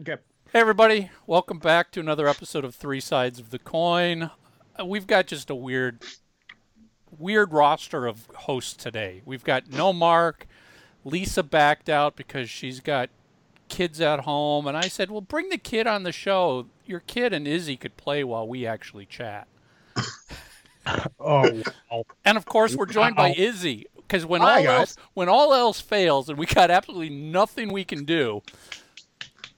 Okay. 0.00 0.16
Hey 0.52 0.60
everybody, 0.60 1.10
welcome 1.26 1.58
back 1.58 1.90
to 1.92 2.00
another 2.00 2.28
episode 2.28 2.64
of 2.64 2.74
Three 2.74 3.00
Sides 3.00 3.38
of 3.38 3.50
the 3.50 3.58
Coin. 3.58 4.30
Uh, 4.78 4.84
We've 4.84 5.06
got 5.06 5.26
just 5.26 5.48
a 5.50 5.54
weird 5.54 6.02
weird 7.18 7.52
roster 7.52 8.06
of 8.06 8.26
hosts 8.34 8.74
today. 8.74 9.22
We've 9.24 9.44
got 9.44 9.70
no 9.70 9.92
Mark, 9.92 10.46
Lisa 11.04 11.42
backed 11.42 11.88
out 11.88 12.14
because 12.16 12.50
she's 12.50 12.80
got 12.80 13.08
kids 13.68 14.00
at 14.00 14.20
home 14.20 14.66
and 14.66 14.76
I 14.76 14.88
said, 14.88 15.10
"Well, 15.10 15.20
bring 15.22 15.48
the 15.48 15.58
kid 15.58 15.86
on 15.86 16.02
the 16.02 16.12
show. 16.12 16.66
Your 16.84 17.00
kid 17.00 17.32
and 17.32 17.48
Izzy 17.48 17.76
could 17.76 17.96
play 17.96 18.22
while 18.24 18.46
we 18.46 18.66
actually 18.66 19.06
chat." 19.06 19.48
Oh, 21.18 21.62
wow. 21.90 22.04
And 22.24 22.38
of 22.38 22.44
course, 22.46 22.76
we're 22.76 22.86
joined 22.86 23.16
by 23.16 23.34
Izzy 23.36 23.86
because 23.96 24.24
when 24.24 24.40
Hi, 24.40 24.58
all 24.58 24.62
guys. 24.62 24.78
else 24.78 24.96
when 25.14 25.28
all 25.28 25.52
else 25.52 25.80
fails 25.80 26.28
and 26.28 26.38
we 26.38 26.46
got 26.46 26.70
absolutely 26.70 27.10
nothing 27.10 27.72
we 27.72 27.82
can 27.84 28.04
do, 28.04 28.42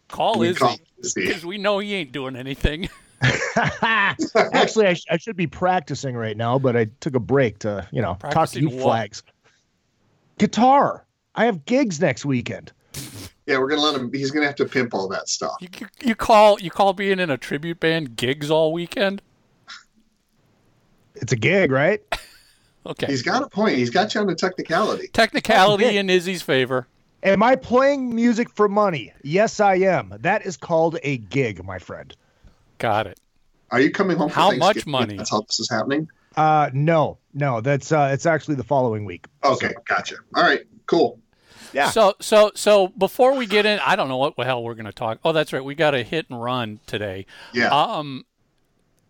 call 0.08 0.38
We 0.38 0.48
Izzy 0.48 0.80
because 1.14 1.44
we 1.44 1.58
know 1.58 1.78
he 1.78 1.94
ain't 1.94 2.12
doing 2.12 2.36
anything. 2.36 2.88
Actually, 3.82 4.86
I, 4.86 4.94
sh- 4.94 5.06
I 5.10 5.16
should 5.16 5.36
be 5.36 5.46
practicing 5.48 6.14
right 6.16 6.36
now, 6.36 6.58
but 6.58 6.76
I 6.76 6.86
took 7.00 7.14
a 7.16 7.20
break 7.20 7.58
to, 7.60 7.86
you 7.90 8.00
know, 8.00 8.10
talk 8.14 8.20
to 8.20 8.28
Practicing 8.30 8.68
you 8.68 8.76
what? 8.76 8.82
flags. 8.82 9.22
Guitar. 10.38 11.04
I 11.34 11.44
have 11.46 11.64
gigs 11.64 12.00
next 12.00 12.24
weekend. 12.24 12.72
Yeah, 13.46 13.58
we're 13.58 13.68
gonna 13.68 13.80
let 13.82 13.94
him. 13.94 14.12
He's 14.12 14.30
gonna 14.30 14.46
have 14.46 14.56
to 14.56 14.66
pimp 14.66 14.92
all 14.94 15.08
that 15.08 15.28
stuff. 15.28 15.54
You, 15.60 15.68
you, 15.80 15.86
you 16.00 16.14
call 16.14 16.60
you 16.60 16.70
call 16.70 16.92
being 16.92 17.18
in 17.18 17.30
a 17.30 17.38
tribute 17.38 17.80
band 17.80 18.14
gigs 18.16 18.50
all 18.50 18.72
weekend? 18.72 19.22
It's 21.14 21.32
a 21.32 21.36
gig, 21.36 21.70
right? 21.70 22.00
Okay. 22.86 23.06
He's 23.06 23.20
got 23.22 23.42
a 23.42 23.48
point. 23.48 23.76
He's 23.76 23.90
got 23.90 24.14
you 24.14 24.22
on 24.22 24.26
the 24.28 24.34
technicality. 24.34 25.08
Technicality 25.08 25.84
Okay. 25.84 25.98
in 25.98 26.08
Izzy's 26.08 26.40
favor. 26.40 26.86
Am 27.22 27.42
I 27.42 27.56
playing 27.56 28.14
music 28.14 28.48
for 28.50 28.68
money? 28.68 29.12
Yes, 29.22 29.60
I 29.60 29.76
am. 29.76 30.14
That 30.20 30.46
is 30.46 30.56
called 30.56 30.98
a 31.02 31.18
gig, 31.18 31.64
my 31.64 31.78
friend. 31.78 32.14
Got 32.78 33.06
it. 33.08 33.18
Are 33.70 33.80
you 33.80 33.90
coming 33.90 34.16
home? 34.16 34.28
For 34.28 34.34
How 34.34 34.50
much 34.52 34.86
money? 34.86 35.16
That's 35.16 35.30
how 35.30 35.42
this 35.42 35.60
is 35.60 35.68
happening. 35.68 36.08
Uh, 36.36 36.70
no, 36.72 37.18
no, 37.34 37.60
that's 37.60 37.90
uh, 37.90 38.10
it's 38.12 38.24
actually 38.24 38.54
the 38.54 38.64
following 38.64 39.04
week. 39.04 39.26
Okay, 39.44 39.74
gotcha. 39.86 40.16
All 40.34 40.44
right, 40.44 40.62
cool. 40.86 41.18
Yeah. 41.72 41.90
So 41.90 42.14
so 42.20 42.52
so 42.54 42.88
before 42.88 43.34
we 43.34 43.46
get 43.46 43.66
in, 43.66 43.80
I 43.84 43.96
don't 43.96 44.08
know 44.08 44.16
what 44.16 44.36
the 44.36 44.44
hell 44.44 44.62
we're 44.62 44.74
going 44.74 44.86
to 44.86 44.92
talk. 44.92 45.18
Oh, 45.24 45.32
that's 45.32 45.52
right. 45.52 45.62
We 45.62 45.74
got 45.74 45.94
a 45.94 46.02
hit 46.02 46.26
and 46.30 46.40
run 46.40 46.80
today. 46.86 47.26
Yeah. 47.52 47.68
Um, 47.68 48.24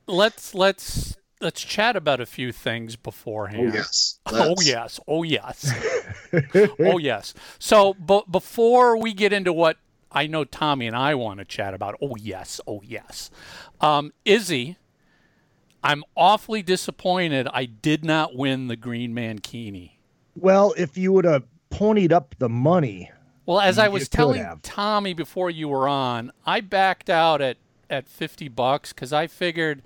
let's 0.06 0.54
let's 0.54 1.16
let's 1.40 1.62
chat 1.62 1.96
about 1.96 2.20
a 2.20 2.26
few 2.26 2.52
things 2.52 2.96
beforehand. 2.96 3.70
oh 3.70 3.74
yes. 3.74 4.18
Oh 4.26 4.48
Let's- 4.50 4.66
yes. 4.68 5.00
Oh 5.08 5.22
yes. 5.22 5.72
oh 6.80 6.98
yes. 6.98 7.34
So, 7.58 7.94
but 7.94 8.30
before 8.30 8.96
we 8.96 9.12
get 9.14 9.32
into 9.32 9.52
what 9.52 9.78
I 10.10 10.26
know 10.26 10.44
Tommy 10.44 10.86
and 10.86 10.96
I 10.96 11.14
want 11.14 11.38
to 11.38 11.44
chat 11.44 11.74
about, 11.74 11.96
oh 12.00 12.16
yes, 12.16 12.60
oh 12.66 12.82
yes, 12.84 13.30
um, 13.80 14.12
Izzy, 14.24 14.76
I'm 15.82 16.02
awfully 16.16 16.62
disappointed. 16.62 17.46
I 17.52 17.66
did 17.66 18.04
not 18.04 18.34
win 18.34 18.68
the 18.68 18.76
Green 18.76 19.14
Mankini. 19.14 19.92
Well, 20.34 20.74
if 20.76 20.96
you 20.96 21.12
would 21.12 21.24
have 21.24 21.44
ponied 21.70 22.12
up 22.12 22.34
the 22.38 22.48
money, 22.48 23.10
Well, 23.44 23.60
as 23.60 23.78
I 23.78 23.88
was 23.88 24.08
telling 24.08 24.42
have. 24.42 24.62
Tommy 24.62 25.12
before 25.12 25.50
you 25.50 25.68
were 25.68 25.88
on, 25.88 26.32
I 26.46 26.60
backed 26.60 27.10
out 27.10 27.40
at 27.40 27.56
at 27.90 28.06
50 28.06 28.48
bucks 28.48 28.92
because 28.92 29.12
I 29.12 29.26
figured 29.26 29.82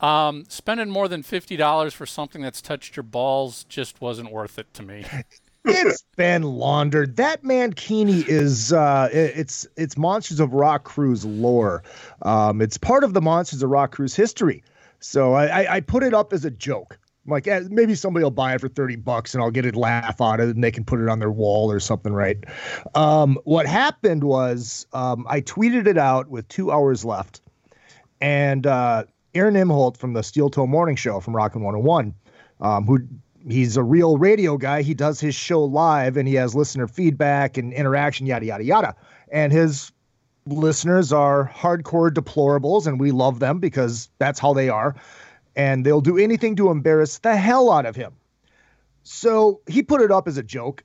um, 0.00 0.44
spending 0.48 0.90
more 0.90 1.08
than 1.08 1.22
$50 1.22 1.92
for 1.92 2.06
something 2.06 2.42
that's 2.42 2.60
touched 2.60 2.96
your 2.96 3.02
balls 3.02 3.64
just 3.64 4.00
wasn't 4.00 4.30
worth 4.30 4.58
it 4.58 4.72
to 4.74 4.82
me. 4.82 5.04
it's 5.64 6.04
been 6.16 6.42
laundered. 6.42 7.16
That 7.16 7.42
Mankini 7.42 8.26
is 8.26 8.72
uh, 8.72 9.08
it- 9.12 9.32
it's 9.36 9.66
it's 9.76 9.96
Monsters 9.96 10.40
of 10.40 10.52
Rock 10.52 10.84
Cruise 10.84 11.24
lore. 11.24 11.82
Um, 12.22 12.60
it's 12.60 12.78
part 12.78 13.04
of 13.04 13.14
the 13.14 13.20
Monsters 13.20 13.62
of 13.62 13.70
Rock 13.70 13.92
Cruise 13.92 14.14
history. 14.14 14.62
So 15.00 15.34
I, 15.34 15.76
I, 15.76 15.80
put 15.80 16.02
it 16.02 16.14
up 16.14 16.32
as 16.32 16.44
a 16.44 16.50
joke. 16.50 16.98
I'm 17.26 17.30
like, 17.30 17.46
eh, 17.46 17.62
maybe 17.68 17.94
somebody 17.94 18.24
will 18.24 18.30
buy 18.30 18.54
it 18.54 18.60
for 18.60 18.68
30 18.68 18.96
bucks 18.96 19.34
and 19.34 19.42
I'll 19.42 19.50
get 19.50 19.66
a 19.66 19.78
laugh 19.78 20.20
out 20.20 20.40
of 20.40 20.48
it 20.48 20.54
and 20.54 20.64
they 20.64 20.70
can 20.70 20.84
put 20.84 21.00
it 21.00 21.08
on 21.08 21.18
their 21.18 21.30
wall 21.30 21.70
or 21.70 21.80
something, 21.80 22.12
right? 22.12 22.38
Um, 22.94 23.38
what 23.44 23.66
happened 23.66 24.24
was 24.24 24.86
um, 24.94 25.26
I 25.28 25.42
tweeted 25.42 25.86
it 25.86 25.98
out 25.98 26.28
with 26.28 26.48
two 26.48 26.72
hours 26.72 27.04
left. 27.04 27.42
And 28.20 28.66
uh, 28.66 29.04
Aaron 29.36 29.54
Imholt 29.54 29.98
from 29.98 30.14
the 30.14 30.22
Steel 30.22 30.48
Toe 30.48 30.66
Morning 30.66 30.96
Show 30.96 31.20
from 31.20 31.36
Rockin' 31.36 31.62
101, 31.62 32.14
um, 32.62 32.86
who 32.86 33.00
he's 33.46 33.76
a 33.76 33.82
real 33.82 34.16
radio 34.16 34.56
guy. 34.56 34.80
He 34.80 34.94
does 34.94 35.20
his 35.20 35.34
show 35.34 35.62
live 35.62 36.16
and 36.16 36.26
he 36.26 36.34
has 36.34 36.54
listener 36.54 36.88
feedback 36.88 37.58
and 37.58 37.72
interaction, 37.72 38.26
yada, 38.26 38.46
yada, 38.46 38.64
yada. 38.64 38.96
And 39.30 39.52
his 39.52 39.92
listeners 40.46 41.12
are 41.12 41.52
hardcore 41.54 42.10
deplorables 42.10 42.86
and 42.86 42.98
we 42.98 43.10
love 43.10 43.38
them 43.38 43.58
because 43.58 44.08
that's 44.18 44.40
how 44.40 44.54
they 44.54 44.70
are. 44.70 44.96
And 45.54 45.84
they'll 45.84 46.00
do 46.00 46.16
anything 46.16 46.56
to 46.56 46.70
embarrass 46.70 47.18
the 47.18 47.36
hell 47.36 47.70
out 47.70 47.84
of 47.84 47.94
him. 47.94 48.14
So 49.02 49.60
he 49.68 49.82
put 49.82 50.00
it 50.00 50.10
up 50.10 50.28
as 50.28 50.38
a 50.38 50.42
joke. 50.42 50.82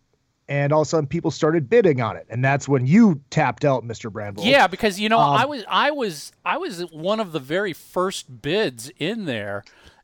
And 0.51 0.74
all 0.74 0.81
of 0.81 0.88
a 0.88 0.89
sudden, 0.89 1.07
people 1.07 1.31
started 1.31 1.69
bidding 1.69 2.01
on 2.01 2.18
it, 2.18 2.27
and 2.30 2.44
that's 2.44 2.68
when 2.68 2.86
you 2.86 3.21
tapped 3.30 3.63
out, 3.63 3.86
Mr. 3.86 4.12
Brandvold. 4.12 4.44
Yeah, 4.45 4.68
because 4.68 5.00
you 5.00 5.07
know 5.07 5.18
Um, 5.18 5.38
I 5.38 5.45
was 5.45 5.63
I 5.69 5.92
was 5.92 6.33
I 6.45 6.57
was 6.57 6.81
one 6.92 7.21
of 7.21 7.31
the 7.31 7.39
very 7.39 7.71
first 7.71 8.42
bids 8.42 8.92
in 8.98 9.24
there, 9.25 9.63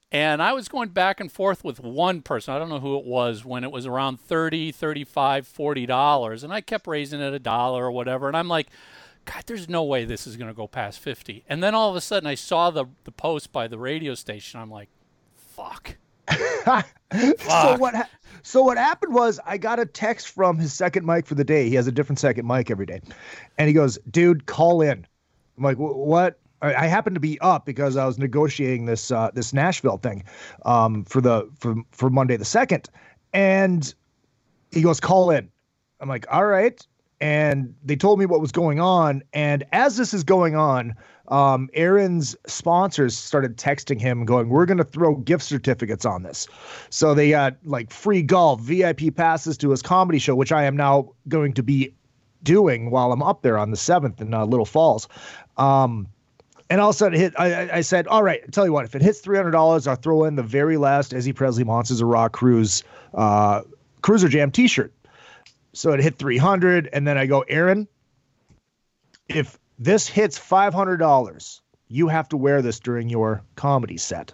And 0.09 0.41
I 0.41 0.53
was 0.53 0.69
going 0.69 0.89
back 0.89 1.19
and 1.19 1.29
forth 1.29 1.65
with 1.65 1.81
one 1.81 2.21
person. 2.21 2.53
I 2.53 2.59
don't 2.59 2.69
know 2.69 2.79
who 2.79 2.97
it 2.97 3.03
was 3.03 3.43
when 3.43 3.65
it 3.65 3.71
was 3.73 3.85
around 3.85 4.21
30, 4.21 4.71
35, 4.71 5.45
40 5.45 5.85
dollars 5.85 6.45
and 6.45 6.53
I 6.53 6.61
kept 6.61 6.87
raising 6.87 7.19
it 7.19 7.33
a 7.33 7.39
dollar 7.39 7.85
or 7.87 7.91
whatever 7.91 8.29
and 8.29 8.37
I'm 8.37 8.47
like 8.47 8.67
God, 9.25 9.43
there's 9.47 9.67
no 9.67 9.83
way 9.83 10.05
this 10.05 10.25
is 10.25 10.37
going 10.37 10.47
to 10.47 10.53
go 10.53 10.67
past 10.67 10.99
50. 11.01 11.43
And 11.49 11.61
then 11.61 11.75
all 11.75 11.89
of 11.89 11.97
a 11.97 12.01
sudden 12.01 12.25
I 12.25 12.35
saw 12.35 12.71
the 12.71 12.85
the 13.03 13.11
post 13.11 13.51
by 13.51 13.67
the 13.67 13.77
radio 13.77 14.15
station. 14.15 14.61
I'm 14.61 14.71
like, 14.71 14.87
fuck. 15.35 15.97
so 16.31 17.77
what? 17.77 17.95
Ha- 17.95 18.09
so 18.47 18.63
what 18.63 18.77
happened 18.77 19.13
was 19.13 19.41
I 19.45 19.57
got 19.57 19.77
a 19.77 19.85
text 19.85 20.29
from 20.29 20.57
his 20.57 20.73
second 20.73 21.05
mic 21.05 21.25
for 21.25 21.35
the 21.35 21.43
day. 21.43 21.67
He 21.67 21.75
has 21.75 21.85
a 21.85 21.91
different 21.91 22.17
second 22.17 22.47
mic 22.47 22.71
every 22.71 22.85
day, 22.85 23.01
and 23.57 23.67
he 23.67 23.73
goes, 23.73 23.99
"Dude, 24.09 24.45
call 24.45 24.81
in." 24.81 25.05
I'm 25.57 25.63
like, 25.63 25.75
"What?" 25.77 26.39
I 26.61 26.87
happened 26.87 27.15
to 27.15 27.19
be 27.19 27.39
up 27.41 27.65
because 27.65 27.97
I 27.97 28.05
was 28.05 28.17
negotiating 28.17 28.85
this 28.85 29.11
uh, 29.11 29.31
this 29.33 29.51
Nashville 29.53 29.97
thing 29.97 30.23
um, 30.63 31.03
for 31.03 31.19
the 31.19 31.49
for 31.59 31.75
for 31.91 32.09
Monday 32.09 32.37
the 32.37 32.45
second, 32.45 32.89
and 33.33 33.93
he 34.71 34.81
goes, 34.81 35.01
"Call 35.01 35.29
in." 35.29 35.51
I'm 35.99 36.07
like, 36.07 36.25
"All 36.31 36.45
right." 36.45 36.81
And 37.19 37.75
they 37.83 37.95
told 37.95 38.17
me 38.17 38.27
what 38.27 38.39
was 38.39 38.51
going 38.51 38.79
on. 38.79 39.23
And 39.33 39.65
as 39.71 39.97
this 39.97 40.13
is 40.13 40.23
going 40.23 40.55
on, 40.55 40.95
um, 41.29 41.69
Aaron's 41.73 42.35
sponsors 42.47 43.17
started 43.17 43.57
texting 43.57 43.99
him, 43.99 44.25
going, 44.25 44.49
"We're 44.49 44.65
going 44.65 44.77
to 44.77 44.83
throw 44.83 45.15
gift 45.15 45.43
certificates 45.43 46.05
on 46.05 46.23
this." 46.23 46.47
So 46.89 47.13
they 47.13 47.29
got 47.31 47.55
like 47.65 47.91
free 47.91 48.21
golf, 48.21 48.61
VIP 48.61 49.15
passes 49.15 49.57
to 49.59 49.71
his 49.71 49.81
comedy 49.81 50.19
show, 50.19 50.35
which 50.35 50.51
I 50.51 50.63
am 50.63 50.77
now 50.77 51.11
going 51.27 51.53
to 51.53 51.63
be 51.63 51.93
doing 52.43 52.91
while 52.91 53.11
I'm 53.11 53.23
up 53.23 53.41
there 53.41 53.57
on 53.57 53.71
the 53.71 53.77
seventh 53.77 54.21
in 54.21 54.33
uh, 54.33 54.45
Little 54.45 54.65
Falls. 54.65 55.07
Um, 55.57 56.07
and 56.69 56.79
all 56.81 56.89
of 56.89 56.95
a 56.95 56.97
sudden, 56.97 57.19
hit. 57.19 57.33
I, 57.37 57.77
I- 57.77 57.81
said, 57.81 58.07
"All 58.07 58.23
right, 58.23 58.41
tell 58.51 58.65
you 58.65 58.73
what, 58.73 58.85
if 58.85 58.95
it 58.95 59.01
hits 59.01 59.19
three 59.19 59.37
hundred 59.37 59.51
dollars, 59.51 59.87
I'll 59.87 59.95
throw 59.95 60.23
in 60.25 60.35
the 60.35 60.43
very 60.43 60.77
last 60.77 61.13
Izzy 61.13 61.33
Presley 61.33 61.63
Monsters 61.63 62.01
of 62.01 62.07
Rock 62.07 62.33
Cruise 62.33 62.83
uh, 63.13 63.61
Cruiser 64.01 64.27
Jam 64.29 64.51
T-shirt." 64.51 64.93
So 65.73 65.91
it 65.91 65.99
hit 66.01 66.17
three 66.17 66.37
hundred, 66.37 66.89
and 66.91 67.07
then 67.07 67.17
I 67.17 67.25
go, 67.25 67.41
Aaron, 67.47 67.87
if 69.29 69.57
this 69.79 70.07
hits 70.07 70.37
five 70.37 70.73
hundred 70.73 70.97
dollars, 70.97 71.61
you 71.87 72.07
have 72.07 72.29
to 72.29 72.37
wear 72.37 72.61
this 72.61 72.79
during 72.79 73.09
your 73.09 73.43
comedy 73.55 73.97
set. 73.97 74.33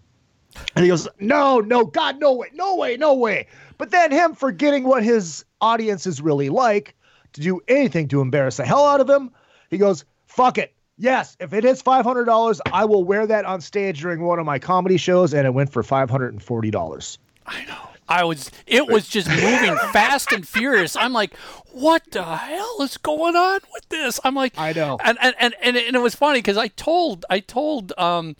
And 0.75 0.83
he 0.83 0.89
goes, 0.89 1.07
No, 1.19 1.59
no, 1.59 1.85
God, 1.85 2.19
no 2.19 2.33
way, 2.33 2.49
no 2.53 2.75
way, 2.75 2.97
no 2.97 3.13
way. 3.15 3.47
But 3.77 3.91
then 3.91 4.11
him 4.11 4.35
forgetting 4.35 4.83
what 4.83 5.03
his 5.03 5.45
audience 5.61 6.05
is 6.05 6.21
really 6.21 6.49
like 6.49 6.95
to 7.33 7.41
do 7.41 7.61
anything 7.67 8.07
to 8.09 8.21
embarrass 8.21 8.57
the 8.57 8.65
hell 8.65 8.85
out 8.85 9.01
of 9.01 9.09
him, 9.09 9.31
he 9.69 9.77
goes, 9.77 10.05
Fuck 10.27 10.57
it. 10.57 10.73
Yes, 10.97 11.35
if 11.39 11.53
it 11.53 11.65
hundred 11.83 12.25
dollars, 12.25 12.61
I 12.71 12.85
will 12.85 13.03
wear 13.03 13.25
that 13.25 13.45
on 13.45 13.61
stage 13.61 14.01
during 14.01 14.21
one 14.21 14.37
of 14.37 14.45
my 14.45 14.59
comedy 14.59 14.97
shows, 14.97 15.33
and 15.33 15.47
it 15.47 15.53
went 15.53 15.71
for 15.71 15.81
five 15.81 16.09
hundred 16.09 16.33
and 16.33 16.43
forty 16.43 16.69
dollars. 16.69 17.17
I 17.47 17.65
know. 17.65 17.92
I 18.13 18.23
was 18.23 18.51
it 18.67 18.87
was 18.87 19.07
just 19.07 19.27
moving 19.27 19.75
fast 19.91 20.31
and 20.31 20.47
furious. 20.47 20.95
I'm 20.95 21.13
like, 21.13 21.35
what 21.71 22.03
the 22.11 22.23
hell 22.23 22.77
is 22.81 22.97
going 22.97 23.35
on 23.35 23.59
with 23.73 23.89
this? 23.89 24.19
I'm 24.23 24.35
like 24.35 24.53
I 24.55 24.71
know. 24.71 24.99
And 25.03 25.17
and 25.19 25.35
and, 25.39 25.55
and, 25.63 25.77
it, 25.77 25.87
and 25.87 25.95
it 25.95 25.99
was 25.99 26.13
funny 26.13 26.37
because 26.37 26.57
I 26.57 26.67
told 26.67 27.25
I 27.31 27.39
told 27.39 27.91
um 27.97 28.35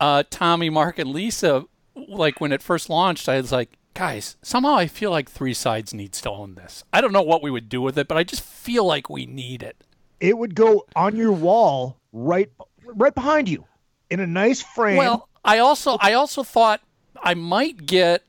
uh 0.00 0.24
Tommy, 0.28 0.68
Mark, 0.68 0.98
and 0.98 1.10
Lisa 1.10 1.64
like 1.94 2.42
when 2.42 2.52
it 2.52 2.60
first 2.60 2.90
launched, 2.90 3.26
I 3.26 3.38
was 3.38 3.50
like, 3.50 3.70
guys, 3.94 4.36
somehow 4.42 4.74
I 4.76 4.86
feel 4.86 5.10
like 5.10 5.30
Three 5.30 5.54
Sides 5.54 5.94
needs 5.94 6.20
to 6.20 6.30
own 6.30 6.54
this. 6.54 6.84
I 6.92 7.00
don't 7.00 7.12
know 7.12 7.22
what 7.22 7.42
we 7.42 7.50
would 7.50 7.70
do 7.70 7.80
with 7.80 7.96
it, 7.96 8.08
but 8.08 8.18
I 8.18 8.22
just 8.22 8.42
feel 8.42 8.84
like 8.84 9.08
we 9.08 9.24
need 9.24 9.62
it. 9.62 9.82
It 10.20 10.36
would 10.36 10.54
go 10.54 10.84
on 10.94 11.16
your 11.16 11.32
wall 11.32 11.96
right 12.12 12.50
right 12.84 13.14
behind 13.14 13.48
you 13.48 13.64
in 14.10 14.20
a 14.20 14.26
nice 14.26 14.62
frame. 14.62 14.98
Well, 14.98 15.30
I 15.42 15.58
also 15.58 15.96
I 16.00 16.12
also 16.12 16.42
thought 16.42 16.82
I 17.22 17.32
might 17.32 17.86
get 17.86 18.22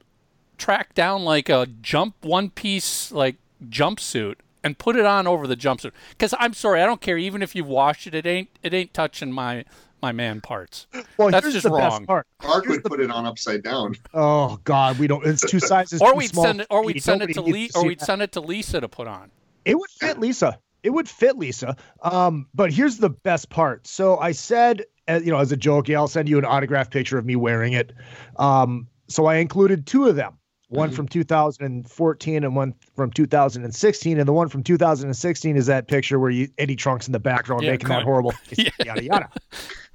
track 0.57 0.93
down 0.93 1.23
like 1.23 1.49
a 1.49 1.67
jump 1.81 2.15
one 2.21 2.49
piece 2.49 3.11
like 3.11 3.35
jumpsuit 3.69 4.35
and 4.63 4.77
put 4.77 4.95
it 4.95 5.05
on 5.05 5.27
over 5.27 5.47
the 5.47 5.55
jumpsuit. 5.55 5.91
Because 6.11 6.33
I'm 6.39 6.53
sorry, 6.53 6.81
I 6.81 6.85
don't 6.85 7.01
care. 7.01 7.17
Even 7.17 7.41
if 7.41 7.55
you've 7.55 7.67
washed 7.67 8.07
it, 8.07 8.15
it 8.15 8.25
ain't 8.25 8.49
it 8.63 8.73
ain't 8.73 8.93
touching 8.93 9.31
my 9.31 9.65
my 10.01 10.11
man 10.11 10.41
parts. 10.41 10.87
well, 11.17 11.31
that's 11.31 11.43
here's 11.45 11.53
just 11.55 11.63
the 11.63 11.71
wrong. 11.71 11.99
Best 11.99 12.07
part. 12.07 12.27
Mark 12.43 12.65
would 12.67 12.83
put 12.83 12.99
it 12.99 13.09
on 13.09 13.25
upside 13.25 13.63
down. 13.63 13.95
Oh 14.13 14.59
God, 14.63 14.99
we 14.99 15.07
don't. 15.07 15.25
It's 15.25 15.49
two 15.49 15.59
sizes. 15.59 16.01
Or 16.07 16.11
too 16.11 16.17
we'd 16.17 16.29
small 16.29 16.45
send 16.45 16.61
it, 16.61 16.67
or 16.69 16.83
we'd 16.83 17.01
send 17.03 17.21
it 17.21 17.33
to 17.33 17.41
needs 17.41 17.75
Lee, 17.75 17.81
or 17.81 17.87
we'd 17.87 17.99
that. 17.99 18.05
send 18.05 18.21
it 18.21 18.31
to 18.33 18.41
Lisa 18.41 18.81
to 18.81 18.87
put 18.87 19.07
on. 19.07 19.31
It 19.65 19.77
would 19.77 19.89
fit 19.89 20.19
Lisa. 20.19 20.59
It 20.83 20.91
would 20.91 21.09
fit 21.09 21.37
Lisa. 21.37 21.75
Um, 22.01 22.47
but 22.53 22.71
here's 22.71 22.97
the 22.97 23.09
best 23.09 23.49
part. 23.49 23.87
So 23.87 24.17
I 24.17 24.31
said, 24.31 24.85
uh, 25.07 25.19
you 25.23 25.31
know, 25.31 25.39
as 25.39 25.51
a 25.51 25.57
joke, 25.57 25.89
yeah, 25.89 25.97
I'll 25.97 26.07
send 26.07 26.29
you 26.29 26.37
an 26.37 26.45
autographed 26.45 26.91
picture 26.91 27.17
of 27.17 27.25
me 27.25 27.35
wearing 27.35 27.73
it. 27.73 27.91
Um, 28.37 28.87
so 29.07 29.25
I 29.25 29.37
included 29.37 29.85
two 29.87 30.07
of 30.07 30.15
them. 30.15 30.37
One 30.69 30.89
mm-hmm. 30.89 30.95
from 30.95 31.07
2014 31.07 32.43
and 32.43 32.55
one 32.55 32.75
from 32.95 33.11
2016. 33.11 34.19
And 34.19 34.27
the 34.27 34.33
one 34.33 34.49
from 34.49 34.63
2016 34.63 35.55
is 35.55 35.67
that 35.67 35.87
picture 35.87 36.19
where 36.19 36.29
you 36.29 36.49
Eddie 36.57 36.75
Trunks 36.75 37.07
in 37.07 37.13
the 37.13 37.19
background 37.19 37.63
Yeah, 37.63 37.71
making 37.71 37.89
that 37.89 38.03
horrible 38.03 38.33
yada 38.85 39.03
yada. 39.03 39.29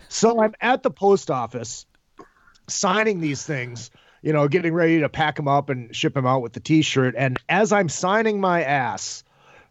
So 0.09 0.41
I'm 0.41 0.55
at 0.61 0.83
the 0.83 0.91
post 0.91 1.31
office 1.31 1.85
signing 2.69 3.21
these 3.21 3.45
things, 3.45 3.91
you 4.23 4.33
know, 4.33 4.49
getting 4.49 4.73
ready 4.73 5.01
to 5.01 5.09
pack 5.09 5.37
them 5.37 5.49
up 5.49 5.69
and 5.69 5.95
ship 5.95 6.15
them 6.15 6.27
out 6.27 6.43
with 6.43 6.55
the 6.55 6.61
t-shirt. 6.61 7.15
And 7.19 7.39
as 7.49 7.73
I'm 7.73 7.89
signing 7.89 8.41
my 8.41 8.63
ass, 8.63 9.25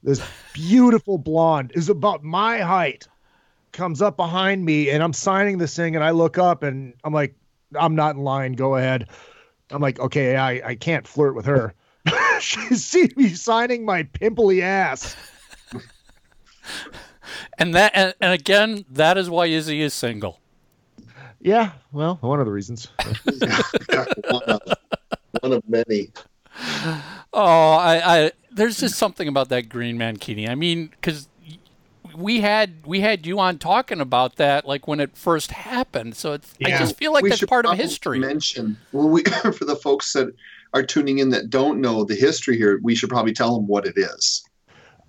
this 0.03 0.21
beautiful 0.53 1.17
blonde 1.17 1.71
is 1.75 1.89
about 1.89 2.23
my 2.23 2.59
height 2.59 3.07
comes 3.71 4.01
up 4.01 4.17
behind 4.17 4.63
me 4.63 4.89
and 4.89 5.01
I'm 5.01 5.13
signing 5.13 5.57
this 5.57 5.75
thing 5.75 5.95
and 5.95 6.03
I 6.03 6.11
look 6.11 6.37
up 6.37 6.63
and 6.63 6.93
I'm 7.03 7.13
like, 7.13 7.35
I'm 7.73 7.95
not 7.95 8.15
in 8.15 8.21
line. 8.21 8.53
Go 8.53 8.75
ahead. 8.75 9.07
I'm 9.71 9.81
like, 9.81 9.99
okay, 9.99 10.35
I, 10.35 10.69
I 10.69 10.75
can't 10.75 11.07
flirt 11.07 11.35
with 11.35 11.45
her. 11.45 11.73
she 12.39 12.75
sees 12.75 13.15
me 13.15 13.29
signing 13.29 13.85
my 13.85 14.03
pimply 14.03 14.61
ass. 14.61 15.15
And 17.57 17.75
that 17.75 17.91
and, 17.95 18.13
and 18.19 18.33
again, 18.33 18.85
that 18.89 19.17
is 19.17 19.29
why 19.29 19.45
Izzy 19.45 19.81
is 19.81 19.93
single. 19.93 20.39
Yeah, 21.39 21.71
well, 21.91 22.17
one 22.21 22.39
of 22.39 22.45
the 22.45 22.51
reasons. 22.51 22.89
one, 23.03 24.43
of, 24.47 24.61
one 25.39 25.53
of 25.53 25.63
many. 25.67 26.11
Oh, 27.33 27.73
I, 27.73 28.01
I 28.03 28.31
there's 28.51 28.79
just 28.79 28.95
something 28.95 29.27
about 29.27 29.49
that 29.49 29.69
green 29.69 29.97
mankini. 29.97 30.49
I 30.49 30.55
mean, 30.55 30.87
because 30.87 31.29
we 32.15 32.41
had 32.41 32.85
we 32.85 32.99
had 32.99 33.25
you 33.25 33.39
on 33.39 33.57
talking 33.57 34.01
about 34.01 34.37
that 34.37 34.67
like 34.67 34.87
when 34.87 34.99
it 34.99 35.15
first 35.15 35.51
happened. 35.51 36.15
So 36.15 36.33
it's 36.33 36.53
I 36.63 36.77
just 36.77 36.97
feel 36.97 37.13
like 37.13 37.23
We 37.23 37.29
that's 37.29 37.43
part 37.45 37.65
of 37.65 37.77
history. 37.77 38.19
Mention 38.19 38.77
well, 38.91 39.09
we 39.09 39.23
for 39.53 39.65
the 39.65 39.75
folks 39.75 40.13
that 40.13 40.33
are 40.73 40.83
tuning 40.83 41.19
in 41.19 41.29
that 41.29 41.49
don't 41.49 41.81
know 41.81 42.03
the 42.03 42.15
history 42.15 42.57
here, 42.57 42.79
we 42.81 42.95
should 42.95 43.09
probably 43.09 43.33
tell 43.33 43.55
them 43.55 43.67
what 43.67 43.85
it 43.85 43.97
is. 43.97 44.43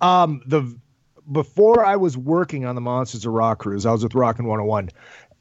Um, 0.01 0.41
the 0.45 0.77
before 1.31 1.85
I 1.85 1.95
was 1.95 2.17
working 2.17 2.65
on 2.65 2.75
the 2.75 2.81
Monsters 2.81 3.25
of 3.25 3.31
Rock 3.31 3.59
cruise, 3.59 3.85
I 3.85 3.91
was 3.91 4.03
with 4.03 4.13
Rockin' 4.13 4.45
101, 4.45 4.89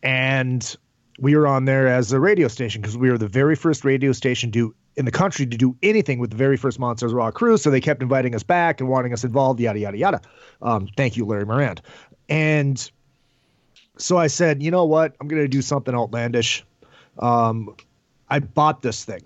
and 0.03 0.77
we 1.19 1.37
were 1.37 1.47
on 1.47 1.65
there 1.65 1.89
as 1.89 2.13
a 2.13 2.21
radio 2.21 2.49
station 2.49 2.81
because 2.81 2.97
we 2.97 3.11
were 3.11 3.19
the 3.19 3.29
very 3.29 3.57
first 3.57 3.85
radio 3.85 4.13
station 4.13 4.51
do 4.51 4.75
in 4.97 5.05
the 5.05 5.11
country 5.11 5.47
to 5.47 5.57
do 5.57 5.77
anything 5.83 6.19
with 6.19 6.31
the 6.31 6.37
very 6.37 6.57
first 6.57 6.79
Monsters 6.79 7.13
Raw 7.13 7.31
cruise. 7.31 7.63
So 7.63 7.71
they 7.71 7.81
kept 7.81 8.03
inviting 8.03 8.35
us 8.35 8.43
back 8.43 8.81
and 8.81 8.89
wanting 8.89 9.13
us 9.13 9.25
involved, 9.25 9.61
yada 9.61 9.79
yada 9.79 9.97
yada. 9.97 10.21
Um, 10.61 10.89
thank 10.97 11.17
you, 11.17 11.25
Larry 11.25 11.47
Morand. 11.47 11.81
And 12.29 12.91
so 13.97 14.17
I 14.17 14.27
said, 14.27 14.63
you 14.63 14.71
know 14.71 14.85
what? 14.85 15.15
I'm 15.21 15.29
gonna 15.29 15.49
do 15.49 15.63
something 15.63 15.95
outlandish. 15.95 16.65
Um, 17.19 17.75
I 18.29 18.39
bought 18.39 18.83
this 18.83 19.05
thing, 19.05 19.23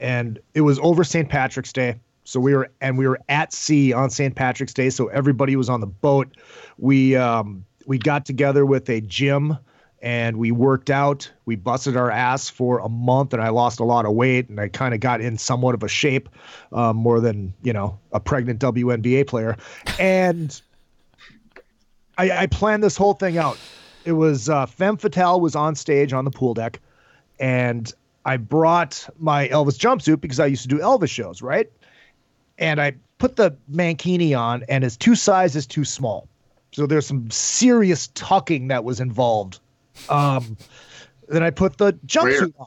and 0.00 0.38
it 0.54 0.62
was 0.62 0.78
over 0.80 1.04
St. 1.04 1.28
Patrick's 1.28 1.72
Day. 1.72 1.96
So 2.24 2.40
we 2.40 2.54
were 2.54 2.70
and 2.80 2.98
we 2.98 3.06
were 3.06 3.20
at 3.28 3.52
sea 3.52 3.92
on 3.92 4.10
St. 4.10 4.34
Patrick's 4.34 4.74
Day. 4.74 4.90
So 4.90 5.06
everybody 5.08 5.54
was 5.56 5.68
on 5.68 5.80
the 5.80 5.86
boat. 5.86 6.36
We 6.78 7.16
um, 7.16 7.64
we 7.86 7.98
got 7.98 8.26
together 8.26 8.66
with 8.66 8.88
a 8.90 9.00
gym 9.00 9.58
and 10.06 10.36
we 10.36 10.52
worked 10.52 10.88
out. 10.88 11.28
We 11.46 11.56
busted 11.56 11.96
our 11.96 12.12
ass 12.12 12.48
for 12.48 12.78
a 12.78 12.88
month, 12.88 13.32
and 13.32 13.42
I 13.42 13.48
lost 13.48 13.80
a 13.80 13.84
lot 13.84 14.06
of 14.06 14.12
weight, 14.12 14.48
and 14.48 14.60
I 14.60 14.68
kind 14.68 14.94
of 14.94 15.00
got 15.00 15.20
in 15.20 15.36
somewhat 15.36 15.74
of 15.74 15.82
a 15.82 15.88
shape, 15.88 16.28
um, 16.70 16.96
more 16.96 17.18
than 17.18 17.52
you 17.64 17.72
know 17.72 17.98
a 18.12 18.20
pregnant 18.20 18.60
WNBA 18.60 19.26
player. 19.26 19.56
And 19.98 20.58
I, 22.16 22.30
I 22.30 22.46
planned 22.46 22.84
this 22.84 22.96
whole 22.96 23.14
thing 23.14 23.36
out. 23.36 23.58
It 24.04 24.12
was 24.12 24.48
uh, 24.48 24.66
Femme 24.66 24.96
Fatale 24.96 25.40
was 25.40 25.56
on 25.56 25.74
stage 25.74 26.12
on 26.12 26.24
the 26.24 26.30
pool 26.30 26.54
deck, 26.54 26.80
and 27.40 27.92
I 28.24 28.36
brought 28.36 29.08
my 29.18 29.48
Elvis 29.48 29.76
jumpsuit 29.76 30.20
because 30.20 30.38
I 30.38 30.46
used 30.46 30.62
to 30.62 30.68
do 30.68 30.78
Elvis 30.78 31.10
shows, 31.10 31.42
right? 31.42 31.68
And 32.58 32.80
I 32.80 32.94
put 33.18 33.34
the 33.34 33.56
mankini 33.72 34.38
on, 34.38 34.62
and 34.68 34.84
it's 34.84 34.96
two 34.96 35.16
sizes 35.16 35.66
too 35.66 35.84
small. 35.84 36.28
So 36.70 36.86
there's 36.86 37.08
some 37.08 37.28
serious 37.32 38.06
tucking 38.14 38.68
that 38.68 38.84
was 38.84 39.00
involved. 39.00 39.58
Um, 40.08 40.56
then 41.28 41.42
I 41.42 41.50
put 41.50 41.78
the 41.78 41.92
jumpsuit 42.06 42.52
on. 42.58 42.66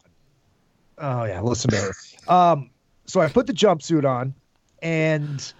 Oh 0.98 1.24
yeah, 1.24 1.42
listen 1.42 1.72
to 1.72 1.78
her. 1.78 1.94
Um, 2.34 2.70
so 3.06 3.22
I 3.22 3.30
put 3.30 3.48
the 3.48 3.54
jumpsuit 3.54 4.06
on, 4.06 4.34
and 4.82 5.54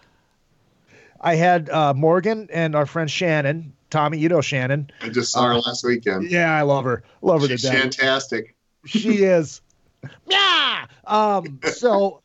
I 1.22 1.36
had 1.36 1.70
uh, 1.70 1.94
Morgan 1.94 2.48
and 2.52 2.76
our 2.76 2.86
friend 2.86 3.10
Shannon, 3.10 3.74
Tommy, 3.90 4.18
you 4.18 4.30
know 4.30 4.42
Shannon. 4.42 4.92
I 5.02 5.10
just 5.10 5.32
saw 5.32 5.48
her 5.48 5.56
last 5.56 5.84
weekend. 5.84 6.30
Yeah, 6.30 6.54
I 6.56 6.62
love 6.64 6.84
her. 6.86 7.04
Love 7.22 7.42
her 7.42 7.48
She's 7.48 7.62
to 7.62 7.68
death. 7.70 7.82
fantastic. 7.82 8.56
She 8.86 9.24
is. 9.24 9.62
Yeah. 10.30 10.86
Um. 11.06 11.60
So. 11.64 12.22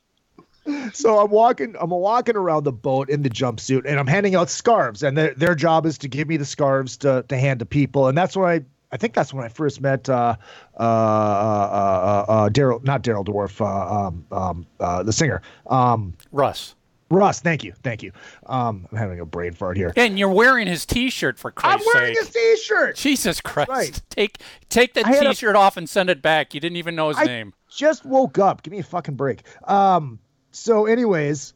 So 0.94 1.18
I'm 1.18 1.30
walking, 1.30 1.74
I'm 1.78 1.90
walking 1.90 2.36
around 2.36 2.64
the 2.64 2.72
boat 2.72 3.10
in 3.10 3.22
the 3.22 3.28
jumpsuit, 3.28 3.84
and 3.84 3.98
I'm 4.00 4.06
handing 4.06 4.34
out 4.34 4.48
scarves, 4.48 5.02
and 5.02 5.18
their 5.18 5.34
their 5.34 5.54
job 5.54 5.84
is 5.84 5.98
to 5.98 6.08
give 6.08 6.26
me 6.26 6.38
the 6.38 6.44
scarves 6.46 6.96
to 6.98 7.22
to 7.28 7.36
hand 7.36 7.58
to 7.58 7.66
people, 7.66 8.08
and 8.08 8.16
that's 8.16 8.34
when 8.34 8.48
I 8.48 8.64
I 8.94 8.96
think 8.96 9.12
that's 9.12 9.34
when 9.34 9.44
I 9.44 9.48
first 9.48 9.80
met 9.80 10.08
uh, 10.08 10.36
uh, 10.78 10.82
uh, 10.82 12.24
uh, 12.28 12.48
Daryl, 12.48 12.80
not 12.84 13.02
Daryl 13.02 13.24
Dwarf, 13.24 13.60
uh, 13.60 14.06
um, 14.06 14.24
um, 14.30 14.66
uh, 14.78 15.02
the 15.02 15.12
singer, 15.12 15.42
um, 15.66 16.14
Russ. 16.30 16.76
Russ. 17.10 17.40
Thank 17.40 17.64
you, 17.64 17.72
thank 17.82 18.04
you. 18.04 18.12
Um, 18.46 18.86
I'm 18.92 18.96
having 18.96 19.18
a 19.18 19.26
brain 19.26 19.52
fart 19.52 19.76
here. 19.76 19.92
And 19.96 20.16
you're 20.16 20.30
wearing 20.30 20.68
his 20.68 20.86
T-shirt 20.86 21.40
for 21.40 21.50
Christmas. 21.50 21.84
I'm 21.88 22.00
wearing 22.00 22.14
sake. 22.14 22.24
his 22.24 22.34
T-shirt. 22.60 22.94
Jesus 22.96 23.40
Christ! 23.40 23.68
right. 23.68 24.00
Take 24.10 24.38
take 24.68 24.94
the 24.94 25.04
I 25.04 25.08
had 25.12 25.26
a- 25.26 25.30
T-shirt 25.30 25.56
off 25.56 25.76
and 25.76 25.88
send 25.88 26.08
it 26.08 26.22
back. 26.22 26.54
You 26.54 26.60
didn't 26.60 26.76
even 26.76 26.94
know 26.94 27.08
his 27.08 27.18
I 27.18 27.24
name. 27.24 27.52
just 27.68 28.04
woke 28.06 28.38
up. 28.38 28.62
Give 28.62 28.70
me 28.72 28.78
a 28.78 28.84
fucking 28.84 29.16
break. 29.16 29.42
Um. 29.68 30.20
So, 30.52 30.86
anyways, 30.86 31.52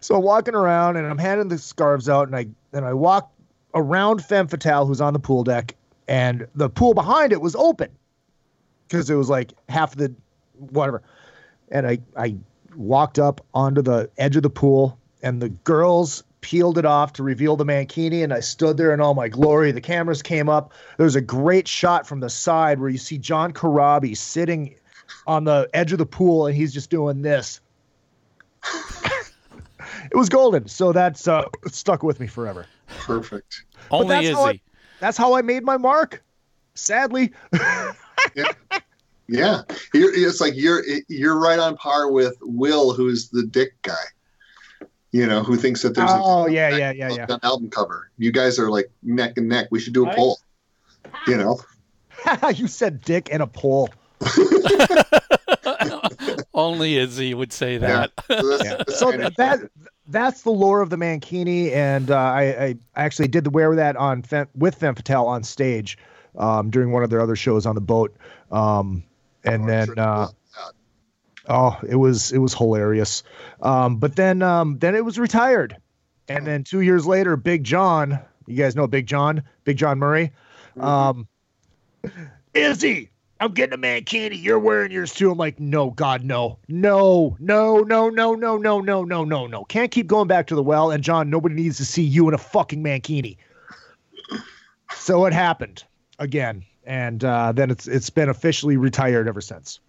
so 0.00 0.14
I'm 0.14 0.22
walking 0.22 0.54
around 0.54 0.96
and 0.96 1.06
I'm 1.06 1.18
handing 1.18 1.48
the 1.48 1.58
scarves 1.58 2.08
out, 2.08 2.28
and 2.28 2.36
I 2.36 2.46
and 2.72 2.84
I 2.86 2.94
walk 2.94 3.32
around 3.74 4.24
Femme 4.24 4.46
Fatale, 4.46 4.86
who's 4.86 5.00
on 5.00 5.12
the 5.12 5.18
pool 5.18 5.42
deck, 5.44 5.74
and 6.10 6.48
the 6.56 6.68
pool 6.68 6.92
behind 6.92 7.32
it 7.32 7.40
was 7.40 7.54
open 7.54 7.88
because 8.88 9.08
it 9.08 9.14
was 9.14 9.30
like 9.30 9.52
half 9.68 9.94
the 9.94 10.12
whatever. 10.58 11.02
And 11.70 11.86
I 11.86 11.98
I 12.16 12.34
walked 12.74 13.18
up 13.18 13.46
onto 13.54 13.80
the 13.80 14.10
edge 14.18 14.36
of 14.36 14.42
the 14.42 14.50
pool, 14.50 14.98
and 15.22 15.40
the 15.40 15.48
girls 15.48 16.24
peeled 16.40 16.78
it 16.78 16.84
off 16.84 17.12
to 17.12 17.22
reveal 17.22 17.54
the 17.54 17.64
mankini 17.64 18.24
and 18.24 18.32
I 18.32 18.40
stood 18.40 18.78
there 18.78 18.94
in 18.94 19.00
all 19.00 19.12
my 19.12 19.28
glory. 19.28 19.72
The 19.72 19.80
cameras 19.82 20.22
came 20.22 20.48
up. 20.48 20.72
There 20.96 21.04
was 21.04 21.14
a 21.14 21.20
great 21.20 21.68
shot 21.68 22.06
from 22.06 22.20
the 22.20 22.30
side 22.30 22.80
where 22.80 22.88
you 22.88 22.96
see 22.96 23.18
John 23.18 23.52
Corabi 23.52 24.16
sitting 24.16 24.74
on 25.26 25.44
the 25.44 25.68
edge 25.74 25.92
of 25.92 25.98
the 25.98 26.06
pool 26.06 26.46
and 26.46 26.56
he's 26.56 26.72
just 26.72 26.88
doing 26.88 27.20
this. 27.20 27.60
it 28.64 30.14
was 30.14 30.30
golden. 30.30 30.66
So 30.66 30.92
that's 30.92 31.28
uh, 31.28 31.44
stuck 31.66 32.02
with 32.02 32.18
me 32.20 32.26
forever. 32.26 32.64
Perfect. 33.00 33.64
Only 33.90 34.08
that's 34.08 34.30
how 34.30 34.44
I- 34.44 34.50
Izzy. 34.52 34.62
That's 35.00 35.16
how 35.18 35.34
I 35.34 35.42
made 35.42 35.64
my 35.64 35.76
mark. 35.76 36.22
Sadly. 36.74 37.32
Yeah, 39.32 39.62
you're, 39.94 40.12
it's 40.12 40.40
like 40.40 40.54
you're 40.56 40.82
you're 41.06 41.38
right 41.38 41.60
on 41.60 41.76
par 41.76 42.10
with 42.10 42.36
Will, 42.40 42.92
who's 42.92 43.28
the 43.28 43.44
dick 43.44 43.80
guy. 43.82 43.94
You 45.12 45.24
know, 45.24 45.44
who 45.44 45.54
thinks 45.56 45.82
that 45.82 45.94
there's 45.94 46.10
Oh, 46.12 46.48
a 46.48 46.50
yeah, 46.50 46.76
yeah, 46.76 46.90
yeah, 46.90 47.10
yeah. 47.12 47.26
an 47.28 47.38
album 47.44 47.70
cover. 47.70 48.10
You 48.18 48.32
guys 48.32 48.58
are 48.58 48.68
like 48.70 48.90
neck 49.04 49.34
and 49.38 49.48
neck. 49.48 49.68
We 49.70 49.78
should 49.78 49.92
do 49.94 50.02
a 50.02 50.06
Right. 50.08 50.16
poll. 50.16 50.40
You 51.28 51.36
know, 51.36 51.60
you 52.56 52.66
said 52.66 53.02
dick 53.02 53.28
and 53.30 53.40
a 53.40 53.46
poll. 53.46 53.88
Only 56.54 56.96
Izzy 56.98 57.32
would 57.32 57.52
say 57.52 57.74
yeah. 57.74 58.06
that. 58.08 58.12
So, 58.28 58.48
that's, 58.58 58.64
Yeah. 58.64 58.82
So 58.96 59.10
kind 59.12 59.34
that 59.36 59.70
that's 60.10 60.42
the 60.42 60.50
lore 60.50 60.80
of 60.80 60.90
the 60.90 60.96
Mankini, 60.96 61.72
and 61.72 62.10
uh, 62.10 62.16
I, 62.16 62.42
I 62.42 62.76
actually 62.96 63.28
did 63.28 63.44
the 63.44 63.50
wear 63.50 63.74
that 63.76 63.96
on 63.96 64.22
Fem, 64.22 64.48
with 64.54 64.74
Femme 64.74 64.94
Fatale 64.94 65.26
on 65.26 65.42
stage 65.42 65.98
um, 66.36 66.70
during 66.70 66.92
one 66.92 67.02
of 67.02 67.10
their 67.10 67.20
other 67.20 67.36
shows 67.36 67.66
on 67.66 67.74
the 67.74 67.80
boat, 67.80 68.14
um, 68.50 69.02
and 69.44 69.62
I'm 69.62 69.68
then 69.68 69.86
sure 69.86 70.00
uh, 70.00 70.28
oh, 71.48 71.78
it 71.88 71.96
was 71.96 72.32
it 72.32 72.38
was 72.38 72.54
hilarious. 72.54 73.22
Um, 73.62 73.96
but 73.96 74.16
then 74.16 74.42
um, 74.42 74.78
then 74.78 74.94
it 74.94 75.04
was 75.04 75.18
retired, 75.18 75.76
and 76.28 76.46
then 76.46 76.64
two 76.64 76.80
years 76.80 77.06
later, 77.06 77.36
Big 77.36 77.64
John, 77.64 78.18
you 78.46 78.56
guys 78.56 78.76
know 78.76 78.86
Big 78.86 79.06
John, 79.06 79.42
Big 79.64 79.76
John 79.76 79.98
Murray, 79.98 80.32
um, 80.78 81.28
Izzy. 82.54 83.09
I'm 83.40 83.52
getting 83.52 83.72
a 83.72 83.78
mankini. 83.78 84.40
You're 84.40 84.58
wearing 84.58 84.92
yours 84.92 85.14
too. 85.14 85.30
I'm 85.30 85.38
like, 85.38 85.58
no, 85.58 85.90
God, 85.90 86.22
no, 86.22 86.58
no, 86.68 87.36
no, 87.40 87.78
no, 87.78 88.10
no, 88.10 88.34
no, 88.34 88.56
no, 88.58 88.80
no, 88.80 89.04
no, 89.04 89.24
no, 89.24 89.46
no. 89.46 89.64
Can't 89.64 89.90
keep 89.90 90.06
going 90.06 90.28
back 90.28 90.46
to 90.48 90.54
the 90.54 90.62
well. 90.62 90.90
And 90.90 91.02
John, 91.02 91.30
nobody 91.30 91.54
needs 91.54 91.78
to 91.78 91.86
see 91.86 92.02
you 92.02 92.28
in 92.28 92.34
a 92.34 92.38
fucking 92.38 92.84
mankini. 92.84 93.38
So 94.94 95.24
it 95.24 95.32
happened 95.32 95.84
again, 96.18 96.64
and 96.84 97.24
uh, 97.24 97.52
then 97.52 97.70
it's 97.70 97.88
it's 97.88 98.10
been 98.10 98.28
officially 98.28 98.76
retired 98.76 99.26
ever 99.26 99.40
since. 99.40 99.80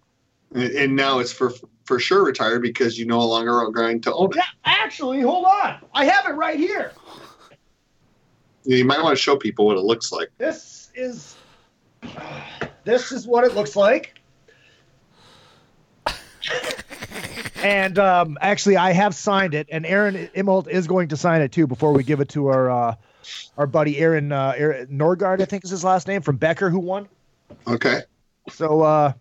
and, 0.54 0.72
and 0.72 0.96
now 0.96 1.18
it's 1.18 1.32
for 1.32 1.52
for 1.84 1.98
sure 1.98 2.24
retired 2.24 2.62
because 2.62 2.98
you 2.98 3.06
no 3.06 3.26
longer 3.26 3.54
are 3.54 3.70
going 3.70 4.00
to 4.02 4.14
own 4.14 4.30
it. 4.30 4.36
Yeah, 4.36 4.44
actually, 4.64 5.20
hold 5.20 5.44
on. 5.44 5.76
I 5.94 6.04
have 6.06 6.26
it 6.26 6.34
right 6.34 6.58
here. 6.58 6.92
You 8.64 8.84
might 8.84 9.02
want 9.02 9.16
to 9.16 9.22
show 9.22 9.36
people 9.36 9.66
what 9.66 9.76
it 9.76 9.82
looks 9.82 10.12
like. 10.12 10.30
This 10.38 10.90
is 10.94 11.34
this 12.84 13.12
is 13.12 13.26
what 13.26 13.44
it 13.44 13.54
looks 13.54 13.76
like. 13.76 14.18
and 17.62 17.98
um, 17.98 18.38
actually, 18.40 18.76
I 18.76 18.92
have 18.92 19.14
signed 19.14 19.54
it, 19.54 19.68
and 19.70 19.86
Aaron 19.86 20.28
Imholt 20.34 20.68
is 20.68 20.86
going 20.86 21.08
to 21.08 21.16
sign 21.16 21.42
it 21.42 21.52
too 21.52 21.66
before 21.66 21.92
we 21.92 22.02
give 22.02 22.20
it 22.20 22.28
to 22.30 22.48
our 22.48 22.70
uh, 22.70 22.94
our 23.56 23.66
buddy 23.66 23.98
Aaron, 23.98 24.32
uh, 24.32 24.54
Aaron 24.56 24.86
Norgard, 24.88 25.40
I 25.40 25.44
think 25.44 25.64
is 25.64 25.70
his 25.70 25.84
last 25.84 26.08
name 26.08 26.22
from 26.22 26.36
Becker, 26.36 26.70
who 26.70 26.78
won. 26.78 27.08
Okay. 27.66 28.00
So, 28.48 28.80
uh, 28.80 29.12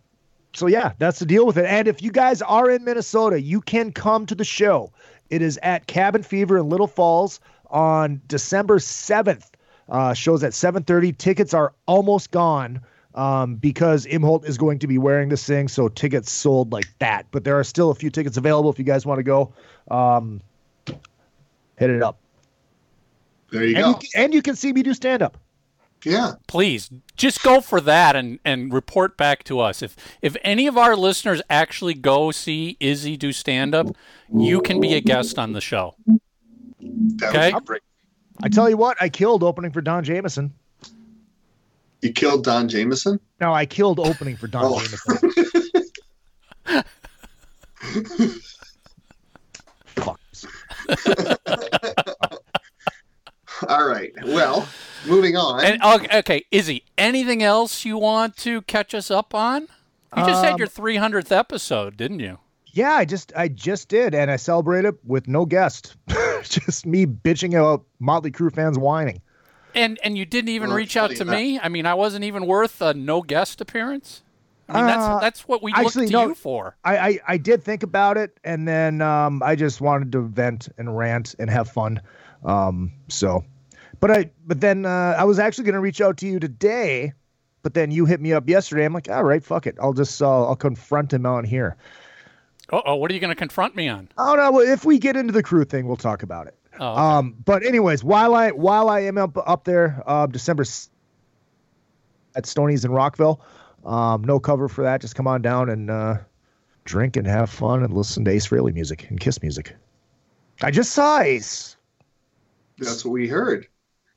so 0.53 0.67
yeah, 0.67 0.93
that's 0.97 1.19
the 1.19 1.25
deal 1.25 1.45
with 1.45 1.57
it. 1.57 1.65
And 1.65 1.87
if 1.87 2.01
you 2.01 2.11
guys 2.11 2.41
are 2.41 2.69
in 2.69 2.83
Minnesota, 2.83 3.41
you 3.41 3.61
can 3.61 3.91
come 3.91 4.25
to 4.25 4.35
the 4.35 4.43
show. 4.43 4.91
It 5.29 5.41
is 5.41 5.59
at 5.61 5.87
Cabin 5.87 6.23
Fever 6.23 6.57
in 6.57 6.69
Little 6.69 6.87
Falls 6.87 7.39
on 7.69 8.21
December 8.27 8.79
seventh. 8.79 9.50
Uh, 9.89 10.13
shows 10.13 10.43
at 10.43 10.53
seven 10.53 10.83
thirty. 10.83 11.11
Tickets 11.11 11.53
are 11.53 11.73
almost 11.85 12.31
gone 12.31 12.81
um, 13.13 13.55
because 13.55 14.05
Imholt 14.05 14.45
is 14.45 14.57
going 14.57 14.79
to 14.79 14.87
be 14.87 14.97
wearing 14.97 15.27
this 15.29 15.45
thing, 15.45 15.67
so 15.67 15.87
tickets 15.89 16.31
sold 16.31 16.71
like 16.71 16.87
that. 16.99 17.25
But 17.31 17.43
there 17.43 17.59
are 17.59 17.63
still 17.63 17.89
a 17.91 17.95
few 17.95 18.09
tickets 18.09 18.37
available 18.37 18.69
if 18.71 18.79
you 18.79 18.85
guys 18.85 19.05
want 19.05 19.19
to 19.19 19.23
go. 19.23 19.53
Um, 19.89 20.41
hit 21.77 21.89
it 21.89 22.01
up, 22.01 22.17
There 23.51 23.65
you 23.65 23.75
and 23.75 23.83
go. 23.83 23.89
you, 23.89 23.95
can, 23.95 24.23
and 24.23 24.33
you 24.33 24.41
can 24.41 24.55
see 24.55 24.71
me 24.71 24.81
do 24.83 24.93
stand 24.93 25.21
up. 25.21 25.37
yeah. 26.05 26.33
Please 26.47 26.89
just 27.17 27.43
go 27.43 27.59
for 27.59 27.81
that 27.81 28.15
and, 28.15 28.39
and 28.45 28.71
report 28.73 29.17
back 29.17 29.43
to 29.45 29.59
us. 29.59 29.81
If 29.81 29.95
if 30.21 30.37
any 30.43 30.67
of 30.67 30.77
our 30.77 30.95
listeners 30.95 31.41
actually 31.49 31.95
go 31.95 32.31
see 32.31 32.77
Izzy 32.79 33.17
do 33.17 33.33
stand 33.33 33.75
up, 33.75 33.87
you 34.33 34.61
can 34.61 34.79
be 34.79 34.93
a 34.93 35.01
guest 35.01 35.37
on 35.37 35.51
the 35.51 35.61
show. 35.61 35.95
That 36.79 37.35
Okay. 37.35 37.51
Would 38.43 38.49
be 38.49 38.49
great. 38.49 38.53
I 38.53 38.55
tell 38.55 38.69
you 38.69 38.77
what, 38.77 38.97
I 39.01 39.09
killed 39.09 39.43
opening 39.43 39.71
for 39.71 39.81
Don 39.81 40.03
Jamieson. 40.03 40.53
You 42.01 42.13
killed 42.13 42.43
Don 42.43 42.67
Jamieson. 42.67 43.19
No, 43.39 43.53
I 43.53 43.65
killed 43.65 43.99
opening 43.99 44.35
for 44.35 44.47
Don 44.47 44.63
Oh. 44.65 44.79
Jamieson. 44.79 45.31
Fuck. 49.95 50.19
All 53.67 53.87
right. 53.87 54.11
Well, 54.23 54.67
moving 55.07 55.35
on. 55.35 55.63
And 55.63 55.81
okay, 55.83 56.17
okay, 56.19 56.45
Izzy, 56.51 56.83
anything 56.97 57.43
else 57.43 57.85
you 57.85 57.97
want 57.97 58.35
to 58.37 58.61
catch 58.63 58.93
us 58.95 59.11
up 59.11 59.35
on? 59.35 59.63
You 60.17 60.25
just 60.25 60.43
had 60.43 60.53
Um, 60.53 60.59
your 60.59 60.67
300th 60.67 61.31
episode, 61.31 61.95
didn't 61.95 62.19
you? 62.19 62.39
Yeah, 62.73 62.93
I 62.93 63.05
just 63.05 63.33
I 63.35 63.47
just 63.49 63.89
did, 63.89 64.15
and 64.15 64.31
I 64.31 64.37
celebrated 64.37 64.95
with 65.03 65.27
no 65.27 65.45
guest, 65.45 65.95
just 66.43 66.85
me 66.85 67.05
bitching 67.05 67.49
about 67.59 67.85
Motley 67.99 68.31
Crue 68.31 68.53
fans 68.53 68.77
whining. 68.79 69.21
And 69.75 69.99
and 70.03 70.17
you 70.17 70.25
didn't 70.25 70.49
even 70.49 70.69
Well, 70.69 70.77
reach 70.77 70.95
out 70.97 71.11
to 71.11 71.23
that- 71.25 71.31
me. 71.35 71.59
I 71.59 71.69
mean, 71.69 71.85
I 71.85 71.93
wasn't 71.93 72.23
even 72.23 72.45
worth 72.45 72.81
a 72.81 72.93
no 72.93 73.21
guest 73.21 73.59
appearance. 73.61 74.23
I 74.69 74.73
mean, 74.81 74.83
Uh, 74.85 74.87
that's 74.87 75.21
that's 75.21 75.47
what 75.49 75.61
we 75.61 75.73
actually, 75.73 76.05
look 76.05 76.11
to 76.11 76.17
no. 76.17 76.27
you 76.29 76.35
for. 76.35 76.77
I, 76.85 76.97
I 76.97 77.19
I 77.27 77.37
did 77.37 77.61
think 77.63 77.83
about 77.83 78.17
it, 78.17 78.37
and 78.45 78.65
then 78.67 79.01
um, 79.01 79.41
I 79.43 79.55
just 79.55 79.81
wanted 79.81 80.13
to 80.13 80.21
vent 80.21 80.69
and 80.77 80.97
rant 80.97 81.35
and 81.39 81.49
have 81.49 81.69
fun. 81.69 81.99
Um, 82.45 82.93
so, 83.09 83.43
but 83.99 84.11
I 84.11 84.31
but 84.47 84.61
then 84.61 84.85
uh, 84.85 85.15
I 85.17 85.25
was 85.25 85.39
actually 85.39 85.65
going 85.65 85.73
to 85.75 85.81
reach 85.81 85.99
out 85.99 86.15
to 86.17 86.25
you 86.27 86.39
today, 86.39 87.11
but 87.63 87.73
then 87.73 87.91
you 87.91 88.05
hit 88.05 88.21
me 88.21 88.31
up 88.31 88.47
yesterday. 88.47 88.85
I'm 88.85 88.93
like, 88.93 89.09
all 89.09 89.25
right, 89.25 89.43
fuck 89.43 89.67
it, 89.67 89.75
I'll 89.81 89.91
just 89.93 90.21
uh, 90.21 90.45
I'll 90.47 90.55
confront 90.55 91.11
him 91.11 91.25
out 91.25 91.45
here. 91.45 91.75
Oh, 92.71 92.95
what 92.95 93.11
are 93.11 93.13
you 93.13 93.19
going 93.19 93.29
to 93.31 93.35
confront 93.35 93.75
me 93.75 93.87
on? 93.89 94.09
Oh 94.17 94.35
no! 94.35 94.51
well, 94.51 94.67
If 94.67 94.85
we 94.85 94.97
get 94.99 95.15
into 95.17 95.33
the 95.33 95.43
crew 95.43 95.65
thing, 95.65 95.87
we'll 95.87 95.97
talk 95.97 96.23
about 96.23 96.47
it. 96.47 96.55
Oh, 96.79 96.87
okay. 96.91 97.01
Um, 97.01 97.35
but 97.45 97.63
anyways, 97.65 98.03
while 98.03 98.33
I 98.33 98.51
while 98.51 98.89
I 98.89 99.01
am 99.01 99.17
up 99.17 99.37
up 99.37 99.65
there, 99.65 100.01
uh, 100.05 100.25
December 100.27 100.63
s- 100.63 100.89
at 102.35 102.45
Stony's 102.45 102.85
in 102.85 102.91
Rockville, 102.91 103.41
um, 103.85 104.23
no 104.23 104.39
cover 104.39 104.67
for 104.69 104.83
that. 104.83 105.01
Just 105.01 105.15
come 105.15 105.27
on 105.27 105.41
down 105.41 105.69
and 105.69 105.89
uh, 105.89 106.17
drink 106.85 107.17
and 107.17 107.27
have 107.27 107.49
fun 107.49 107.83
and 107.83 107.93
listen 107.93 108.23
to 108.25 108.31
Ace 108.31 108.47
Frehley 108.47 108.73
music 108.73 109.09
and 109.09 109.19
Kiss 109.19 109.41
music. 109.41 109.75
I 110.61 110.71
just 110.71 110.93
saw 110.93 111.19
Ace. 111.19 111.75
That's 112.77 113.03
what 113.03 113.11
we 113.11 113.27
heard. 113.27 113.67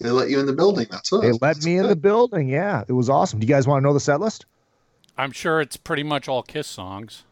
They 0.00 0.10
let 0.10 0.28
you 0.30 0.38
in 0.40 0.46
the 0.46 0.52
building. 0.52 0.86
That's 0.90 1.10
what. 1.10 1.22
They 1.22 1.32
let 1.32 1.62
me 1.64 1.76
in 1.78 1.88
the 1.88 1.96
building. 1.96 2.48
Yeah, 2.48 2.84
it 2.86 2.92
was 2.92 3.08
awesome. 3.10 3.40
Do 3.40 3.46
you 3.46 3.52
guys 3.52 3.66
want 3.66 3.82
to 3.82 3.84
know 3.86 3.92
the 3.94 4.00
set 4.00 4.20
list? 4.20 4.46
I'm 5.18 5.32
sure 5.32 5.60
it's 5.60 5.76
pretty 5.76 6.02
much 6.02 6.28
all 6.28 6.42
Kiss 6.42 6.66
songs. 6.66 7.24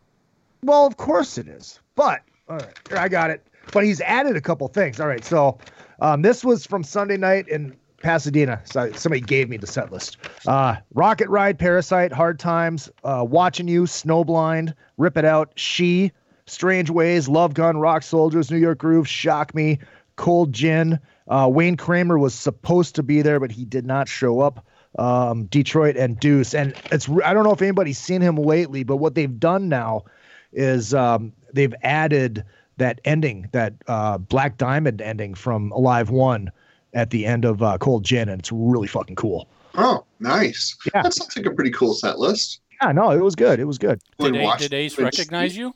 Well, 0.65 0.87
of 0.87 0.97
course 0.97 1.39
it 1.39 1.49
is. 1.49 1.81
But 1.95 2.23
all 2.49 2.57
right, 2.57 2.79
here 2.89 2.99
I 2.99 3.09
got 3.09 3.31
it. 3.31 3.47
But 3.73 3.85
he's 3.85 4.01
added 4.01 4.37
a 4.37 4.41
couple 4.41 4.69
things. 4.69 5.01
All 5.01 5.09
right, 5.09 5.25
so 5.25 5.59
um, 6.01 6.23
this 6.23 6.45
was 6.45 6.67
from 6.67 6.85
Sunday 6.85 7.17
night, 7.17 7.49
in 7.49 7.77
Pasadena. 8.03 8.61
So 8.65 8.93
somebody 8.93 9.21
gave 9.21 9.49
me 9.49 9.57
the 9.57 9.67
set 9.67 9.91
list. 9.91 10.19
Uh, 10.47 10.77
Rocket 10.93 11.29
Ride, 11.29 11.59
Parasite, 11.59 12.13
Hard 12.13 12.39
Times, 12.39 12.91
uh, 13.05 13.25
Watching 13.27 13.69
You, 13.69 13.85
Snowblind, 13.85 14.75
Rip 14.99 15.17
It 15.17 15.25
Out, 15.25 15.53
She, 15.57 16.13
Strange 16.47 16.91
Ways, 16.91 17.29
Love 17.29 17.55
Gun, 17.55 17.79
Rock 17.79 18.03
Soldiers, 18.03 18.51
New 18.51 18.59
York 18.59 18.79
Groove, 18.79 19.09
Shock 19.09 19.55
Me, 19.55 19.79
Cold 20.17 20.53
Gin. 20.53 20.99
Uh, 21.29 21.49
Wayne 21.51 21.77
Kramer 21.77 22.19
was 22.19 22.35
supposed 22.35 22.97
to 22.97 23.03
be 23.03 23.23
there, 23.23 23.41
but 23.41 23.51
he 23.51 23.65
did 23.65 23.87
not 23.87 24.09
show 24.09 24.41
up. 24.41 24.67
Um, 24.99 25.47
Detroit 25.47 25.97
and 25.97 26.21
Deuce, 26.21 26.55
and 26.55 26.75
it's 26.91 27.09
I 27.09 27.33
don't 27.33 27.45
know 27.45 27.53
if 27.53 27.63
anybody's 27.63 27.97
seen 27.97 28.21
him 28.21 28.37
lately, 28.37 28.83
but 28.83 28.99
what 28.99 29.15
they've 29.15 29.41
done 29.41 29.71
now 29.71 30.05
is 30.53 30.95
um, 30.95 31.33
they've 31.53 31.75
added 31.83 32.45
that 32.79 33.01
ending, 33.05 33.49
that 33.53 33.75
uh, 33.87 34.19
Black 34.19 34.57
Diamond 34.57 35.01
ending 35.01 35.35
from 35.35 35.71
Alive 35.73 36.11
One 36.11 36.51
at 36.95 37.11
the 37.11 37.27
end 37.27 37.45
of 37.45 37.63
uh, 37.63 37.79
Cold 37.79 38.05
Gin, 38.05 38.29
and 38.29 38.41
it's 38.41 38.53
really 38.53 38.89
fucking 38.89 39.17
cool. 39.17 39.49
Oh, 39.75 40.05
nice. 40.21 40.77
Yeah. 40.95 41.03
That 41.03 41.15
sounds 41.15 41.37
like 41.37 41.47
a 41.47 41.51
pretty 41.51 41.71
cool 41.71 41.95
set 41.95 42.19
list. 42.19 42.61
Yeah, 42.83 42.93
no, 42.93 43.11
it 43.11 43.23
was 43.23 43.35
good. 43.35 43.61
It 43.61 43.65
was 43.65 43.79
good. 43.79 44.01
Did, 44.19 44.37
A- 44.37 44.57
did 44.59 44.75
Ace 44.75 44.99
recognize 44.99 45.57
you? 45.57 45.75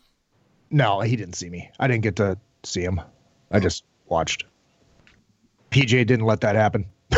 No, 0.70 1.00
he 1.00 1.16
didn't 1.16 1.34
see 1.34 1.48
me. 1.48 1.70
I 1.78 1.86
didn't 1.86 2.02
get 2.02 2.16
to 2.16 2.36
see 2.64 2.82
him. 2.82 3.00
I 3.50 3.60
just 3.60 3.84
watched. 4.08 4.44
PJ 5.70 6.06
didn't 6.06 6.26
let 6.26 6.40
that 6.40 6.56
happen. 6.56 6.86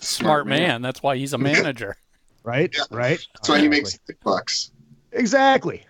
Smart 0.00 0.46
man. 0.46 0.82
That's 0.82 1.02
why 1.02 1.16
he's 1.16 1.32
a 1.32 1.38
manager. 1.38 1.96
Right? 2.42 2.74
Yeah. 2.76 2.84
Right? 2.90 3.18
That's 3.34 3.48
why 3.48 3.58
he 3.58 3.66
Exactly. 3.66 3.68
makes 3.68 3.98
big 4.06 4.20
bucks. 4.20 4.72
Exactly. 5.12 5.84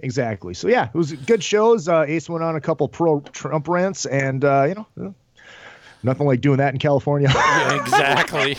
Exactly. 0.00 0.52
So 0.54 0.68
yeah, 0.68 0.88
it 0.88 0.94
was 0.94 1.12
good 1.12 1.42
shows. 1.42 1.88
Uh, 1.88 2.04
Ace 2.06 2.28
went 2.28 2.44
on 2.44 2.56
a 2.56 2.60
couple 2.60 2.86
pro 2.88 3.20
Trump 3.32 3.66
rants, 3.68 4.04
and 4.06 4.44
uh, 4.44 4.64
you 4.68 4.74
know, 4.74 5.14
nothing 6.02 6.26
like 6.26 6.40
doing 6.42 6.58
that 6.58 6.74
in 6.74 6.78
California. 6.78 7.28
Yeah, 7.34 7.80
exactly. 7.82 8.56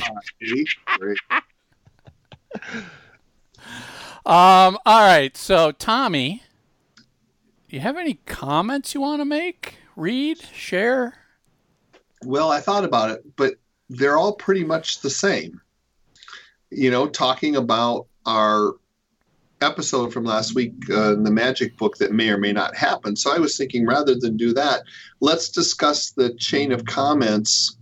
Um, 4.25 4.77
all 4.85 5.01
right. 5.01 5.35
So, 5.37 5.71
Tommy, 5.71 6.43
you 7.69 7.79
have 7.79 7.97
any 7.97 8.15
comments 8.25 8.93
you 8.93 9.01
want 9.01 9.21
to 9.21 9.25
make? 9.25 9.75
Read, 9.95 10.39
share? 10.39 11.13
Well, 12.25 12.51
I 12.51 12.59
thought 12.59 12.83
about 12.83 13.11
it, 13.11 13.23
but 13.35 13.55
they're 13.89 14.17
all 14.17 14.33
pretty 14.33 14.63
much 14.63 15.01
the 15.01 15.09
same. 15.09 15.61
You 16.69 16.91
know, 16.91 17.07
talking 17.07 17.55
about 17.55 18.07
our 18.25 18.73
episode 19.61 20.13
from 20.13 20.23
last 20.23 20.53
week, 20.53 20.73
uh, 20.91 21.15
the 21.15 21.31
magic 21.31 21.77
book 21.77 21.97
that 21.97 22.11
may 22.11 22.29
or 22.29 22.37
may 22.37 22.51
not 22.51 22.75
happen. 22.75 23.15
So 23.15 23.33
I 23.33 23.39
was 23.39 23.57
thinking 23.57 23.85
rather 23.85 24.15
than 24.15 24.37
do 24.37 24.53
that, 24.53 24.83
let's 25.19 25.49
discuss 25.49 26.11
the 26.11 26.33
chain 26.35 26.71
of 26.71 26.85
comments 26.85 27.75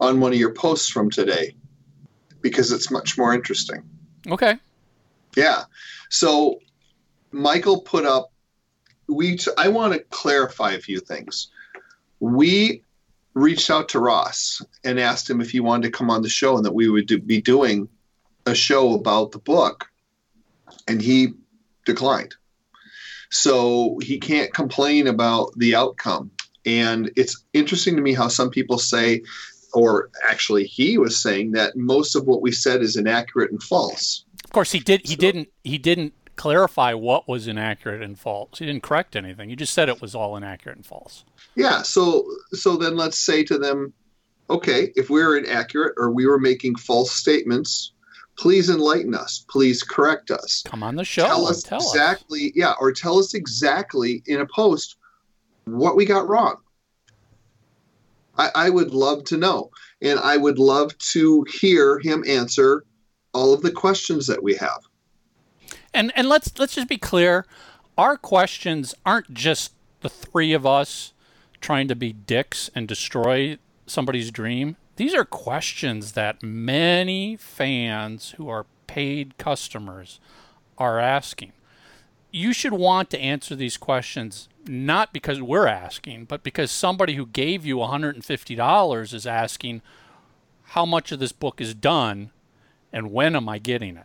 on 0.00 0.20
one 0.20 0.32
of 0.32 0.38
your 0.38 0.52
posts 0.52 0.88
from 0.88 1.10
today 1.10 1.54
because 2.40 2.72
it's 2.72 2.90
much 2.90 3.18
more 3.18 3.34
interesting. 3.34 3.82
Okay. 4.28 4.56
Yeah. 5.36 5.64
So 6.08 6.60
Michael 7.32 7.80
put 7.82 8.04
up 8.04 8.32
we 9.10 9.38
I 9.58 9.68
want 9.68 9.94
to 9.94 10.00
clarify 10.10 10.72
a 10.72 10.80
few 10.80 11.00
things. 11.00 11.48
We 12.20 12.84
reached 13.34 13.70
out 13.70 13.90
to 13.90 14.00
Ross 14.00 14.62
and 14.84 15.00
asked 15.00 15.28
him 15.28 15.40
if 15.40 15.50
he 15.50 15.60
wanted 15.60 15.88
to 15.88 15.90
come 15.90 16.10
on 16.10 16.22
the 16.22 16.28
show 16.28 16.56
and 16.56 16.64
that 16.64 16.74
we 16.74 16.88
would 16.88 17.06
do, 17.06 17.18
be 17.18 17.40
doing 17.40 17.88
a 18.50 18.54
show 18.54 18.94
about 18.94 19.32
the 19.32 19.38
book 19.38 19.86
and 20.86 21.00
he 21.00 21.28
declined. 21.86 22.34
So 23.30 23.98
he 24.02 24.18
can't 24.18 24.52
complain 24.52 25.06
about 25.06 25.52
the 25.56 25.74
outcome. 25.74 26.30
And 26.66 27.10
it's 27.16 27.42
interesting 27.52 27.96
to 27.96 28.02
me 28.02 28.12
how 28.12 28.28
some 28.28 28.50
people 28.50 28.78
say 28.78 29.22
or 29.72 30.10
actually 30.28 30.64
he 30.64 30.98
was 30.98 31.20
saying 31.22 31.52
that 31.52 31.76
most 31.76 32.16
of 32.16 32.26
what 32.26 32.42
we 32.42 32.50
said 32.50 32.82
is 32.82 32.96
inaccurate 32.96 33.52
and 33.52 33.62
false. 33.62 34.24
Of 34.44 34.50
course, 34.50 34.72
he 34.72 34.80
did. 34.80 35.02
He 35.04 35.14
So- 35.14 35.20
didn't. 35.20 35.48
He 35.62 35.78
didn't 35.78 36.12
clarify 36.34 36.92
what 36.94 37.28
was 37.28 37.46
inaccurate 37.46 38.02
and 38.02 38.18
false. 38.18 38.58
He 38.58 38.66
didn't 38.66 38.82
correct 38.82 39.14
anything. 39.14 39.48
He 39.48 39.54
just 39.56 39.72
said 39.72 39.88
it 39.88 40.00
was 40.02 40.14
all 40.14 40.36
inaccurate 40.36 40.76
and 40.76 40.84
false. 40.84 41.24
Yeah, 41.54 41.82
so 41.82 42.26
so 42.52 42.76
then 42.76 42.96
let's 42.96 43.18
say 43.18 43.44
to 43.44 43.58
them, 43.58 43.92
okay, 44.48 44.92
if 44.96 45.08
we 45.08 45.22
were 45.22 45.36
inaccurate 45.36 45.94
or 45.96 46.10
we 46.10 46.26
were 46.26 46.38
making 46.40 46.74
false 46.76 47.12
statements, 47.12 47.92
please 48.38 48.70
enlighten 48.70 49.14
us. 49.14 49.44
Please 49.48 49.82
correct 49.82 50.30
us. 50.30 50.62
Come 50.66 50.82
on 50.82 50.96
the 50.96 51.04
show 51.04 51.26
tell 51.26 51.46
us 51.46 51.62
tell 51.62 51.78
us. 51.78 51.94
exactly, 51.94 52.52
yeah, 52.54 52.74
or 52.80 52.92
tell 52.92 53.18
us 53.18 53.34
exactly 53.34 54.22
in 54.26 54.40
a 54.40 54.46
post 54.46 54.96
what 55.64 55.96
we 55.96 56.04
got 56.04 56.28
wrong. 56.28 56.56
I, 58.38 58.50
I 58.54 58.70
would 58.70 58.92
love 58.92 59.24
to 59.24 59.36
know, 59.36 59.70
and 60.00 60.18
I 60.18 60.36
would 60.36 60.58
love 60.58 60.96
to 61.12 61.44
hear 61.52 61.98
him 61.98 62.24
answer 62.26 62.84
all 63.32 63.52
of 63.52 63.62
the 63.62 63.70
questions 63.70 64.26
that 64.26 64.42
we 64.42 64.54
have. 64.56 64.80
And 65.92 66.12
and 66.16 66.28
let's 66.28 66.58
let's 66.58 66.74
just 66.74 66.88
be 66.88 66.98
clear. 66.98 67.46
Our 67.98 68.16
questions 68.16 68.94
aren't 69.04 69.34
just 69.34 69.72
the 70.00 70.08
three 70.08 70.52
of 70.52 70.64
us 70.64 71.12
trying 71.60 71.88
to 71.88 71.94
be 71.94 72.12
dicks 72.12 72.70
and 72.74 72.88
destroy 72.88 73.58
somebody's 73.86 74.30
dream. 74.30 74.76
These 75.00 75.14
are 75.14 75.24
questions 75.24 76.12
that 76.12 76.42
many 76.42 77.34
fans 77.34 78.34
who 78.36 78.50
are 78.50 78.66
paid 78.86 79.38
customers 79.38 80.20
are 80.76 80.98
asking. 80.98 81.54
You 82.30 82.52
should 82.52 82.74
want 82.74 83.08
to 83.08 83.18
answer 83.18 83.56
these 83.56 83.78
questions 83.78 84.50
not 84.66 85.14
because 85.14 85.40
we're 85.40 85.66
asking, 85.66 86.26
but 86.26 86.42
because 86.42 86.70
somebody 86.70 87.14
who 87.14 87.24
gave 87.24 87.64
you 87.64 87.76
$150 87.76 89.14
is 89.14 89.26
asking 89.26 89.80
how 90.64 90.84
much 90.84 91.12
of 91.12 91.18
this 91.18 91.32
book 91.32 91.62
is 91.62 91.72
done 91.72 92.30
and 92.92 93.10
when 93.10 93.34
am 93.34 93.48
I 93.48 93.56
getting 93.56 93.96
it? 93.96 94.04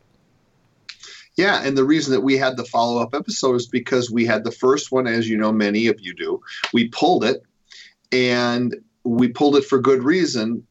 Yeah, 1.36 1.62
and 1.62 1.78
the 1.78 1.84
reason 1.84 2.14
that 2.14 2.22
we 2.22 2.38
had 2.38 2.56
the 2.56 2.64
follow 2.64 3.02
up 3.02 3.14
episode 3.14 3.56
is 3.56 3.68
because 3.68 4.10
we 4.10 4.26
had 4.26 4.46
the 4.46 4.52
first 4.52 4.94
one, 4.94 5.08
as 5.08 5.28
you 5.28 5.36
know, 5.36 5.52
many 5.52 5.88
of 5.88 6.00
you 6.00 6.14
do. 6.14 6.40
We 6.72 6.88
pulled 6.88 7.26
it, 7.26 7.44
and 8.14 8.74
we 9.04 9.28
pulled 9.28 9.58
it 9.58 9.66
for 9.66 9.78
good 9.78 10.02
reason. 10.02 10.66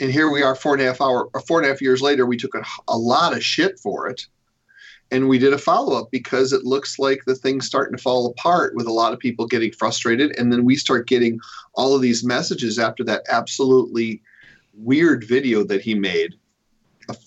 And 0.00 0.12
here 0.12 0.30
we 0.30 0.42
are, 0.42 0.54
four 0.54 0.74
and 0.74 0.82
a 0.82 0.86
half 0.86 1.00
hour, 1.00 1.28
or 1.34 1.40
four 1.40 1.58
and 1.58 1.66
a 1.66 1.70
half 1.70 1.82
years 1.82 2.00
later. 2.00 2.24
We 2.24 2.36
took 2.36 2.54
a, 2.54 2.64
a 2.86 2.96
lot 2.96 3.36
of 3.36 3.44
shit 3.44 3.78
for 3.80 4.08
it, 4.08 4.26
and 5.10 5.28
we 5.28 5.38
did 5.38 5.52
a 5.52 5.58
follow 5.58 5.98
up 5.98 6.10
because 6.10 6.52
it 6.52 6.64
looks 6.64 6.98
like 6.98 7.24
the 7.24 7.34
thing's 7.34 7.66
starting 7.66 7.96
to 7.96 8.02
fall 8.02 8.26
apart 8.26 8.74
with 8.76 8.86
a 8.86 8.92
lot 8.92 9.12
of 9.12 9.18
people 9.18 9.46
getting 9.46 9.72
frustrated, 9.72 10.38
and 10.38 10.52
then 10.52 10.64
we 10.64 10.76
start 10.76 11.08
getting 11.08 11.40
all 11.74 11.94
of 11.94 12.02
these 12.02 12.24
messages 12.24 12.78
after 12.78 13.02
that 13.04 13.22
absolutely 13.28 14.22
weird 14.74 15.24
video 15.24 15.64
that 15.64 15.80
he 15.80 15.94
made 15.94 16.34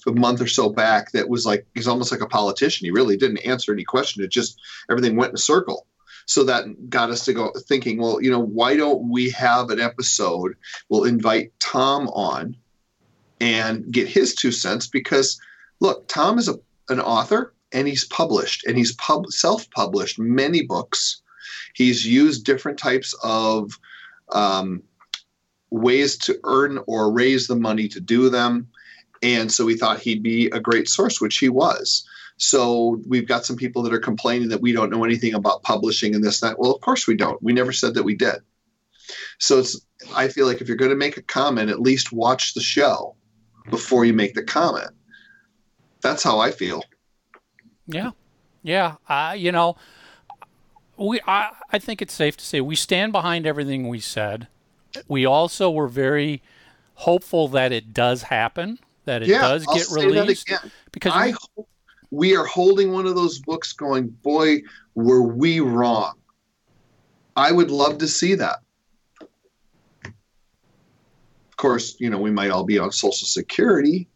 a 0.08 0.12
month 0.12 0.42
or 0.42 0.48
so 0.48 0.70
back 0.70 1.12
that 1.12 1.28
was 1.28 1.46
like 1.46 1.66
he's 1.74 1.88
almost 1.88 2.12
like 2.12 2.22
a 2.22 2.28
politician. 2.28 2.86
He 2.86 2.92
really 2.92 3.18
didn't 3.18 3.40
answer 3.40 3.74
any 3.74 3.84
question. 3.84 4.24
It 4.24 4.30
just 4.30 4.60
everything 4.90 5.16
went 5.16 5.32
in 5.32 5.36
a 5.36 5.40
circle. 5.40 5.88
So 6.28 6.44
that 6.46 6.90
got 6.90 7.10
us 7.10 7.26
to 7.26 7.34
go 7.34 7.52
thinking, 7.68 8.00
well, 8.00 8.22
you 8.22 8.30
know, 8.30 8.40
why 8.40 8.78
don't 8.78 9.10
we 9.10 9.32
have 9.32 9.70
an 9.70 9.80
episode? 9.80 10.54
We'll 10.88 11.06
invite 11.06 11.52
Tom 11.60 12.08
on 12.10 12.56
and 13.42 13.92
get 13.92 14.08
his 14.08 14.36
two 14.36 14.52
cents 14.52 14.88
because 14.88 15.42
look, 15.80 16.08
Tom 16.08 16.38
is 16.38 16.48
a, 16.48 16.56
an 16.90 17.02
author 17.02 17.54
and 17.74 17.88
he's 17.88 18.06
published 18.06 18.66
and 18.66 18.78
he's 18.78 18.94
pub, 18.94 19.26
self-published 19.28 20.20
many 20.20 20.62
books. 20.62 21.22
He's 21.74 22.06
used 22.06 22.46
different 22.46 22.78
types 22.78 23.16
of 23.24 23.72
um, 24.32 24.84
ways 25.72 26.18
to 26.20 26.40
earn 26.44 26.80
or 26.86 27.12
raise 27.12 27.48
the 27.48 27.56
money 27.56 27.88
to 27.90 28.00
do 28.00 28.30
them. 28.30 28.68
And 29.24 29.52
so 29.52 29.66
we 29.66 29.76
thought 29.76 30.00
he'd 30.00 30.24
be 30.24 30.48
a 30.48 30.60
great 30.60 30.88
source, 30.88 31.20
which 31.20 31.38
he 31.38 31.50
was. 31.50 32.08
So 32.38 33.02
we've 33.08 33.28
got 33.28 33.46
some 33.46 33.56
people 33.56 33.84
that 33.84 33.94
are 33.94 34.00
complaining 34.00 34.50
that 34.50 34.62
we 34.62 34.72
don't 34.72 34.90
know 34.92 35.04
anything 35.04 35.34
about 35.34 35.64
publishing 35.64 36.14
and 36.14 36.24
this 36.24 36.42
and 36.42 36.52
that. 36.52 36.60
Well, 36.60 36.72
of 36.72 36.82
course 36.82 37.08
we 37.08 37.16
don't. 37.16 37.42
We 37.42 37.54
never 37.54 37.72
said 37.72 37.96
that 37.96 38.04
we 38.04 38.16
did. 38.16 38.38
So 39.40 39.60
it's 39.60 39.80
I 40.16 40.28
feel 40.28 40.48
like 40.48 40.62
if 40.62 40.68
you're 40.68 40.78
going 40.78 40.92
to 40.92 40.98
make 40.98 41.18
a 41.18 41.24
comment, 41.24 41.70
at 41.70 41.82
least 41.82 42.12
watch 42.12 42.54
the 42.54 42.62
show 42.62 43.16
before 43.70 44.06
you 44.06 44.14
make 44.14 44.34
the 44.34 44.44
comment. 44.44 44.90
That's 46.02 46.24
how 46.24 46.40
I 46.40 46.52
feel. 46.52 46.84
Yeah, 47.88 48.12
yeah. 48.64 48.96
Uh, 49.08 49.36
you 49.38 49.52
know, 49.52 49.76
we 50.98 51.20
I, 51.28 51.52
I 51.72 51.80
think 51.80 52.02
it's 52.02 52.14
safe 52.14 52.38
to 52.38 52.46
say 52.46 52.62
we 52.62 52.76
stand 52.76 53.12
behind 53.12 53.46
everything 53.46 53.88
we 53.88 54.00
said. 54.00 54.48
We 55.08 55.26
also 55.26 55.70
were 55.72 55.88
very 55.88 56.42
hopeful 56.96 57.48
that 57.50 57.72
it 57.72 57.94
does 57.94 58.24
happen, 58.24 58.80
that 59.06 59.22
it 59.22 59.30
yeah, 59.30 59.42
does 59.42 59.66
I'll 59.68 59.76
get 59.76 59.90
released. 59.90 60.52
Because 60.92 61.14
I 61.14 61.28
we- 61.28 61.32
hope 61.32 61.68
we 62.12 62.36
are 62.36 62.46
holding 62.46 62.92
one 62.92 63.08
of 63.08 63.16
those 63.16 63.40
books 63.40 63.72
going, 63.72 64.10
boy, 64.10 64.62
were 64.96 65.22
we 65.22 65.62
wrong. 65.62 66.14
I 67.38 67.54
would 67.54 67.72
love 67.72 68.00
to 68.00 68.08
see 68.08 68.36
that. 68.36 68.60
Course, 71.62 71.96
you 72.00 72.10
know, 72.10 72.18
we 72.18 72.32
might 72.32 72.50
all 72.50 72.64
be 72.64 72.80
on 72.80 72.92
Social 72.92 73.28
Security 73.28 74.08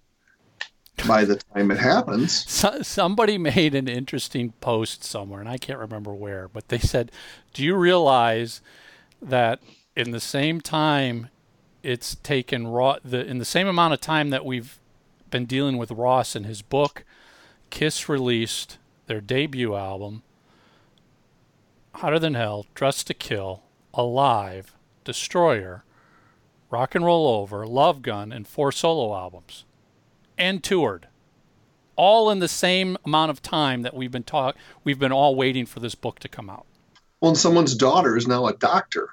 by 1.08 1.26
the 1.26 1.36
time 1.54 1.70
it 1.70 1.78
happens. 1.78 2.50
so, 2.50 2.82
somebody 2.82 3.38
made 3.56 3.76
an 3.76 3.88
interesting 3.88 4.54
post 4.62 5.04
somewhere, 5.04 5.42
and 5.42 5.50
I 5.50 5.58
can't 5.58 5.78
remember 5.78 6.12
where, 6.12 6.48
but 6.48 6.70
they 6.70 6.80
said, 6.80 7.12
"Do 7.54 7.64
you 7.64 7.76
realize 7.76 8.62
that 9.22 9.62
in 9.96 10.10
the 10.10 10.20
same 10.20 10.60
time 10.60 11.30
it's 11.84 12.16
taken 12.16 12.68
Raw 12.68 12.98
the 13.06 13.24
in 13.24 13.38
the 13.38 13.46
same 13.46 13.68
amount 13.68 13.94
of 13.94 14.02
time 14.02 14.32
that 14.32 14.44
we've 14.44 14.80
been 15.30 15.46
dealing 15.46 15.78
with 15.78 15.92
Ross 15.92 16.36
and 16.36 16.48
his 16.48 16.64
book. 16.64 17.04
Kiss 17.70 18.10
released 18.10 18.80
their 19.06 19.22
debut 19.22 19.76
album, 19.76 20.24
Hotter 21.94 22.18
Than 22.18 22.34
Hell, 22.34 22.66
Dressed 22.74 23.06
to 23.08 23.14
Kill, 23.14 23.62
Alive, 23.94 24.74
Destroyer, 25.04 25.85
Rock 26.70 26.96
and 26.96 27.06
Roll 27.06 27.28
Over, 27.28 27.66
Love 27.66 28.02
Gun, 28.02 28.32
and 28.32 28.48
four 28.48 28.72
solo 28.72 29.16
albums, 29.16 29.66
and 30.38 30.64
toured, 30.64 31.08
all 31.96 32.30
in 32.30 32.40
the 32.40 32.48
same 32.48 32.98
amount 33.06 33.32
of 33.32 33.42
time 33.42 33.84
that 33.84 33.94
we've 33.94 34.12
been 34.12 34.24
talk 34.24 34.56
we've 34.84 35.00
been 35.00 35.12
all 35.12 35.36
waiting 35.36 35.66
for 35.66 35.80
this 35.80 35.96
book 35.96 36.20
to 36.20 36.28
come 36.28 36.50
out. 36.50 36.66
Well, 37.22 37.30
and 37.30 37.38
someone's 37.38 37.76
daughter 37.76 38.18
is 38.18 38.28
now 38.28 38.48
a 38.48 38.54
doctor. 38.54 39.10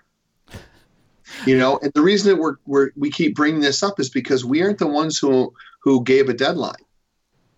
You 1.47 1.57
know, 1.57 1.79
and 1.83 1.93
the 1.95 2.03
reason 2.03 2.31
that 2.31 2.43
we're, 2.43 2.57
we're 2.67 2.91
we 2.97 3.11
keep 3.11 3.35
bringing 3.35 3.61
this 3.61 3.83
up 3.83 3.99
is 3.99 4.11
because 4.11 4.45
we 4.45 4.63
aren't 4.63 4.79
the 4.79 4.87
ones 4.87 5.19
who 5.19 5.55
who 5.81 6.03
gave 6.05 6.29
a 6.29 6.35
deadline. 6.35 6.75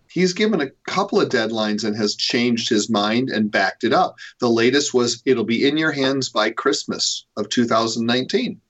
He's 0.09 0.31
given 0.31 0.61
a 0.61 0.69
couple 0.87 1.19
of 1.19 1.27
deadlines 1.27 1.83
and 1.83 1.95
has 1.97 2.15
changed 2.15 2.69
his 2.69 2.89
mind 2.89 3.29
and 3.29 3.51
backed 3.51 3.83
it 3.83 3.91
up. 3.91 4.15
The 4.39 4.49
latest 4.49 4.93
was 4.93 5.21
it'll 5.25 5.43
be 5.43 5.67
in 5.67 5.77
your 5.77 5.91
hands 5.91 6.29
by 6.29 6.51
Christmas 6.51 7.25
of 7.35 7.49
2019. 7.49 8.61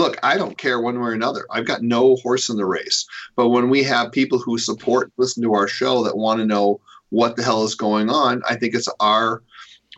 Look, 0.00 0.16
I 0.22 0.38
don't 0.38 0.56
care 0.56 0.80
one 0.80 0.98
way 0.98 1.08
or 1.08 1.12
another. 1.12 1.44
I've 1.50 1.66
got 1.66 1.82
no 1.82 2.16
horse 2.16 2.48
in 2.48 2.56
the 2.56 2.64
race. 2.64 3.06
But 3.36 3.50
when 3.50 3.68
we 3.68 3.82
have 3.82 4.10
people 4.12 4.38
who 4.38 4.56
support, 4.56 5.12
listen 5.18 5.42
to 5.42 5.52
our 5.52 5.68
show 5.68 6.02
that 6.04 6.16
want 6.16 6.40
to 6.40 6.46
know 6.46 6.80
what 7.10 7.36
the 7.36 7.42
hell 7.42 7.64
is 7.64 7.74
going 7.74 8.08
on, 8.08 8.42
I 8.48 8.56
think 8.56 8.74
it's 8.74 8.88
our 8.98 9.42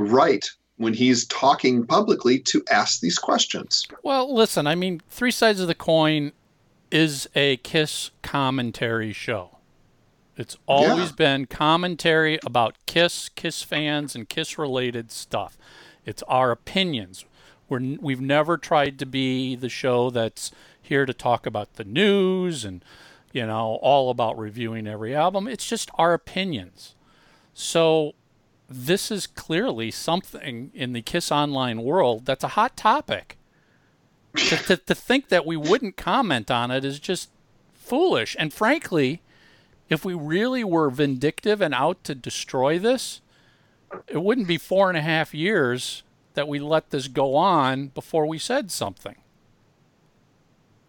right 0.00 0.44
when 0.78 0.92
he's 0.92 1.24
talking 1.26 1.86
publicly 1.86 2.40
to 2.40 2.64
ask 2.68 3.00
these 3.00 3.16
questions. 3.16 3.86
Well, 4.02 4.34
listen, 4.34 4.66
I 4.66 4.74
mean, 4.74 5.00
Three 5.08 5.30
Sides 5.30 5.60
of 5.60 5.68
the 5.68 5.74
Coin 5.74 6.32
is 6.90 7.28
a 7.36 7.58
Kiss 7.58 8.10
commentary 8.22 9.12
show. 9.12 9.58
It's 10.36 10.56
always 10.66 11.10
Yeah. 11.10 11.16
been 11.16 11.46
commentary 11.46 12.40
about 12.44 12.74
Kiss, 12.86 13.28
Kiss 13.28 13.62
fans, 13.62 14.16
and 14.16 14.28
Kiss 14.28 14.58
related 14.58 15.12
stuff. 15.12 15.56
It's 16.04 16.24
our 16.24 16.50
opinions. 16.50 17.24
We're, 17.72 17.96
we've 18.02 18.20
never 18.20 18.58
tried 18.58 18.98
to 18.98 19.06
be 19.06 19.56
the 19.56 19.70
show 19.70 20.10
that's 20.10 20.50
here 20.82 21.06
to 21.06 21.14
talk 21.14 21.46
about 21.46 21.76
the 21.76 21.84
news 21.84 22.66
and, 22.66 22.84
you 23.32 23.46
know, 23.46 23.78
all 23.80 24.10
about 24.10 24.36
reviewing 24.38 24.86
every 24.86 25.16
album. 25.16 25.48
It's 25.48 25.66
just 25.66 25.90
our 25.94 26.12
opinions. 26.12 26.94
So 27.54 28.12
this 28.68 29.10
is 29.10 29.26
clearly 29.26 29.90
something 29.90 30.70
in 30.74 30.92
the 30.92 31.00
Kiss 31.00 31.32
Online 31.32 31.82
world 31.82 32.26
that's 32.26 32.44
a 32.44 32.48
hot 32.48 32.76
topic. 32.76 33.38
to, 34.36 34.56
to, 34.56 34.76
to 34.76 34.94
think 34.94 35.30
that 35.30 35.46
we 35.46 35.56
wouldn't 35.56 35.96
comment 35.96 36.50
on 36.50 36.70
it 36.70 36.84
is 36.84 37.00
just 37.00 37.30
foolish. 37.72 38.36
And 38.38 38.52
frankly, 38.52 39.22
if 39.88 40.04
we 40.04 40.12
really 40.12 40.62
were 40.62 40.90
vindictive 40.90 41.62
and 41.62 41.72
out 41.72 42.04
to 42.04 42.14
destroy 42.14 42.78
this, 42.78 43.22
it 44.08 44.22
wouldn't 44.22 44.46
be 44.46 44.58
four 44.58 44.90
and 44.90 44.98
a 44.98 45.02
half 45.02 45.32
years 45.32 46.02
that 46.34 46.48
we 46.48 46.58
let 46.58 46.90
this 46.90 47.08
go 47.08 47.36
on 47.36 47.88
before 47.88 48.26
we 48.26 48.38
said 48.38 48.70
something. 48.70 49.16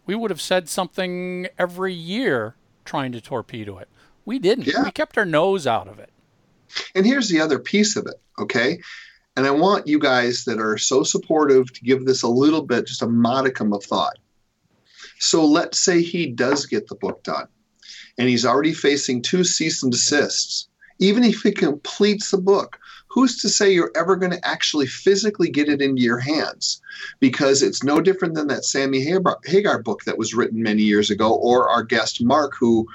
We 0.05 0.15
would 0.15 0.31
have 0.31 0.41
said 0.41 0.67
something 0.67 1.47
every 1.57 1.93
year 1.93 2.55
trying 2.85 3.11
to 3.13 3.21
torpedo 3.21 3.77
it. 3.77 3.87
We 4.25 4.39
didn't. 4.39 4.67
Yeah. 4.67 4.83
We 4.83 4.91
kept 4.91 5.17
our 5.17 5.25
nose 5.25 5.65
out 5.67 5.87
of 5.87 5.99
it. 5.99 6.09
And 6.95 7.05
here's 7.05 7.29
the 7.29 7.39
other 7.39 7.59
piece 7.59 7.95
of 7.95 8.07
it, 8.07 8.19
okay? 8.39 8.79
And 9.35 9.45
I 9.45 9.51
want 9.51 9.87
you 9.87 9.99
guys 9.99 10.45
that 10.45 10.59
are 10.59 10.77
so 10.77 11.03
supportive 11.03 11.71
to 11.73 11.81
give 11.83 12.05
this 12.05 12.23
a 12.23 12.27
little 12.27 12.61
bit, 12.61 12.87
just 12.87 13.01
a 13.01 13.07
modicum 13.07 13.73
of 13.73 13.83
thought. 13.83 14.17
So 15.19 15.45
let's 15.45 15.79
say 15.79 16.01
he 16.01 16.27
does 16.27 16.65
get 16.65 16.87
the 16.87 16.95
book 16.95 17.23
done 17.23 17.47
and 18.17 18.27
he's 18.27 18.45
already 18.45 18.73
facing 18.73 19.21
two 19.21 19.43
cease 19.43 19.83
and 19.83 19.91
desists. 19.91 20.67
Even 20.99 21.23
if 21.23 21.41
he 21.41 21.51
completes 21.51 22.31
the 22.31 22.37
book, 22.37 22.77
who's 23.13 23.39
to 23.41 23.49
say 23.49 23.71
you're 23.71 23.91
ever 23.95 24.15
going 24.15 24.31
to 24.31 24.47
actually 24.47 24.87
physically 24.87 25.49
get 25.49 25.69
it 25.69 25.81
into 25.81 26.01
your 26.01 26.17
hands? 26.17 26.81
Because 27.19 27.61
it's 27.61 27.83
no 27.83 28.01
different 28.01 28.33
than 28.33 28.47
that 28.47 28.65
Sammy 28.65 29.01
Hagar 29.45 29.81
book 29.83 30.03
that 30.05 30.17
was 30.17 30.33
written 30.33 30.63
many 30.63 30.81
years 30.81 31.11
ago, 31.11 31.33
or 31.33 31.69
our 31.69 31.83
guest 31.83 32.23
Mark, 32.23 32.53
who 32.59 32.87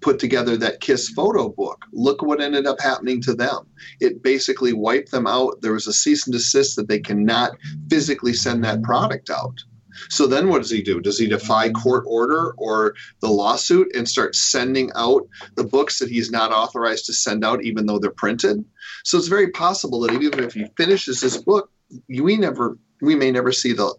put 0.00 0.18
together 0.18 0.56
that 0.56 0.80
Kiss 0.80 1.08
photo 1.10 1.48
book. 1.48 1.84
Look 1.92 2.22
what 2.22 2.40
ended 2.40 2.66
up 2.66 2.80
happening 2.80 3.20
to 3.22 3.34
them. 3.34 3.66
It 4.00 4.22
basically 4.22 4.72
wiped 4.72 5.10
them 5.10 5.26
out. 5.26 5.60
There 5.60 5.72
was 5.72 5.86
a 5.86 5.92
cease 5.92 6.26
and 6.26 6.32
desist 6.32 6.76
that 6.76 6.88
they 6.88 7.00
cannot 7.00 7.58
physically 7.90 8.32
send 8.32 8.64
that 8.64 8.82
product 8.82 9.28
out. 9.28 9.62
So 10.08 10.26
then 10.26 10.48
what 10.48 10.62
does 10.62 10.70
he 10.70 10.82
do? 10.82 11.00
Does 11.00 11.18
he 11.18 11.26
defy 11.26 11.70
court 11.70 12.04
order 12.06 12.52
or 12.56 12.94
the 13.20 13.28
lawsuit 13.28 13.94
and 13.94 14.08
start 14.08 14.34
sending 14.34 14.90
out 14.94 15.26
the 15.54 15.64
books 15.64 15.98
that 15.98 16.10
he's 16.10 16.30
not 16.30 16.52
authorized 16.52 17.06
to 17.06 17.12
send 17.12 17.44
out 17.44 17.64
even 17.64 17.86
though 17.86 17.98
they're 17.98 18.10
printed? 18.10 18.64
So 19.04 19.18
it's 19.18 19.28
very 19.28 19.50
possible 19.50 20.00
that 20.00 20.12
even 20.12 20.42
if 20.42 20.54
he 20.54 20.66
finishes 20.76 21.20
this 21.20 21.36
book, 21.36 21.70
we 22.08 22.36
never 22.36 22.78
we 23.00 23.14
may 23.14 23.30
never 23.30 23.52
see 23.52 23.72
the 23.72 23.94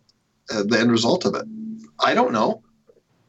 uh, 0.52 0.64
the 0.64 0.80
end 0.80 0.92
result 0.92 1.26
of 1.26 1.36
it. 1.36 1.46
I 2.00 2.14
don't 2.14 2.32
know. 2.32 2.64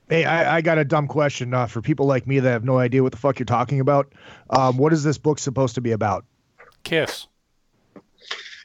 Hey, 0.09 0.25
I, 0.25 0.57
I 0.57 0.61
got 0.61 0.79
a 0.79 0.85
dumb 0.85 1.07
question 1.07 1.55
uh, 1.55 1.67
for 1.67 1.81
people 1.81 2.07
like 2.07 2.27
me 2.27 2.41
that 2.41 2.51
have 2.51 2.65
no 2.65 2.79
idea 2.79 3.03
what 3.03 3.13
the 3.13 3.19
fuck 3.19 3.39
you're 3.39 3.47
talking 3.47 3.79
about. 3.79 4.13
Um, 4.51 4.77
what 4.77 4.93
is 4.93 5.05
this 5.05 5.19
book 5.19 5.39
supposed 5.39 5.77
to 5.77 5.81
be 5.81 5.93
about? 5.93 6.25
Kiss. 6.83 7.29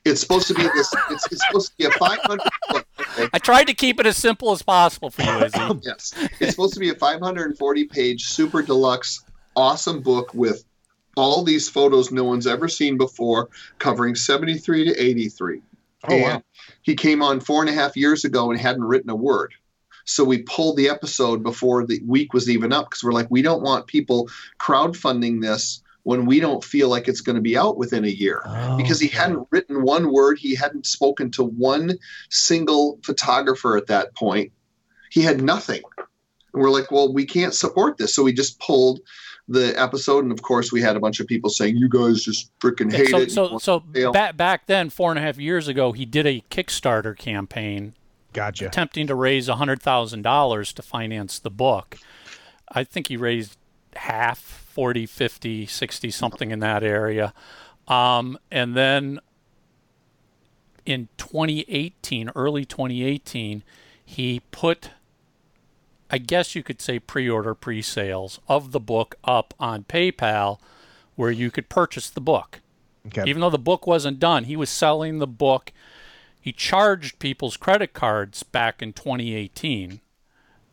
It's 0.06 0.22
supposed 0.22 0.48
to 0.48 0.56
be 0.56 0.64
this. 0.64 0.94
It's, 1.12 1.32
it's 1.32 1.46
supposed 1.46 1.72
to 1.72 1.78
be 1.78 1.86
a 1.86 1.92
500 1.92 2.40
book. 2.70 2.88
Okay? 3.18 3.30
I 3.34 3.40
tried 3.40 3.66
to 3.66 3.74
keep 3.74 4.00
it 4.00 4.06
as 4.06 4.18
simple 4.18 4.52
as 4.52 4.62
possible 4.62 5.10
for 5.10 5.24
you, 5.24 5.46
Izzy. 5.46 5.60
Yes, 5.84 6.14
it's 6.40 6.52
supposed 6.52 6.74
to 6.74 6.80
be 6.80 6.90
a 6.90 6.96
540 6.96 7.86
page 7.86 8.26
super 8.26 8.62
deluxe, 8.62 9.24
awesome 9.56 10.02
book 10.02 10.34
with 10.34 10.64
all 11.16 11.44
these 11.44 11.70
photos 11.70 12.12
no 12.12 12.24
one's 12.24 12.48
ever 12.48 12.68
seen 12.68 12.98
before, 12.98 13.50
covering 13.80 14.16
73 14.16 14.86
to 14.86 15.00
83. 15.00 15.62
Oh, 16.08 16.18
wow. 16.18 16.28
and 16.28 16.44
he 16.82 16.96
came 16.96 17.22
on 17.22 17.40
four 17.40 17.62
and 17.62 17.70
a 17.70 17.74
half 17.74 17.96
years 17.96 18.26
ago 18.26 18.52
and 18.52 18.60
hadn't 18.60 18.84
written 18.84 19.10
a 19.10 19.16
word. 19.16 19.54
So 20.06 20.24
we 20.24 20.44
pulled 20.44 20.78
the 20.78 20.90
episode 20.90 21.42
before 21.42 21.86
the 21.86 22.00
week 22.06 22.34
was 22.34 22.50
even 22.50 22.72
up 22.72 22.90
because 22.90 23.04
we're 23.04 23.12
like, 23.12 23.32
we 23.32 23.42
don't 23.42 23.64
want 23.64 23.88
people 23.88 24.30
crowdfunding 24.60 25.42
this 25.42 25.82
when 26.06 26.26
we 26.26 26.40
don't 26.40 26.64
feel 26.64 26.88
like 26.88 27.08
it's 27.08 27.22
going 27.22 27.36
to 27.36 27.42
be 27.42 27.58
out 27.58 27.78
within 27.78 28.06
a 28.06 28.10
year 28.10 28.42
oh, 28.46 28.78
because 28.78 29.00
he 29.00 29.08
Okay. 29.08 29.18
hadn't 29.18 29.48
written 29.52 29.82
one 29.84 30.12
word. 30.14 30.38
He 30.40 30.54
hadn't 30.56 30.86
spoken 30.86 31.32
to 31.32 31.44
one 31.44 31.98
single 32.30 33.00
photographer 33.04 33.76
at 33.76 33.88
that 33.88 34.16
point. 34.16 34.52
He 35.10 35.22
had 35.22 35.42
nothing. 35.42 35.82
And 35.98 36.62
we're 36.64 36.70
like, 36.70 36.92
well, 36.92 37.12
we 37.12 37.26
can't 37.26 37.54
support 37.54 37.98
this. 37.98 38.14
So 38.14 38.24
we 38.24 38.34
just 38.34 38.60
pulled 38.60 39.00
the 39.48 39.74
episode. 39.82 40.24
And 40.24 40.32
of 40.32 40.42
course, 40.44 40.72
we 40.72 40.80
had 40.82 40.96
a 40.96 41.00
bunch 41.00 41.20
of 41.20 41.28
people 41.28 41.50
saying, 41.50 41.76
you 41.78 41.90
guys 41.90 42.24
just 42.24 42.52
freaking 42.60 42.92
hate 42.94 43.10
so, 43.10 43.18
it. 43.20 43.32
so, 43.32 43.58
so 43.58 43.84
fail." 43.94 44.12
back 44.12 44.38
back 44.38 44.68
then, 44.68 44.90
four 44.90 45.12
and 45.12 45.20
a 45.20 45.22
half 45.22 45.38
years 45.40 45.68
ago, 45.68 45.92
he 45.92 46.06
did 46.06 46.26
a 46.28 46.44
Kickstarter 46.52 47.18
campaign 47.18 47.94
Gotcha. 48.32 48.68
attempting 48.68 49.08
to 49.08 49.16
raise 49.16 49.48
hundred 49.48 49.82
thousand 49.82 50.22
dollars 50.22 50.72
to 50.74 50.82
finance 50.82 51.40
the 51.40 51.50
book. 51.52 51.98
I 52.72 52.84
think 52.84 53.08
he 53.08 53.18
raised 53.18 53.58
half, 53.96 54.65
40, 54.76 55.06
50, 55.06 55.66
60, 55.66 56.12
something 56.12 56.52
in 56.52 56.60
that 56.60 56.84
area. 56.84 57.34
Um, 57.88 58.38
and 58.52 58.76
then 58.76 59.22
in 60.86 61.08
2018, 61.16 62.30
early 62.36 62.66
2018, 62.66 63.64
he 64.04 64.42
put, 64.52 64.90
I 66.12 66.18
guess 66.18 66.56
you 66.56 66.62
could 66.62 66.82
say, 66.82 67.00
pre-order, 67.00 67.54
pre-sales 67.54 68.42
of 68.50 68.74
the 68.74 68.82
book 68.82 69.16
up 69.24 69.54
on 69.62 69.86
PayPal, 69.86 70.60
where 71.16 71.32
you 71.32 71.50
could 71.50 71.70
purchase 71.70 72.10
the 72.10 72.20
book. 72.20 72.60
Okay. 73.08 73.24
Even 73.26 73.40
though 73.40 73.50
the 73.50 73.58
book 73.58 73.88
wasn't 73.88 74.20
done, 74.20 74.44
he 74.44 74.58
was 74.58 74.70
selling 74.70 75.20
the 75.20 75.28
book. 75.28 75.72
He 76.42 76.52
charged 76.52 77.20
people's 77.20 77.56
credit 77.56 77.94
cards 77.94 78.44
back 78.44 78.82
in 78.82 78.92
2018. 78.92 80.02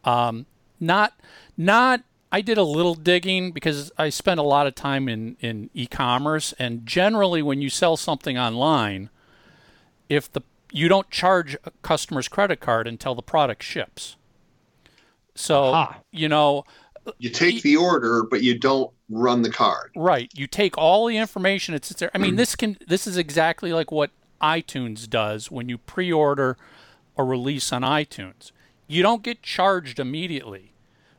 Um, 0.02 0.46
not, 0.80 1.12
not. 1.56 2.02
I 2.32 2.40
did 2.40 2.56
a 2.56 2.64
little 2.64 2.94
digging 2.94 3.52
because 3.52 3.92
I 3.98 4.08
spent 4.08 4.40
a 4.40 4.42
lot 4.42 4.66
of 4.66 4.74
time 4.74 5.08
in 5.08 5.36
in 5.40 5.68
e-commerce, 5.74 6.54
and 6.58 6.86
generally, 6.86 7.42
when 7.42 7.60
you 7.60 7.68
sell 7.68 7.96
something 7.96 8.38
online, 8.38 9.10
if 10.08 10.32
the 10.32 10.40
you 10.72 10.88
don't 10.88 11.10
charge 11.10 11.54
a 11.64 11.70
customer's 11.82 12.28
credit 12.28 12.58
card 12.58 12.88
until 12.88 13.14
the 13.14 13.22
product 13.22 13.62
ships. 13.62 14.16
So 15.34 15.64
Aha. 15.64 15.98
you 16.10 16.28
know, 16.28 16.64
you 17.18 17.28
take 17.28 17.62
the 17.62 17.76
order, 17.76 18.22
but 18.22 18.42
you 18.42 18.58
don't 18.58 18.90
run 19.10 19.42
the 19.42 19.50
card. 19.50 19.90
Right. 19.94 20.30
You 20.34 20.46
take 20.46 20.78
all 20.78 21.06
the 21.06 21.18
information 21.18 21.74
it 21.74 21.84
sits 21.84 22.00
there. 22.00 22.10
I 22.14 22.18
mean, 22.18 22.36
this 22.36 22.56
can 22.56 22.78
this 22.86 23.06
is 23.06 23.18
exactly 23.18 23.72
like 23.72 23.92
what 23.92 24.10
iTunes 24.40 25.08
does 25.08 25.50
when 25.50 25.68
you 25.68 25.78
pre-order 25.78 26.56
a 27.16 27.24
release 27.24 27.72
on 27.72 27.82
iTunes. 27.82 28.52
You 28.88 29.02
don't 29.02 29.22
get 29.22 29.42
charged 29.42 29.98
immediately, 29.98 30.71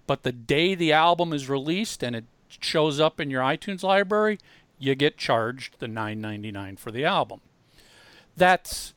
but 0.08 0.24
the 0.24 0.32
day 0.32 0.76
the 0.76 0.92
album 0.92 1.34
is 1.34 1.50
released 1.50 2.04
and 2.04 2.16
it 2.16 2.26
shows 2.48 3.00
up 3.00 3.20
in 3.20 3.30
your 3.30 3.42
iTunes 3.42 3.84
library, 3.84 4.38
you 4.78 4.96
get 4.96 5.18
charged 5.18 5.80
the 5.80 5.88
9.99 5.88 6.78
for 6.78 6.92
the 6.92 7.06
album. 7.06 7.42
That's 8.36 8.94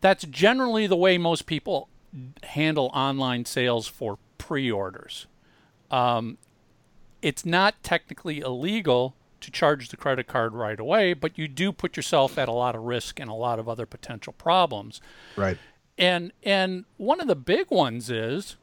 that's 0.00 0.24
generally 0.24 0.86
the 0.86 0.96
way 0.96 1.18
most 1.18 1.46
people 1.46 1.88
handle 2.44 2.90
online 2.94 3.44
sales 3.44 3.88
for 3.88 4.18
pre-orders. 4.38 5.26
Um, 5.90 6.38
it's 7.20 7.44
not 7.44 7.82
technically 7.82 8.38
illegal 8.38 9.14
to 9.40 9.50
charge 9.50 9.88
the 9.88 9.96
credit 9.96 10.26
card 10.26 10.54
right 10.54 10.78
away, 10.78 11.14
but 11.14 11.36
you 11.36 11.48
do 11.48 11.72
put 11.72 11.96
yourself 11.96 12.38
at 12.38 12.48
a 12.48 12.52
lot 12.52 12.74
of 12.74 12.82
risk 12.82 13.20
and 13.20 13.28
a 13.30 13.34
lot 13.34 13.58
of 13.58 13.68
other 13.68 13.86
potential 13.86 14.32
problems. 14.32 15.00
Right. 15.36 15.58
And 15.96 16.32
and 16.42 16.84
one 16.96 17.20
of 17.20 17.26
the 17.26 17.36
big 17.36 17.70
ones 17.70 18.10
is 18.10 18.56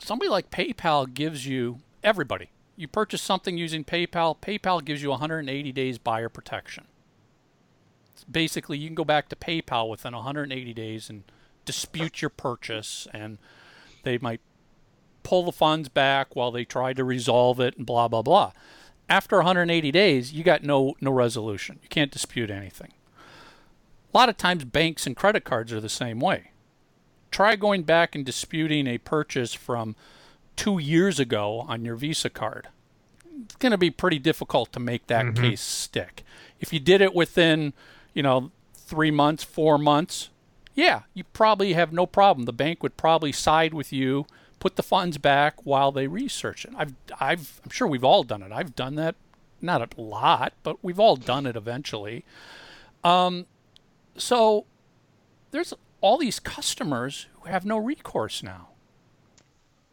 somebody 0.00 0.30
like 0.30 0.50
PayPal 0.50 1.12
gives 1.12 1.46
you 1.46 1.80
everybody. 2.02 2.50
You 2.76 2.88
purchase 2.88 3.22
something 3.22 3.58
using 3.58 3.84
PayPal, 3.84 4.38
PayPal 4.38 4.84
gives 4.84 5.02
you 5.02 5.10
180 5.10 5.72
days 5.72 5.98
buyer 5.98 6.28
protection. 6.28 6.86
Basically, 8.30 8.78
you 8.78 8.88
can 8.88 8.94
go 8.94 9.04
back 9.04 9.28
to 9.28 9.36
PayPal 9.36 9.88
within 9.88 10.14
180 10.14 10.74
days 10.74 11.10
and 11.10 11.24
dispute 11.64 12.22
your 12.22 12.30
purchase 12.30 13.06
and 13.12 13.38
they 14.02 14.18
might 14.18 14.40
pull 15.22 15.44
the 15.44 15.52
funds 15.52 15.88
back 15.88 16.34
while 16.34 16.50
they 16.50 16.64
try 16.64 16.92
to 16.94 17.04
resolve 17.04 17.60
it 17.60 17.76
and 17.76 17.84
blah 17.84 18.08
blah 18.08 18.22
blah. 18.22 18.52
After 19.08 19.36
180 19.36 19.90
days, 19.90 20.32
you 20.32 20.42
got 20.44 20.62
no 20.62 20.94
no 21.00 21.10
resolution. 21.10 21.78
You 21.82 21.88
can't 21.88 22.10
dispute 22.10 22.50
anything. 22.50 22.92
A 24.12 24.16
lot 24.16 24.28
of 24.28 24.36
times 24.36 24.64
banks 24.64 25.06
and 25.06 25.16
credit 25.16 25.44
cards 25.44 25.72
are 25.72 25.80
the 25.80 25.88
same 25.88 26.20
way. 26.20 26.52
Try 27.30 27.56
going 27.56 27.82
back 27.82 28.14
and 28.14 28.24
disputing 28.24 28.86
a 28.86 28.98
purchase 28.98 29.54
from 29.54 29.96
2 30.56 30.78
years 30.78 31.20
ago 31.20 31.64
on 31.68 31.84
your 31.84 31.94
Visa 31.94 32.30
card. 32.30 32.68
It's 33.44 33.56
going 33.56 33.72
to 33.72 33.78
be 33.78 33.90
pretty 33.90 34.18
difficult 34.18 34.72
to 34.72 34.80
make 34.80 35.06
that 35.06 35.34
case 35.36 35.60
stick. 35.60 36.24
If 36.60 36.72
you 36.72 36.80
did 36.80 37.00
it 37.00 37.14
within, 37.14 37.72
you 38.12 38.22
know, 38.22 38.50
3 38.74 39.10
months, 39.10 39.44
4 39.44 39.78
months, 39.78 40.30
yeah, 40.74 41.02
you 41.14 41.24
probably 41.24 41.72
have 41.74 41.92
no 41.92 42.06
problem. 42.06 42.46
The 42.46 42.52
bank 42.52 42.82
would 42.82 42.96
probably 42.96 43.32
side 43.32 43.74
with 43.74 43.92
you, 43.92 44.26
put 44.58 44.76
the 44.76 44.82
funds 44.82 45.18
back 45.18 45.64
while 45.64 45.92
they 45.92 46.06
research 46.06 46.64
it. 46.64 46.72
I've, 46.76 46.94
I've, 47.20 47.60
I'm 47.64 47.70
sure 47.70 47.86
we've 47.86 48.04
all 48.04 48.24
done 48.24 48.42
it. 48.42 48.52
I've 48.52 48.74
done 48.74 48.94
that, 48.96 49.14
not 49.60 49.94
a 49.96 50.00
lot, 50.00 50.52
but 50.62 50.82
we've 50.82 51.00
all 51.00 51.16
done 51.16 51.46
it 51.46 51.56
eventually. 51.56 52.24
Um, 53.04 53.46
so 54.16 54.66
there's 55.50 55.74
all 56.00 56.18
these 56.18 56.38
customers 56.38 57.26
who 57.40 57.48
have 57.48 57.64
no 57.64 57.76
recourse 57.78 58.42
now. 58.42 58.68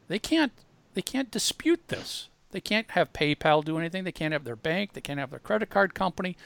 They 0.07 0.19
can't, 0.19 0.51
they 0.93 1.01
can't 1.01 1.31
dispute 1.31 1.87
this. 1.87 2.29
They 2.51 2.61
can't 2.61 2.91
have 2.91 3.13
PayPal 3.13 3.65
do 3.65 3.77
anything. 3.77 4.03
They 4.03 4.11
can't 4.11 4.33
have 4.33 4.43
their 4.43 4.55
bank. 4.55 4.93
They 4.93 5.01
can't 5.01 5.19
have 5.19 5.31
their 5.31 5.39
credit 5.39 5.69
card 5.69 5.93
company. 5.93 6.37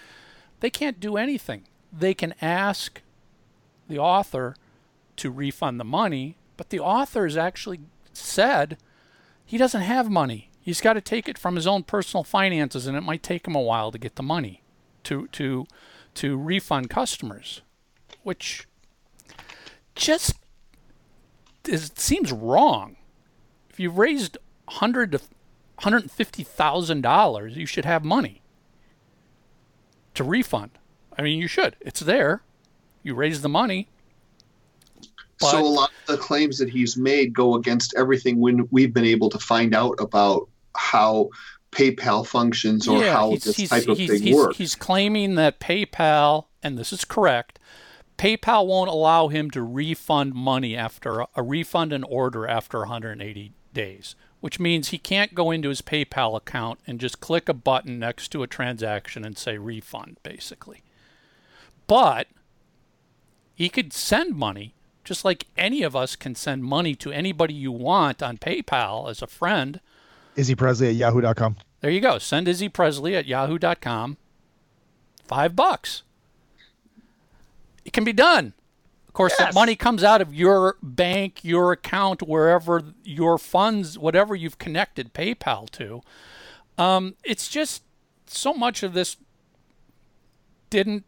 They 0.60 0.70
can't 0.70 1.00
do 1.00 1.18
anything. 1.18 1.64
They 1.92 2.14
can 2.14 2.34
ask 2.42 3.02
the 3.88 4.00
author 4.00 4.56
to 5.18 5.32
refund 5.32 5.80
the 5.80 5.86
money, 5.86 6.38
but 6.58 6.70
the 6.70 6.80
author 6.80 7.26
has 7.26 7.38
actually 7.38 7.82
said 8.14 8.78
he 9.46 9.58
doesn't 9.58 9.82
have 9.82 10.10
money. 10.10 10.50
He's 10.62 10.82
got 10.82 10.94
to 10.94 11.02
take 11.02 11.28
it 11.28 11.38
from 11.38 11.56
his 11.56 11.68
own 11.68 11.84
personal 11.84 12.24
finances, 12.24 12.88
and 12.88 12.96
it 12.96 13.02
might 13.02 13.24
take 13.24 13.48
him 13.48 13.56
a 13.56 13.62
while 13.62 13.92
to 13.92 13.98
get 13.98 14.16
the 14.16 14.24
money 14.24 14.62
to 15.04 15.28
to 15.28 15.66
to 16.16 16.38
refund 16.38 16.90
customers, 16.90 17.62
which 18.24 18.68
just 20.00 20.36
is, 21.68 21.92
seems 21.96 22.32
wrong. 22.32 22.96
If 23.70 23.80
you've 23.80 23.98
raised 23.98 24.38
hundred 24.68 25.12
to 25.12 25.22
hundred 25.80 26.04
and 26.04 26.12
fifty 26.12 26.44
thousand 26.44 27.02
dollars, 27.02 27.56
you 27.56 27.66
should 27.66 27.86
have 27.86 28.04
money 28.04 28.42
to 30.16 30.24
refund. 30.24 30.72
I 31.18 31.22
mean, 31.22 31.40
you 31.40 31.48
should. 31.48 31.76
It's 31.82 32.00
there. 32.00 32.42
You 33.04 33.14
raise 33.14 33.42
the 33.42 33.50
money. 33.50 33.90
But- 35.40 35.52
so 35.52 35.60
a 35.60 35.64
lot 35.64 35.92
of 36.08 36.16
the 36.16 36.22
claims 36.22 36.58
that 36.58 36.70
he's 36.70 36.98
made 36.98 37.34
go 37.34 37.56
against 37.56 37.94
everything 37.96 38.40
when 38.40 38.68
we've 38.72 38.94
been 38.94 39.06
able 39.06 39.30
to 39.30 39.40
find 39.40 39.74
out 39.76 39.96
about 40.00 40.50
how 40.76 41.30
PayPal 41.72 42.26
functions 42.26 42.88
or 42.88 43.04
how 43.04 43.32
this 43.32 43.70
type 43.70 43.88
of 43.88 43.98
thing 43.98 44.22
he's, 44.22 44.36
works. 44.36 44.58
he's 44.58 44.76
claiming 44.76 45.36
that 45.36 45.60
PayPal, 45.60 46.46
and 46.64 46.78
this 46.78 46.92
is 46.92 47.06
correct, 47.06 47.59
PayPal 48.20 48.68
won't 48.68 48.90
allow 48.90 49.30
him 49.30 49.50
to 49.52 49.64
refund 49.64 50.34
money 50.34 50.76
after 50.76 51.26
a 51.36 51.42
refund 51.42 51.94
an 51.94 52.04
order 52.04 52.46
after 52.46 52.80
180 52.80 53.54
days, 53.74 54.16
which 54.42 54.60
means 54.60 54.90
he 54.90 54.98
can't 54.98 55.34
go 55.34 55.52
into 55.52 55.70
his 55.70 55.82
PayPal 55.82 56.36
account 56.36 56.82
and 56.86 57.00
just 57.00 57.22
click 57.22 57.48
a 57.48 57.54
button 57.54 57.98
next 57.98 58.28
to 58.34 58.44
a 58.44 58.48
transaction 58.48 59.24
and 59.24 59.38
say 59.38 59.58
refund, 59.58 60.18
basically. 60.22 60.84
But 61.88 62.28
he 63.56 63.70
could 63.70 63.94
send 63.94 64.36
money 64.36 64.74
just 65.06 65.24
like 65.24 65.48
any 65.58 65.82
of 65.82 65.96
us 65.96 66.18
can 66.18 66.36
send 66.36 66.66
money 66.66 66.96
to 66.96 67.14
anybody 67.14 67.54
you 67.54 67.72
want 67.72 68.22
on 68.22 68.38
PayPal 68.38 69.10
as 69.10 69.22
a 69.22 69.28
friend. 69.28 69.80
Izzy 70.36 70.56
Presley 70.56 70.90
at 70.90 70.96
yahoo.com. 70.96 71.56
There 71.80 71.90
you 71.90 72.02
go. 72.02 72.20
Send 72.20 72.50
Izzy 72.50 72.68
Presley 72.68 73.16
at 73.16 73.28
yahoo.com. 73.28 74.18
Five 75.24 75.56
bucks. 75.56 76.04
It 77.86 77.94
can 77.94 78.04
be 78.04 78.14
done. 78.14 78.54
Of 79.08 79.14
course, 79.14 79.36
that 79.38 79.48
Yes. 79.48 79.56
money 79.56 79.76
comes 79.76 80.04
out 80.04 80.22
of 80.22 80.34
your 80.34 80.78
bank, 80.84 81.44
your 81.44 81.72
account, 81.72 82.22
wherever 82.22 82.94
your 83.04 83.38
funds, 83.38 83.98
whatever 83.98 84.36
you've 84.36 84.60
connected 84.60 85.14
PayPal 85.14 85.70
to. 85.72 86.02
Um, 86.78 87.16
it's 87.24 87.50
just 87.50 87.84
so 88.28 88.54
much 88.54 88.84
of 88.84 88.94
this 88.94 89.18
didn't 90.70 91.06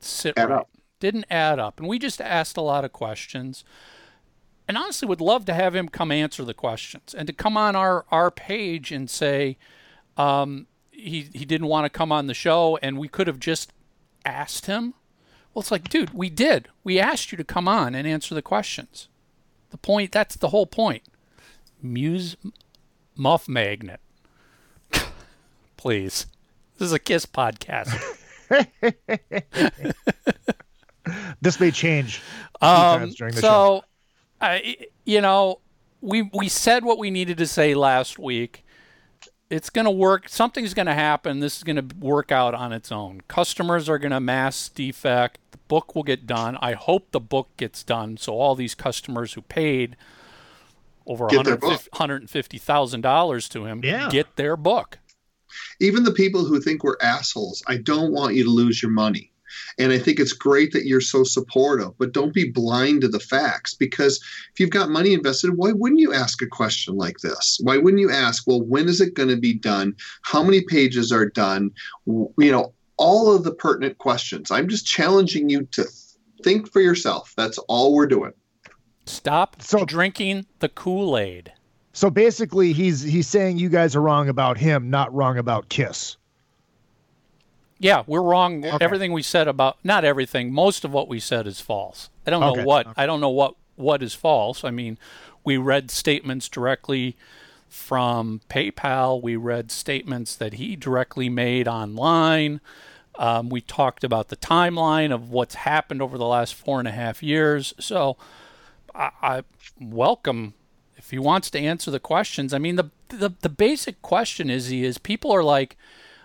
sit 0.00 0.36
Add 0.38 0.48
right. 0.50 0.60
up. 0.60 0.70
Didn't 1.00 1.26
add 1.30 1.58
up. 1.58 1.78
And 1.78 1.88
we 1.88 1.98
just 1.98 2.20
asked 2.20 2.56
a 2.56 2.62
lot 2.62 2.84
of 2.84 2.92
questions 2.92 3.64
and 4.68 4.78
honestly 4.78 5.06
would 5.06 5.20
love 5.20 5.44
to 5.46 5.54
have 5.54 5.74
him 5.74 5.88
come 5.88 6.10
answer 6.10 6.44
the 6.44 6.54
questions 6.54 7.14
and 7.14 7.26
to 7.26 7.32
come 7.32 7.56
on 7.56 7.76
our, 7.76 8.06
our 8.10 8.30
page 8.30 8.92
and 8.92 9.10
say 9.10 9.58
um, 10.16 10.66
he, 10.90 11.28
he 11.34 11.44
didn't 11.44 11.66
want 11.66 11.84
to 11.84 11.90
come 11.90 12.12
on 12.12 12.26
the 12.28 12.34
show 12.34 12.78
and 12.82 12.98
we 12.98 13.08
could 13.08 13.26
have 13.26 13.38
just 13.40 13.72
asked 14.24 14.66
him. 14.66 14.94
Well, 15.54 15.60
it's 15.60 15.70
like, 15.70 15.88
dude, 15.88 16.10
we 16.14 16.30
did. 16.30 16.68
We 16.84 16.98
asked 16.98 17.30
you 17.32 17.38
to 17.38 17.44
come 17.44 17.68
on 17.68 17.94
and 17.94 18.06
answer 18.06 18.34
the 18.34 18.42
questions. 18.42 19.08
The 19.70 19.76
point, 19.76 20.12
that's 20.12 20.36
the 20.36 20.48
whole 20.48 20.66
point. 20.66 21.02
Muse 21.82 22.36
Muff 23.16 23.48
Magnet. 23.48 24.00
Please. 25.76 26.26
This 26.78 26.86
is 26.86 26.92
a 26.92 26.98
Kiss 26.98 27.26
podcast. 27.26 27.92
This 31.40 31.58
may 31.58 31.72
change 31.72 32.22
Um, 32.60 33.10
during 33.10 33.34
the 33.34 33.40
show. 33.40 33.80
so, 33.80 33.84
I, 34.40 34.76
you 35.04 35.20
know, 35.20 35.58
we 36.00 36.22
we 36.32 36.48
said 36.48 36.84
what 36.84 36.96
we 36.98 37.10
needed 37.10 37.38
to 37.38 37.46
say 37.46 37.74
last 37.74 38.18
week. 38.20 38.64
It's 39.52 39.68
going 39.68 39.84
to 39.84 39.90
work. 39.90 40.30
Something's 40.30 40.72
going 40.72 40.86
to 40.86 40.94
happen. 40.94 41.40
This 41.40 41.58
is 41.58 41.62
going 41.62 41.76
to 41.76 41.94
work 41.96 42.32
out 42.32 42.54
on 42.54 42.72
its 42.72 42.90
own. 42.90 43.20
Customers 43.28 43.86
are 43.86 43.98
going 43.98 44.12
to 44.12 44.20
mass 44.20 44.70
defect. 44.70 45.36
The 45.50 45.58
book 45.68 45.94
will 45.94 46.04
get 46.04 46.26
done. 46.26 46.56
I 46.62 46.72
hope 46.72 47.10
the 47.10 47.20
book 47.20 47.48
gets 47.58 47.82
done. 47.82 48.16
So 48.16 48.32
all 48.32 48.54
these 48.54 48.74
customers 48.74 49.34
who 49.34 49.42
paid 49.42 49.94
over 51.06 51.26
Get 51.26 51.44
$150,000 51.44 53.48
to 53.50 53.66
him 53.66 53.82
Yeah. 53.84 54.08
get 54.08 54.36
their 54.36 54.56
book. 54.56 54.98
Even 55.80 56.04
the 56.04 56.12
people 56.12 56.46
who 56.46 56.58
think 56.58 56.82
we're 56.82 56.96
assholes, 57.02 57.62
I 57.66 57.76
don't 57.76 58.12
want 58.12 58.34
you 58.34 58.44
to 58.44 58.50
lose 58.50 58.82
your 58.82 58.90
money. 58.90 59.31
And 59.78 59.92
I 59.92 59.98
think 59.98 60.18
it's 60.20 60.32
great 60.32 60.72
that 60.72 60.86
you're 60.86 61.00
so 61.00 61.24
supportive, 61.24 61.96
but 61.98 62.12
don't 62.12 62.34
be 62.34 62.50
blind 62.50 63.00
to 63.02 63.08
the 63.08 63.20
facts 63.20 63.74
because 63.74 64.16
if 64.52 64.60
you've 64.60 64.70
got 64.70 64.90
money 64.90 65.12
invested, 65.12 65.56
why 65.56 65.72
wouldn't 65.72 66.00
you 66.00 66.12
ask 66.12 66.42
a 66.42 66.46
question 66.46 66.96
like 66.96 67.18
this? 67.18 67.58
Why 67.62 67.78
wouldn't 67.78 68.00
you 68.00 68.10
ask, 68.10 68.46
well, 68.46 68.62
when 68.62 68.88
is 68.88 69.00
it 69.00 69.14
going 69.14 69.28
to 69.30 69.36
be 69.36 69.54
done? 69.54 69.94
How 70.22 70.42
many 70.42 70.62
pages 70.62 71.10
are 71.12 71.28
done? 71.28 71.70
You 72.06 72.32
know, 72.38 72.72
all 72.96 73.34
of 73.34 73.44
the 73.44 73.52
pertinent 73.52 73.98
questions. 73.98 74.50
I'm 74.50 74.68
just 74.68 74.86
challenging 74.86 75.48
you 75.48 75.64
to 75.72 75.84
think 76.42 76.70
for 76.70 76.80
yourself. 76.80 77.32
That's 77.36 77.58
all 77.58 77.94
we're 77.94 78.06
doing. 78.06 78.32
Stop 79.06 79.60
So- 79.62 79.84
drinking 79.84 80.46
the 80.60 80.68
Kool-Aid. 80.68 81.52
So 81.94 82.08
basically, 82.08 82.72
he's 82.72 83.02
he's 83.02 83.28
saying 83.28 83.58
you 83.58 83.68
guys 83.68 83.94
are 83.94 84.00
wrong 84.00 84.30
about 84.30 84.56
him, 84.56 84.88
not 84.88 85.12
wrong 85.12 85.36
about 85.36 85.68
Kiss. 85.68 86.16
Yeah, 87.82 88.04
we're 88.06 88.22
wrong. 88.22 88.64
Everything 88.64 89.12
we 89.12 89.22
said 89.22 89.48
about 89.48 89.76
not 89.82 90.04
everything, 90.04 90.52
most 90.52 90.84
of 90.84 90.92
what 90.92 91.08
we 91.08 91.18
said 91.20 91.46
is 91.46 91.60
false. 91.60 92.10
I 92.26 92.30
don't 92.30 92.40
know 92.40 92.52
Okay, 92.52 92.64
what 92.64 92.86
I 92.96 93.06
don't 93.06 93.20
know 93.20 93.28
what 93.28 93.56
what 93.74 94.02
is 94.02 94.14
false. 94.14 94.62
I 94.64 94.70
mean, 94.70 94.98
we 95.44 95.56
read 95.56 95.90
statements 95.90 96.48
directly 96.48 97.16
from 97.68 98.40
PayPal. 98.48 99.20
We 99.20 99.34
read 99.34 99.72
statements 99.72 100.36
that 100.36 100.54
he 100.54 100.76
directly 100.76 101.28
made 101.28 101.66
online. 101.66 102.60
Um, 103.18 103.48
we 103.48 103.60
talked 103.60 104.04
about 104.04 104.28
the 104.28 104.36
timeline 104.36 105.12
of 105.12 105.30
what's 105.30 105.56
happened 105.56 106.00
over 106.00 106.16
the 106.16 106.26
last 106.26 106.54
four 106.54 106.78
and 106.78 106.88
a 106.88 106.92
half 106.92 107.22
years. 107.22 107.74
So, 107.80 108.16
I, 108.94 109.10
I 109.22 109.42
welcome 109.80 110.54
if 110.96 111.10
he 111.10 111.18
wants 111.18 111.50
to 111.50 111.58
answer 111.58 111.90
the 111.90 112.00
questions. 112.00 112.54
I 112.54 112.58
mean, 112.58 112.76
the 112.76 112.90
the, 113.08 113.32
the 113.40 113.48
basic 113.48 114.00
question 114.02 114.48
is 114.50 114.68
he 114.68 114.84
is 114.84 114.98
people 114.98 115.32
are 115.32 115.42
like, 115.42 115.76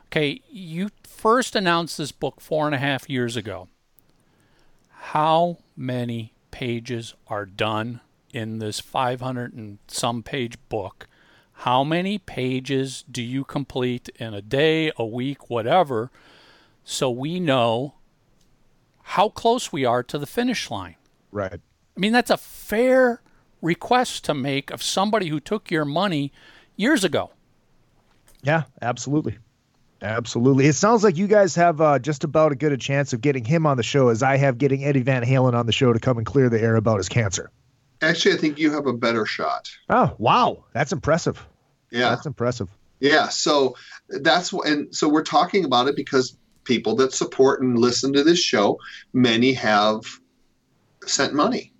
okay, 0.08 0.41
you 0.50 0.89
first 1.17 1.56
announced 1.56 1.97
this 1.97 2.12
book 2.12 2.39
four 2.39 2.67
and 2.67 2.75
a 2.75 2.80
half 2.80 3.10
years 3.10 3.36
ago. 3.36 3.67
How 4.89 5.58
many 5.75 6.34
pages 6.51 7.15
are 7.27 7.45
done 7.45 8.01
in 8.32 8.60
this 8.60 8.80
500 8.80 9.53
and 9.53 9.80
some 9.88 10.21
page 10.21 10.58
book, 10.69 11.08
how 11.51 11.84
many 11.84 12.19
pages 12.19 13.03
do 13.10 13.23
you 13.23 13.43
complete 13.43 14.10
in 14.17 14.34
a 14.34 14.41
day, 14.41 14.91
a 14.95 15.06
week, 15.06 15.49
whatever, 15.49 16.12
so 16.84 17.10
we 17.10 17.39
know 17.39 17.95
how 19.01 19.30
close 19.30 19.71
we 19.71 19.86
are 19.86 20.03
to 20.03 20.19
the 20.19 20.27
finish 20.27 20.69
line? 20.69 20.97
Right. 21.32 21.53
I 21.53 21.99
mean, 21.99 22.13
that's 22.13 22.30
a 22.30 22.38
fair 22.38 23.21
request 23.62 24.23
to 24.25 24.36
make 24.36 24.69
of 24.69 24.84
somebody 24.84 25.30
who 25.30 25.39
took 25.39 25.71
your 25.71 25.86
money 25.86 26.32
years 26.75 27.03
ago. 27.03 27.32
Yeah, 28.43 28.63
absolutely. 28.84 29.39
Absolutely. 30.01 30.67
It 30.67 30.73
sounds 30.73 31.03
like 31.03 31.17
you 31.17 31.27
guys 31.27 31.55
have 31.55 31.81
uh, 31.81 31.99
just 31.99 32.23
about 32.23 32.51
as 32.51 32.57
good 32.57 32.71
a 32.71 32.77
chance 32.77 33.13
of 33.13 33.21
getting 33.21 33.43
him 33.43 33.65
on 33.65 33.77
the 33.77 33.83
show 33.83 34.10
as 34.10 34.21
I 34.21 34.38
have 34.38 34.57
getting 34.57 34.83
Eddie 34.83 35.01
Van 35.01 35.23
Halen 35.23 35.53
on 35.53 35.65
the 35.65 35.71
show 35.71 35.91
to 35.91 35.99
come 35.99 36.17
and 36.17 36.25
clear 36.25 36.49
the 36.49 36.62
air 36.62 36.75
about 36.75 36.97
his 36.97 37.10
cancer. 37.10 37.49
Actually, 38.01 38.36
I 38.36 38.38
think 38.38 38.60
you 38.60 38.71
have 38.71 38.86
a 38.86 38.93
better 38.93 39.25
shot. 39.25 39.69
Oh, 39.89 40.13
wow. 40.19 40.63
That's 40.73 40.91
impressive. 40.91 41.43
Yeah. 41.91 42.10
That's 42.10 42.25
impressive. 42.25 42.69
Yeah. 42.99 43.29
So 43.29 43.75
that's 44.10 44.51
wh- 44.51 44.65
and 44.65 44.93
so 44.95 45.10
we're 45.10 45.23
talking 45.23 45.65
about 45.65 45.88
it 45.88 45.95
because 45.95 46.38
people 46.63 46.95
that 46.97 47.13
support 47.13 47.62
and 47.62 47.77
listen 47.77 48.13
to 48.13 48.23
this 48.23 48.39
show, 48.39 48.79
many 49.13 49.53
have 49.53 50.03
sent 51.05 51.33
money, 51.33 51.73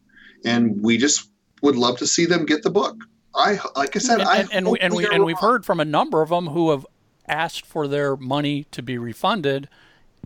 and 0.45 0.82
we 0.82 0.97
just 0.97 1.30
would 1.62 1.75
love 1.75 1.97
to 1.97 2.08
see 2.08 2.25
them 2.25 2.45
get 2.45 2.63
the 2.63 2.69
book. 2.69 2.95
I 3.36 3.60
like 3.75 3.95
I 3.95 3.99
said, 3.99 4.21
and, 4.21 4.30
I 4.30 4.38
and, 4.38 4.53
and, 4.53 4.67
we, 4.69 4.80
and, 4.80 4.95
we, 4.95 5.08
and 5.08 5.25
we've 5.25 5.38
heard 5.38 5.65
from 5.65 5.80
a 5.80 5.86
number 5.86 6.21
of 6.21 6.30
them 6.30 6.47
who 6.47 6.71
have 6.71 6.86
asked 7.28 7.66
for 7.66 7.88
their 7.88 8.16
money 8.16 8.66
to 8.72 8.82
be 8.82 8.98
refunded 8.98 9.68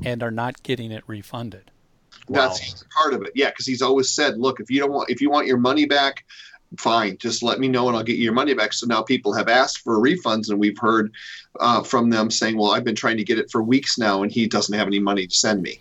and 0.04 0.24
are 0.24 0.32
not 0.32 0.64
getting 0.64 0.92
it 0.92 1.04
refunded. 1.08 1.72
That's 2.30 2.86
part 2.96 3.14
of 3.14 3.24
it. 3.24 3.32
Yeah, 3.36 3.50
because 3.50 3.66
he's 3.66 3.82
always 3.82 4.10
said, 4.10 4.38
"Look, 4.38 4.60
if 4.60 4.70
you 4.70 4.80
don't 4.80 4.92
want, 4.92 5.10
if 5.10 5.22
you 5.22 5.30
want 5.30 5.48
your 5.48 5.58
money 5.58 5.86
back, 5.86 6.26
fine, 6.78 7.18
just 7.18 7.44
let 7.44 7.60
me 7.60 7.68
know 7.68 7.88
and 7.88 7.98
I'll 7.98 8.04
get 8.04 8.18
you 8.18 8.24
your 8.24 8.34
money 8.34 8.54
back." 8.54 8.74
So 8.74 8.86
now 8.88 9.02
people 9.02 9.34
have 9.34 9.50
asked 9.50 9.80
for 9.80 9.98
refunds, 9.98 10.50
and 10.50 10.60
we've 10.60 10.78
heard 10.78 11.12
uh, 11.60 11.84
from 11.84 12.10
them 12.10 12.32
saying, 12.32 12.58
"Well, 12.58 12.72
I've 12.72 12.84
been 12.84 12.96
trying 12.96 13.18
to 13.18 13.24
get 13.24 13.40
it 13.40 13.52
for 13.52 13.62
weeks 13.62 13.98
now, 13.98 14.24
and 14.24 14.32
he 14.32 14.48
doesn't 14.48 14.78
have 14.78 14.88
any 14.88 15.00
money 15.00 15.28
to 15.28 15.36
send 15.36 15.62
me." 15.62 15.80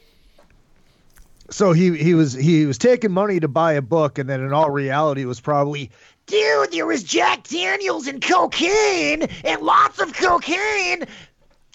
So 1.51 1.73
he 1.73 1.97
he 1.97 2.15
was 2.15 2.33
he 2.33 2.67
was 2.67 2.79
taking 2.79 3.13
money 3.13 3.41
to 3.41 3.49
buy 3.49 3.73
a 3.73 3.83
book, 3.83 4.19
and 4.19 4.29
then 4.29 4.41
in 4.41 4.53
all 4.53 4.71
reality, 4.71 5.23
it 5.23 5.27
was 5.27 5.41
probably 5.41 5.91
Dude, 6.31 6.71
there 6.71 6.87
was 6.87 7.03
Jack 7.03 7.49
Daniels 7.49 8.07
and 8.07 8.23
cocaine 8.23 9.23
and 9.45 9.63
lots 9.63 9.99
of 10.01 10.15
cocaine. 10.15 11.05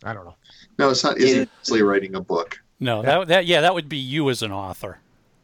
I 0.04 0.14
don't 0.14 0.24
know. 0.24 0.36
No, 0.80 0.92
it's 0.92 1.04
not. 1.04 1.18
Izzy 1.18 1.46
Presley 1.46 1.82
writing 1.82 2.16
a 2.16 2.22
book? 2.22 2.58
No, 2.80 3.02
that, 3.02 3.28
that 3.28 3.46
yeah, 3.46 3.62
that 3.62 3.74
would 3.74 3.90
be 3.90 3.98
you 3.98 4.30
as 4.30 4.42
an 4.42 4.54
author. 4.54 4.98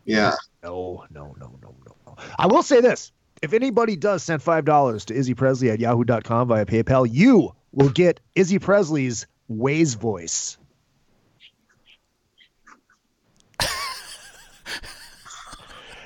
Yeah. 0.06 0.36
No, 0.64 1.06
no, 1.12 1.36
no, 1.40 1.58
no, 1.62 1.76
no, 1.86 1.96
no. 2.08 2.18
I 2.40 2.48
will 2.48 2.64
say 2.64 2.80
this: 2.80 3.12
if 3.42 3.52
anybody 3.52 3.98
does 3.98 4.24
send 4.24 4.42
five 4.42 4.64
dollars 4.64 5.04
to 5.06 5.14
Izzy 5.14 5.34
Presley 5.34 5.70
at 5.70 5.80
Yahoo.com 5.80 6.48
via 6.48 6.66
PayPal, 6.66 7.08
you 7.12 7.54
will 7.74 7.90
get 7.90 8.22
Izzy 8.36 8.60
Presley's 8.60 9.28
Waze 9.50 9.98
voice. 9.98 10.58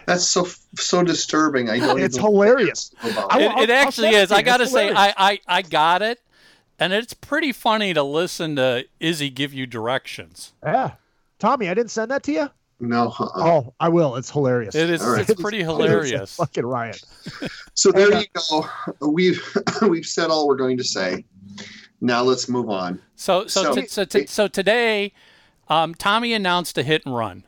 That's 0.05 0.27
so 0.27 0.47
so 0.77 1.03
disturbing. 1.03 1.69
I 1.69 1.79
don't. 1.79 1.99
It's 1.99 2.17
even 2.17 2.25
hilarious. 2.31 2.91
it. 3.03 3.15
It, 3.15 3.57
it 3.63 3.69
actually 3.69 4.11
send 4.11 4.15
it 4.15 4.21
is. 4.23 4.29
to 4.29 4.35
I 4.35 4.41
got 4.41 4.57
to 4.57 4.67
say. 4.67 4.91
I, 4.91 5.13
I, 5.17 5.39
I 5.47 5.61
got 5.61 6.01
it. 6.01 6.19
And 6.77 6.91
it's 6.91 7.13
pretty 7.13 7.53
funny 7.53 7.93
to 7.93 8.03
listen 8.03 8.57
to 8.57 8.85
Izzy 8.99 9.29
give 9.29 9.53
you 9.53 9.65
directions. 9.65 10.51
Yeah, 10.61 10.91
Tommy, 11.39 11.69
I 11.69 11.73
didn't 11.73 11.91
send 11.91 12.11
that 12.11 12.23
to 12.23 12.31
you. 12.33 12.49
No. 12.81 13.13
uh-uh. 13.17 13.29
Oh, 13.35 13.73
I 13.79 13.87
will. 13.87 14.17
It's 14.17 14.29
hilarious. 14.29 14.75
It 14.75 14.89
is 14.89 15.01
All 15.01 15.13
right. 15.13 15.29
it's 15.29 15.41
pretty 15.41 15.59
hilarious. 15.63 16.35
Fucking 16.37 16.65
riot. 16.65 17.01
So 17.77 17.91
there 17.91 18.17
you 18.17 18.25
go. 18.33 18.65
We've 19.01 19.43
we've 19.81 20.05
said 20.05 20.29
all 20.29 20.47
we're 20.47 20.55
going 20.55 20.77
to 20.77 20.83
say. 20.83 21.25
Now 21.99 22.23
let's 22.23 22.47
move 22.47 22.69
on. 22.69 23.01
So 23.17 23.47
so 23.47 23.63
So- 23.63 23.73
t- 23.75 23.87
so, 23.87 24.05
t- 24.05 24.25
so 24.27 24.47
today, 24.47 25.11
um, 25.67 25.93
Tommy 25.93 26.31
announced 26.33 26.77
a 26.77 26.83
hit 26.83 27.05
and 27.05 27.13
run. 27.13 27.43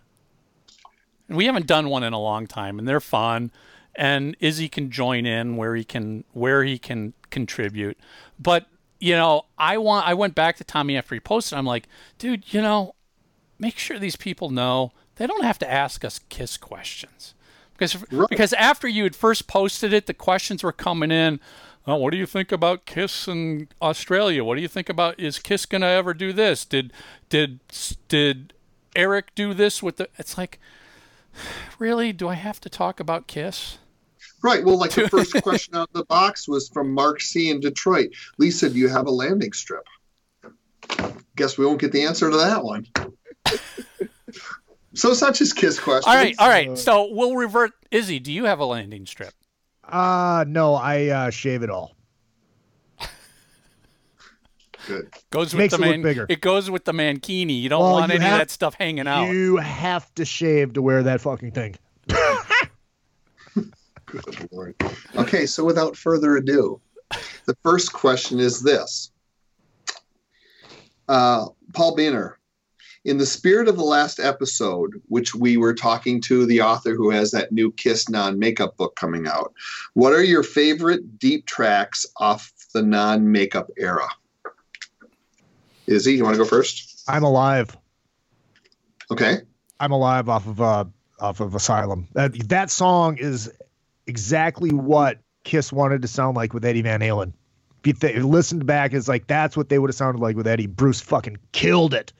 And 1.27 1.37
we 1.37 1.45
haven't 1.45 1.67
done 1.67 1.89
one 1.89 2.03
in 2.03 2.13
a 2.13 2.19
long 2.19 2.47
time, 2.47 2.79
and 2.79 2.87
they're 2.87 2.99
fun. 2.99 3.51
And 3.95 4.35
Izzy 4.39 4.69
can 4.69 4.91
join 4.91 5.25
in 5.25 5.57
where 5.57 5.75
he 5.75 5.83
can 5.83 6.23
where 6.33 6.63
he 6.63 6.77
can 6.77 7.13
contribute. 7.29 7.97
But 8.39 8.67
you 8.99 9.15
know, 9.15 9.45
I 9.57 9.77
want 9.77 10.07
I 10.07 10.13
went 10.13 10.35
back 10.35 10.57
to 10.57 10.63
Tommy 10.63 10.97
after 10.97 11.15
he 11.15 11.19
posted. 11.19 11.57
I'm 11.57 11.65
like, 11.65 11.87
dude, 12.17 12.53
you 12.53 12.61
know, 12.61 12.93
make 13.59 13.77
sure 13.77 13.97
these 13.99 14.15
people 14.15 14.49
know 14.49 14.91
they 15.15 15.25
don't 15.27 15.43
have 15.43 15.57
to 15.59 15.71
ask 15.71 16.05
us 16.05 16.19
kiss 16.29 16.57
questions 16.57 17.33
because 17.73 17.95
Right. 18.11 18.29
because 18.29 18.53
after 18.53 18.87
you 18.87 19.03
had 19.03 19.15
first 19.15 19.47
posted 19.47 19.93
it, 19.93 20.05
the 20.05 20.13
questions 20.13 20.63
were 20.63 20.71
coming 20.71 21.11
in. 21.11 21.39
Oh, 21.87 21.95
what 21.95 22.11
do 22.11 22.17
you 22.17 22.25
think 22.25 22.51
about 22.51 22.85
Kiss 22.85 23.27
in 23.29 23.69
Australia? 23.81 24.43
What 24.43 24.55
do 24.55 24.61
you 24.61 24.67
think 24.67 24.89
about 24.89 25.19
is 25.19 25.39
Kiss 25.39 25.65
gonna 25.65 25.85
ever 25.87 26.13
do 26.13 26.33
this? 26.33 26.65
Did 26.65 26.91
did 27.29 27.59
did 28.09 28.53
Eric 28.95 29.33
do 29.35 29.53
this 29.53 29.81
with 29.81 29.95
the? 29.97 30.09
It's 30.17 30.37
like, 30.37 30.59
really? 31.79 32.13
Do 32.13 32.27
I 32.27 32.35
have 32.35 32.59
to 32.61 32.69
talk 32.69 32.99
about 32.99 33.27
Kiss? 33.27 33.77
Right. 34.43 34.63
Well, 34.63 34.77
like 34.77 34.91
the 34.91 35.09
first 35.09 35.41
question 35.41 35.75
out 35.75 35.89
of 35.89 35.93
the 35.93 36.05
box 36.05 36.47
was 36.47 36.69
from 36.69 36.93
Mark 36.93 37.21
C 37.21 37.49
in 37.49 37.59
Detroit. 37.59 38.09
Lisa, 38.37 38.69
do 38.69 38.77
you 38.77 38.87
have 38.87 39.07
a 39.07 39.11
landing 39.11 39.53
strip? 39.53 39.85
Guess 41.35 41.57
we 41.57 41.65
won't 41.65 41.79
get 41.79 41.91
the 41.91 42.03
answer 42.03 42.29
to 42.29 42.37
that 42.37 42.63
one. 42.63 42.87
so 44.93 45.11
it's 45.11 45.21
not 45.21 45.35
just 45.35 45.55
kiss 45.55 45.79
questions. 45.79 46.07
All 46.07 46.15
right, 46.15 46.35
all 46.39 46.49
right. 46.49 46.77
So 46.77 47.09
we'll 47.11 47.35
revert. 47.35 47.71
Izzy, 47.91 48.19
do 48.19 48.31
you 48.31 48.45
have 48.45 48.59
a 48.59 48.65
landing 48.65 49.05
strip? 49.05 49.33
Uh 49.83 50.45
no, 50.47 50.73
I 50.75 51.07
uh, 51.07 51.29
shave 51.29 51.63
it 51.63 51.69
all. 51.69 51.96
Good. 54.87 55.13
Goes 55.31 55.53
with 55.53 55.59
Makes 55.59 55.75
the 55.75 55.83
it 55.83 55.85
look 55.85 55.89
man. 55.95 56.01
bigger. 56.01 56.25
It 56.29 56.39
goes 56.41 56.71
with 56.71 56.85
the 56.85 56.93
mankini. 56.93 57.61
You 57.61 57.67
don't 57.69 57.81
Well, 57.81 57.91
want 57.93 58.09
you 58.09 58.15
any 58.15 58.23
have- 58.25 58.33
of 58.33 58.39
that 58.47 58.51
stuff 58.51 58.73
hanging 58.75 59.07
out. 59.07 59.29
You 59.29 59.57
have 59.57 60.13
to 60.15 60.23
shave 60.25 60.73
to 60.73 60.81
wear 60.81 61.03
that 61.03 61.19
fucking 61.21 61.51
thing. 61.51 61.75
Good 64.05 64.51
Lord. 64.51 64.75
Okay, 65.15 65.45
so 65.45 65.65
without 65.65 65.97
further 65.97 66.37
ado, 66.37 66.79
the 67.45 67.57
first 67.63 67.91
question 67.91 68.39
is 68.39 68.61
this. 68.63 69.11
Uh, 71.09 71.47
Paul 71.73 71.95
Banner, 71.95 72.39
in 73.03 73.17
the 73.17 73.25
spirit 73.25 73.67
of 73.67 73.75
the 73.75 73.83
last 73.83 74.19
episode, 74.19 75.01
which 75.07 75.35
we 75.35 75.57
were 75.57 75.73
talking 75.73 76.21
to 76.21 76.45
the 76.45 76.61
author 76.61 76.95
who 76.95 77.09
has 77.09 77.31
that 77.31 77.51
new 77.51 77.71
Kiss 77.73 78.07
non 78.09 78.39
makeup 78.39 78.77
book 78.77 78.95
coming 78.95 79.27
out, 79.27 79.53
what 79.93 80.13
are 80.13 80.23
your 80.23 80.43
favorite 80.43 81.19
deep 81.19 81.45
tracks 81.45 82.05
off 82.17 82.51
the 82.73 82.81
non 82.83 83.29
makeup 83.31 83.69
era? 83.77 84.07
Izzy, 85.87 86.13
you 86.13 86.23
want 86.23 86.35
to 86.35 86.43
go 86.43 86.45
first? 86.47 87.03
I'm 87.07 87.23
alive. 87.23 87.75
Okay. 89.09 89.37
I'm 89.79 89.91
alive 89.91 90.27
off 90.29 90.47
of 90.47 90.61
uh 90.61 90.85
off 91.19 91.39
of 91.39 91.55
Asylum. 91.55 92.07
That 92.13 92.33
that 92.49 92.69
song 92.69 93.17
is 93.17 93.51
exactly 94.05 94.71
what 94.71 95.19
Kiss 95.43 95.71
wanted 95.71 96.01
to 96.01 96.07
sound 96.07 96.35
like 96.35 96.53
with 96.53 96.65
Eddie 96.65 96.81
Van 96.81 96.99
Halen. 96.99 97.33
If 97.79 97.87
you, 97.87 97.93
th- 97.93 98.17
listened 98.23 98.65
back, 98.65 98.93
it's 98.93 99.07
like 99.07 99.27
that's 99.27 99.55
what 99.55 99.69
they 99.69 99.79
would 99.79 99.89
have 99.89 99.95
sounded 99.95 100.19
like 100.21 100.35
with 100.35 100.47
Eddie. 100.47 100.67
Bruce 100.67 100.99
fucking 100.99 101.37
killed 101.53 101.93
it, 101.93 102.11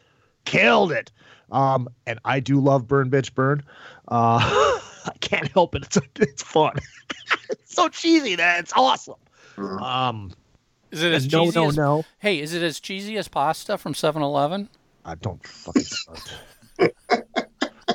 killed 0.46 0.92
it. 0.92 1.12
Um, 1.52 1.90
and 2.06 2.20
I 2.24 2.40
do 2.40 2.60
love 2.60 2.88
Burn 2.88 3.10
Bitch 3.10 3.34
Burn. 3.34 3.64
Uh, 4.08 4.38
I 5.06 5.14
can't 5.20 5.52
help 5.52 5.76
it. 5.76 5.84
It's 5.84 5.98
it's 6.16 6.44
fun. 6.44 6.78
it's 7.50 7.76
so 7.76 7.90
cheesy 7.90 8.36
that 8.36 8.62
it's 8.62 8.74
awesome. 8.74 9.16
Uh, 9.58 9.78
Um, 9.78 10.32
Is 10.92 11.04
it 11.04 11.14
as 11.14 11.32
no, 11.32 11.46
cheesy 11.46 11.60
no, 11.60 11.68
as, 11.68 11.78
no. 11.78 12.06
Hey, 12.20 12.40
is 12.40 12.54
it 12.54 12.64
as 12.64 12.80
cheesy 12.80 13.18
as 13.18 13.28
pasta 13.28 13.78
from 13.78 13.94
7-Eleven? 13.94 14.70
I 15.06 15.16
don't 15.16 15.46
fucking 15.46 15.84
start. 15.84 16.34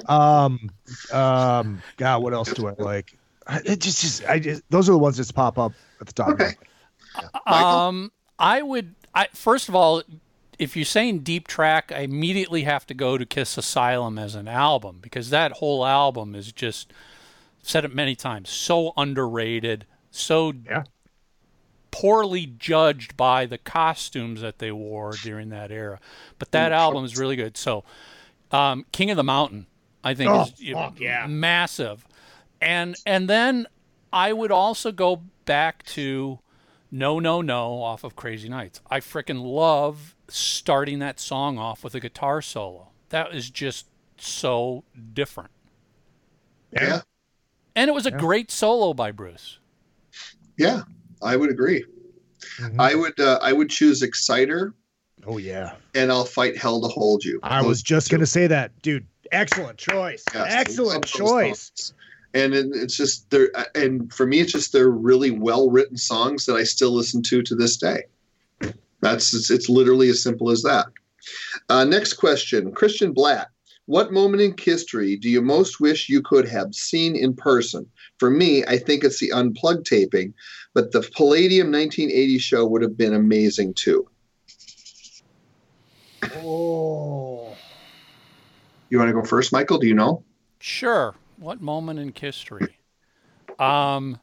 um, 0.09 0.71
um, 1.13 1.83
God, 1.97 2.23
what 2.23 2.33
else 2.35 2.53
do 2.53 2.69
I 2.69 2.75
like? 2.79 3.17
I, 3.47 3.61
it 3.65 3.81
just, 3.81 4.01
just, 4.01 4.25
I 4.27 4.39
just, 4.39 4.63
those 4.71 4.89
are 4.89 4.93
the 4.93 4.99
ones 4.99 5.17
that 5.17 5.35
pop 5.35 5.59
up 5.59 5.73
at 6.01 6.07
the 6.07 6.13
top. 6.13 6.29
Okay. 6.31 6.45
head. 6.45 6.57
Michael? 7.47 7.69
Um, 7.69 8.13
I 8.39 8.63
would. 8.63 8.95
I 9.15 9.29
first 9.33 9.69
of 9.69 9.75
all, 9.75 10.03
if 10.59 10.77
you're 10.77 10.85
saying 10.85 11.21
deep 11.21 11.49
track, 11.49 11.93
I 11.95 12.01
immediately 12.01 12.63
have 12.63 12.87
to 12.87 12.95
go 12.95 13.19
to 13.19 13.27
Kiss 13.27 13.59
Asylum 13.59 14.19
as 14.19 14.35
an 14.35 14.49
album 14.49 14.99
because 15.01 15.31
that 15.31 15.53
whole 15.53 15.85
album 15.85 16.35
is 16.35 16.53
just 16.53 16.93
said 17.63 17.85
it 17.85 17.95
many 17.95 18.17
times, 18.17 18.51
so 18.51 18.93
underrated, 18.97 19.87
so 20.11 20.53
Yeah. 20.65 20.85
Poorly 21.93 22.47
judged 22.47 23.17
by 23.17 23.47
the 23.47 23.59
costumes 23.59 24.41
that 24.41 24.59
they 24.59 24.73
wore 24.73 25.13
during 25.23 25.51
that 25.51 25.71
era. 25.71 26.01
But 26.41 26.51
that 26.51 26.73
album 26.73 27.05
is 27.05 27.17
really 27.17 27.37
good. 27.37 27.57
So, 27.57 27.85
um, 28.51 28.85
King 28.91 29.11
of 29.11 29.17
the 29.17 29.23
Mountain, 29.23 29.67
I 30.03 30.15
think, 30.15 30.31
Oh, 30.31 30.43
is 30.43 30.61
you 30.61 30.75
fuck 30.75 30.99
yeah. 30.99 31.27
massive. 31.29 32.05
And 32.61 32.97
and 33.07 33.29
then 33.31 33.67
I 34.13 34.33
would 34.33 34.51
also 34.51 34.91
go 34.93 35.23
back 35.45 35.85
to 35.85 36.41
No 36.91 37.19
No 37.21 37.41
No 37.43 37.83
off 37.83 38.03
of 38.05 38.17
Crazy 38.17 38.49
Nights. 38.49 38.81
I 38.91 39.01
frickin' 39.01 39.43
love 39.43 40.17
starting 40.29 40.99
that 41.01 41.21
song 41.21 41.59
off 41.59 41.85
with 41.85 41.95
a 41.95 42.01
guitar 42.01 42.43
solo. 42.43 42.89
That 43.11 43.35
is 43.35 43.51
just 43.51 43.87
so 44.19 44.85
different. 45.15 45.51
yeah. 46.73 46.95
And 46.95 47.03
And 47.75 47.89
it 47.89 47.95
was 47.95 48.07
a 48.07 48.11
great 48.11 48.51
solo 48.51 48.95
by 48.95 49.13
Bruce. 49.13 49.59
Yeah, 50.59 50.83
I 51.23 51.37
would 51.37 51.51
agree. 51.51 51.85
Mhm. 52.61 52.81
I 52.81 52.95
would 52.95 53.19
uh, 53.21 53.39
I 53.43 53.53
would 53.53 53.71
choose 53.71 54.03
Exciter 54.03 54.75
oh 55.27 55.39
yeah. 55.39 55.75
and 55.95 56.11
I'll 56.11 56.25
fight 56.25 56.57
hell 56.57 56.81
to 56.81 56.89
hold 56.89 57.25
you. 57.25 57.39
I 57.43 57.61
Those 57.61 57.69
was 57.69 57.83
just 57.83 58.09
two. 58.09 58.17
gonna 58.17 58.27
say 58.27 58.47
that, 58.49 58.81
dude. 58.83 59.07
Excellent 59.31 59.79
choice. 59.79 60.25
Yes, 60.35 60.47
Excellent 60.49 60.91
I 60.91 60.95
love 60.95 61.03
those 61.03 61.31
choice. 61.31 61.93
And 62.35 62.55
it, 62.55 62.67
it's 62.75 62.97
just 62.97 63.31
they're 63.31 63.51
and 63.75 64.13
for 64.13 64.27
me 64.27 64.41
it's 64.41 64.53
just 64.53 64.73
they're 64.73 64.91
really 64.91 65.31
well 65.31 65.71
written 65.71 65.97
songs 65.97 66.47
that 66.47 66.55
I 66.55 66.65
still 66.65 66.91
listen 66.93 67.23
to 67.25 67.43
to 67.43 67.55
this 67.55 67.77
day. 67.77 68.03
That's 69.01 69.35
it's, 69.35 69.51
it's 69.51 69.69
literally 69.69 70.09
as 70.09 70.23
simple 70.23 70.51
as 70.51 70.63
that. 70.63 70.87
Uh, 71.69 71.85
next 71.85 72.15
question, 72.15 72.73
Christian 72.73 73.13
Blatt. 73.13 73.49
What 73.87 74.13
moment 74.13 74.43
in 74.43 74.55
history 74.59 75.17
do 75.17 75.29
you 75.29 75.43
most 75.43 75.81
wish 75.81 76.09
you 76.09 76.23
could 76.23 76.49
have 76.49 76.75
seen 76.75 77.17
in 77.17 77.35
person? 77.35 77.87
For 78.23 78.31
me, 78.31 78.63
I 78.69 78.79
think 78.79 79.03
it's 79.03 79.19
the 79.19 79.33
unplugged 79.33 79.85
taping, 79.85 80.33
but 80.75 80.93
the 80.93 81.01
Palladium 81.01 81.73
1980 81.73 82.39
show 82.39 82.65
would 82.65 82.81
have 82.81 82.97
been 82.97 83.15
amazing 83.15 83.75
too. 83.75 84.09
Oh. 86.37 87.57
You 88.91 88.99
want 88.99 89.09
to 89.09 89.13
go 89.13 89.25
first, 89.25 89.53
Michael? 89.53 89.79
Do 89.79 89.89
you 89.89 89.95
know? 89.95 90.23
Sure. 90.61 91.17
What 91.37 91.61
moment 91.61 91.99
in 91.99 92.13
history? 92.15 92.77
Um, 93.59 94.21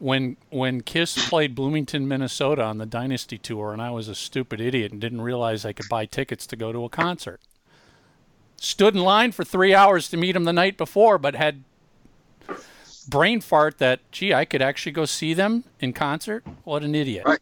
when 0.00 0.36
when 0.50 0.80
Kiss 0.80 1.28
played 1.28 1.54
Bloomington, 1.54 2.08
Minnesota 2.08 2.64
on 2.64 2.78
the 2.78 2.86
Dynasty 2.86 3.38
tour, 3.38 3.72
and 3.72 3.80
I 3.80 3.92
was 3.92 4.08
a 4.08 4.16
stupid 4.16 4.60
idiot 4.60 4.90
and 4.90 5.00
didn't 5.00 5.20
realize 5.20 5.64
I 5.64 5.72
could 5.72 5.88
buy 5.88 6.06
tickets 6.06 6.44
to 6.48 6.56
go 6.56 6.72
to 6.72 6.82
a 6.82 6.88
concert. 6.88 7.40
Stood 8.56 8.96
in 8.96 9.00
line 9.00 9.30
for 9.30 9.44
three 9.44 9.76
hours 9.76 10.08
to 10.08 10.16
meet 10.16 10.34
him 10.34 10.42
the 10.42 10.52
night 10.52 10.76
before, 10.76 11.18
but 11.18 11.36
had 11.36 11.62
brain 13.08 13.40
fart 13.40 13.78
that 13.78 14.00
gee, 14.12 14.34
I 14.34 14.44
could 14.44 14.62
actually 14.62 14.92
go 14.92 15.04
see 15.04 15.34
them 15.34 15.64
in 15.80 15.92
concert. 15.92 16.44
What 16.64 16.82
an 16.84 16.94
idiot! 16.94 17.24
Right. 17.26 17.40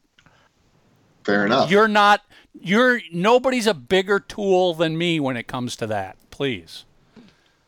Fair 1.24 1.46
enough. 1.46 1.70
You're 1.70 1.88
not. 1.88 2.22
You're 2.60 3.00
nobody's 3.12 3.66
a 3.66 3.74
bigger 3.74 4.20
tool 4.20 4.74
than 4.74 4.96
me 4.96 5.20
when 5.20 5.36
it 5.36 5.46
comes 5.46 5.76
to 5.76 5.86
that. 5.88 6.16
Please. 6.30 6.84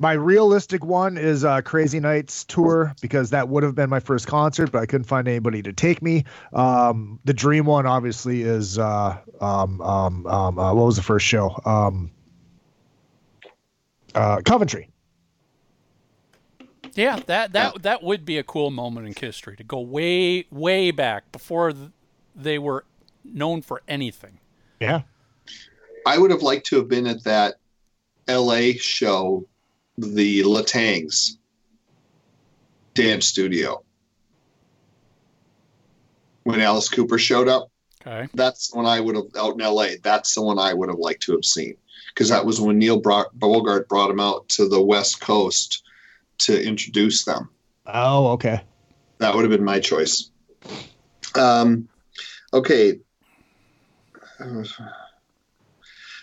My 0.01 0.13
realistic 0.13 0.85
one 0.85 1.19
is 1.19 1.45
uh, 1.45 1.61
Crazy 1.63 1.99
Nights 1.99 2.45
tour 2.45 2.95
because 3.01 3.31
that 3.31 3.49
would 3.49 3.65
have 3.65 3.75
been 3.75 3.91
my 3.91 3.99
first 3.99 4.29
concert, 4.29 4.71
but 4.71 4.81
I 4.81 4.87
couldn't 4.87 5.07
find 5.09 5.27
anybody 5.27 5.61
to 5.63 5.73
take 5.73 6.01
me. 6.03 6.25
Um, 6.53 7.19
the 7.25 7.35
dream 7.35 7.65
one 7.65 7.85
obviously 7.85 8.43
is 8.43 8.79
uh, 8.79 9.19
um, 9.41 9.81
um, 9.81 10.25
um, 10.29 10.57
uh, 10.57 10.73
what 10.73 10.87
was 10.87 10.95
the 10.95 11.03
first 11.03 11.27
show? 11.27 11.61
Um, 11.65 12.13
uh, 14.15 14.41
Coventry. 14.45 14.89
Yeah, 16.99 17.21
that 17.27 17.53
that 17.53 17.83
that 17.83 18.03
would 18.03 18.25
be 18.25 18.39
a 18.39 18.43
cool 18.43 18.73
moment 18.73 19.07
in 19.07 19.15
history 19.15 19.57
to 19.57 19.63
go 19.63 19.79
way 19.79 20.47
way 20.51 20.91
back 20.91 21.31
before 21.31 21.73
they 22.35 22.59
were 22.59 22.85
known 23.25 23.63
for 23.63 23.83
anything. 23.87 24.41
Yeah. 24.81 25.03
I 26.05 26.19
would 26.19 26.33
have 26.33 26.43
liked 26.43 26.67
to 26.67 26.77
have 26.77 26.89
been 26.89 27.07
at 27.07 27.23
that 27.23 27.55
LA 28.29 28.73
show, 28.81 29.47
the 29.97 30.43
LeTang's 30.43 31.39
dance 32.95 33.27
studio. 33.27 33.85
When 36.43 36.61
Alice 36.61 36.89
Cooper 36.89 37.19
showed 37.19 37.47
up, 37.47 37.71
Okay. 38.05 38.27
that's 38.35 38.75
when 38.75 38.87
I 38.87 38.99
would 38.99 39.15
have 39.15 39.27
out 39.39 39.55
in 39.55 39.61
LA. 39.61 39.91
That's 40.03 40.35
the 40.35 40.43
one 40.43 40.59
I 40.59 40.75
would 40.75 40.89
have 40.89 40.99
liked 40.99 41.23
to 41.25 41.33
have 41.33 41.45
seen 41.45 41.77
because 42.13 42.31
that 42.31 42.45
was 42.45 42.61
when 42.61 42.79
Neil 42.79 42.99
Bro- 42.99 43.31
Bogart 43.35 43.89
brought 43.89 44.11
him 44.11 44.19
out 44.19 44.49
to 44.51 44.69
the 44.69 44.83
West 44.83 45.21
Coast 45.21 45.85
to 46.39 46.63
introduce 46.67 47.25
them. 47.25 47.49
Oh, 47.87 48.29
okay. 48.33 48.61
That 49.19 49.35
would 49.35 49.43
have 49.43 49.51
been 49.51 49.65
my 49.65 49.81
choice. 49.81 50.31
Um, 51.35 51.89
okay. 52.53 52.99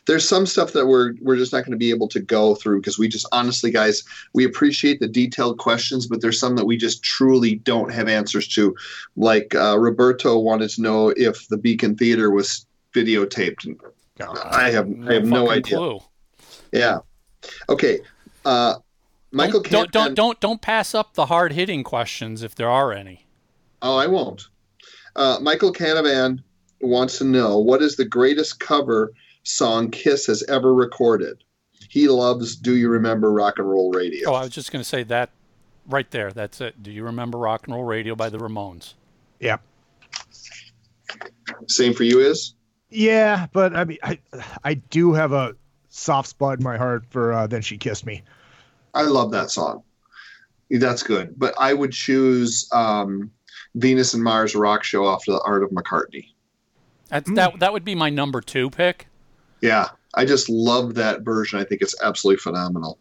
There's 0.05 0.27
some 0.27 0.45
stuff 0.45 0.73
that 0.73 0.85
we're 0.85 1.15
we're 1.19 1.35
just 1.35 1.51
not 1.51 1.61
going 1.61 1.71
to 1.71 1.77
be 1.77 1.89
able 1.89 2.07
to 2.09 2.19
go 2.19 2.55
through 2.55 2.79
because 2.79 2.99
we 2.99 3.07
just 3.07 3.27
honestly, 3.31 3.71
guys, 3.71 4.03
we 4.33 4.45
appreciate 4.45 4.99
the 4.99 5.07
detailed 5.07 5.57
questions, 5.57 6.05
but 6.05 6.21
there's 6.21 6.39
some 6.39 6.55
that 6.57 6.65
we 6.65 6.77
just 6.77 7.03
truly 7.03 7.55
don't 7.55 7.91
have 7.91 8.07
answers 8.07 8.47
to. 8.49 8.75
Like 9.15 9.55
uh, 9.55 9.77
Roberto 9.79 10.37
wanted 10.37 10.69
to 10.71 10.81
know 10.81 11.09
if 11.17 11.47
the 11.47 11.57
Beacon 11.57 11.95
Theater 11.97 12.29
was 12.29 12.65
videotaped. 12.93 13.75
I 14.21 14.69
have 14.69 14.87
I 15.07 15.13
have 15.15 15.25
no 15.25 15.47
fucking 15.47 15.57
idea. 15.57 15.77
clue. 15.77 15.99
Yeah. 16.71 16.99
Okay. 17.67 17.99
Uh, 18.45 18.75
Michael 19.35 19.59
don't, 19.59 19.91
don't 19.91 19.91
don't 19.91 20.15
don't 20.15 20.39
don't 20.39 20.61
pass 20.61 20.95
up 20.95 21.15
the 21.15 21.25
hard 21.25 21.51
hitting 21.51 21.83
questions 21.83 22.41
if 22.41 22.55
there 22.55 22.69
are 22.69 22.93
any. 22.93 23.25
Oh, 23.81 23.97
I 23.97 24.07
won't. 24.07 24.47
Uh, 25.13 25.39
Michael 25.41 25.73
Canavan 25.73 26.41
wants 26.79 27.17
to 27.17 27.25
know 27.25 27.59
what 27.59 27.81
is 27.81 27.97
the 27.97 28.05
greatest 28.05 28.61
cover 28.61 29.11
song 29.43 29.91
Kiss 29.91 30.27
has 30.27 30.41
ever 30.43 30.73
recorded. 30.73 31.43
He 31.89 32.07
loves 32.07 32.55
"Do 32.55 32.77
You 32.77 32.87
Remember 32.87 33.29
Rock 33.29 33.59
and 33.59 33.69
Roll 33.69 33.91
Radio." 33.91 34.29
Oh, 34.29 34.35
I 34.35 34.43
was 34.43 34.51
just 34.51 34.71
going 34.71 34.81
to 34.81 34.87
say 34.87 35.03
that 35.03 35.31
right 35.85 36.09
there. 36.11 36.31
That's 36.31 36.61
it. 36.61 36.81
Do 36.81 36.89
you 36.89 37.03
remember 37.03 37.37
Rock 37.37 37.67
and 37.67 37.75
Roll 37.75 37.83
Radio 37.83 38.15
by 38.15 38.29
the 38.29 38.37
Ramones? 38.37 38.93
Yeah. 39.41 39.57
Same 41.67 41.93
for 41.93 42.03
you, 42.03 42.21
is 42.21 42.53
Yeah, 42.89 43.47
but 43.51 43.75
I 43.75 43.83
mean, 43.83 43.97
I 44.01 44.17
I 44.63 44.75
do 44.75 45.11
have 45.11 45.33
a 45.33 45.57
soft 45.89 46.29
spot 46.29 46.59
in 46.59 46.63
my 46.63 46.77
heart 46.77 47.03
for 47.09 47.33
uh, 47.33 47.47
"Then 47.47 47.61
She 47.61 47.77
Kissed 47.77 48.05
Me." 48.05 48.23
I 48.95 49.03
love 49.03 49.31
that 49.31 49.51
song. 49.51 49.83
That's 50.71 51.03
good, 51.03 51.37
but 51.37 51.53
I 51.59 51.73
would 51.73 51.91
choose 51.91 52.67
um, 52.71 53.29
"Venus 53.75 54.13
and 54.15 54.23
Mars 54.23 54.55
Rock 54.55 54.83
Show" 54.83 55.05
off 55.05 55.25
the 55.25 55.39
Art 55.41 55.63
of 55.63 55.69
McCartney. 55.69 56.29
That's, 57.09 57.29
That 57.33 57.59
that 57.59 57.73
would 57.73 57.85
be 57.85 57.93
my 57.93 58.09
number 58.09 58.41
two 58.41 58.71
pick. 58.71 59.07
Yeah, 59.61 59.89
I 60.15 60.25
just 60.25 60.49
love 60.49 60.95
that 60.95 61.21
version. 61.21 61.59
I 61.59 61.65
think 61.65 61.81
it's 61.81 61.95
absolutely 62.01 62.39
phenomenal. 62.39 62.97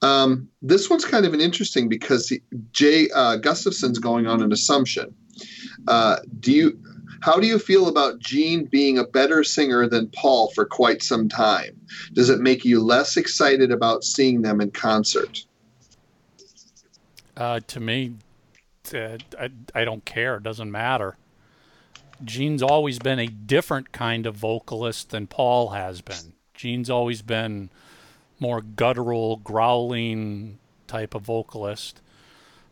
Um, 0.00 0.48
this 0.62 0.88
one's 0.88 1.04
kind 1.04 1.26
of 1.26 1.34
an 1.34 1.40
interesting 1.40 1.88
because 1.88 2.28
he- 2.28 2.42
Jay 2.72 3.10
uh, 3.10 3.36
Gustafson's 3.36 3.98
going 3.98 4.26
on 4.26 4.42
an 4.42 4.52
assumption. 4.52 5.14
Uh, 5.86 6.18
do 6.40 6.52
you? 6.52 6.78
How 7.20 7.40
do 7.40 7.46
you 7.46 7.58
feel 7.58 7.88
about 7.88 8.18
Gene 8.18 8.64
being 8.64 8.98
a 8.98 9.04
better 9.04 9.42
singer 9.42 9.88
than 9.88 10.08
Paul 10.08 10.50
for 10.54 10.64
quite 10.64 11.02
some 11.02 11.28
time? 11.28 11.80
Does 12.12 12.30
it 12.30 12.40
make 12.40 12.64
you 12.64 12.80
less 12.80 13.16
excited 13.16 13.72
about 13.72 14.04
seeing 14.04 14.42
them 14.42 14.60
in 14.60 14.70
concert? 14.70 15.44
Uh, 17.36 17.60
to 17.66 17.80
me, 17.80 18.14
uh, 18.94 19.18
I, 19.38 19.50
I 19.74 19.84
don't 19.84 20.04
care. 20.04 20.36
It 20.36 20.42
doesn't 20.42 20.70
matter. 20.70 21.16
Gene's 22.24 22.62
always 22.62 22.98
been 22.98 23.18
a 23.18 23.28
different 23.28 23.92
kind 23.92 24.26
of 24.26 24.34
vocalist 24.34 25.10
than 25.10 25.26
Paul 25.26 25.70
has 25.70 26.00
been. 26.00 26.32
Gene's 26.54 26.90
always 26.90 27.22
been 27.22 27.70
more 28.40 28.60
guttural, 28.60 29.36
growling 29.36 30.58
type 30.88 31.14
of 31.14 31.22
vocalist. 31.22 32.00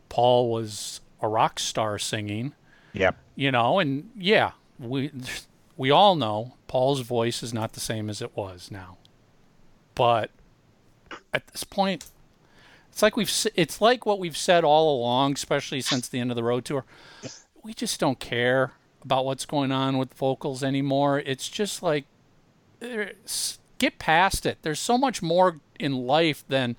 Paul 0.09 0.51
was 0.51 1.01
a 1.21 1.29
rock 1.29 1.59
star 1.59 1.99
singing, 1.99 2.55
Yep. 2.93 3.17
You 3.37 3.53
know, 3.53 3.79
and 3.79 4.11
yeah, 4.17 4.53
we 4.79 5.13
we 5.77 5.91
all 5.91 6.17
know 6.17 6.55
Paul's 6.67 7.01
voice 7.01 7.43
is 7.43 7.55
not 7.55 7.75
the 7.75 7.81
same 7.81 8.11
as 8.11 8.21
it 8.21 8.37
was 8.37 8.71
now. 8.71 8.97
But 9.95 10.31
at 11.33 11.47
this 11.49 11.63
point, 11.63 12.07
it's 12.91 13.03
like 13.03 13.17
we've 13.17 13.31
it's 13.55 13.81
like 13.81 14.05
what 14.07 14.19
we've 14.19 14.37
said 14.37 14.65
all 14.65 14.99
along, 14.99 15.35
especially 15.35 15.83
since 15.83 16.09
the 16.09 16.19
end 16.19 16.31
of 16.31 16.37
the 16.37 16.43
road 16.43 16.65
tour. 16.65 16.85
We 17.63 17.75
just 17.75 18.01
don't 18.01 18.19
care 18.19 18.73
about 19.03 19.25
what's 19.25 19.45
going 19.45 19.71
on 19.71 19.99
with 19.99 20.15
vocals 20.15 20.63
anymore. 20.65 21.19
It's 21.21 21.49
just 21.49 21.83
like 21.83 22.07
get 22.81 23.99
past 23.99 24.47
it. 24.47 24.59
There's 24.63 24.81
so 24.81 24.97
much 24.97 25.23
more 25.23 25.61
in 25.79 26.07
life 26.07 26.45
than 26.49 26.77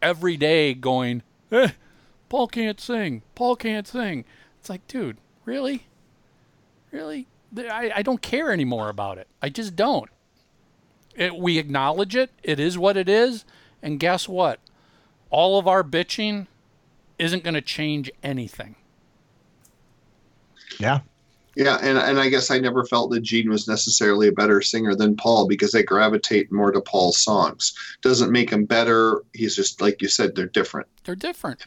every 0.00 0.36
day 0.36 0.74
going, 0.74 1.22
eh, 1.50 1.70
Paul 2.28 2.48
can't 2.48 2.80
sing. 2.80 3.22
Paul 3.34 3.56
can't 3.56 3.86
sing. 3.86 4.24
It's 4.60 4.70
like, 4.70 4.86
dude, 4.86 5.18
really? 5.44 5.87
Really? 6.90 7.26
I, 7.56 7.92
I 7.96 8.02
don't 8.02 8.22
care 8.22 8.52
anymore 8.52 8.88
about 8.88 9.18
it. 9.18 9.26
I 9.42 9.48
just 9.48 9.76
don't. 9.76 10.10
It, 11.14 11.36
we 11.36 11.58
acknowledge 11.58 12.14
it. 12.14 12.30
It 12.42 12.60
is 12.60 12.78
what 12.78 12.96
it 12.96 13.08
is. 13.08 13.44
And 13.82 13.98
guess 13.98 14.28
what? 14.28 14.60
All 15.30 15.58
of 15.58 15.66
our 15.66 15.82
bitching 15.82 16.46
isn't 17.18 17.44
going 17.44 17.54
to 17.54 17.60
change 17.60 18.10
anything. 18.22 18.76
Yeah. 20.78 21.00
Yeah, 21.56 21.76
and 21.82 21.98
and 21.98 22.20
I 22.20 22.28
guess 22.28 22.52
I 22.52 22.60
never 22.60 22.84
felt 22.84 23.10
that 23.10 23.22
Gene 23.22 23.50
was 23.50 23.66
necessarily 23.66 24.28
a 24.28 24.32
better 24.32 24.62
singer 24.62 24.94
than 24.94 25.16
Paul 25.16 25.48
because 25.48 25.74
I 25.74 25.82
gravitate 25.82 26.52
more 26.52 26.70
to 26.70 26.80
Paul's 26.80 27.18
songs. 27.18 27.74
Doesn't 28.00 28.30
make 28.30 28.50
him 28.50 28.64
better. 28.64 29.24
He's 29.32 29.56
just 29.56 29.80
like 29.80 30.00
you 30.00 30.06
said, 30.06 30.36
they're 30.36 30.46
different. 30.46 30.86
They're 31.02 31.16
different. 31.16 31.66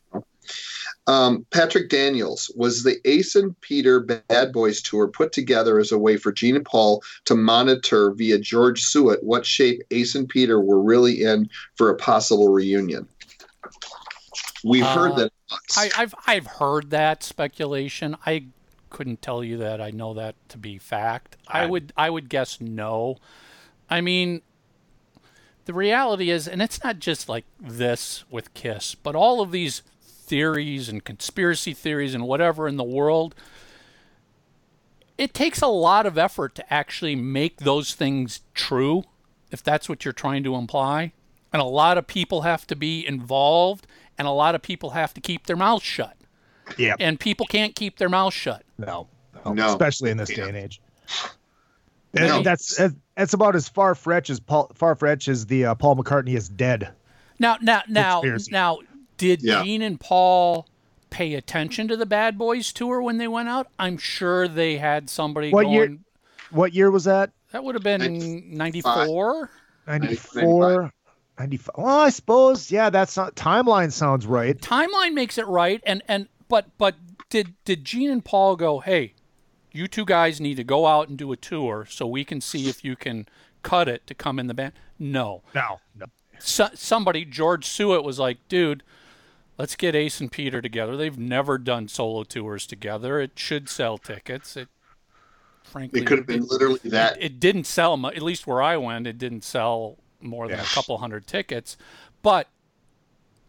Um, 1.08 1.46
Patrick 1.50 1.90
Daniels 1.90 2.52
was 2.56 2.84
the 2.84 2.98
Ace 3.06 3.36
and 3.36 3.60
Peter 3.62 4.00
Bad 4.00 4.54
Boys 4.54 4.82
tour 4.82 5.08
put 5.08 5.32
together 5.32 5.80
as 5.80 5.92
a 5.92 5.98
way 5.98 6.16
for 6.16 6.32
Gene 6.32 6.56
and 6.56 6.66
Paul 6.66 7.02
to 7.26 7.36
monitor 7.36 8.12
via 8.12 8.38
George 8.38 8.84
Sewitt 8.84 9.24
what 9.24 9.46
shape 9.46 9.82
Ace 9.92 10.14
and 10.14 10.30
Peter 10.30 10.62
were 10.62 10.82
really 10.82 11.24
in 11.24 11.50
for 11.76 11.90
a 11.90 11.96
possible 11.96 12.50
reunion. 12.50 13.08
We've 14.64 14.86
heard 14.86 15.14
Uh, 15.14 15.16
that. 15.16 15.32
I, 15.76 15.90
I've 15.98 16.16
I've 16.28 16.46
heard 16.48 16.92
that 16.92 17.24
speculation. 17.24 18.16
I 18.26 18.46
couldn't 18.92 19.22
tell 19.22 19.44
you 19.44 19.58
that 19.58 19.82
I 19.82 19.90
know 19.90 20.14
that 20.14 20.36
to 20.50 20.58
be 20.58 20.78
fact. 20.78 21.36
I 21.48 21.66
would 21.66 21.94
I 21.98 22.10
would 22.12 22.30
guess 22.30 22.62
no. 22.62 23.18
I 23.90 24.02
mean, 24.02 24.42
the 25.66 25.74
reality 25.74 26.30
is, 26.30 26.48
and 26.48 26.62
it's 26.62 26.84
not 26.84 27.00
just 27.00 27.28
like 27.28 27.46
this 27.60 28.24
with 28.30 28.54
Kiss, 28.54 28.94
but 28.96 29.16
all 29.16 29.42
of 29.42 29.52
these 29.52 29.82
theories 30.32 30.88
and 30.88 31.04
conspiracy 31.04 31.74
theories 31.74 32.16
and 32.16 32.24
whatever 32.26 32.66
in 32.66 32.78
the 32.78 32.86
world. 32.86 33.36
It 35.18 35.34
takes 35.34 35.62
a 35.62 35.68
lot 35.68 36.06
of 36.06 36.18
effort 36.18 36.56
to 36.56 36.74
actually 36.74 37.18
make 37.18 37.58
those 37.58 37.94
things 37.94 38.40
true, 38.54 39.04
if 39.52 39.62
that's 39.62 39.90
what 39.90 40.06
you're 40.06 40.14
trying 40.14 40.44
to 40.46 40.56
imply. 40.56 41.12
And 41.52 41.62
a 41.62 41.66
lot 41.66 41.98
of 41.98 42.08
people 42.08 42.44
have 42.44 42.66
to 42.68 42.78
be 42.78 43.06
involved, 43.06 43.86
and 44.18 44.26
a 44.26 44.32
lot 44.32 44.56
of 44.56 44.62
people 44.62 44.92
have 44.92 45.14
to 45.16 45.20
keep 45.22 45.48
their 45.48 45.58
mouths 45.58 45.84
shut. 45.84 46.16
Yeah. 46.78 46.96
And 46.98 47.20
people 47.20 47.46
can't 47.46 47.76
keep 47.76 47.98
their 47.98 48.08
mouths 48.08 48.34
shut. 48.34 48.64
No, 48.78 49.10
no, 49.46 49.52
No. 49.54 49.68
especially 49.68 50.12
in 50.12 50.18
this 50.18 50.30
day 50.30 50.48
and 50.48 50.56
age. 50.56 50.82
No. 52.14 52.42
That's 52.42 52.80
that's 53.18 53.34
about 53.34 53.58
as 53.58 53.68
far 53.68 53.96
fetched 53.96 54.30
as 54.30 54.40
Paul 54.40 54.72
far 54.76 54.96
fetched 54.96 55.28
as 55.28 55.46
the 55.48 55.66
uh, 55.66 55.76
Paul 55.76 55.98
McCartney 55.98 56.38
is 56.38 56.48
dead. 56.48 56.94
Now, 57.38 57.58
now, 57.62 57.82
now, 57.90 58.22
Conspiracy. 58.22 58.52
now, 58.54 58.80
did 59.22 59.42
Yeah. 59.44 59.64
Gene 59.64 59.82
and 59.84 60.00
Paul 60.00 60.68
pay 61.12 61.36
attention 61.36 61.88
to 61.90 61.96
the 61.96 62.06
Bad 62.06 62.38
Boys 62.38 62.74
tour 62.74 63.02
when 63.02 63.18
they 63.18 63.28
went 63.28 63.50
out? 63.50 63.68
I'm 63.78 63.98
sure 63.98 64.48
they 64.48 64.78
had 64.78 65.10
somebody 65.10 65.52
What 65.52 65.64
going. 65.64 65.74
year- 65.74 65.98
What 66.50 66.74
year 66.74 66.90
was 66.92 67.04
that? 67.06 67.32
That 67.52 67.64
would 67.64 67.76
have 67.76 67.84
been 67.84 68.58
94. 68.58 69.50
94, 69.88 70.94
95. 71.40 71.70
Well, 71.78 72.00
I 72.00 72.10
suppose 72.10 72.72
yeah. 72.72 72.90
That's 72.90 73.16
not 73.18 73.36
timeline 73.36 73.92
sounds 73.92 74.26
right. 74.26 74.58
Timeline 74.60 75.14
makes 75.14 75.38
it 75.38 75.48
right, 75.48 75.82
and 75.86 76.02
and 76.08 76.28
but 76.50 76.68
but 76.78 76.96
did 77.30 77.54
did 77.66 77.84
Gene 77.86 78.10
and 78.10 78.24
Paul 78.24 78.56
go? 78.56 78.80
Hey, 78.80 79.14
you 79.72 79.88
two 79.88 80.06
guys 80.06 80.40
need 80.42 80.56
to 80.56 80.64
go 80.64 80.86
out 80.88 81.10
and 81.10 81.18
do 81.18 81.32
a 81.32 81.38
tour 81.38 81.86
so 81.90 82.06
we 82.08 82.24
can 82.26 82.42
see 82.42 82.68
if 82.70 82.84
you 82.84 82.96
can 82.96 83.28
cut 83.64 83.88
it 83.88 84.06
to 84.08 84.14
come 84.14 84.40
in 84.40 84.48
the 84.48 84.54
band. 84.54 84.74
No, 85.00 85.42
No, 85.56 85.80
no. 85.96 86.06
so, 86.40 86.68
somebody 86.74 87.26
George 87.26 87.66
Sewitt 87.66 88.04
was 88.04 88.20
like, 88.20 88.38
dude, 88.50 88.84
let's 89.62 89.76
get 89.76 89.96
Ace 89.96 90.20
and 90.20 90.32
Peter 90.32 90.60
together. 90.60 90.98
They've 90.98 91.20
never 91.20 91.60
done 91.60 91.88
solo 91.88 92.24
tours 92.24 92.66
together. 92.66 93.20
It 93.20 93.34
should 93.36 93.70
sell 93.70 94.00
tickets. 94.00 94.58
It 94.58 94.70
frankly 95.64 96.02
it 96.02 96.08
could 96.08 96.18
have 96.18 96.26
been 96.26 96.48
literally 96.48 96.80
that. 96.86 97.18
It, 97.18 97.26
it 97.26 97.40
didn't 97.40 97.66
sell 97.66 97.96
mu- 97.96 98.08
at 98.08 98.24
least 98.24 98.48
where 98.48 98.60
I 98.60 98.76
went. 98.78 99.06
It 99.06 99.20
didn't 99.20 99.44
sell 99.44 100.00
more 100.20 100.48
than 100.48 100.60
a 100.60 100.64
couple 100.64 100.98
hundred 100.98 101.28
tickets. 101.28 101.78
But 102.24 102.48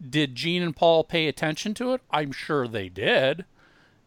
did 0.06 0.34
Gene 0.34 0.62
and 0.62 0.76
Paul 0.76 1.02
pay 1.02 1.28
attention 1.28 1.72
to 1.74 1.94
it? 1.94 2.02
I'm 2.10 2.30
sure 2.30 2.68
they 2.68 2.90
did. 2.90 3.46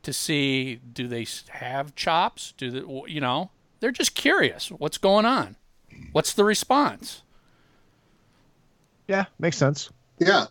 To 0.03 0.13
see, 0.13 0.75
do 0.75 1.07
they 1.07 1.25
have 1.49 1.95
chops? 1.95 2.53
Do 2.55 2.69
they, 2.69 3.11
you 3.11 3.19
know? 3.19 3.49
They're 3.79 3.91
just 3.91 4.13
curious. 4.13 4.69
What's 4.69 4.99
going 4.99 5.25
on? 5.25 5.55
What's 6.11 6.33
the 6.33 6.43
response? 6.43 7.23
Yeah, 9.07 9.25
makes 9.39 9.57
sense. 9.57 9.89
Yeah, 10.19 10.45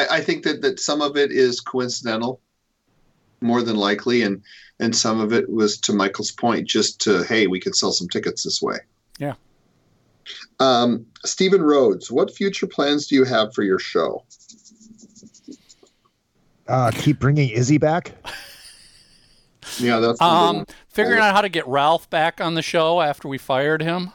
I, 0.00 0.16
I 0.16 0.20
think 0.20 0.44
that 0.44 0.62
that 0.62 0.80
some 0.80 1.00
of 1.02 1.16
it 1.16 1.30
is 1.30 1.60
coincidental, 1.60 2.40
more 3.40 3.62
than 3.62 3.76
likely, 3.76 4.22
and 4.22 4.42
and 4.78 4.94
some 4.94 5.20
of 5.20 5.32
it 5.32 5.50
was 5.50 5.78
to 5.80 5.92
Michael's 5.92 6.30
point, 6.30 6.66
just 6.66 7.00
to 7.02 7.22
hey, 7.24 7.46
we 7.46 7.60
can 7.60 7.72
sell 7.72 7.92
some 7.92 8.08
tickets 8.08 8.44
this 8.44 8.62
way. 8.62 8.78
Yeah. 9.18 9.34
Um, 10.58 11.06
Stephen 11.24 11.62
Rhodes, 11.62 12.10
what 12.10 12.34
future 12.34 12.66
plans 12.66 13.06
do 13.06 13.14
you 13.14 13.24
have 13.24 13.54
for 13.54 13.62
your 13.62 13.78
show? 13.78 14.24
Uh, 16.68 16.90
keep 16.94 17.18
bringing 17.18 17.48
Izzy 17.48 17.78
back. 17.78 18.12
Yeah, 19.78 19.98
that's 19.98 20.20
Um, 20.20 20.66
figuring 20.88 21.18
out 21.18 21.34
how 21.34 21.42
to 21.42 21.48
get 21.48 21.66
Ralph 21.66 22.08
back 22.10 22.40
on 22.40 22.54
the 22.54 22.62
show 22.62 23.00
after 23.00 23.28
we 23.28 23.38
fired 23.38 23.82
him. 23.82 24.12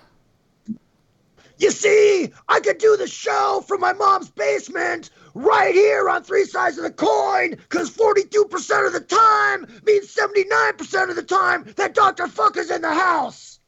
You 1.58 1.72
see, 1.72 2.32
I 2.48 2.60
could 2.60 2.78
do 2.78 2.98
the 2.98 3.08
show 3.08 3.64
from 3.68 3.82
my 3.82 3.94
mom's 3.94 4.30
basement 4.30 5.10
right 5.36 5.76
here 5.76 6.10
on 6.10 6.24
Three 6.24 6.46
Sides 6.46 6.78
of 6.78 6.84
the 6.84 6.92
Coin, 6.92 7.52
because 7.52 7.92
42% 7.92 8.88
of 8.88 8.94
the 8.94 9.02
time 9.02 9.68
means 9.86 10.16
79% 10.16 11.10
of 11.10 11.16
the 11.16 11.24
time 11.24 11.66
that 11.76 11.94
Dr. 11.94 12.28
Fuck 12.28 12.58
is 12.58 12.72
in 12.72 12.82
the 12.82 12.94
house. 12.94 13.60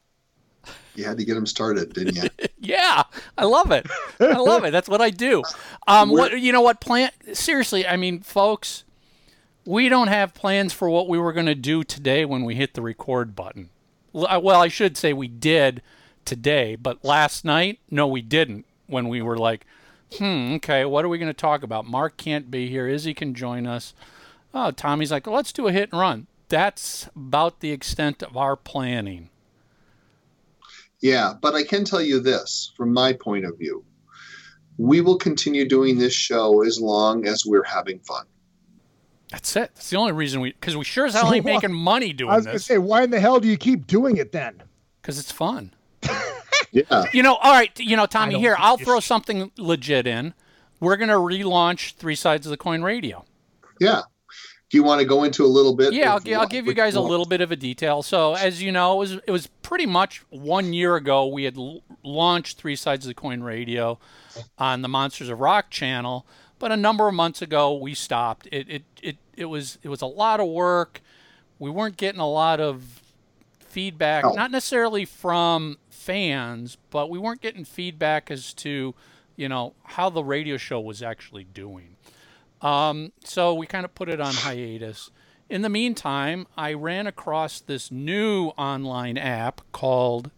you 0.96 1.04
had 1.04 1.18
to 1.18 1.24
get 1.24 1.36
him 1.36 1.46
started, 1.46 1.92
didn't 1.92 2.16
you? 2.16 2.28
Yeah, 2.60 3.04
I 3.38 3.44
love 3.44 3.70
it. 3.70 3.86
I 4.20 4.36
love 4.36 4.64
it. 4.64 4.72
That's 4.72 4.88
what 4.88 5.00
I 5.00 5.08
do. 5.10 5.42
Um, 5.86 6.10
what 6.10 6.38
you 6.38 6.52
know? 6.52 6.60
What 6.60 6.80
plan? 6.80 7.10
Seriously, 7.32 7.86
I 7.86 7.96
mean, 7.96 8.20
folks, 8.20 8.84
we 9.64 9.88
don't 9.88 10.08
have 10.08 10.34
plans 10.34 10.72
for 10.74 10.90
what 10.90 11.08
we 11.08 11.18
were 11.18 11.32
going 11.32 11.46
to 11.46 11.54
do 11.54 11.82
today 11.84 12.24
when 12.26 12.44
we 12.44 12.56
hit 12.56 12.74
the 12.74 12.82
record 12.82 13.34
button. 13.36 13.70
Well, 14.12 14.60
I 14.60 14.68
should 14.68 14.96
say 14.98 15.12
we 15.12 15.28
did 15.28 15.82
today, 16.24 16.74
but 16.74 17.02
last 17.04 17.44
night, 17.44 17.78
no, 17.90 18.06
we 18.06 18.20
didn't. 18.20 18.66
When 18.86 19.08
we 19.08 19.22
were 19.22 19.38
like, 19.38 19.64
hmm, 20.16 20.54
okay, 20.54 20.84
what 20.84 21.04
are 21.04 21.08
we 21.08 21.18
going 21.18 21.28
to 21.28 21.34
talk 21.34 21.62
about? 21.62 21.86
Mark 21.86 22.16
can't 22.16 22.50
be 22.50 22.68
here. 22.68 22.88
Izzy 22.88 23.14
can 23.14 23.34
join 23.34 23.66
us. 23.66 23.94
Oh, 24.54 24.70
Tommy's 24.70 25.10
like, 25.10 25.26
let's 25.26 25.52
do 25.52 25.66
a 25.66 25.72
hit 25.72 25.92
and 25.92 26.00
run. 26.00 26.26
That's 26.48 27.08
about 27.14 27.60
the 27.60 27.70
extent 27.72 28.22
of 28.22 28.36
our 28.36 28.56
planning. 28.56 29.28
Yeah, 31.00 31.34
but 31.40 31.54
I 31.54 31.62
can 31.62 31.84
tell 31.84 32.00
you 32.00 32.20
this 32.20 32.72
from 32.76 32.92
my 32.92 33.12
point 33.12 33.44
of 33.44 33.58
view. 33.58 33.84
We 34.78 35.00
will 35.00 35.18
continue 35.18 35.68
doing 35.68 35.98
this 35.98 36.14
show 36.14 36.62
as 36.62 36.80
long 36.80 37.26
as 37.26 37.44
we're 37.44 37.64
having 37.64 37.98
fun. 38.00 38.24
That's 39.30 39.54
it. 39.56 39.72
That's 39.74 39.90
the 39.90 39.96
only 39.96 40.12
reason 40.12 40.40
we, 40.40 40.52
because 40.52 40.76
we 40.76 40.84
sure 40.84 41.06
as 41.06 41.14
hell 41.14 41.32
ain't 41.32 41.44
making 41.44 41.72
money 41.72 42.10
I 42.10 42.12
doing 42.12 42.34
was 42.34 42.46
gonna 42.46 42.54
this. 42.54 42.64
say, 42.64 42.78
why 42.78 43.02
in 43.02 43.10
the 43.10 43.20
hell 43.20 43.40
do 43.40 43.48
you 43.48 43.58
keep 43.58 43.86
doing 43.86 44.16
it 44.16 44.32
then? 44.32 44.62
Because 45.02 45.18
it's 45.18 45.30
fun. 45.30 45.74
Yeah. 46.72 47.04
You 47.12 47.22
know, 47.22 47.34
all 47.36 47.52
right, 47.52 47.70
you 47.78 47.96
know, 47.96 48.06
Tommy, 48.06 48.38
here, 48.38 48.56
I'll 48.58 48.76
throw 48.76 49.00
something 49.00 49.50
legit 49.56 50.06
in. 50.06 50.34
We're 50.80 50.96
going 50.96 51.08
to 51.08 51.14
relaunch 51.14 51.94
Three 51.94 52.14
Sides 52.14 52.46
of 52.46 52.50
the 52.50 52.56
Coin 52.56 52.82
Radio. 52.82 53.24
Yeah. 53.80 54.02
Do 54.70 54.76
you 54.76 54.82
want 54.82 55.00
to 55.00 55.06
go 55.06 55.24
into 55.24 55.44
a 55.44 55.48
little 55.48 55.74
bit? 55.74 55.94
Yeah, 55.94 56.10
I'll, 56.10 56.18
of 56.18 56.28
I'll 56.28 56.46
give 56.46 56.66
you 56.66 56.70
which 56.70 56.76
guys 56.76 56.94
a 56.94 57.00
little 57.00 57.24
bit 57.24 57.40
of 57.40 57.50
a 57.50 57.56
detail. 57.56 58.02
So, 58.02 58.34
as 58.34 58.62
you 58.62 58.70
know, 58.70 58.92
it 58.96 58.98
was, 58.98 59.12
it 59.26 59.30
was 59.30 59.46
pretty 59.62 59.86
much 59.86 60.22
one 60.28 60.74
year 60.74 60.94
ago 60.96 61.26
we 61.26 61.44
had 61.44 61.56
l- 61.56 61.80
launched 62.04 62.58
Three 62.58 62.76
Sides 62.76 63.06
of 63.06 63.08
the 63.08 63.14
Coin 63.14 63.42
Radio 63.42 63.98
on 64.58 64.82
the 64.82 64.88
Monsters 64.88 65.30
of 65.30 65.40
Rock 65.40 65.70
channel, 65.70 66.26
but 66.58 66.70
a 66.70 66.76
number 66.76 67.08
of 67.08 67.14
months 67.14 67.40
ago 67.40 67.74
we 67.76 67.94
stopped. 67.94 68.46
It 68.52 68.68
it 68.68 68.82
it, 69.02 69.16
it 69.36 69.44
was 69.46 69.78
it 69.82 69.88
was 69.88 70.02
a 70.02 70.06
lot 70.06 70.38
of 70.38 70.48
work. 70.48 71.00
We 71.58 71.70
weren't 71.70 71.96
getting 71.96 72.20
a 72.20 72.28
lot 72.28 72.60
of 72.60 73.00
feedback, 73.58 74.24
Oh. 74.24 74.32
not 74.34 74.50
necessarily 74.50 75.04
from 75.06 75.78
fans, 76.08 76.78
but 76.88 77.10
we 77.10 77.18
weren't 77.18 77.42
getting 77.42 77.66
feedback 77.66 78.30
as 78.30 78.54
to, 78.54 78.94
you 79.36 79.46
know, 79.46 79.74
how 79.82 80.08
the 80.08 80.24
radio 80.24 80.56
show 80.56 80.80
was 80.80 81.02
actually 81.02 81.44
doing. 81.44 81.96
Um, 82.62 83.12
so 83.24 83.52
we 83.52 83.66
kind 83.66 83.84
of 83.84 83.94
put 83.94 84.08
it 84.08 84.18
on 84.18 84.32
hiatus. 84.32 85.10
In 85.50 85.60
the 85.60 85.68
meantime, 85.68 86.46
I 86.56 86.72
ran 86.72 87.06
across 87.06 87.60
this 87.60 87.90
new 87.90 88.48
online 88.56 89.18
app 89.18 89.60
called 89.70 90.30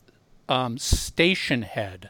um, 0.49 0.77
Stationhead. 0.77 2.09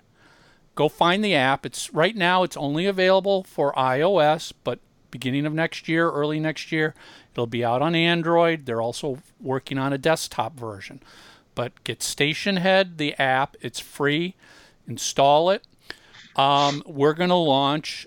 Go 0.75 0.89
find 0.89 1.23
the 1.23 1.35
app. 1.35 1.67
It's 1.67 1.93
right 1.93 2.17
now. 2.17 2.43
It's 2.43 2.57
only 2.57 2.87
available 2.87 3.43
for 3.43 3.75
iOS, 3.75 4.55
but 4.65 4.79
beginning 5.11 5.45
of 5.45 5.53
next 5.53 5.87
year, 5.87 6.11
early 6.11 6.41
next 6.41 6.73
year, 6.73 6.95
it'll 7.35 7.47
be 7.47 7.63
out 7.63 7.83
on 7.83 7.95
Android. 7.95 8.65
They're 8.65 8.81
also 8.81 9.19
working 9.39 9.77
on 9.77 9.93
a 9.93 9.99
desktop 9.99 10.59
version. 10.59 11.03
But 11.55 11.85
get 11.85 12.01
Stationhead, 12.01 12.97
the 12.97 13.15
app. 13.15 13.57
It's 13.61 13.81
free. 13.81 14.35
Install 14.87 15.51
it. 15.51 15.65
Um, 16.37 16.83
we're 16.87 17.15
going 17.15 17.31
to 17.31 17.37
launch 17.37 18.07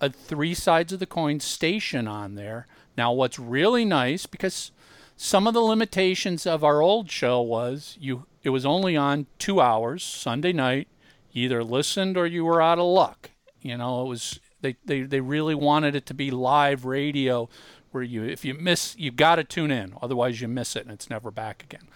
a 0.00 0.10
three 0.10 0.54
sides 0.54 0.92
of 0.92 1.00
the 1.00 1.06
coin 1.06 1.40
station 1.40 2.06
on 2.06 2.34
there. 2.34 2.66
Now, 2.96 3.12
what's 3.12 3.38
really 3.38 3.84
nice 3.84 4.26
because 4.26 4.70
some 5.16 5.46
of 5.46 5.54
the 5.54 5.60
limitations 5.60 6.46
of 6.46 6.62
our 6.62 6.80
old 6.80 7.10
show 7.10 7.40
was 7.40 7.96
you 8.00 8.26
it 8.42 8.50
was 8.50 8.64
only 8.64 8.96
on 8.96 9.26
two 9.38 9.60
hours 9.60 10.02
Sunday 10.02 10.52
night. 10.52 10.88
You 11.32 11.44
either 11.46 11.64
listened 11.64 12.16
or 12.16 12.26
you 12.26 12.44
were 12.44 12.62
out 12.62 12.78
of 12.78 12.86
luck. 12.86 13.30
You 13.60 13.76
know, 13.76 14.02
it 14.02 14.08
was 14.08 14.40
they, 14.60 14.76
they, 14.84 15.02
they 15.02 15.20
really 15.20 15.54
wanted 15.54 15.94
it 15.94 16.06
to 16.06 16.14
be 16.14 16.30
live 16.30 16.84
radio 16.84 17.48
where 17.90 18.02
you 18.02 18.24
if 18.24 18.44
you 18.44 18.54
miss 18.54 18.94
you've 18.98 19.16
got 19.16 19.36
to 19.36 19.44
tune 19.44 19.70
in 19.70 19.94
otherwise 20.02 20.40
you 20.40 20.48
miss 20.48 20.76
it 20.76 20.84
and 20.84 20.92
it's 20.92 21.10
never 21.10 21.30
back 21.30 21.62
again. 21.62 21.88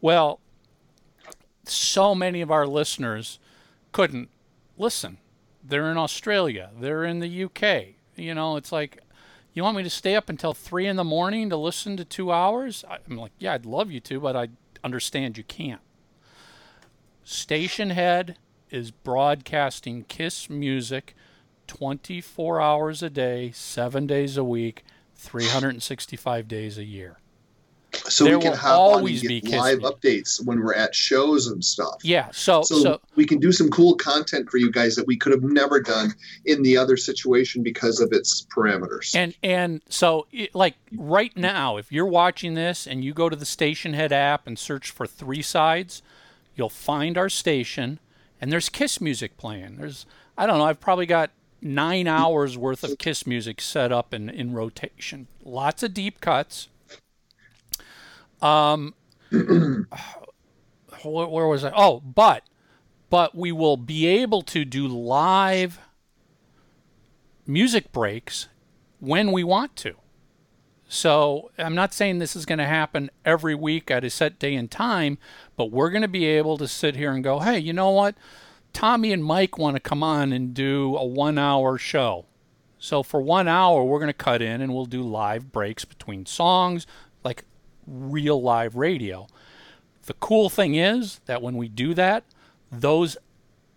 Well, 0.00 0.40
so 1.64 2.14
many 2.14 2.40
of 2.40 2.50
our 2.50 2.66
listeners 2.66 3.38
couldn't 3.92 4.28
listen. 4.76 5.18
They're 5.62 5.90
in 5.90 5.98
Australia. 5.98 6.70
They're 6.78 7.04
in 7.04 7.18
the 7.20 7.44
UK. 7.44 7.94
You 8.16 8.34
know, 8.34 8.56
it's 8.56 8.72
like, 8.72 9.02
you 9.52 9.62
want 9.62 9.76
me 9.76 9.82
to 9.82 9.90
stay 9.90 10.14
up 10.14 10.28
until 10.28 10.54
three 10.54 10.86
in 10.86 10.96
the 10.96 11.04
morning 11.04 11.50
to 11.50 11.56
listen 11.56 11.96
to 11.96 12.04
two 12.04 12.32
hours? 12.32 12.84
I'm 12.88 13.16
like, 13.16 13.32
yeah, 13.38 13.54
I'd 13.54 13.66
love 13.66 13.90
you 13.90 14.00
to, 14.00 14.20
but 14.20 14.36
I 14.36 14.48
understand 14.84 15.36
you 15.36 15.44
can't. 15.44 15.80
Stationhead 17.24 18.36
is 18.70 18.90
broadcasting 18.90 20.04
Kiss 20.04 20.48
music 20.48 21.14
24 21.66 22.60
hours 22.60 23.02
a 23.02 23.10
day, 23.10 23.50
seven 23.52 24.06
days 24.06 24.36
a 24.36 24.44
week, 24.44 24.84
365 25.14 26.48
days 26.48 26.78
a 26.78 26.84
year. 26.84 27.18
So 28.08 28.24
There 28.24 28.38
we 28.38 28.42
can 28.42 28.52
have 28.52 28.60
hop 28.60 28.70
on 28.70 28.94
always 28.96 29.22
be 29.22 29.40
live 29.42 29.78
Music. 29.78 30.00
updates 30.00 30.44
when 30.44 30.60
we're 30.60 30.74
at 30.74 30.94
shows 30.94 31.46
and 31.46 31.64
stuff. 31.64 31.96
Yeah. 32.02 32.30
So, 32.32 32.62
So, 32.62 32.78
so, 32.80 33.00
we 33.16 33.26
can 33.26 33.38
do 33.38 33.52
some 33.52 33.68
cool 33.70 33.94
content 33.96 34.50
for 34.50 34.58
you 34.58 34.70
guys 34.70 34.96
that 34.96 35.06
we 35.06 35.16
could 35.16 35.32
have 35.32 35.42
never 35.42 35.80
done 35.80 36.14
in 36.44 36.62
the 36.62 36.76
other 36.76 36.96
situation 36.96 37.62
because 37.62 38.00
of 38.00 38.12
its 38.12 38.46
parameters. 38.54 39.14
And 39.14 39.34
and 39.42 39.82
so 39.88 40.26
it, 40.32 40.54
like 40.54 40.74
right 40.96 41.36
now, 41.36 41.76
if 41.76 41.92
you're 41.92 42.06
watching 42.06 42.54
this 42.54 42.86
and 42.86 43.04
you 43.04 43.12
go 43.12 43.28
to 43.28 43.36
the 43.36 43.44
Stationhead 43.44 44.12
app 44.12 44.46
and 44.46 44.58
search 44.58 44.90
for 44.90 45.06
Three 45.06 45.42
Sides, 45.42 46.02
you'll 46.56 46.68
find 46.68 47.16
our 47.18 47.28
station, 47.28 47.98
and 48.40 48.50
there's 48.52 48.68
Kiss 48.68 49.00
music 49.00 49.36
playing. 49.36 49.76
There's 49.76 50.06
I 50.36 50.46
don't 50.46 50.58
know, 50.58 50.64
I've 50.64 50.80
probably 50.80 51.06
got 51.06 51.30
nine 51.60 52.06
hours 52.06 52.56
worth 52.56 52.84
of 52.84 52.98
Kiss 52.98 53.26
music 53.26 53.60
set 53.60 53.90
up 53.92 54.14
in 54.14 54.28
in 54.28 54.52
rotation. 54.52 55.26
Lots 55.44 55.82
of 55.82 55.92
deep 55.94 56.20
cuts. 56.20 56.68
Um, 58.40 58.94
where, 59.30 59.86
where 61.04 61.46
was 61.46 61.64
I? 61.64 61.72
Oh, 61.74 62.00
but 62.00 62.44
but 63.10 63.34
we 63.34 63.52
will 63.52 63.76
be 63.76 64.06
able 64.06 64.42
to 64.42 64.64
do 64.64 64.86
live 64.86 65.78
music 67.46 67.90
breaks 67.92 68.48
when 69.00 69.32
we 69.32 69.42
want 69.42 69.74
to. 69.76 69.94
So 70.88 71.50
I'm 71.58 71.74
not 71.74 71.92
saying 71.92 72.18
this 72.18 72.36
is 72.36 72.46
going 72.46 72.58
to 72.58 72.66
happen 72.66 73.10
every 73.24 73.54
week 73.54 73.90
at 73.90 74.04
a 74.04 74.10
set 74.10 74.38
day 74.38 74.54
and 74.54 74.70
time, 74.70 75.18
but 75.56 75.70
we're 75.70 75.90
going 75.90 76.02
to 76.02 76.08
be 76.08 76.24
able 76.24 76.56
to 76.58 76.66
sit 76.66 76.96
here 76.96 77.12
and 77.12 77.22
go, 77.22 77.40
hey, 77.40 77.58
you 77.58 77.72
know 77.72 77.90
what? 77.90 78.14
Tommy 78.72 79.12
and 79.12 79.24
Mike 79.24 79.58
want 79.58 79.76
to 79.76 79.80
come 79.80 80.02
on 80.02 80.32
and 80.32 80.54
do 80.54 80.96
a 80.96 81.04
one 81.04 81.38
hour 81.38 81.76
show. 81.76 82.26
So 82.78 83.02
for 83.02 83.20
one 83.20 83.48
hour, 83.48 83.84
we're 83.84 83.98
going 83.98 84.08
to 84.08 84.12
cut 84.14 84.40
in 84.40 84.60
and 84.60 84.74
we'll 84.74 84.86
do 84.86 85.02
live 85.02 85.52
breaks 85.52 85.84
between 85.84 86.26
songs, 86.26 86.86
like 87.24 87.44
real 87.88 88.40
live 88.40 88.76
radio. 88.76 89.26
The 90.06 90.14
cool 90.14 90.48
thing 90.48 90.74
is 90.74 91.20
that 91.26 91.42
when 91.42 91.56
we 91.56 91.68
do 91.68 91.94
that, 91.94 92.24
those 92.70 93.16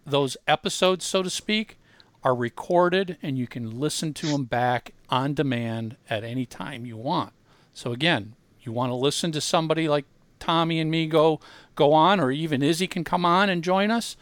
those 0.06 0.36
episodes, 0.48 1.06
so 1.06 1.22
to 1.24 1.30
speak, 1.30 1.78
are 2.24 2.36
recorded 2.36 3.18
and 3.22 3.38
you 3.38 3.48
can 3.48 3.80
listen 3.80 4.14
to 4.14 4.28
them 4.28 4.46
back 4.46 4.94
on 5.10 5.34
demand 5.34 5.96
at 6.10 6.24
any 6.24 6.46
time 6.46 6.86
you 6.86 6.98
want. 6.98 7.34
So 7.74 7.92
again, 7.92 8.36
you 8.62 8.72
want 8.72 8.92
to 8.92 8.96
listen 8.96 9.32
to 9.34 9.42
somebody 9.42 9.88
like 9.88 10.06
Tommy 10.40 10.80
and 10.80 10.90
me 10.90 11.08
go 11.08 11.40
go 11.76 11.94
on, 11.94 12.20
or 12.20 12.32
even 12.32 12.62
Izzy 12.62 12.88
can 12.88 13.04
come 13.04 13.26
on 13.26 13.50
and 13.50 13.64
join 13.64 13.92
us. 13.92 14.18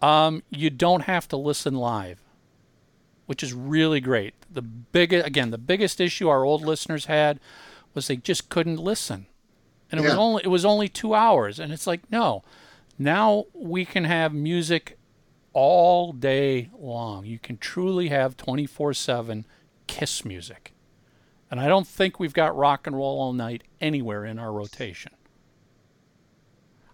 Um, 0.00 0.42
you 0.50 0.70
don't 0.70 1.02
have 1.02 1.28
to 1.28 1.36
listen 1.36 1.74
live, 1.74 2.20
which 3.26 3.42
is 3.42 3.52
really 3.52 4.00
great. 4.00 4.34
The 4.50 4.62
big 4.62 5.12
again, 5.12 5.50
the 5.50 5.58
biggest 5.58 6.00
issue 6.00 6.28
our 6.28 6.44
old 6.44 6.62
listeners 6.62 7.06
had 7.06 7.40
was 7.94 8.08
they 8.08 8.16
just 8.16 8.48
couldn't 8.48 8.78
listen, 8.78 9.26
and 9.90 10.00
it 10.00 10.04
was 10.04 10.14
only 10.14 10.42
it 10.44 10.48
was 10.48 10.64
only 10.64 10.88
two 10.88 11.14
hours, 11.14 11.58
and 11.58 11.72
it's 11.72 11.86
like 11.86 12.10
no, 12.10 12.42
now 12.98 13.44
we 13.54 13.84
can 13.84 14.04
have 14.04 14.32
music 14.32 14.98
all 15.52 16.12
day 16.12 16.70
long. 16.78 17.26
You 17.26 17.38
can 17.38 17.58
truly 17.58 18.08
have 18.08 18.36
24 18.36 18.94
7 18.94 19.46
Kiss 19.86 20.24
music. 20.24 20.72
And 21.50 21.60
I 21.60 21.68
don't 21.68 21.86
think 21.86 22.18
we've 22.18 22.32
got 22.32 22.56
rock 22.56 22.86
and 22.86 22.96
roll 22.96 23.20
all 23.20 23.34
night 23.34 23.64
anywhere 23.78 24.24
in 24.24 24.38
our 24.38 24.50
rotation. 24.50 25.12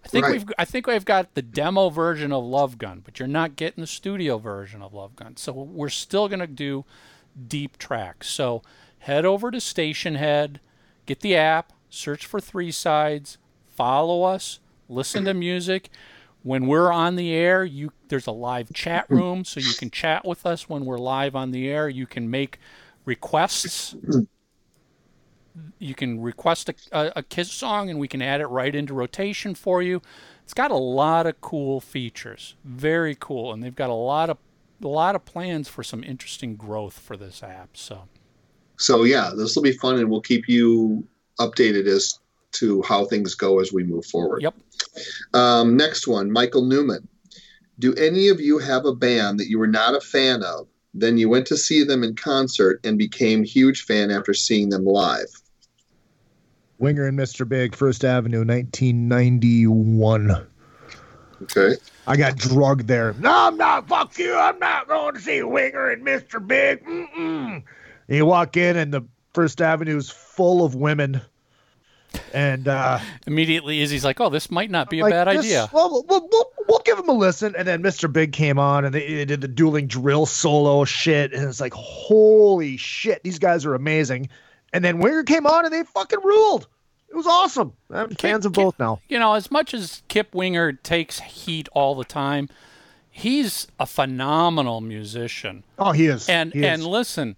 I 0.04 0.08
think 0.08 0.24
Right. 0.24 0.32
we've 0.32 0.52
I 0.58 0.64
think 0.64 0.86
we've 0.86 1.04
got 1.04 1.34
the 1.34 1.42
demo 1.42 1.90
version 1.90 2.32
of 2.32 2.44
Love 2.44 2.78
Gun, 2.78 3.00
but 3.04 3.18
you're 3.18 3.28
not 3.28 3.56
getting 3.56 3.82
the 3.82 3.86
studio 3.86 4.38
version 4.38 4.82
of 4.82 4.94
Love 4.94 5.14
Gun. 5.16 5.36
So 5.36 5.52
we're 5.52 5.88
still 5.88 6.28
going 6.28 6.40
to 6.40 6.46
do 6.46 6.84
deep 7.46 7.78
tracks. 7.78 8.28
So 8.28 8.62
head 9.00 9.24
over 9.24 9.50
to 9.50 9.58
Stationhead, 9.58 10.56
get 11.08 11.20
the 11.20 11.34
app, 11.34 11.72
search 11.88 12.26
for 12.26 12.38
Three 12.38 12.70
Sides, 12.70 13.38
follow 13.66 14.22
us, 14.22 14.60
listen 14.88 15.24
to 15.24 15.34
music. 15.34 15.88
When 16.42 16.66
we're 16.66 16.92
on 16.92 17.16
the 17.16 17.32
air, 17.32 17.64
you 17.64 17.92
there's 18.08 18.26
a 18.26 18.32
live 18.32 18.72
chat 18.72 19.06
room, 19.10 19.44
so 19.44 19.58
you 19.58 19.74
can 19.74 19.90
chat 19.90 20.24
with 20.24 20.46
us 20.46 20.68
when 20.68 20.84
we're 20.84 20.98
live 20.98 21.34
on 21.34 21.50
the 21.50 21.68
air. 21.68 21.88
You 21.88 22.06
can 22.06 22.30
make 22.30 22.60
requests. 23.04 23.96
You 25.78 25.94
can 25.94 26.20
request 26.20 26.68
a, 26.68 26.74
a, 26.92 27.12
a 27.16 27.22
Kiss 27.22 27.50
song, 27.50 27.90
and 27.90 27.98
we 27.98 28.06
can 28.06 28.22
add 28.22 28.40
it 28.40 28.46
right 28.46 28.74
into 28.74 28.94
rotation 28.94 29.54
for 29.54 29.82
you. 29.82 30.00
It's 30.44 30.54
got 30.54 30.70
a 30.70 30.76
lot 30.76 31.26
of 31.26 31.40
cool 31.40 31.80
features, 31.80 32.54
very 32.64 33.16
cool, 33.18 33.52
and 33.52 33.62
they've 33.62 33.74
got 33.74 33.90
a 33.90 33.94
lot 33.94 34.30
of 34.30 34.38
a 34.82 34.88
lot 34.88 35.16
of 35.16 35.24
plans 35.24 35.68
for 35.68 35.82
some 35.82 36.04
interesting 36.04 36.54
growth 36.54 36.98
for 36.98 37.16
this 37.16 37.42
app. 37.42 37.76
So 37.76 38.04
So 38.78 39.04
yeah, 39.04 39.32
this 39.36 39.54
will 39.54 39.62
be 39.62 39.72
fun, 39.72 39.98
and 39.98 40.10
we'll 40.10 40.20
keep 40.20 40.48
you 40.48 41.06
updated 41.38 41.86
as 41.86 42.18
to 42.52 42.82
how 42.82 43.04
things 43.04 43.34
go 43.34 43.60
as 43.60 43.72
we 43.72 43.84
move 43.84 44.06
forward. 44.06 44.42
Yep. 44.42 44.54
Um, 45.34 45.76
next 45.76 46.06
one, 46.06 46.30
Michael 46.30 46.64
Newman. 46.64 47.06
Do 47.78 47.94
any 47.94 48.28
of 48.28 48.40
you 48.40 48.58
have 48.58 48.86
a 48.86 48.94
band 48.94 49.38
that 49.38 49.48
you 49.48 49.58
were 49.58 49.68
not 49.68 49.94
a 49.94 50.00
fan 50.00 50.42
of? 50.42 50.66
Then 50.94 51.18
you 51.18 51.28
went 51.28 51.46
to 51.48 51.56
see 51.56 51.84
them 51.84 52.02
in 52.02 52.16
concert 52.16 52.80
and 52.82 52.98
became 52.98 53.44
huge 53.44 53.84
fan 53.84 54.10
after 54.10 54.34
seeing 54.34 54.70
them 54.70 54.84
live. 54.84 55.28
Winger 56.78 57.06
and 57.06 57.18
Mr. 57.18 57.48
Big, 57.48 57.74
First 57.74 58.04
Avenue, 58.04 58.44
1991. 58.44 60.46
Okay. 61.42 61.76
I 62.06 62.16
got 62.16 62.36
drugged 62.36 62.88
there. 62.88 63.12
No, 63.14 63.32
I'm 63.32 63.56
not. 63.56 63.88
Fuck 63.88 64.18
you. 64.18 64.34
I'm 64.34 64.58
not 64.58 64.88
going 64.88 65.14
to 65.14 65.20
see 65.20 65.42
Winger 65.42 65.90
and 65.90 66.04
Mr. 66.04 66.44
Big. 66.44 66.84
Mm-mm. 66.84 67.62
You 68.08 68.26
walk 68.26 68.56
in, 68.56 68.76
and 68.76 68.92
the 68.92 69.02
First 69.34 69.60
Avenue 69.60 69.96
is 69.96 70.10
full 70.10 70.64
of 70.64 70.74
women. 70.74 71.20
And 72.32 72.66
uh, 72.68 73.00
immediately, 73.26 73.80
Izzy's 73.82 74.04
like, 74.04 74.18
"Oh, 74.20 74.30
this 74.30 74.50
might 74.50 74.70
not 74.70 74.88
be 74.88 75.00
a 75.00 75.04
bad 75.04 75.28
idea." 75.28 75.68
Well, 75.72 76.04
we'll, 76.08 76.26
we'll, 76.30 76.52
we'll 76.66 76.78
give 76.80 76.98
him 76.98 77.08
a 77.08 77.12
listen. 77.12 77.54
And 77.56 77.68
then 77.68 77.82
Mr. 77.82 78.10
Big 78.10 78.32
came 78.32 78.58
on, 78.58 78.86
and 78.86 78.94
they, 78.94 79.14
they 79.14 79.24
did 79.26 79.42
the 79.42 79.48
dueling 79.48 79.86
drill 79.86 80.24
solo 80.24 80.84
shit. 80.84 81.34
And 81.34 81.46
it's 81.46 81.60
like, 81.60 81.74
holy 81.74 82.78
shit, 82.78 83.22
these 83.24 83.38
guys 83.38 83.66
are 83.66 83.74
amazing. 83.74 84.30
And 84.72 84.82
then 84.84 84.98
Winger 84.98 85.22
came 85.22 85.46
on, 85.46 85.66
and 85.66 85.72
they 85.72 85.82
fucking 85.82 86.20
ruled. 86.24 86.66
It 87.10 87.16
was 87.16 87.26
awesome. 87.26 87.72
I'm 87.90 88.10
fans 88.14 88.46
of 88.46 88.52
Kip- 88.52 88.64
both 88.64 88.78
now. 88.78 89.00
You 89.08 89.18
know, 89.18 89.34
as 89.34 89.50
much 89.50 89.72
as 89.74 90.02
Kip 90.08 90.34
Winger 90.34 90.72
takes 90.72 91.20
heat 91.20 91.68
all 91.72 91.94
the 91.94 92.04
time, 92.04 92.48
he's 93.10 93.66
a 93.78 93.86
phenomenal 93.86 94.80
musician. 94.80 95.62
Oh, 95.78 95.92
he 95.92 96.06
is. 96.06 96.28
And 96.28 96.52
He 96.52 96.66
and 96.66 96.80
is. 96.82 96.86
listen, 96.86 97.36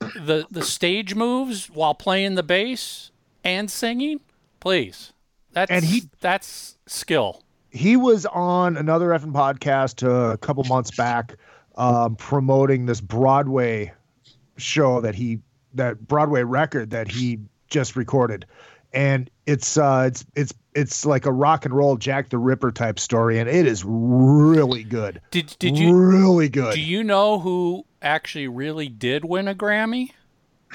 the 0.00 0.46
the 0.50 0.62
stage 0.62 1.14
moves 1.14 1.68
while 1.70 1.94
playing 1.94 2.34
the 2.34 2.42
bass 2.42 3.10
and 3.44 3.70
singing, 3.70 4.20
please. 4.60 5.12
That's 5.52 5.70
And 5.70 5.84
he- 5.84 6.08
that's 6.20 6.78
skill. 6.86 7.42
he 7.70 7.96
was 7.96 8.26
on 8.26 8.76
another 8.76 9.08
effing 9.08 9.32
podcast 9.32 10.06
uh, 10.06 10.32
a 10.32 10.38
couple 10.38 10.64
months 10.64 10.90
back 10.96 11.36
um, 11.76 12.16
promoting 12.16 12.86
this 12.86 13.00
Broadway 13.00 13.92
show 14.56 15.00
that 15.00 15.14
he 15.14 15.40
that 15.74 16.06
Broadway 16.08 16.42
record 16.42 16.90
that 16.90 17.08
he 17.10 17.38
just 17.68 17.94
recorded, 17.96 18.46
and 18.92 19.30
it's 19.46 19.76
uh, 19.76 20.04
it's 20.06 20.24
it's 20.34 20.52
it's 20.74 21.04
like 21.06 21.26
a 21.26 21.32
rock 21.32 21.64
and 21.64 21.74
roll 21.74 21.96
Jack 21.96 22.30
the 22.30 22.38
Ripper 22.38 22.70
type 22.72 22.98
story, 22.98 23.38
and 23.38 23.48
it 23.48 23.66
is 23.66 23.84
really 23.86 24.82
good. 24.84 25.20
Did 25.30 25.54
did 25.58 25.78
you 25.78 25.94
really 25.94 26.48
good? 26.48 26.74
do 26.74 26.80
you 26.80 27.02
know 27.04 27.38
who 27.38 27.84
actually 28.02 28.48
really 28.48 28.88
did 28.88 29.24
win 29.24 29.48
a 29.48 29.54
Grammy? 29.54 30.12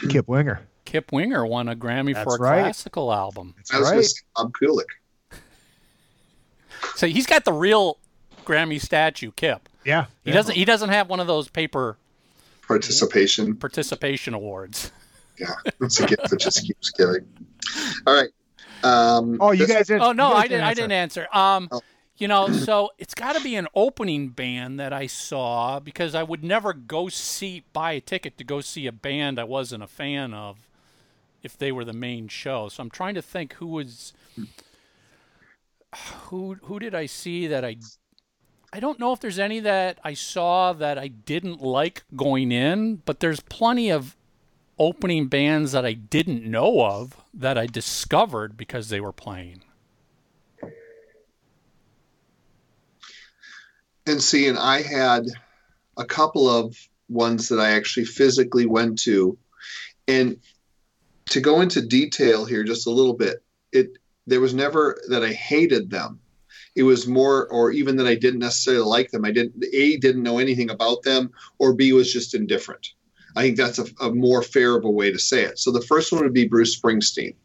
Kip 0.10 0.28
Winger. 0.28 0.62
Kip 0.86 1.12
Winger 1.12 1.46
won 1.46 1.68
a 1.70 1.76
Grammy 1.76 2.14
That's 2.14 2.24
for 2.24 2.36
a 2.36 2.40
right. 2.40 2.62
classical 2.62 3.12
album. 3.14 3.54
That's 3.58 3.74
I 3.74 3.80
was 3.80 3.86
right. 3.88 3.92
gonna 3.96 4.04
say 4.04 4.22
Bob 4.36 4.52
Kulick. 4.62 5.40
So 6.96 7.08
he's 7.08 7.26
got 7.26 7.46
the 7.46 7.54
real 7.54 7.98
Grammy 8.46 8.80
statue, 8.82 9.32
Kip. 9.36 9.68
Yeah, 9.84 10.06
He 10.24 10.32
doesn't. 10.32 10.56
He 10.56 10.66
doesn't 10.66 10.90
have 10.90 11.10
one 11.10 11.20
of 11.20 11.28
those 11.28 11.48
paper 11.48 11.98
Participation. 12.68 13.56
participation 13.56 14.34
awards. 14.34 14.92
Yeah, 15.38 15.48
it's 15.82 16.00
a 16.00 16.06
gift 16.08 16.30
that 16.30 16.40
just 16.40 16.66
keeps 16.66 16.92
giving. 16.92 17.28
All 18.08 18.14
right. 18.16 18.30
Um, 18.86 19.38
Oh, 19.42 19.52
you 19.52 19.66
this- 19.66 19.76
guys 19.76 19.88
didn't. 19.88 20.04
Oh 20.04 20.14
no, 20.14 20.30
you 20.30 20.34
guys 20.36 20.44
I 20.44 20.48
didn't. 20.48 20.62
I 20.64 20.70
answer. 20.70 20.82
didn't 20.82 20.92
answer. 20.94 21.28
Um, 21.34 21.68
Oh. 21.74 21.82
You 22.18 22.28
know, 22.28 22.50
so 22.50 22.92
it's 22.98 23.14
got 23.14 23.36
to 23.36 23.44
be 23.44 23.56
an 23.56 23.68
opening 23.76 24.30
band 24.30 24.80
that 24.80 24.94
I 24.94 25.08
saw 25.08 25.80
because 25.80 26.16
I 26.16 26.24
would 26.24 26.44
never 26.44 26.74
go 26.74 27.10
see 27.10 27.64
buy 27.74 27.94
a 27.94 28.02
ticket 28.02 28.38
to 28.38 28.44
go 28.44 28.62
see 28.62 28.88
a 28.88 28.92
band 28.92 29.40
I 29.40 29.44
wasn't 29.44 29.84
a 29.84 29.88
fan 29.88 30.34
of 30.34 30.70
if 31.44 31.58
they 31.58 31.72
were 31.72 31.86
the 31.86 31.94
main 31.94 32.28
show. 32.28 32.70
So 32.70 32.82
I'm 32.82 32.90
trying 32.90 33.16
to 33.16 33.22
think 33.22 33.54
who 33.56 33.68
was 33.68 34.14
who 36.24 36.56
who 36.64 36.80
did 36.80 36.96
I 36.96 37.06
see 37.06 37.48
that 37.48 37.66
I 37.66 37.78
I 38.72 38.80
don't 38.80 39.00
know 39.00 39.14
if 39.14 39.20
there's 39.20 39.40
any 39.40 39.60
that 39.62 40.00
I 40.04 40.14
saw 40.14 40.74
that 40.74 40.98
I 40.98 41.08
didn't 41.08 41.62
like 41.62 42.04
going 42.16 42.52
in, 42.52 42.98
but 43.06 43.20
there's 43.20 43.40
plenty 43.42 43.90
of 43.90 44.16
opening 44.78 45.28
bands 45.28 45.72
that 45.72 45.86
I 45.86 45.94
didn't 45.94 46.44
know 46.44 46.86
of 46.86 47.16
that 47.34 47.58
I 47.58 47.68
discovered 47.68 48.58
because 48.58 48.90
they 48.90 49.00
were 49.00 49.14
playing. 49.14 49.62
And 54.06 54.22
see, 54.22 54.48
and 54.48 54.58
I 54.58 54.82
had 54.82 55.26
a 55.98 56.06
couple 56.06 56.50
of 56.50 56.76
ones 57.10 57.50
that 57.50 57.60
I 57.60 57.72
actually 57.72 58.06
physically 58.06 58.66
went 58.66 59.00
to. 59.00 59.38
And 60.08 60.38
to 61.28 61.42
go 61.42 61.62
into 61.62 61.82
detail 61.82 62.46
here 62.46 62.64
just 62.64 62.88
a 62.88 62.92
little 62.92 63.14
bit, 63.14 63.44
it 63.72 63.98
there 64.28 64.42
was 64.42 64.54
never 64.54 65.02
that 65.10 65.24
I 65.24 65.34
hated 65.34 65.90
them. 65.90 66.20
It 66.76 66.84
was 66.84 67.08
more, 67.08 67.48
or 67.48 67.72
even 67.72 67.96
that 67.98 68.08
I 68.08 68.16
didn't 68.16 68.40
necessarily 68.40 68.86
like 68.86 69.12
them. 69.12 69.26
I 69.26 69.32
didn't 69.32 69.64
a 69.74 69.98
didn't 69.98 70.24
know 70.24 70.40
anything 70.40 70.70
about 70.70 71.04
them, 71.04 71.32
or 71.58 71.74
b 71.74 71.94
was 71.94 72.12
just 72.12 72.36
indifferent. 72.36 72.88
I 73.36 73.42
think 73.42 73.58
that's 73.58 73.80
a, 73.80 73.86
a 74.02 74.14
more 74.14 74.42
fair 74.42 74.76
of 74.76 74.86
a 74.86 74.90
way 74.90 75.12
to 75.12 75.20
say 75.20 75.44
it. 75.44 75.60
So 75.60 75.72
the 75.72 75.82
first 75.82 76.12
one 76.12 76.24
would 76.24 76.34
be 76.34 76.48
Bruce 76.48 76.80
Springsteen, 76.80 77.36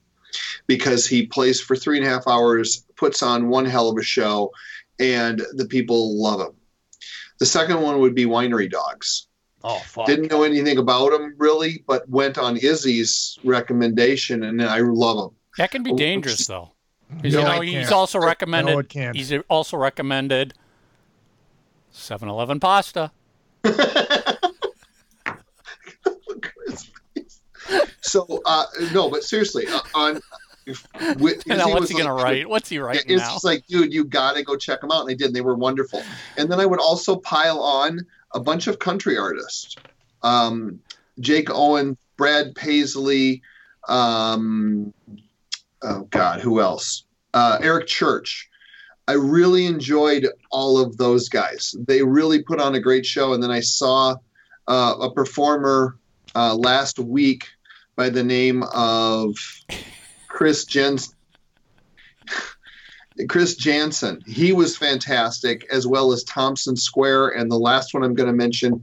because 0.67 1.07
he 1.07 1.27
plays 1.27 1.61
for 1.61 1.77
three 1.77 1.99
and 1.99 2.07
a 2.07 2.11
half 2.11 2.27
hours, 2.29 2.85
puts 2.97 3.23
on 3.23 3.49
one 3.49 3.65
hell 3.65 3.89
of 3.89 3.99
a 3.99 4.03
show, 4.03 4.53
and 5.01 5.43
the 5.55 5.65
people 5.65 6.21
love 6.23 6.39
them. 6.39 6.55
The 7.41 7.47
second 7.47 7.81
one 7.81 7.99
would 8.01 8.15
be 8.15 8.27
Winery 8.27 8.71
Dogs. 8.71 9.27
Oh 9.65 9.79
fuck! 9.79 10.07
Didn't 10.07 10.31
know 10.31 10.43
anything 10.43 10.79
about 10.79 11.11
them 11.11 11.35
really, 11.39 11.83
but 11.87 12.09
went 12.09 12.39
on 12.39 12.57
Izzy's 12.57 13.39
recommendation, 13.45 14.45
and 14.45 14.63
I 14.63 14.79
love 14.81 15.17
them. 15.17 15.37
That 15.59 15.71
can 15.71 15.83
be 15.83 15.91
Oh, 15.93 15.97
dangerous, 15.97 16.47
though. 16.47 16.73
'Cause, 17.23 17.33
No, 17.35 17.41
you 17.41 17.45
know, 17.45 17.61
he's 17.81 17.91
also 17.93 18.19
recommended. 18.21 18.73
No, 18.73 18.79
it 18.79 18.89
can't. 18.89 19.17
He's 19.17 19.33
also 19.51 19.77
recommended 19.77 20.55
7-Eleven 21.93 22.61
pasta. 22.61 23.11
So 28.03 28.27
uh, 28.45 28.65
no, 28.93 29.09
but 29.11 29.23
seriously, 29.23 29.67
uh, 29.95 30.19
with, 31.19 31.47
now, 31.47 31.69
what's 31.69 31.89
he 31.91 31.97
gonna 31.99 32.15
like- 32.15 32.25
write? 32.25 32.49
What's 32.49 32.69
he 32.69 32.79
writing 32.79 33.03
It's 33.07 33.23
now? 33.23 33.33
just 33.33 33.45
like, 33.45 33.67
dude, 33.67 33.93
you 33.93 34.05
got 34.05 34.37
to 34.37 34.43
go 34.43 34.57
check 34.57 34.81
them 34.81 34.91
out. 34.91 35.03
And 35.03 35.11
I 35.11 35.15
did. 35.15 35.29
And 35.29 35.37
they 35.37 35.41
were 35.41 35.55
wonderful. 35.57 36.03
And 36.37 36.51
then 36.51 36.61
I 36.61 36.67
would 36.67 36.81
also 36.81 37.17
pile 37.17 37.61
on 37.61 38.01
a 38.35 38.41
bunch 38.41 38.67
of 38.67 38.79
country 38.79 39.17
artists 39.19 39.77
um, 40.23 40.81
Jake 41.19 41.49
Owen, 41.51 41.97
Brad 42.17 42.55
Paisley, 42.55 43.43
um, 43.89 44.93
oh, 45.83 46.03
God, 46.11 46.41
who 46.41 46.61
else? 46.61 47.05
Uh, 47.35 47.59
Eric 47.63 47.87
Church. 47.87 48.49
I 49.09 49.15
really 49.15 49.67
enjoyed 49.67 50.27
all 50.51 50.79
of 50.79 50.97
those 50.97 51.29
guys. 51.29 51.75
They 51.87 52.03
really 52.03 52.43
put 52.43 52.61
on 52.61 52.75
a 52.75 52.81
great 52.81 53.05
show. 53.05 53.33
And 53.33 53.43
then 53.43 53.51
I 53.51 53.61
saw 53.61 54.17
uh, 54.69 54.95
a 55.01 55.13
performer 55.13 55.97
uh, 56.35 56.55
last 56.55 56.99
week 56.99 57.49
by 57.97 58.09
the 58.09 58.23
name 58.23 58.63
of 58.73 59.35
Chris 60.31 60.65
Jens. 60.65 61.15
Chris 63.29 63.55
Janson, 63.57 64.23
he 64.27 64.53
was 64.53 64.77
fantastic, 64.79 65.67
as 65.71 65.87
well 65.87 66.13
as 66.13 66.25
Thompson 66.25 66.77
Square. 66.77 67.31
And 67.31 67.51
the 67.51 67.59
last 67.59 67.93
one 67.93 68.03
I'm 68.03 68.15
going 68.15 68.29
to 68.29 68.33
mention 68.33 68.83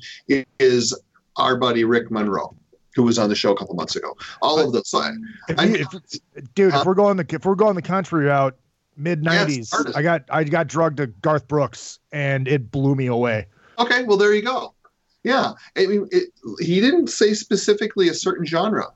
is 0.59 0.95
our 1.37 1.55
buddy 1.57 1.83
Rick 1.85 2.11
Monroe, 2.11 2.55
who 2.93 3.01
was 3.03 3.17
on 3.17 3.29
the 3.29 3.35
show 3.35 3.51
a 3.51 3.57
couple 3.57 3.73
months 3.73 3.95
ago. 3.95 4.15
All 4.41 4.59
of 4.59 4.73
those. 4.73 4.89
So 4.89 4.99
I, 4.99 5.11
If 5.47 5.91
you, 5.93 6.01
if, 6.35 6.53
dude, 6.53 6.71
Huh? 6.71 6.79
if 6.79 6.81
uh, 6.81 6.89
we're 6.89 6.93
going 6.93 7.17
the 7.17 7.25
if 7.29 7.45
we're 7.45 7.55
going 7.55 7.75
the 7.75 7.81
country 7.81 8.25
route, 8.25 8.55
mid 8.95 9.23
nineties, 9.23 9.73
artist. 9.73 9.97
I 9.97 10.03
got 10.03 10.23
I 10.29 10.43
got 10.43 10.67
drugged 10.67 10.97
to 10.97 11.07
Garth 11.07 11.47
Brooks, 11.47 11.97
and 12.11 12.47
it 12.47 12.69
blew 12.69 12.93
me 12.93 13.07
away. 13.07 13.47
okay, 13.79 14.03
well 14.03 14.17
there 14.17 14.35
you 14.35 14.43
go. 14.43 14.75
Yeah, 15.23 15.53
I 15.75 15.87
mean, 15.87 16.07
it, 16.11 16.29
he 16.59 16.79
didn't 16.79 17.07
say 17.07 17.33
specifically 17.33 18.07
a 18.09 18.13
certain 18.13 18.45
genre. 18.45 18.87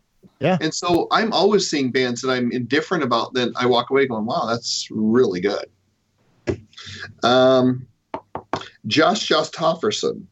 Yeah. 0.41 0.57
And 0.59 0.73
so 0.73 1.07
I'm 1.11 1.31
always 1.31 1.69
seeing 1.69 1.91
bands 1.91 2.21
that 2.21 2.31
I'm 2.31 2.51
indifferent 2.51 3.03
about. 3.03 3.33
Then 3.33 3.53
I 3.55 3.67
walk 3.67 3.91
away 3.91 4.07
going, 4.07 4.25
"Wow, 4.25 4.47
that's 4.47 4.87
really 4.89 5.39
good." 5.39 5.65
Um, 7.23 7.87
Josh 8.87 9.27
Jostofferson, 9.27 10.25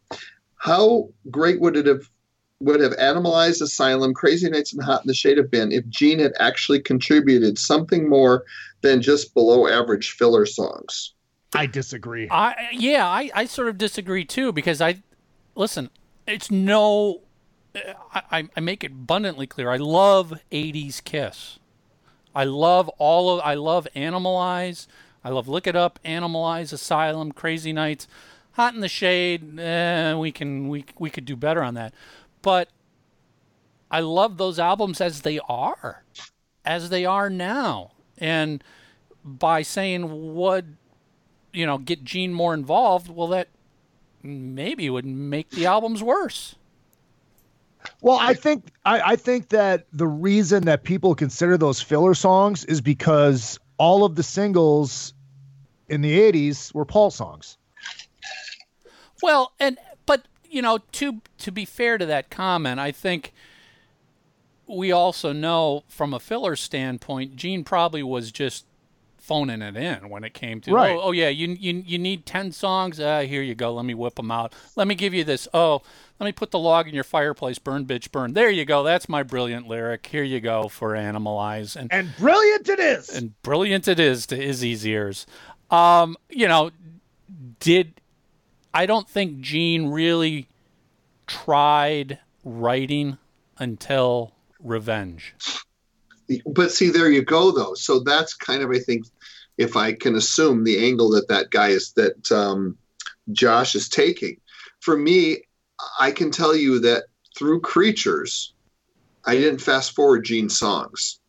how 0.56 1.10
great 1.30 1.62
would 1.62 1.78
it 1.78 1.86
have 1.86 2.10
would 2.60 2.82
have 2.82 2.94
Animalized 2.94 3.62
Asylum, 3.62 4.14
Crazy 4.14 4.50
Nights 4.50 4.74
and 4.74 4.84
Hot 4.84 5.02
in 5.02 5.08
the 5.08 5.14
Shade 5.14 5.38
have 5.38 5.50
been 5.50 5.72
if 5.72 5.88
Gene 5.88 6.20
had 6.20 6.34
actually 6.40 6.82
contributed 6.82 7.58
something 7.58 8.10
more 8.10 8.44
than 8.82 9.02
just 9.02 9.34
below 9.34 9.68
average 9.68 10.12
filler 10.12 10.46
songs? 10.46 11.14
I 11.54 11.66
disagree. 11.66 12.28
I 12.30 12.70
yeah, 12.74 13.08
I, 13.08 13.30
I 13.34 13.46
sort 13.46 13.70
of 13.70 13.78
disagree 13.78 14.26
too 14.26 14.52
because 14.52 14.82
I 14.82 15.02
listen. 15.56 15.90
It's 16.28 16.52
no, 16.52 17.22
I, 17.22 17.29
I- 17.76 18.50
I 18.56 18.60
make 18.60 18.84
it 18.84 18.92
abundantly 18.92 19.48
clear. 19.48 19.70
I 19.72 19.78
love 19.78 20.40
'80s 20.52 21.02
Kiss. 21.04 21.60
I 22.36 22.44
love 22.44 22.90
all 22.98 23.36
of. 23.38 23.42
I 23.46 23.54
love 23.56 23.88
Animalize. 23.96 24.88
I 25.24 25.30
love 25.30 25.48
Lick 25.48 25.68
It 25.68 25.76
Up, 25.76 26.00
Animalize, 26.06 26.72
Asylum, 26.72 27.32
Crazy 27.32 27.74
Nights, 27.74 28.08
Hot 28.54 28.74
in 28.74 28.80
the 28.80 28.88
Shade. 28.88 29.60
Eh, 29.60 30.14
we 30.16 30.32
can 30.32 30.68
we 30.70 30.86
we 30.98 31.10
could 31.10 31.26
do 31.26 31.36
better 31.36 31.62
on 31.64 31.74
that, 31.76 31.94
but 32.42 32.70
I 33.92 34.00
love 34.00 34.38
those 34.38 34.60
albums 34.60 35.02
as 35.02 35.22
they 35.22 35.40
are, 35.50 36.04
as 36.64 36.90
they 36.90 37.06
are 37.06 37.30
now, 37.30 37.92
and 38.18 38.64
by 39.24 39.62
saying 39.62 40.34
what 40.34 40.66
you 41.52 41.66
know, 41.66 41.78
get 41.80 42.04
Gene 42.04 42.32
more 42.34 42.54
involved, 42.54 43.10
well, 43.10 43.28
that 43.30 43.48
maybe 44.22 44.88
would 44.90 45.06
make 45.06 45.50
the 45.50 45.66
albums 45.66 46.04
worse. 46.04 46.56
Well, 48.02 48.18
I 48.20 48.34
think 48.34 48.72
I, 48.86 49.02
I 49.12 49.16
think 49.16 49.50
that 49.50 49.88
the 49.92 50.08
reason 50.08 50.66
that 50.66 50.84
people 50.84 51.16
consider 51.16 51.58
those 51.58 51.82
filler 51.82 52.14
songs 52.14 52.66
is 52.66 52.82
because 52.82 53.60
all 53.78 54.04
of 54.06 54.16
the 54.16 54.24
singles 54.24 55.14
in 55.88 56.02
the 56.02 56.20
'80s 56.20 56.74
were 56.74 56.86
Paul 56.86 57.12
songs. 57.12 57.58
Well, 59.22 59.54
and 59.60 59.78
but 60.06 60.28
you 60.50 60.62
know, 60.62 60.80
to 60.94 61.22
to 61.40 61.52
be 61.52 61.66
fair 61.66 61.98
to 61.98 62.06
that 62.06 62.30
comment, 62.30 62.80
I 62.80 62.92
think 62.92 63.34
we 64.68 64.92
also 64.92 65.34
know 65.34 65.84
from 65.88 66.14
a 66.14 66.20
filler 66.20 66.56
standpoint, 66.56 67.36
Gene 67.36 67.64
probably 67.64 68.04
was 68.04 68.32
just 68.32 68.66
phoning 69.30 69.62
it 69.62 69.76
in 69.78 70.10
when 70.10 70.24
it 70.24 70.34
came 70.34 70.60
to 70.62 70.74
Right. 70.74 70.96
oh, 70.96 71.02
oh 71.02 71.12
yeah 71.12 71.30
you, 71.30 71.50
you 71.60 71.84
you 71.86 71.98
need 72.00 72.26
10 72.26 72.52
songs 72.52 73.00
uh, 73.00 73.20
here 73.22 73.42
you 73.44 73.54
go 73.56 73.74
let 73.74 73.86
me 73.86 73.94
whip 73.94 74.16
them 74.16 74.32
out 74.32 74.54
let 74.76 74.88
me 74.88 74.96
give 74.96 75.14
you 75.14 75.24
this 75.24 75.48
oh 75.54 75.82
let 76.20 76.26
me 76.26 76.32
put 76.32 76.50
the 76.52 76.58
log 76.60 76.88
in 76.88 76.96
your 76.96 77.04
fireplace 77.04 77.60
burn 77.60 77.86
bitch 77.86 78.12
burn 78.12 78.34
there 78.34 78.50
you 78.50 78.66
go 78.66 78.82
that's 78.84 79.08
my 79.08 79.22
brilliant 79.24 79.68
lyric 79.68 80.06
here 80.08 80.24
you 80.24 80.40
go 80.40 80.68
for 80.68 80.94
animalize 80.94 81.76
and 81.76 81.94
And 81.94 82.10
brilliant 82.18 82.68
it 82.68 82.80
is. 82.80 83.10
and 83.10 83.40
brilliant 83.44 83.88
it 83.88 84.00
is 84.00 84.26
to 84.28 84.42
Izzy's 84.42 84.86
ears. 84.86 85.26
Um, 85.72 86.18
you 86.30 86.48
know, 86.48 86.72
did 87.60 88.02
I 88.74 88.86
don't 88.88 89.08
think 89.08 89.40
Gene 89.42 89.88
really 89.88 90.48
tried 91.28 92.20
writing 92.44 93.18
until 93.58 94.34
Revenge. 94.64 95.36
But 96.46 96.72
see, 96.72 96.90
there 96.90 97.10
you 97.10 97.24
go, 97.24 97.52
though. 97.52 97.74
So 97.74 98.00
that's 98.00 98.34
kind 98.36 98.62
of, 98.62 98.70
I 98.70 98.80
think, 98.80 99.08
if 99.60 99.76
I 99.76 99.92
can 99.92 100.16
assume 100.16 100.64
the 100.64 100.84
angle 100.88 101.10
that 101.12 101.28
that 101.28 101.52
guy 101.52 101.68
is 101.68 101.92
that 101.92 102.32
um, 102.32 102.78
Josh 103.34 103.76
is 103.76 103.90
taking. 103.90 104.38
For 104.80 104.98
me, 104.98 105.44
I 106.00 106.12
can 106.12 106.32
tell 106.32 106.56
you 106.56 106.80
that 106.80 107.04
through 107.38 107.60
Creatures, 107.60 108.54
I 109.26 109.36
didn't 109.36 109.60
fast 109.60 109.94
forward 109.94 110.24
Gene's 110.24 110.58
songs, 110.58 111.20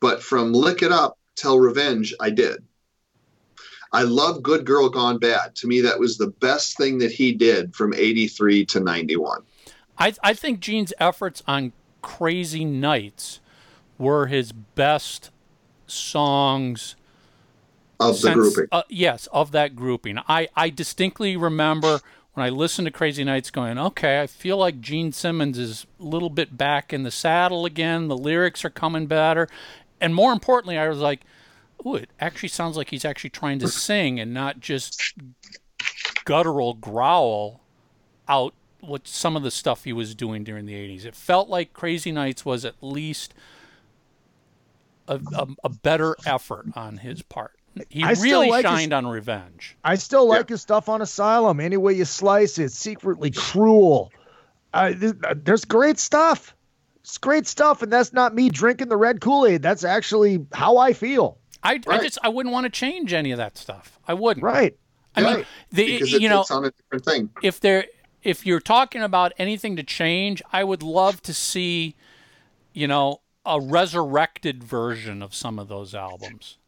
but 0.00 0.22
from 0.22 0.52
Lick 0.52 0.82
It 0.82 0.90
Up 0.90 1.18
till 1.36 1.60
Revenge, 1.60 2.12
I 2.20 2.30
did. 2.30 2.64
I 3.92 4.02
love 4.02 4.42
Good 4.42 4.66
Girl 4.66 4.88
Gone 4.88 5.18
Bad. 5.18 5.54
To 5.56 5.68
me, 5.68 5.80
that 5.82 6.00
was 6.00 6.18
the 6.18 6.26
best 6.26 6.76
thing 6.76 6.98
that 6.98 7.12
he 7.12 7.32
did 7.32 7.76
from 7.76 7.94
83 7.94 8.66
to 8.66 8.80
91. 8.80 9.42
I 9.98 10.14
I 10.22 10.34
think 10.34 10.58
Gene's 10.58 10.92
efforts 10.98 11.44
on 11.46 11.72
Crazy 12.02 12.64
Nights 12.64 13.38
were 13.98 14.26
his 14.26 14.50
best 14.50 15.30
songs 15.86 16.96
Of 17.98 18.14
the 18.14 18.20
since- 18.20 18.34
grouping. 18.34 18.68
Uh, 18.72 18.82
yes, 18.88 19.26
of 19.32 19.52
that 19.52 19.74
grouping. 19.76 20.18
I, 20.28 20.48
I 20.54 20.70
distinctly 20.70 21.36
remember 21.36 22.00
when 22.34 22.44
I 22.44 22.50
listened 22.50 22.84
to 22.86 22.90
Crazy 22.92 23.24
Nights 23.24 23.50
going, 23.50 23.78
okay, 23.78 24.20
I 24.20 24.26
feel 24.26 24.58
like 24.58 24.80
Gene 24.80 25.12
Simmons 25.12 25.58
is 25.58 25.86
a 25.98 26.04
little 26.04 26.28
bit 26.28 26.58
back 26.58 26.92
in 26.92 27.02
the 27.02 27.10
saddle 27.10 27.64
again. 27.64 28.08
The 28.08 28.16
lyrics 28.16 28.64
are 28.64 28.70
coming 28.70 29.06
better. 29.06 29.48
And 30.00 30.14
more 30.14 30.32
importantly, 30.32 30.76
I 30.76 30.88
was 30.88 30.98
like, 30.98 31.20
ooh, 31.86 31.94
it 31.94 32.10
actually 32.20 32.50
sounds 32.50 32.76
like 32.76 32.90
he's 32.90 33.06
actually 33.06 33.30
trying 33.30 33.58
to 33.60 33.68
sing 33.68 34.20
and 34.20 34.34
not 34.34 34.60
just 34.60 35.14
guttural 36.26 36.74
growl 36.74 37.60
out 38.28 38.52
what 38.80 39.08
some 39.08 39.36
of 39.36 39.42
the 39.42 39.50
stuff 39.50 39.84
he 39.84 39.92
was 39.92 40.14
doing 40.14 40.44
during 40.44 40.66
the 40.66 40.74
80s. 40.74 41.06
It 41.06 41.14
felt 41.14 41.48
like 41.48 41.72
Crazy 41.72 42.12
Nights 42.12 42.44
was 42.44 42.64
at 42.66 42.74
least 42.82 43.32
a, 45.08 45.20
a, 45.34 45.46
a 45.64 45.68
better 45.70 46.16
effort 46.26 46.66
on 46.74 46.98
his 46.98 47.22
part. 47.22 47.52
He 47.88 48.02
I 48.02 48.14
still 48.14 48.40
really 48.40 48.50
like 48.50 48.64
his- 48.64 48.72
shined 48.72 48.92
on 48.92 49.06
Revenge. 49.06 49.76
I 49.84 49.96
still 49.96 50.26
like 50.26 50.48
his 50.48 50.62
stuff 50.62 50.88
on 50.88 51.02
Asylum. 51.02 51.60
Any 51.60 51.76
way 51.76 51.94
you 51.94 52.04
slice 52.04 52.58
it, 52.58 52.72
secretly 52.72 53.30
cruel. 53.30 54.12
Uh, 54.72 54.92
th- 54.92 55.14
there's 55.36 55.64
great 55.64 55.98
stuff. 55.98 56.54
It's 57.00 57.18
great 57.18 57.46
stuff, 57.46 57.82
and 57.82 57.92
that's 57.92 58.12
not 58.12 58.34
me 58.34 58.48
drinking 58.48 58.88
the 58.88 58.96
red 58.96 59.20
Kool 59.20 59.46
Aid. 59.46 59.62
That's 59.62 59.84
actually 59.84 60.44
how 60.52 60.76
I 60.78 60.92
feel. 60.92 61.38
I, 61.62 61.80
I 61.88 61.98
just 61.98 62.18
I 62.22 62.28
wouldn't 62.28 62.52
want 62.52 62.64
to 62.64 62.70
change 62.70 63.12
any 63.12 63.30
of 63.30 63.38
that 63.38 63.56
stuff. 63.56 63.98
I 64.06 64.14
wouldn't. 64.14 64.42
Right. 64.42 64.76
I 65.14 65.22
mean, 65.22 65.46
the, 65.70 65.86
because 65.86 66.14
it 66.14 66.20
you 66.20 66.28
know, 66.28 66.42
takes 66.42 66.50
on 66.50 66.64
a 66.64 66.70
different 66.70 67.04
thing. 67.04 67.30
if 67.42 67.60
there 67.60 67.86
if 68.22 68.44
you're 68.44 68.60
talking 68.60 69.02
about 69.02 69.32
anything 69.38 69.76
to 69.76 69.82
change, 69.82 70.42
I 70.52 70.64
would 70.64 70.82
love 70.82 71.22
to 71.22 71.32
see, 71.32 71.94
you 72.72 72.86
know, 72.86 73.20
a 73.44 73.60
resurrected 73.60 74.64
version 74.64 75.22
of 75.22 75.34
some 75.34 75.58
of 75.58 75.68
those 75.68 75.94
albums. 75.94 76.58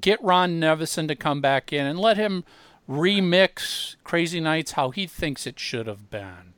Get 0.00 0.22
Ron 0.22 0.60
Nevison 0.60 1.08
to 1.08 1.14
come 1.14 1.40
back 1.40 1.72
in 1.72 1.86
and 1.86 1.98
let 1.98 2.16
him 2.16 2.44
remix 2.88 3.96
Crazy 4.04 4.40
Nights 4.40 4.72
how 4.72 4.90
he 4.90 5.06
thinks 5.06 5.46
it 5.46 5.58
should 5.58 5.86
have 5.86 6.10
been. 6.10 6.54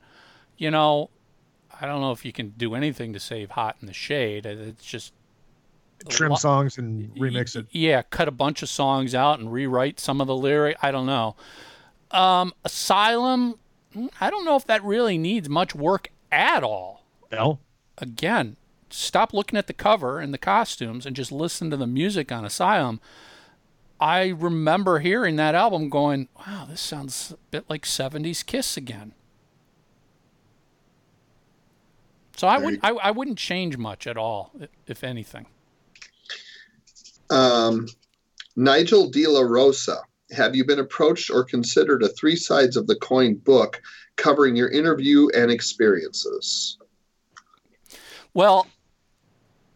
You 0.57 0.71
know, 0.71 1.09
I 1.79 1.85
don't 1.85 2.01
know 2.01 2.11
if 2.11 2.25
you 2.25 2.33
can 2.33 2.49
do 2.57 2.75
anything 2.75 3.13
to 3.13 3.19
save 3.19 3.51
Hot 3.51 3.77
in 3.81 3.87
the 3.87 3.93
Shade. 3.93 4.45
It's 4.45 4.83
just 4.85 5.13
Trim 6.09 6.31
lo- 6.31 6.35
songs 6.37 6.77
and 6.77 7.13
remix 7.15 7.55
it. 7.55 7.67
yeah, 7.71 8.01
cut 8.03 8.27
a 8.27 8.31
bunch 8.31 8.61
of 8.61 8.69
songs 8.69 9.15
out 9.15 9.39
and 9.39 9.51
rewrite 9.51 9.99
some 9.99 10.21
of 10.21 10.27
the 10.27 10.35
lyric. 10.35 10.77
I 10.81 10.91
don't 10.91 11.05
know. 11.05 11.35
Um, 12.11 12.53
Asylum, 12.63 13.59
mm, 13.95 14.09
I 14.21 14.29
don't 14.29 14.45
know 14.45 14.55
if 14.55 14.65
that 14.65 14.83
really 14.83 15.17
needs 15.17 15.49
much 15.49 15.75
work 15.75 16.09
at 16.31 16.63
all. 16.63 17.03
No. 17.31 17.59
Again, 17.97 18.57
stop 18.89 19.33
looking 19.33 19.57
at 19.57 19.67
the 19.67 19.73
cover 19.73 20.19
and 20.19 20.33
the 20.33 20.37
costumes 20.37 21.05
and 21.05 21.15
just 21.15 21.31
listen 21.31 21.69
to 21.71 21.77
the 21.77 21.87
music 21.87 22.31
on 22.31 22.45
Asylum. 22.45 22.99
I 23.99 24.27
remember 24.27 24.99
hearing 24.99 25.37
that 25.37 25.55
album 25.55 25.89
going, 25.89 26.27
wow, 26.37 26.67
this 26.69 26.81
sounds 26.81 27.33
a 27.33 27.37
bit 27.51 27.65
like 27.67 27.83
70s 27.83 28.45
Kiss 28.45 28.77
again. 28.77 29.13
So 32.35 32.47
I 32.47 32.59
wouldn't 32.59 32.85
I, 32.85 32.91
I 32.91 33.11
wouldn't 33.11 33.39
change 33.39 33.77
much 33.77 34.05
at 34.05 34.15
all, 34.15 34.51
if 34.85 35.03
anything. 35.03 35.47
Um, 37.31 37.87
Nigel 38.55 39.09
De 39.09 39.25
La 39.25 39.41
Rosa, 39.41 40.01
have 40.31 40.55
you 40.55 40.63
been 40.63 40.79
approached 40.79 41.31
or 41.31 41.43
considered 41.43 42.03
a 42.03 42.09
Three 42.09 42.35
Sides 42.35 42.77
of 42.77 42.85
the 42.85 42.95
Coin 42.95 43.35
book 43.35 43.81
covering 44.17 44.55
your 44.55 44.69
interview 44.69 45.29
and 45.35 45.49
experiences? 45.49 46.77
Well, 48.35 48.67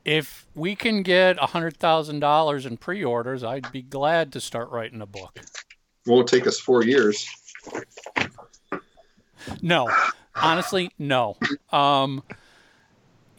if 0.05 0.47
we 0.55 0.75
can 0.75 1.03
get 1.03 1.37
a 1.37 1.47
$100,000 1.47 2.65
in 2.65 2.77
pre 2.77 3.03
orders, 3.03 3.43
I'd 3.43 3.71
be 3.71 3.81
glad 3.81 4.31
to 4.33 4.41
start 4.41 4.69
writing 4.69 5.01
a 5.01 5.05
book. 5.05 5.39
Won't 6.07 6.27
take 6.27 6.47
us 6.47 6.59
four 6.59 6.83
years. 6.83 7.27
No, 9.61 9.89
honestly, 10.35 10.91
no. 10.97 11.37
Um, 11.71 12.23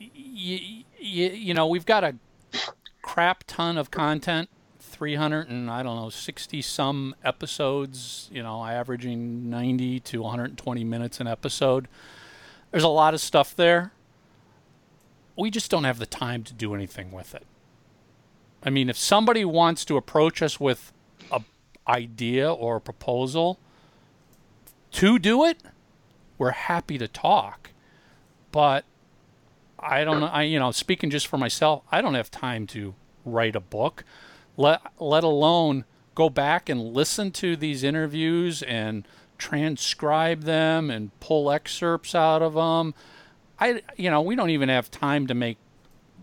y- 0.01 0.11
y- 0.15 0.85
you 1.01 1.55
know, 1.55 1.67
we've 1.67 1.87
got 1.87 2.05
a 2.05 2.15
crap 3.03 3.45
ton 3.47 3.79
of 3.79 3.91
content. 3.91 4.49
300 4.81 5.49
and 5.49 5.71
I 5.71 5.83
don't 5.83 5.97
know 5.97 6.11
60 6.11 6.61
some 6.63 7.15
episodes, 7.25 8.29
you 8.31 8.43
know, 8.43 8.65
averaging 8.65 9.49
90 9.49 10.01
to 10.01 10.23
120 10.23 10.85
minutes 10.85 11.19
an 11.19 11.27
episode. 11.27 11.89
There's 12.71 12.85
a 12.85 12.89
lot 12.89 13.15
of 13.15 13.21
stuff 13.21 13.57
there. 13.57 13.93
We 15.37 15.51
just 15.51 15.71
don't 15.71 15.85
have 15.85 15.99
the 15.99 16.07
time 16.07 16.45
to 16.45 16.55
do 16.55 16.75
anything 16.75 17.11
with 17.11 17.35
it. 17.35 17.47
I 18.63 18.71
mean, 18.71 18.89
if 18.89 18.97
somebody 18.97 19.45
wants 19.45 19.85
to 19.87 19.97
approach 19.97 20.43
us 20.43 20.61
with 20.61 20.93
a 21.31 21.43
idea 21.89 22.53
or 22.53 22.77
a 22.77 22.81
proposal 22.81 23.59
to 24.93 25.19
do 25.19 25.45
it, 25.45 25.59
we're 26.39 26.51
happy 26.51 26.99
to 26.99 27.09
talk. 27.09 27.71
But 28.53 28.85
I 29.79 30.05
don't 30.05 30.21
know. 30.21 30.27
I 30.27 30.43
you 30.43 30.59
know, 30.59 30.71
speaking 30.71 31.11
just 31.11 31.27
for 31.27 31.39
myself, 31.39 31.83
I 31.91 32.01
don't 32.01 32.15
have 32.15 32.31
time 32.31 32.67
to 32.69 32.95
write 33.25 33.57
a 33.57 33.61
book, 33.61 34.05
let 34.57 34.81
let 35.01 35.25
alone 35.25 35.85
go 36.15 36.29
back 36.29 36.69
and 36.69 36.93
listen 36.93 37.31
to 37.33 37.57
these 37.57 37.83
interviews 37.83 38.63
and 38.63 39.07
transcribe 39.39 40.43
them 40.43 40.91
and 40.91 41.19
pull 41.19 41.51
excerpts 41.51 42.15
out 42.15 42.43
of 42.43 42.55
them. 42.55 42.95
I 43.63 43.83
you 43.97 44.11
know, 44.11 44.21
we 44.23 44.35
don't 44.37 44.51
even 44.51 44.69
have 44.69 44.91
time 44.91 45.27
to 45.29 45.35
make 45.35 45.59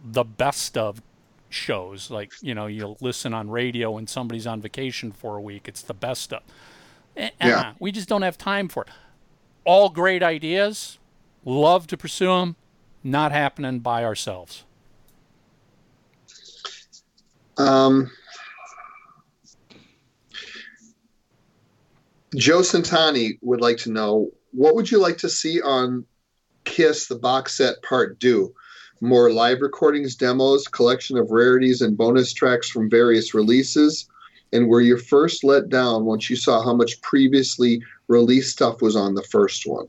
the 0.04 0.24
best 0.24 0.78
of 0.78 1.02
shows. 1.50 2.12
Like 2.12 2.32
you 2.42 2.54
know 2.54 2.68
you'll 2.68 2.98
listen 3.02 3.34
on 3.34 3.50
radio 3.50 3.98
and 3.98 4.10
somebody's 4.10 4.46
on 4.48 4.62
vacation 4.62 5.12
for 5.12 5.38
a 5.38 5.42
week. 5.42 5.68
It's 5.68 5.82
the 5.82 5.94
best 5.94 6.34
of. 6.34 6.42
Eh, 7.16 7.30
Yeah. 7.42 7.60
uh, 7.60 7.74
we 7.80 7.92
just 7.92 8.10
don't 8.10 8.22
have 8.22 8.38
time 8.38 8.68
for 8.68 8.84
it. 8.84 8.90
All 9.66 9.90
great 9.90 10.24
ideas. 10.24 11.00
Love 11.46 11.88
to 11.88 11.98
pursue 11.98 12.28
them 12.28 12.56
not 13.04 13.32
happening 13.32 13.80
by 13.80 14.04
ourselves. 14.04 14.66
Um, 17.58 18.12
Joe 22.36 22.60
Santani 22.60 23.38
would 23.42 23.62
like 23.62 23.78
to 23.78 23.92
know 23.92 24.32
what 24.52 24.76
would 24.76 24.90
you 24.90 25.00
like 25.00 25.18
to 25.20 25.30
see 25.30 25.62
on 25.62 26.06
Kiss 26.66 27.08
the 27.08 27.16
box 27.16 27.58
set 27.58 27.82
part 27.82 28.20
do? 28.20 28.54
More 29.02 29.32
live 29.32 29.62
recordings, 29.62 30.16
demos, 30.16 30.68
collection 30.68 31.18
of 31.18 31.32
rarities, 31.32 31.82
and 31.82 31.98
bonus 31.98 32.34
tracks 32.34 32.70
from 32.70 32.90
various 32.90 33.34
releases? 33.34 34.08
And 34.52 34.68
were 34.68 34.82
you 34.82 34.98
first 34.98 35.44
let 35.44 35.70
down 35.70 36.06
once 36.06 36.30
you 36.30 36.36
saw 36.36 36.64
how 36.64 36.74
much 36.74 37.02
previously 37.02 37.82
released 38.08 38.52
stuff 38.52 38.82
was 38.82 38.96
on 38.96 39.14
the 39.14 39.24
first 39.24 39.66
one? 39.66 39.88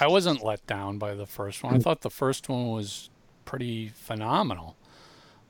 i 0.00 0.06
wasn't 0.06 0.42
let 0.44 0.64
down 0.66 0.98
by 0.98 1.14
the 1.14 1.26
first 1.26 1.62
one 1.62 1.74
i 1.74 1.78
thought 1.78 2.00
the 2.00 2.10
first 2.10 2.48
one 2.48 2.68
was 2.70 3.10
pretty 3.44 3.88
phenomenal 3.88 4.76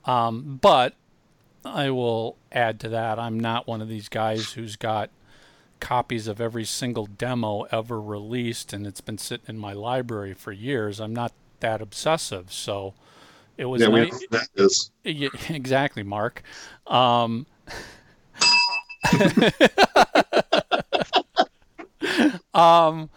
um, 0.04 0.58
but 0.60 0.94
i 1.64 1.90
will 1.90 2.36
add 2.50 2.80
to 2.80 2.88
that 2.88 3.18
i'm 3.18 3.38
not 3.38 3.66
one 3.66 3.80
of 3.80 3.88
these 3.88 4.08
guys 4.08 4.52
who's 4.52 4.76
got 4.76 5.10
copies 5.82 6.28
of 6.28 6.40
every 6.40 6.64
single 6.64 7.06
demo 7.06 7.62
ever 7.72 8.00
released 8.00 8.72
and 8.72 8.86
it's 8.86 9.00
been 9.00 9.18
sitting 9.18 9.46
in 9.48 9.58
my 9.58 9.72
library 9.72 10.32
for 10.32 10.52
years 10.52 11.00
i'm 11.00 11.12
not 11.12 11.32
that 11.60 11.82
obsessive 11.82 12.52
so 12.52 12.94
it 13.56 13.64
was 13.66 13.82
Yeah, 13.82 13.88
we 13.88 14.00
ni- 14.02 14.10
that 14.30 14.48
is. 14.56 14.90
Yeah, 15.04 15.28
exactly, 15.48 16.02
Mark. 16.02 16.42
Um, 16.86 17.46
um, 22.54 23.10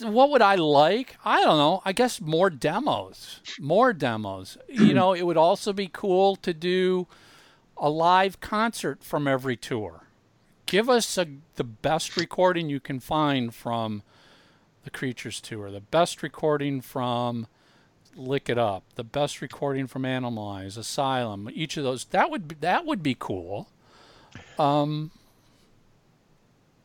what 0.00 0.30
would 0.30 0.42
I 0.42 0.56
like? 0.56 1.16
I 1.24 1.42
don't 1.42 1.58
know. 1.58 1.82
I 1.84 1.92
guess 1.92 2.20
more 2.20 2.50
demos. 2.50 3.40
More 3.58 3.92
demos. 3.92 4.58
You 4.68 4.94
know, 4.94 5.12
it 5.14 5.22
would 5.22 5.36
also 5.36 5.72
be 5.72 5.88
cool 5.92 6.36
to 6.36 6.52
do 6.52 7.06
a 7.76 7.88
live 7.88 8.40
concert 8.40 9.02
from 9.02 9.26
every 9.26 9.56
tour. 9.56 10.04
Give 10.66 10.88
us 10.88 11.18
a, 11.18 11.26
the 11.56 11.64
best 11.64 12.16
recording 12.16 12.70
you 12.70 12.80
can 12.80 13.00
find 13.00 13.54
from 13.54 14.02
the 14.84 14.90
Creatures 14.90 15.40
tour, 15.40 15.70
the 15.70 15.80
best 15.80 16.22
recording 16.22 16.80
from 16.80 17.46
Lick 18.16 18.48
It 18.48 18.58
Up, 18.58 18.84
the 18.94 19.04
best 19.04 19.40
recording 19.40 19.86
from 19.86 20.02
Animalize, 20.02 20.76
Asylum, 20.76 21.48
each 21.52 21.76
of 21.76 21.84
those. 21.84 22.04
That 22.06 22.30
would 22.30 22.48
be, 22.48 22.54
that 22.60 22.86
would 22.86 23.02
be 23.02 23.16
cool. 23.18 23.68
Um, 24.58 25.10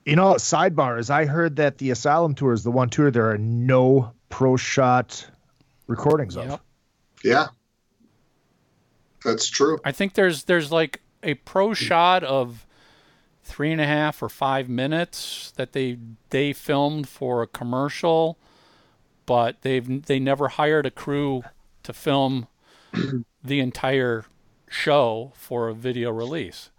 You 0.05 0.15
know, 0.15 0.33
sidebar 0.35 0.99
is 0.99 1.09
I 1.09 1.25
heard 1.25 1.57
that 1.57 1.77
the 1.77 1.91
Asylum 1.91 2.35
tour 2.35 2.53
is 2.53 2.63
the 2.63 2.71
one 2.71 2.89
tour 2.89 3.09
there 3.11 3.29
are 3.31 3.37
no 3.37 4.11
pro 4.29 4.57
shot 4.57 5.27
recordings 5.87 6.35
of. 6.35 6.49
Yep. 6.49 6.61
Yeah. 7.23 7.47
That's 9.25 9.49
true. 9.49 9.79
I 9.83 9.91
think 9.91 10.13
there's 10.13 10.43
there's 10.43 10.71
like 10.71 11.01
a 11.23 11.33
pro 11.33 11.73
shot 11.73 12.23
of 12.23 12.65
three 13.47 13.71
and 13.71 13.81
a 13.81 13.87
half 13.87 14.21
or 14.21 14.29
five 14.29 14.69
minutes 14.69 15.51
that 15.55 15.73
they 15.73 15.97
they 16.29 16.53
filmed 16.53 17.07
for 17.07 17.41
a 17.41 17.47
commercial, 17.47 18.37
but 19.25 19.61
they've 19.61 20.05
they 20.05 20.19
never 20.19 20.49
hired 20.49 20.85
a 20.85 20.91
crew 20.91 21.43
to 21.83 21.93
film 21.93 22.47
the 23.43 23.59
entire 23.59 24.25
show 24.69 25.31
for 25.35 25.69
a 25.69 25.73
video 25.73 26.11
release. 26.11 26.69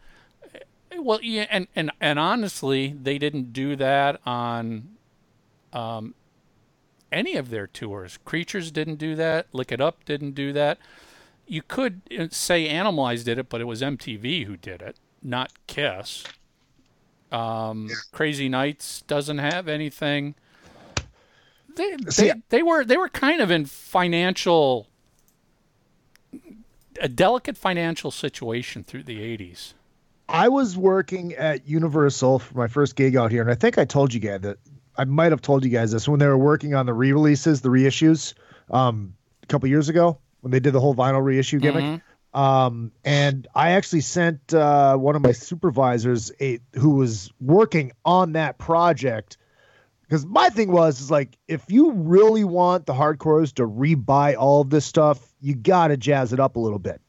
Well, 0.96 1.20
yeah, 1.22 1.46
and, 1.50 1.68
and, 1.76 1.92
and 2.00 2.18
honestly, 2.18 2.94
they 3.00 3.18
didn't 3.18 3.52
do 3.52 3.76
that 3.76 4.20
on 4.26 4.96
um, 5.72 6.14
any 7.12 7.36
of 7.36 7.50
their 7.50 7.66
tours. 7.66 8.18
Creatures 8.24 8.70
didn't 8.70 8.96
do 8.96 9.14
that. 9.14 9.46
Lick 9.52 9.70
It 9.72 9.80
Up 9.80 10.04
didn't 10.04 10.32
do 10.32 10.52
that. 10.52 10.78
You 11.46 11.62
could 11.62 12.00
uh, 12.18 12.26
say 12.30 12.68
Animalize 12.68 13.24
did 13.24 13.38
it, 13.38 13.48
but 13.48 13.60
it 13.60 13.64
was 13.64 13.80
MTV 13.80 14.44
who 14.46 14.56
did 14.56 14.82
it, 14.82 14.96
not 15.22 15.52
Kiss. 15.66 16.24
Um, 17.30 17.88
Crazy 18.12 18.48
Nights 18.48 19.02
doesn't 19.02 19.38
have 19.38 19.68
anything. 19.68 20.34
They, 21.76 21.96
See, 22.08 22.28
they, 22.28 22.34
they 22.48 22.62
were 22.62 22.84
they 22.84 22.96
were 22.96 23.08
kind 23.08 23.40
of 23.40 23.50
in 23.50 23.64
financial 23.66 24.88
a 27.00 27.08
delicate 27.08 27.56
financial 27.56 28.10
situation 28.10 28.82
through 28.82 29.04
the 29.04 29.18
80s. 29.18 29.74
I 30.28 30.48
was 30.48 30.76
working 30.76 31.32
at 31.34 31.66
Universal 31.66 32.40
for 32.40 32.58
my 32.58 32.68
first 32.68 32.96
gig 32.96 33.16
out 33.16 33.30
here, 33.30 33.40
and 33.40 33.50
I 33.50 33.54
think 33.54 33.78
I 33.78 33.84
told 33.84 34.12
you 34.12 34.20
guys 34.20 34.40
that 34.42 34.58
I 34.96 35.04
might 35.04 35.32
have 35.32 35.40
told 35.40 35.64
you 35.64 35.70
guys 35.70 35.92
this 35.92 36.08
when 36.08 36.18
they 36.18 36.26
were 36.26 36.36
working 36.36 36.74
on 36.74 36.86
the 36.86 36.92
re-releases, 36.92 37.60
the 37.60 37.68
reissues, 37.68 38.34
um, 38.70 39.14
a 39.42 39.46
couple 39.46 39.68
years 39.68 39.88
ago 39.88 40.18
when 40.40 40.50
they 40.50 40.60
did 40.60 40.72
the 40.72 40.80
whole 40.80 40.94
vinyl 40.94 41.24
reissue 41.24 41.58
gimmick. 41.60 41.84
Um, 42.34 42.92
and 43.04 43.46
I 43.54 43.72
actually 43.72 44.02
sent 44.02 44.52
uh, 44.52 44.96
one 44.96 45.16
of 45.16 45.22
my 45.22 45.32
supervisors, 45.32 46.30
a, 46.40 46.60
who 46.74 46.90
was 46.90 47.32
working 47.40 47.92
on 48.04 48.32
that 48.32 48.58
project, 48.58 49.38
because 50.02 50.24
my 50.24 50.48
thing 50.48 50.70
was 50.70 51.00
is 51.00 51.10
like 51.10 51.36
if 51.48 51.64
you 51.68 51.92
really 51.92 52.44
want 52.44 52.86
the 52.86 52.94
hardcores 52.94 53.54
to 53.54 53.66
rebuy 53.66 54.36
all 54.36 54.60
of 54.62 54.70
this 54.70 54.84
stuff, 54.84 55.20
you 55.40 55.54
got 55.54 55.88
to 55.88 55.96
jazz 55.96 56.32
it 56.32 56.40
up 56.40 56.56
a 56.56 56.60
little 56.60 56.78
bit. 56.78 57.00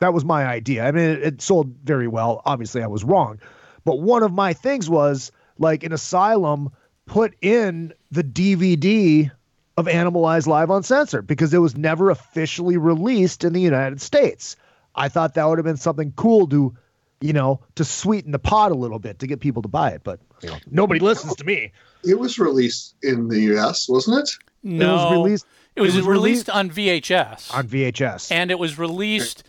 That 0.00 0.12
was 0.12 0.24
my 0.24 0.44
idea. 0.44 0.84
I 0.84 0.90
mean, 0.90 1.04
it, 1.04 1.22
it 1.22 1.42
sold 1.42 1.74
very 1.84 2.08
well. 2.08 2.42
Obviously, 2.44 2.82
I 2.82 2.88
was 2.88 3.04
wrong, 3.04 3.40
but 3.84 4.00
one 4.00 4.22
of 4.22 4.32
my 4.32 4.52
things 4.52 4.88
was 4.88 5.32
like 5.58 5.84
an 5.84 5.92
Asylum 5.92 6.72
put 7.06 7.34
in 7.40 7.92
the 8.10 8.24
DVD 8.24 9.30
of 9.76 9.88
Animalized 9.88 10.46
Live 10.46 10.70
Uncensored 10.70 11.26
because 11.26 11.54
it 11.54 11.58
was 11.58 11.76
never 11.76 12.10
officially 12.10 12.76
released 12.76 13.44
in 13.44 13.52
the 13.52 13.60
United 13.60 14.00
States. 14.00 14.56
I 14.94 15.08
thought 15.08 15.34
that 15.34 15.44
would 15.48 15.58
have 15.58 15.64
been 15.64 15.76
something 15.78 16.12
cool 16.16 16.46
to, 16.48 16.76
you 17.20 17.32
know, 17.32 17.60
to 17.76 17.84
sweeten 17.84 18.32
the 18.32 18.38
pot 18.38 18.72
a 18.72 18.74
little 18.74 18.98
bit 18.98 19.18
to 19.20 19.26
get 19.26 19.40
people 19.40 19.62
to 19.62 19.68
buy 19.68 19.90
it. 19.90 20.02
But 20.04 20.20
you 20.42 20.50
know, 20.50 20.56
nobody 20.70 21.00
listens 21.00 21.34
to 21.36 21.44
me. 21.44 21.72
It 22.04 22.18
was 22.18 22.38
released 22.38 22.94
in 23.02 23.28
the 23.28 23.40
U.S., 23.40 23.88
wasn't 23.88 24.18
it? 24.28 24.30
No, 24.62 24.90
it 24.90 24.92
was 24.92 25.12
released. 25.12 25.46
It 25.74 25.80
was, 25.80 25.94
it 25.94 25.98
was 26.00 26.06
released, 26.06 26.48
released 26.48 26.50
on 26.50 26.70
VHS. 26.70 27.54
on 27.54 27.66
VHS. 27.68 28.30
and 28.30 28.50
it 28.50 28.58
was 28.58 28.78
released. 28.78 29.42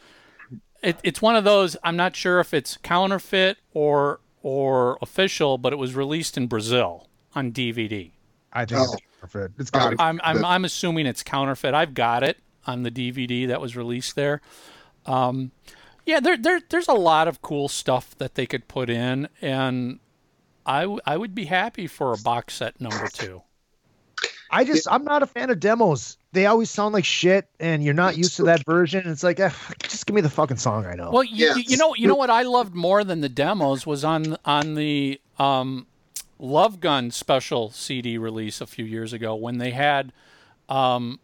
It, 0.82 0.98
it's 1.04 1.22
one 1.22 1.36
of 1.36 1.44
those. 1.44 1.76
I'm 1.84 1.98
not 1.98 2.16
sure 2.16 2.40
if 2.40 2.54
it's 2.54 2.78
counterfeit 2.78 3.58
or 3.74 4.22
or 4.42 4.98
official, 5.02 5.58
but 5.58 5.74
it 5.74 5.78
was 5.78 5.96
released 5.96 6.38
in 6.38 6.48
Brazil 6.48 7.08
on 7.36 7.52
DVD. 7.52 8.12
I 8.54 8.66
think 8.66 8.82
Oh. 8.82 8.94
it's 8.94 9.02
counterfeit. 9.20 9.52
It's 9.60 9.70
got 9.72 9.90
to. 9.92 10.02
I'm 10.02 10.22
I'm 10.24 10.46
I'm 10.46 10.66
assuming 10.66 11.06
it's 11.08 11.24
counterfeit. 11.24 11.74
I've 11.74 11.94
got 11.94 12.24
it 12.24 12.38
on 12.66 12.84
the 12.84 12.92
DVD 12.92 13.48
that 13.48 13.60
was 13.60 13.76
released 13.76 14.16
there. 14.16 14.42
Um, 15.06 15.52
yeah, 16.06 16.20
there 16.20 16.38
there 16.38 16.62
there's 16.70 16.88
a 16.88 16.94
lot 16.94 17.28
of 17.28 17.42
cool 17.42 17.68
stuff 17.68 18.16
that 18.18 18.36
they 18.36 18.46
could 18.46 18.68
put 18.68 18.90
in, 18.90 19.28
and 19.42 20.00
I 20.66 20.82
w- 20.82 21.02
I 21.06 21.18
would 21.18 21.34
be 21.36 21.46
happy 21.46 21.88
for 21.88 22.14
a 22.14 22.18
box 22.18 22.56
set 22.56 22.80
number 22.80 23.08
two. 23.08 23.42
I 24.52 24.66
just 24.66 24.88
I'm 24.92 25.04
not 25.04 25.24
a 25.24 25.26
fan 25.28 25.50
of 25.50 25.60
demos. 25.60 26.18
They 26.32 26.46
always 26.46 26.70
sound 26.70 26.94
like 26.94 27.06
shit, 27.06 27.48
and 27.60 27.84
you're 27.84 27.94
not 27.94 28.18
used 28.18 28.36
to 28.38 28.44
that 28.44 28.64
version. 28.66 29.08
It's 29.08 29.24
like, 29.24 29.40
eh, 29.40 29.50
just 29.84 30.06
give 30.06 30.14
me 30.16 30.22
the 30.22 30.30
fucking 30.30 30.58
song 30.58 30.86
I 30.86 30.94
know. 30.94 31.10
Well, 31.12 31.24
you, 31.24 31.48
Yeah. 31.48 31.56
you- 31.56 31.64
you 31.70 31.78
know, 31.78 31.96
you 31.96 32.08
know 32.08 32.16
what 32.16 32.30
I 32.30 32.44
loved 32.44 32.76
more 32.76 33.04
than 33.04 33.22
the 33.22 33.30
demos 33.30 33.86
was 33.88 34.04
on 34.04 34.38
on 34.46 34.76
the 34.76 35.20
um, 35.40 35.88
Love 36.44 36.82
Gun 36.82 37.10
special 37.10 37.70
CD 37.72 38.18
release 38.18 38.60
a 38.60 38.68
few 38.68 38.84
years 38.84 39.14
ago 39.14 39.34
when 39.34 39.60
they 39.60 39.72
had 39.72 40.12
um, 40.68 41.20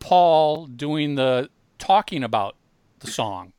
Paul 0.00 0.66
doing 0.66 1.14
the 1.14 1.50
talking 1.78 2.24
about 2.24 2.56
the 3.00 3.10
song, 3.10 3.52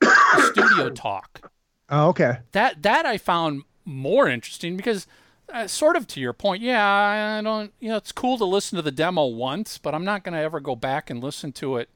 the 0.00 0.50
studio 0.52 0.88
talk. 0.90 1.50
oh, 1.90 2.08
okay. 2.08 2.38
That 2.52 2.82
that 2.82 3.04
I 3.06 3.18
found 3.18 3.62
more 3.84 4.28
interesting 4.28 4.76
because. 4.76 5.06
Uh, 5.52 5.66
sort 5.66 5.96
of 5.96 6.06
to 6.06 6.18
your 6.18 6.32
point, 6.32 6.62
yeah, 6.62 7.36
I 7.38 7.42
don't. 7.42 7.74
You 7.78 7.90
know, 7.90 7.96
it's 7.96 8.12
cool 8.12 8.38
to 8.38 8.44
listen 8.46 8.76
to 8.76 8.82
the 8.82 8.92
demo 8.92 9.26
once, 9.26 9.76
but 9.76 9.94
I'm 9.94 10.04
not 10.04 10.24
going 10.24 10.32
to 10.32 10.40
ever 10.40 10.60
go 10.60 10.74
back 10.74 11.10
and 11.10 11.22
listen 11.22 11.52
to 11.54 11.76
it 11.76 11.90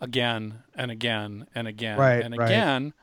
again 0.00 0.62
and 0.74 0.90
again 0.90 1.46
and 1.54 1.68
again 1.68 1.98
Right, 1.98 2.24
and 2.24 2.34
right. 2.34 2.46
again. 2.46 2.94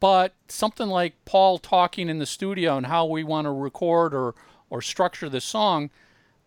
But 0.00 0.34
something 0.48 0.88
like 0.88 1.14
Paul 1.24 1.58
talking 1.58 2.08
in 2.08 2.18
the 2.18 2.26
studio 2.26 2.76
and 2.76 2.86
how 2.86 3.06
we 3.06 3.24
want 3.24 3.46
to 3.46 3.52
record 3.52 4.14
or 4.14 4.34
or 4.70 4.82
structure 4.82 5.28
the 5.28 5.40
song, 5.40 5.90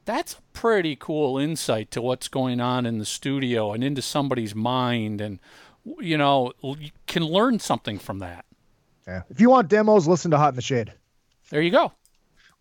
that's 0.06 0.36
a 0.36 0.42
pretty 0.54 0.96
cool 0.96 1.38
insight 1.38 1.90
to 1.92 2.02
what's 2.02 2.28
going 2.28 2.62
on 2.62 2.86
in 2.86 3.00
the 3.00 3.06
studio 3.06 3.74
and 3.74 3.84
into 3.84 4.02
somebody's 4.02 4.54
mind 4.54 5.22
and 5.22 5.40
you 6.00 6.18
know, 6.18 6.54
you 6.62 6.92
can 7.08 7.26
learn 7.26 7.60
something 7.60 7.98
from 7.98 8.20
that. 8.20 8.46
Yeah. 9.08 9.24
If 9.30 9.42
you 9.42 9.50
want 9.50 9.68
demos, 9.68 10.08
listen 10.08 10.32
to 10.32 10.38
Hot 10.38 10.50
in 10.50 10.56
the 10.56 10.62
Shade. 10.62 10.94
There 11.50 11.62
you 11.62 11.72
go. 11.72 11.92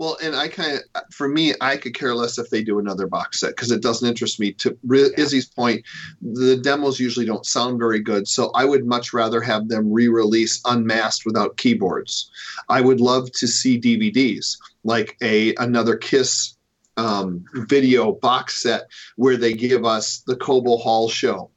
Well, 0.01 0.17
and 0.23 0.35
I 0.35 0.49
kind 0.49 0.79
of, 0.95 1.03
for 1.13 1.29
me, 1.29 1.53
I 1.61 1.77
could 1.77 1.93
care 1.93 2.15
less 2.15 2.39
if 2.39 2.49
they 2.49 2.65
do 2.65 2.79
another 2.79 3.07
box 3.07 3.41
set 3.41 3.51
because 3.51 3.71
it 3.71 3.83
doesn't 3.83 4.09
interest 4.09 4.41
me. 4.41 4.53
To 4.53 4.75
Re- 4.83 5.13
Izzy's 5.19 5.45
point, 5.45 5.85
the 6.23 6.57
demos 6.57 6.99
usually 6.99 7.27
don't 7.27 7.45
sound 7.45 7.79
very 7.79 8.01
good, 8.01 8.27
so 8.27 8.51
I 8.55 8.65
would 8.65 8.87
much 8.87 9.13
rather 9.13 9.43
have 9.43 9.69
them 9.69 9.93
re-release 9.93 10.63
unmasked 10.65 11.27
without 11.27 11.59
keyboards. 11.59 12.31
I 12.67 12.81
would 12.81 12.99
love 12.99 13.31
to 13.33 13.47
see 13.47 13.79
DVDs 13.79 14.57
like 14.85 15.19
a 15.21 15.55
another 15.57 15.97
Kiss 15.97 16.57
um, 16.97 17.45
video 17.53 18.13
box 18.13 18.63
set 18.63 18.85
where 19.17 19.37
they 19.37 19.53
give 19.53 19.85
us 19.85 20.21
the 20.27 20.35
Cobo 20.35 20.79
Hall 20.79 21.11
show. 21.11 21.51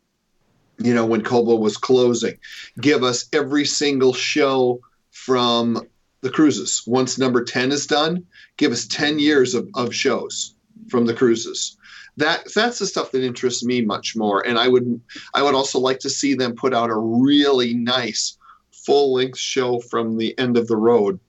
You 0.80 0.94
know, 0.94 1.06
when 1.06 1.24
Cobo 1.24 1.56
was 1.56 1.78
closing, 1.78 2.40
give 2.82 3.04
us 3.04 3.30
every 3.32 3.64
single 3.64 4.12
show 4.12 4.82
from 5.12 5.88
the 6.24 6.30
cruises. 6.30 6.84
Once 6.88 7.20
number 7.20 7.44
10 7.44 7.72
is 7.72 7.86
done, 7.86 8.26
give 8.58 8.72
us 8.72 8.88
10 8.88 9.20
years 9.20 9.54
of, 9.54 9.68
of 9.76 9.94
shows 9.94 10.56
from 10.90 11.06
the 11.06 11.14
cruises. 11.14 11.78
That 12.18 12.54
that's 12.54 12.78
the 12.78 12.86
stuff 12.86 13.12
that 13.12 13.24
interests 13.24 13.64
me 13.64 13.82
much 13.82 14.16
more. 14.16 14.46
And 14.46 14.60
I 14.60 14.68
would 14.68 15.02
I 15.34 15.42
would 15.42 15.56
also 15.56 15.80
like 15.80 16.00
to 16.00 16.10
see 16.10 16.36
them 16.36 16.56
put 16.56 16.74
out 16.74 16.92
a 16.92 16.96
really 16.96 17.74
nice 17.74 18.38
full 18.72 19.14
length 19.14 19.40
show 19.40 19.80
from 19.80 20.18
the 20.18 20.38
end 20.38 20.58
of 20.58 20.68
the 20.68 20.78
road 20.78 21.20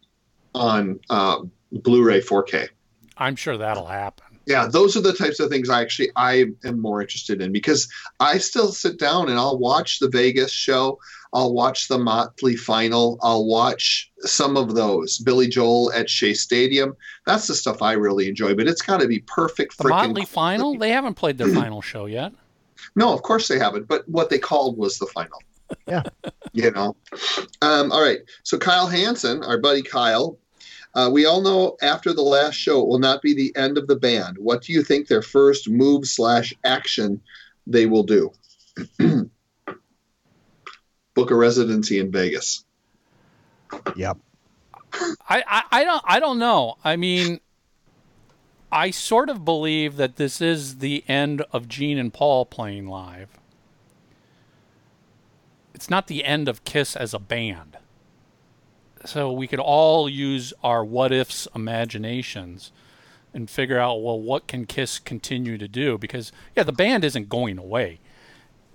on 0.54 1.00
um, 1.10 1.50
Blu-ray 1.72 2.20
4K. 2.20 2.68
I'm 3.16 3.36
sure 3.36 3.56
that'll 3.56 3.86
happen. 3.86 4.24
Yeah, 4.46 4.66
those 4.66 4.96
are 4.96 5.00
the 5.00 5.14
types 5.14 5.40
of 5.40 5.48
things 5.48 5.70
I 5.70 5.80
actually 5.80 6.10
I 6.16 6.46
am 6.64 6.78
more 6.80 7.00
interested 7.00 7.40
in 7.40 7.50
because 7.50 7.88
I 8.20 8.38
still 8.38 8.72
sit 8.72 8.98
down 8.98 9.30
and 9.30 9.38
I'll 9.38 9.58
watch 9.58 10.00
the 10.00 10.10
Vegas 10.10 10.50
show, 10.52 10.98
I'll 11.34 11.52
watch 11.52 11.88
the 11.88 11.98
Motley 11.98 12.54
final, 12.54 13.18
I'll 13.20 13.44
watch 13.44 14.10
some 14.20 14.56
of 14.56 14.74
those 14.74 15.18
Billy 15.18 15.48
Joel 15.48 15.92
at 15.92 16.08
Shea 16.08 16.32
Stadium. 16.32 16.96
That's 17.26 17.48
the 17.48 17.54
stuff 17.54 17.82
I 17.82 17.92
really 17.92 18.28
enjoy, 18.28 18.54
but 18.54 18.68
it's 18.68 18.82
got 18.82 19.00
to 19.00 19.08
be 19.08 19.18
perfect. 19.26 19.76
The 19.76 19.84
frickin' 19.84 19.90
Motley 19.90 20.24
final, 20.24 20.78
they 20.78 20.90
haven't 20.90 21.14
played 21.14 21.36
their 21.36 21.48
final 21.48 21.82
show 21.82 22.06
yet. 22.06 22.32
No, 22.94 23.12
of 23.12 23.22
course 23.22 23.48
they 23.48 23.58
haven't, 23.58 23.88
but 23.88 24.08
what 24.08 24.30
they 24.30 24.38
called 24.38 24.78
was 24.78 24.98
the 24.98 25.06
final. 25.06 25.38
Yeah. 25.88 26.02
you 26.52 26.70
know. 26.70 26.94
Um, 27.62 27.90
all 27.90 28.02
right. 28.02 28.20
So 28.44 28.58
Kyle 28.58 28.86
Hansen, 28.86 29.42
our 29.42 29.58
buddy 29.58 29.82
Kyle, 29.82 30.38
uh, 30.94 31.10
we 31.12 31.26
all 31.26 31.40
know 31.40 31.76
after 31.82 32.12
the 32.12 32.22
last 32.22 32.54
show 32.54 32.80
it 32.80 32.86
will 32.86 32.98
not 32.98 33.22
be 33.22 33.34
the 33.34 33.54
end 33.56 33.76
of 33.76 33.88
the 33.88 33.96
band. 33.96 34.36
What 34.38 34.62
do 34.62 34.72
you 34.72 34.84
think 34.84 35.08
their 35.08 35.22
first 35.22 35.68
move 35.68 36.06
slash 36.06 36.54
action 36.64 37.20
they 37.66 37.86
will 37.86 38.04
do? 38.04 38.30
Book 41.14 41.30
a 41.30 41.34
residency 41.34 41.98
in 41.98 42.10
Vegas. 42.10 42.64
Yep. 43.96 44.18
I, 45.28 45.42
I, 45.46 45.62
I 45.72 45.84
don't 45.84 46.02
I 46.06 46.20
don't 46.20 46.38
know. 46.38 46.76
I 46.84 46.96
mean, 46.96 47.40
I 48.70 48.90
sort 48.90 49.28
of 49.28 49.44
believe 49.44 49.96
that 49.96 50.16
this 50.16 50.40
is 50.40 50.78
the 50.78 51.04
end 51.08 51.42
of 51.52 51.68
Gene 51.68 51.98
and 51.98 52.12
Paul 52.12 52.46
playing 52.46 52.88
live. 52.88 53.38
It's 55.74 55.90
not 55.90 56.06
the 56.06 56.24
end 56.24 56.48
of 56.48 56.64
Kiss 56.64 56.94
as 56.94 57.14
a 57.14 57.18
band. 57.18 57.76
So 59.04 59.30
we 59.32 59.46
could 59.46 59.60
all 59.60 60.08
use 60.08 60.52
our 60.62 60.84
what 60.84 61.12
ifs 61.12 61.46
imaginations 61.54 62.72
and 63.34 63.50
figure 63.50 63.78
out 63.78 64.02
well 64.02 64.20
what 64.20 64.46
can 64.46 64.64
Kiss 64.64 64.98
continue 64.98 65.58
to 65.58 65.68
do 65.68 65.98
because 65.98 66.32
yeah 66.56 66.62
the 66.62 66.72
band 66.72 67.04
isn't 67.04 67.28
going 67.28 67.58
away. 67.58 68.00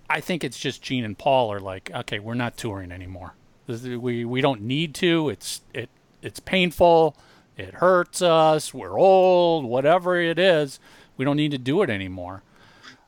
I 0.10 0.22
think 0.22 0.44
it's 0.44 0.60
just 0.60 0.82
Gene 0.82 1.04
and 1.06 1.18
Paul 1.18 1.52
are 1.52 1.60
like 1.60 1.92
okay 1.94 2.20
we're 2.20 2.34
not 2.34 2.58
touring 2.58 2.92
anymore. 2.92 3.34
We 3.68 4.26
we 4.26 4.42
don't 4.42 4.62
need 4.62 4.96
to. 4.96 5.30
It's 5.30 5.62
it 5.74 5.90
it's 6.22 6.40
painful. 6.40 7.16
It 7.58 7.76
hurts 7.76 8.22
us. 8.22 8.74
We're 8.74 8.98
old. 9.00 9.66
Whatever 9.66 10.20
it 10.20 10.40
is, 10.40 10.80
we 11.18 11.26
don't 11.26 11.36
need 11.38 11.52
to 11.52 11.58
do 11.58 11.82
it 11.84 11.90
anymore. 11.90 12.42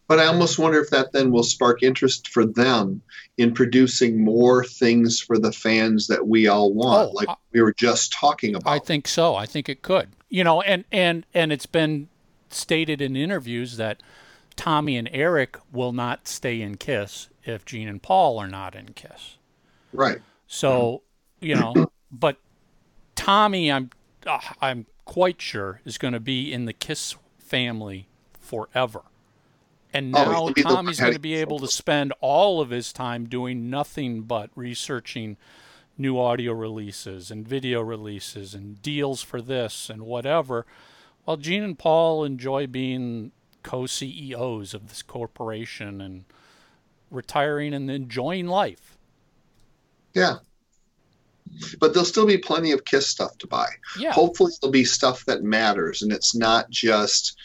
But 0.08 0.20
I 0.20 0.26
almost 0.26 0.60
wonder 0.60 0.80
if 0.82 0.90
that 0.90 1.14
then 1.14 1.32
will 1.32 1.44
spark 1.44 1.82
interest 1.84 2.28
for 2.28 2.46
them 2.46 3.02
in 3.38 3.54
producing 3.54 4.22
more 4.24 4.66
things 4.66 5.22
for 5.22 5.38
the 5.40 5.54
fans 5.54 6.08
that 6.08 6.28
we 6.28 6.48
all 6.48 6.74
want, 6.74 7.12
Oh, 7.12 7.14
like 7.14 7.30
I- 7.30 7.36
we 7.54 7.62
were 7.62 7.74
just 7.74 8.12
talking 8.12 8.54
about. 8.54 8.70
I 8.70 8.80
think 8.80 9.08
so. 9.08 9.36
I 9.36 9.46
think 9.46 9.70
it 9.70 9.82
could. 9.82 10.10
You 10.30 10.44
know, 10.44 10.62
and 10.62 10.84
and 10.92 11.26
and 11.34 11.52
it's 11.54 11.66
been 11.66 12.10
stated 12.50 13.02
in 13.02 13.16
interviews 13.16 13.78
that 13.78 14.02
Tommy 14.56 14.98
and 14.98 15.10
Eric 15.12 15.58
will 15.72 15.92
not 15.94 16.28
stay 16.28 16.62
in 16.62 16.78
Kiss 16.78 17.30
if 17.44 17.66
Gene 17.66 17.88
and 17.88 18.02
Paul 18.02 18.38
are 18.40 18.48
not 18.48 18.76
in 18.76 18.94
Kiss. 18.94 19.38
right. 19.94 20.20
So, 20.48 21.02
you 21.40 21.56
know, 21.56 21.90
but 22.12 22.38
Tommy, 23.16 23.72
I'm 23.72 23.90
uh, 24.28 24.40
I'm 24.62 24.86
quite 25.06 25.42
sure 25.42 25.82
is 25.86 25.98
going 25.98 26.14
to 26.14 26.20
be 26.20 26.52
in 26.52 26.66
the 26.66 26.74
Kiss 26.74 27.16
family 27.40 28.08
forever. 28.40 29.02
And 29.94 30.16
Oh, 30.16 30.24
now 30.24 30.50
the 30.50 30.62
Tommy's 30.62 31.00
going 31.00 31.14
to 31.14 31.20
be 31.20 31.36
able 31.36 31.60
to 31.60 31.68
spend 31.68 32.14
all 32.22 32.62
of 32.62 32.70
his 32.70 32.94
time 32.94 33.28
doing 33.28 33.70
nothing 33.70 34.22
but 34.22 34.50
researching 34.56 35.38
new 35.98 36.18
audio 36.20 36.54
releases 36.54 37.30
and 37.30 37.48
video 37.48 37.82
releases 37.82 38.54
and 38.54 38.82
deals 38.82 39.22
for 39.22 39.42
this 39.42 39.90
and 39.90 40.04
whatever. 40.04 40.66
While 41.26 41.38
Gene 41.38 41.64
and 41.64 41.78
Paul 41.78 42.24
enjoy 42.24 42.68
being 42.68 43.32
co 43.64 43.86
CEOs 43.86 44.74
of 44.74 44.90
this 44.90 45.02
corporation 45.02 46.02
and 46.02 46.26
retiring 47.10 47.74
and 47.74 47.90
enjoying 47.90 48.48
life. 48.48 48.98
Yeah. 50.14 50.38
But 51.80 51.94
there'll 51.94 52.06
still 52.06 52.26
be 52.26 52.38
plenty 52.38 52.72
of 52.72 52.86
Kiss 52.86 53.08
stuff 53.08 53.38
to 53.40 53.48
buy. 53.48 53.68
Yeah. 53.98 54.14
Hopefully, 54.14 54.54
there'll 54.62 54.72
be 54.72 54.86
stuff 54.86 55.26
that 55.26 55.44
matters 55.44 56.02
and 56.02 56.12
it's 56.12 56.34
not 56.34 56.70
just 56.70 57.38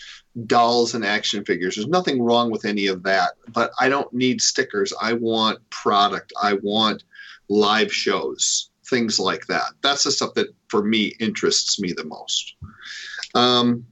dolls 0.45 0.95
and 0.95 1.05
action 1.05 1.45
figures. 1.45 1.77
There's 1.77 1.89
nothing 1.89 2.23
wrong 2.23 2.51
with 2.51 2.65
any 2.65 2.87
of 2.87 3.03
that. 3.05 3.33
But 3.49 3.71
I 3.81 3.89
don't 3.89 4.13
need 4.13 4.43
stickers. 4.43 4.93
I 5.01 5.15
want 5.15 5.59
product. 5.71 6.33
I 6.41 6.55
want 6.55 7.05
live 7.49 7.93
shows, 7.93 8.71
things 8.89 9.19
like 9.19 9.47
that. 9.47 9.73
That's 9.83 10.05
the 10.05 10.13
stuff 10.13 10.35
that, 10.35 10.49
for 10.69 10.83
me, 10.83 11.15
interests 11.19 11.81
me 11.81 11.93
the 11.93 12.05
most. 12.05 12.55
Um, 13.35 13.87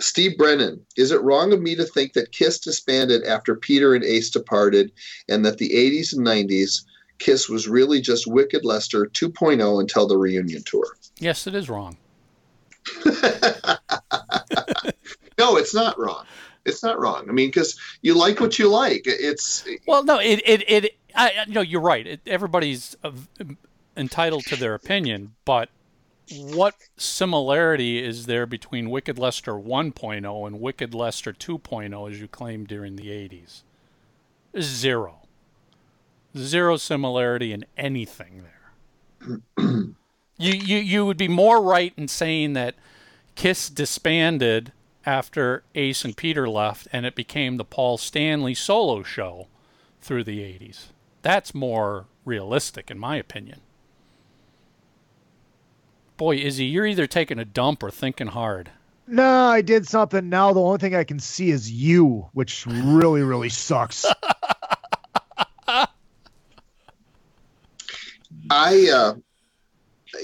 Steve 0.00 0.38
Brennan, 0.38 0.84
is 0.96 1.10
it 1.10 1.22
wrong 1.22 1.52
of 1.52 1.60
me 1.60 1.74
to 1.74 1.84
think 1.84 2.12
that 2.12 2.32
Kiss 2.32 2.60
disbanded 2.60 3.24
after 3.24 3.56
Peter 3.56 3.94
and 3.94 4.04
Ace 4.04 4.30
departed 4.30 4.92
and 5.28 5.44
that 5.44 5.58
the 5.58 5.70
80s 5.70 6.16
and 6.16 6.26
90s 6.26 6.82
Kiss 7.18 7.48
was 7.48 7.68
really 7.68 8.00
just 8.00 8.26
Wicked 8.26 8.64
Lester 8.64 9.06
2.0 9.06 9.80
until 9.80 10.06
the 10.06 10.16
reunion 10.16 10.62
tour? 10.64 10.96
Yes, 11.18 11.46
it 11.46 11.54
is 11.54 11.68
wrong. 11.68 11.96
no, 13.04 13.12
it's 15.56 15.74
not 15.74 15.98
wrong. 15.98 16.24
It's 16.64 16.82
not 16.82 16.98
wrong. 16.98 17.28
I 17.28 17.32
mean, 17.32 17.48
because 17.48 17.78
you 18.02 18.14
like 18.14 18.40
what 18.40 18.58
you 18.58 18.68
like. 18.68 19.02
It's 19.06 19.64
Well, 19.86 20.04
no, 20.04 20.18
it 20.18 20.40
it 20.44 20.64
it. 20.68 20.96
I, 21.14 21.44
you 21.46 21.54
know, 21.54 21.60
you're 21.60 21.80
right. 21.80 22.06
It, 22.06 22.20
everybody's 22.26 22.96
uh, 23.02 23.12
entitled 23.96 24.44
to 24.46 24.56
their 24.56 24.74
opinion, 24.74 25.34
but 25.44 25.70
what 26.30 26.74
similarity 26.96 28.04
is 28.04 28.26
there 28.26 28.46
between 28.46 28.90
Wicked 28.90 29.18
Lester 29.18 29.52
1.0 29.52 30.46
and 30.46 30.60
Wicked 30.60 30.94
Lester 30.94 31.32
2.0, 31.32 32.10
as 32.10 32.20
you 32.20 32.28
claimed 32.28 32.68
during 32.68 32.96
the 32.96 33.08
80s? 33.08 33.62
Zero. 34.60 35.20
Zero 36.36 36.76
similarity 36.76 37.52
in 37.52 37.64
anything 37.76 38.42
there. 38.42 39.40
you, 39.58 40.52
you 40.52 40.78
you 40.78 41.06
would 41.06 41.16
be 41.16 41.28
more 41.28 41.62
right 41.62 41.92
in 41.96 42.06
saying 42.08 42.52
that 42.52 42.74
Kiss 43.34 43.68
disbanded 43.68 44.72
after 45.06 45.62
Ace 45.74 46.04
and 46.04 46.16
Peter 46.16 46.48
left, 46.48 46.86
and 46.92 47.06
it 47.06 47.14
became 47.14 47.56
the 47.56 47.64
Paul 47.64 47.98
Stanley 47.98 48.54
solo 48.54 49.02
show 49.02 49.48
through 50.00 50.24
the 50.24 50.40
80s. 50.40 50.86
That's 51.22 51.54
more 51.54 52.06
realistic, 52.24 52.90
in 52.90 52.98
my 52.98 53.16
opinion. 53.16 53.60
Boy, 56.18 56.36
Izzy, 56.36 56.64
you're 56.64 56.84
either 56.84 57.06
taking 57.06 57.38
a 57.38 57.44
dump 57.44 57.80
or 57.80 57.92
thinking 57.92 58.26
hard. 58.26 58.70
No, 59.06 59.46
I 59.46 59.62
did 59.62 59.86
something. 59.86 60.28
Now 60.28 60.52
the 60.52 60.60
only 60.60 60.78
thing 60.78 60.96
I 60.96 61.04
can 61.04 61.20
see 61.20 61.50
is 61.50 61.70
you, 61.70 62.28
which 62.32 62.66
really, 62.66 63.22
really 63.22 63.50
sucks. 63.50 64.04
I, 68.50 68.90
uh, 68.92 69.14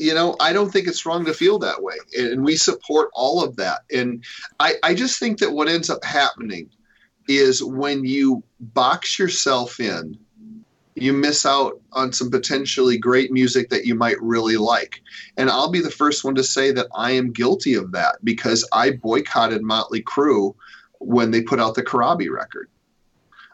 you 0.01 0.14
know, 0.14 0.34
I 0.40 0.53
don't 0.53 0.70
think 0.72 0.88
it's 0.88 1.07
wrong 1.07 1.26
to 1.26 1.32
feel 1.32 1.61
that 1.61 1.80
way, 1.80 1.95
and 2.18 2.45
we 2.45 2.57
support 2.57 3.11
all 3.14 3.45
of 3.45 3.55
that. 3.57 3.82
And 3.92 4.24
I, 4.59 4.74
I 4.82 4.95
just 4.95 5.20
think 5.20 5.38
that 5.38 5.53
what 5.53 5.68
ends 5.68 5.90
up 5.90 6.05
happening 6.05 6.70
is 7.28 7.62
when 7.62 8.05
you 8.05 8.42
box 8.59 9.16
yourself 9.16 9.78
in, 9.78 10.18
you 10.95 11.12
miss 11.12 11.45
out 11.45 11.80
on 11.92 12.12
some 12.12 12.30
potentially 12.30 12.97
great 12.99 13.32
music 13.32 13.70
that 13.70 13.84
you 13.84 13.95
might 13.95 14.20
really 14.22 14.57
like. 14.57 15.03
And 15.36 15.51
I'll 15.51 15.70
be 15.70 15.80
the 15.80 15.90
first 15.90 16.24
one 16.24 16.36
to 16.36 16.45
say 16.45 16.70
that 16.72 16.86
I 16.95 17.12
am 17.12 17.32
guilty 17.32 17.74
of 17.74 17.92
that 17.92 18.16
because 18.22 18.66
I 18.72 18.92
boycotted 18.92 19.62
Motley 19.62 20.03
Crue 20.03 20.55
when 21.01 21.30
they 21.30 21.42
put 21.42 21.61
out 21.61 21.74
the 21.74 21.82
Corabi 21.82 22.30
record. 22.30 22.70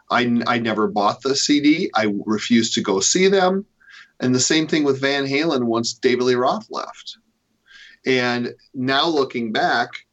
I, 0.09 0.41
I 0.45 0.59
never 0.59 0.87
bought 0.87 1.21
the 1.21 1.35
CD. 1.35 1.89
I 1.95 2.13
refused 2.25 2.75
to 2.75 2.81
go 2.81 2.99
see 2.99 3.27
them. 3.27 3.65
And 4.19 4.35
the 4.35 4.39
same 4.39 4.67
thing 4.67 4.83
with 4.83 5.01
Van 5.01 5.25
Halen 5.25 5.63
once 5.63 5.93
David 5.93 6.25
Lee 6.25 6.35
Roth 6.35 6.67
left. 6.69 7.17
And 8.05 8.53
now 8.73 9.07
looking 9.07 9.51
back, 9.51 10.05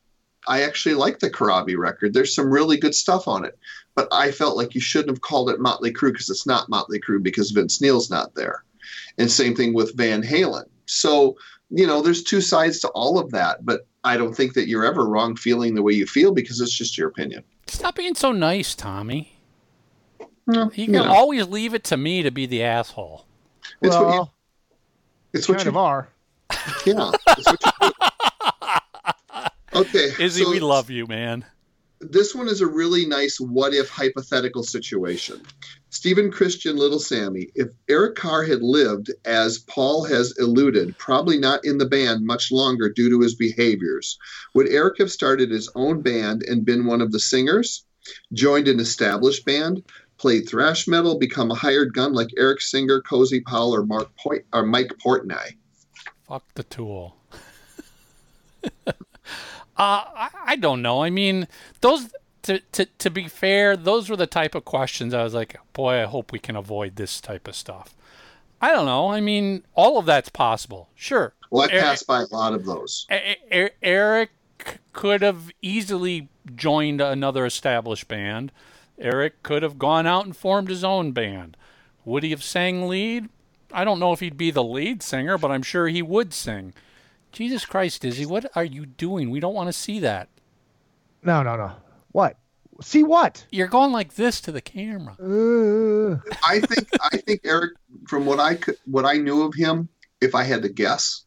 I 0.46 0.62
actually 0.62 0.94
like 0.94 1.18
the 1.18 1.30
Corabi 1.30 1.76
record. 1.76 2.14
There's 2.14 2.34
some 2.34 2.50
really 2.50 2.78
good 2.78 2.94
stuff 2.94 3.28
on 3.28 3.44
it. 3.44 3.58
But 3.98 4.06
I 4.12 4.30
felt 4.30 4.56
like 4.56 4.76
you 4.76 4.80
shouldn't 4.80 5.10
have 5.10 5.22
called 5.22 5.50
it 5.50 5.58
Motley 5.58 5.92
Crue 5.92 6.12
because 6.12 6.30
it's 6.30 6.46
not 6.46 6.68
Motley 6.68 7.00
Crue 7.00 7.20
because 7.20 7.50
Vince 7.50 7.80
Neil's 7.80 8.08
not 8.08 8.32
there. 8.36 8.62
And 9.18 9.28
same 9.28 9.56
thing 9.56 9.74
with 9.74 9.96
Van 9.96 10.22
Halen. 10.22 10.66
So, 10.86 11.36
you 11.70 11.84
know, 11.84 12.00
there's 12.00 12.22
two 12.22 12.40
sides 12.40 12.78
to 12.82 12.88
all 12.90 13.18
of 13.18 13.32
that. 13.32 13.66
But 13.66 13.88
I 14.04 14.16
don't 14.16 14.36
think 14.36 14.54
that 14.54 14.68
you're 14.68 14.84
ever 14.84 15.04
wrong 15.04 15.34
feeling 15.34 15.74
the 15.74 15.82
way 15.82 15.94
you 15.94 16.06
feel 16.06 16.32
because 16.32 16.60
it's 16.60 16.70
just 16.70 16.96
your 16.96 17.08
opinion. 17.08 17.42
Stop 17.66 17.96
being 17.96 18.14
so 18.14 18.30
nice, 18.30 18.76
Tommy. 18.76 19.36
No, 20.46 20.70
You 20.76 20.84
can 20.84 20.92
know. 20.92 21.12
always 21.12 21.48
leave 21.48 21.74
it 21.74 21.82
to 21.86 21.96
me 21.96 22.22
to 22.22 22.30
be 22.30 22.46
the 22.46 22.62
asshole. 22.62 23.26
It's 23.82 23.96
well, 23.96 24.04
what 24.04 24.14
you, 24.14 24.28
it's 25.32 25.48
what 25.48 25.56
kind 25.58 25.64
you 25.66 25.70
of 25.70 25.76
are. 25.76 26.08
Yeah. 26.86 27.10
It's 27.36 27.46
what 27.50 27.60
you 27.64 27.72
do. 27.80 27.90
Okay. 29.74 30.12
Izzy, 30.18 30.44
so 30.44 30.50
we 30.50 30.60
love 30.60 30.88
you, 30.88 31.06
man. 31.06 31.44
This 32.00 32.34
one 32.34 32.48
is 32.48 32.60
a 32.60 32.66
really 32.66 33.06
nice 33.06 33.40
what 33.40 33.74
if 33.74 33.88
hypothetical 33.88 34.62
situation. 34.62 35.42
Stephen 35.90 36.30
Christian 36.30 36.76
Little 36.76 37.00
Sammy, 37.00 37.48
if 37.56 37.68
Eric 37.88 38.14
Carr 38.14 38.44
had 38.44 38.62
lived 38.62 39.10
as 39.24 39.58
Paul 39.58 40.04
has 40.04 40.36
alluded, 40.38 40.96
probably 40.96 41.38
not 41.38 41.64
in 41.64 41.78
the 41.78 41.86
band 41.86 42.24
much 42.24 42.52
longer 42.52 42.88
due 42.88 43.10
to 43.10 43.20
his 43.20 43.34
behaviors, 43.34 44.16
would 44.54 44.68
Eric 44.68 44.98
have 44.98 45.10
started 45.10 45.50
his 45.50 45.68
own 45.74 46.02
band 46.02 46.44
and 46.44 46.64
been 46.64 46.84
one 46.84 47.00
of 47.00 47.10
the 47.10 47.18
singers? 47.18 47.84
Joined 48.32 48.68
an 48.68 48.78
established 48.78 49.44
band? 49.44 49.82
Played 50.18 50.48
thrash 50.48 50.86
metal, 50.86 51.18
become 51.18 51.50
a 51.50 51.56
hired 51.56 51.94
gun 51.94 52.12
like 52.12 52.30
Eric 52.36 52.60
Singer, 52.60 53.00
Cozy 53.00 53.40
Powell, 53.40 53.74
or 53.74 53.84
Mark 53.84 54.10
or 54.52 54.64
Mike 54.64 54.92
Portnoy? 55.04 55.56
Fuck 56.28 56.44
the 56.54 56.64
tool. 56.64 57.16
uh, 59.78 60.04
I, 60.14 60.28
I 60.44 60.56
don't 60.56 60.82
know. 60.82 61.02
I 61.02 61.10
mean, 61.10 61.48
those. 61.80 62.12
To, 62.42 62.60
to, 62.72 62.86
to 62.86 63.10
be 63.10 63.28
fair, 63.28 63.76
those 63.76 64.08
were 64.08 64.16
the 64.16 64.26
type 64.26 64.54
of 64.54 64.64
questions 64.64 65.12
I 65.12 65.22
was 65.22 65.34
like, 65.34 65.58
boy, 65.74 66.00
I 66.00 66.04
hope 66.04 66.32
we 66.32 66.38
can 66.38 66.56
avoid 66.56 66.96
this 66.96 67.20
type 67.20 67.46
of 67.46 67.54
stuff. 67.54 67.94
I 68.58 68.72
don't 68.72 68.86
know. 68.86 69.10
I 69.10 69.20
mean, 69.20 69.64
all 69.74 69.98
of 69.98 70.06
that's 70.06 70.30
possible. 70.30 70.88
Sure. 70.94 71.34
Well, 71.50 71.64
I 71.64 71.68
passed 71.68 72.06
by 72.06 72.22
a 72.22 72.26
lot 72.34 72.54
of 72.54 72.64
those. 72.64 73.06
Eric 73.82 74.30
could 74.92 75.20
have 75.20 75.50
easily 75.60 76.28
joined 76.54 77.02
another 77.02 77.44
established 77.44 78.08
band. 78.08 78.50
Eric 78.98 79.42
could 79.42 79.62
have 79.62 79.78
gone 79.78 80.06
out 80.06 80.24
and 80.24 80.34
formed 80.34 80.70
his 80.70 80.84
own 80.84 81.12
band. 81.12 81.54
Would 82.06 82.22
he 82.22 82.30
have 82.30 82.42
sang 82.42 82.88
lead? 82.88 83.28
I 83.72 83.84
don't 83.84 84.00
know 84.00 84.14
if 84.14 84.20
he'd 84.20 84.38
be 84.38 84.50
the 84.50 84.64
lead 84.64 85.02
singer, 85.02 85.36
but 85.36 85.50
I'm 85.50 85.62
sure 85.62 85.88
he 85.88 86.02
would 86.02 86.32
sing. 86.32 86.72
Jesus 87.32 87.64
Christ, 87.64 88.04
Izzy, 88.04 88.26
what 88.26 88.50
are 88.56 88.64
you 88.64 88.86
doing? 88.86 89.30
We 89.30 89.40
don't 89.40 89.54
want 89.54 89.68
to 89.68 89.72
see 89.72 90.00
that. 90.00 90.28
No, 91.22 91.42
no, 91.42 91.56
no. 91.56 91.72
What? 92.12 92.36
See 92.80 93.02
what? 93.02 93.44
You're 93.50 93.66
going 93.66 93.92
like 93.92 94.14
this 94.14 94.40
to 94.42 94.52
the 94.52 94.60
camera. 94.60 95.14
Uh, 95.20 96.20
I 96.44 96.60
think 96.60 96.88
I 97.02 97.16
think 97.18 97.40
Eric, 97.44 97.72
from 98.06 98.24
what 98.24 98.38
I 98.38 98.54
could, 98.54 98.76
what 98.84 99.04
I 99.04 99.14
knew 99.14 99.42
of 99.42 99.54
him, 99.54 99.88
if 100.20 100.34
I 100.34 100.44
had 100.44 100.62
to 100.62 100.68
guess, 100.68 101.24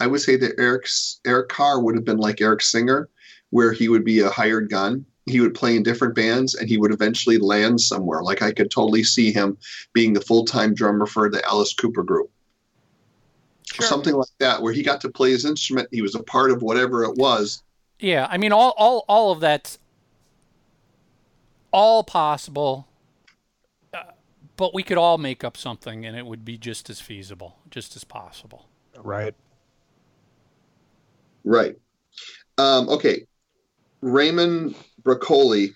I 0.00 0.08
would 0.08 0.20
say 0.20 0.36
that 0.36 0.58
Eric's 0.58 1.20
Eric 1.24 1.48
Carr 1.50 1.80
would 1.80 1.94
have 1.94 2.04
been 2.04 2.18
like 2.18 2.40
Eric 2.40 2.62
Singer, 2.62 3.08
where 3.50 3.72
he 3.72 3.88
would 3.88 4.04
be 4.04 4.18
a 4.20 4.30
hired 4.30 4.70
gun. 4.70 5.06
He 5.26 5.40
would 5.40 5.54
play 5.54 5.76
in 5.76 5.84
different 5.84 6.16
bands, 6.16 6.56
and 6.56 6.68
he 6.68 6.78
would 6.78 6.92
eventually 6.92 7.38
land 7.38 7.80
somewhere. 7.80 8.20
Like 8.22 8.42
I 8.42 8.50
could 8.50 8.72
totally 8.72 9.04
see 9.04 9.32
him 9.32 9.56
being 9.92 10.14
the 10.14 10.20
full 10.20 10.44
time 10.44 10.74
drummer 10.74 11.06
for 11.06 11.30
the 11.30 11.44
Alice 11.46 11.74
Cooper 11.74 12.02
group, 12.02 12.31
something 13.80 14.14
like 14.14 14.28
that, 14.38 14.62
where 14.62 14.72
he 14.72 14.82
got 14.82 15.00
to 15.02 15.10
play 15.10 15.30
his 15.30 15.44
instrument. 15.44 15.88
He 15.90 16.02
was 16.02 16.14
a 16.14 16.22
part 16.22 16.50
of 16.50 16.62
whatever 16.62 17.04
it 17.04 17.16
was. 17.16 17.62
Yeah, 17.98 18.26
I 18.30 18.38
mean, 18.38 18.52
all, 18.52 18.74
all, 18.76 19.04
all 19.08 19.32
of 19.32 19.40
that's 19.40 19.78
all 21.72 22.04
possible, 22.04 22.88
uh, 23.94 24.02
but 24.56 24.74
we 24.74 24.82
could 24.82 24.98
all 24.98 25.18
make 25.18 25.44
up 25.44 25.56
something 25.56 26.04
and 26.04 26.16
it 26.16 26.26
would 26.26 26.44
be 26.44 26.58
just 26.58 26.90
as 26.90 27.00
feasible, 27.00 27.56
just 27.70 27.96
as 27.96 28.04
possible. 28.04 28.66
right. 28.98 29.34
Right. 31.44 31.76
Um, 32.58 32.88
okay. 32.88 33.26
Raymond 34.00 34.76
Bracoli. 35.02 35.74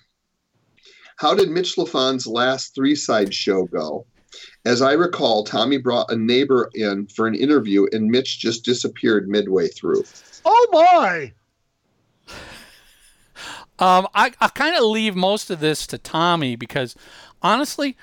How 1.17 1.35
did 1.35 1.51
Mitch 1.51 1.77
Lafon's 1.77 2.27
last 2.27 2.75
three 2.75 2.95
side 2.95 3.33
show 3.33 3.65
go? 3.65 4.07
As 4.65 4.83
I 4.83 4.93
recall, 4.93 5.45
Tommy 5.45 5.79
brought 5.79 6.11
a 6.11 6.17
neighbor 6.17 6.71
in 6.75 7.07
for 7.07 7.27
an 7.27 7.35
interview 7.35 7.87
and 7.93 8.11
Mitch 8.11 8.39
just 8.39 8.65
disappeared 8.65 9.29
midway 9.29 9.69
through. 9.69 10.05
Oh 10.45 10.69
my! 10.73 11.33
Um, 13.79 14.09
I, 14.15 14.33
I 14.41 14.49
kind 14.49 14.75
of 14.75 14.85
leave 14.85 15.15
most 15.15 15.51
of 15.51 15.61
this 15.61 15.87
to 15.89 15.99
Tommy 15.99 16.57
because 16.57 16.95
honestly, 17.43 17.97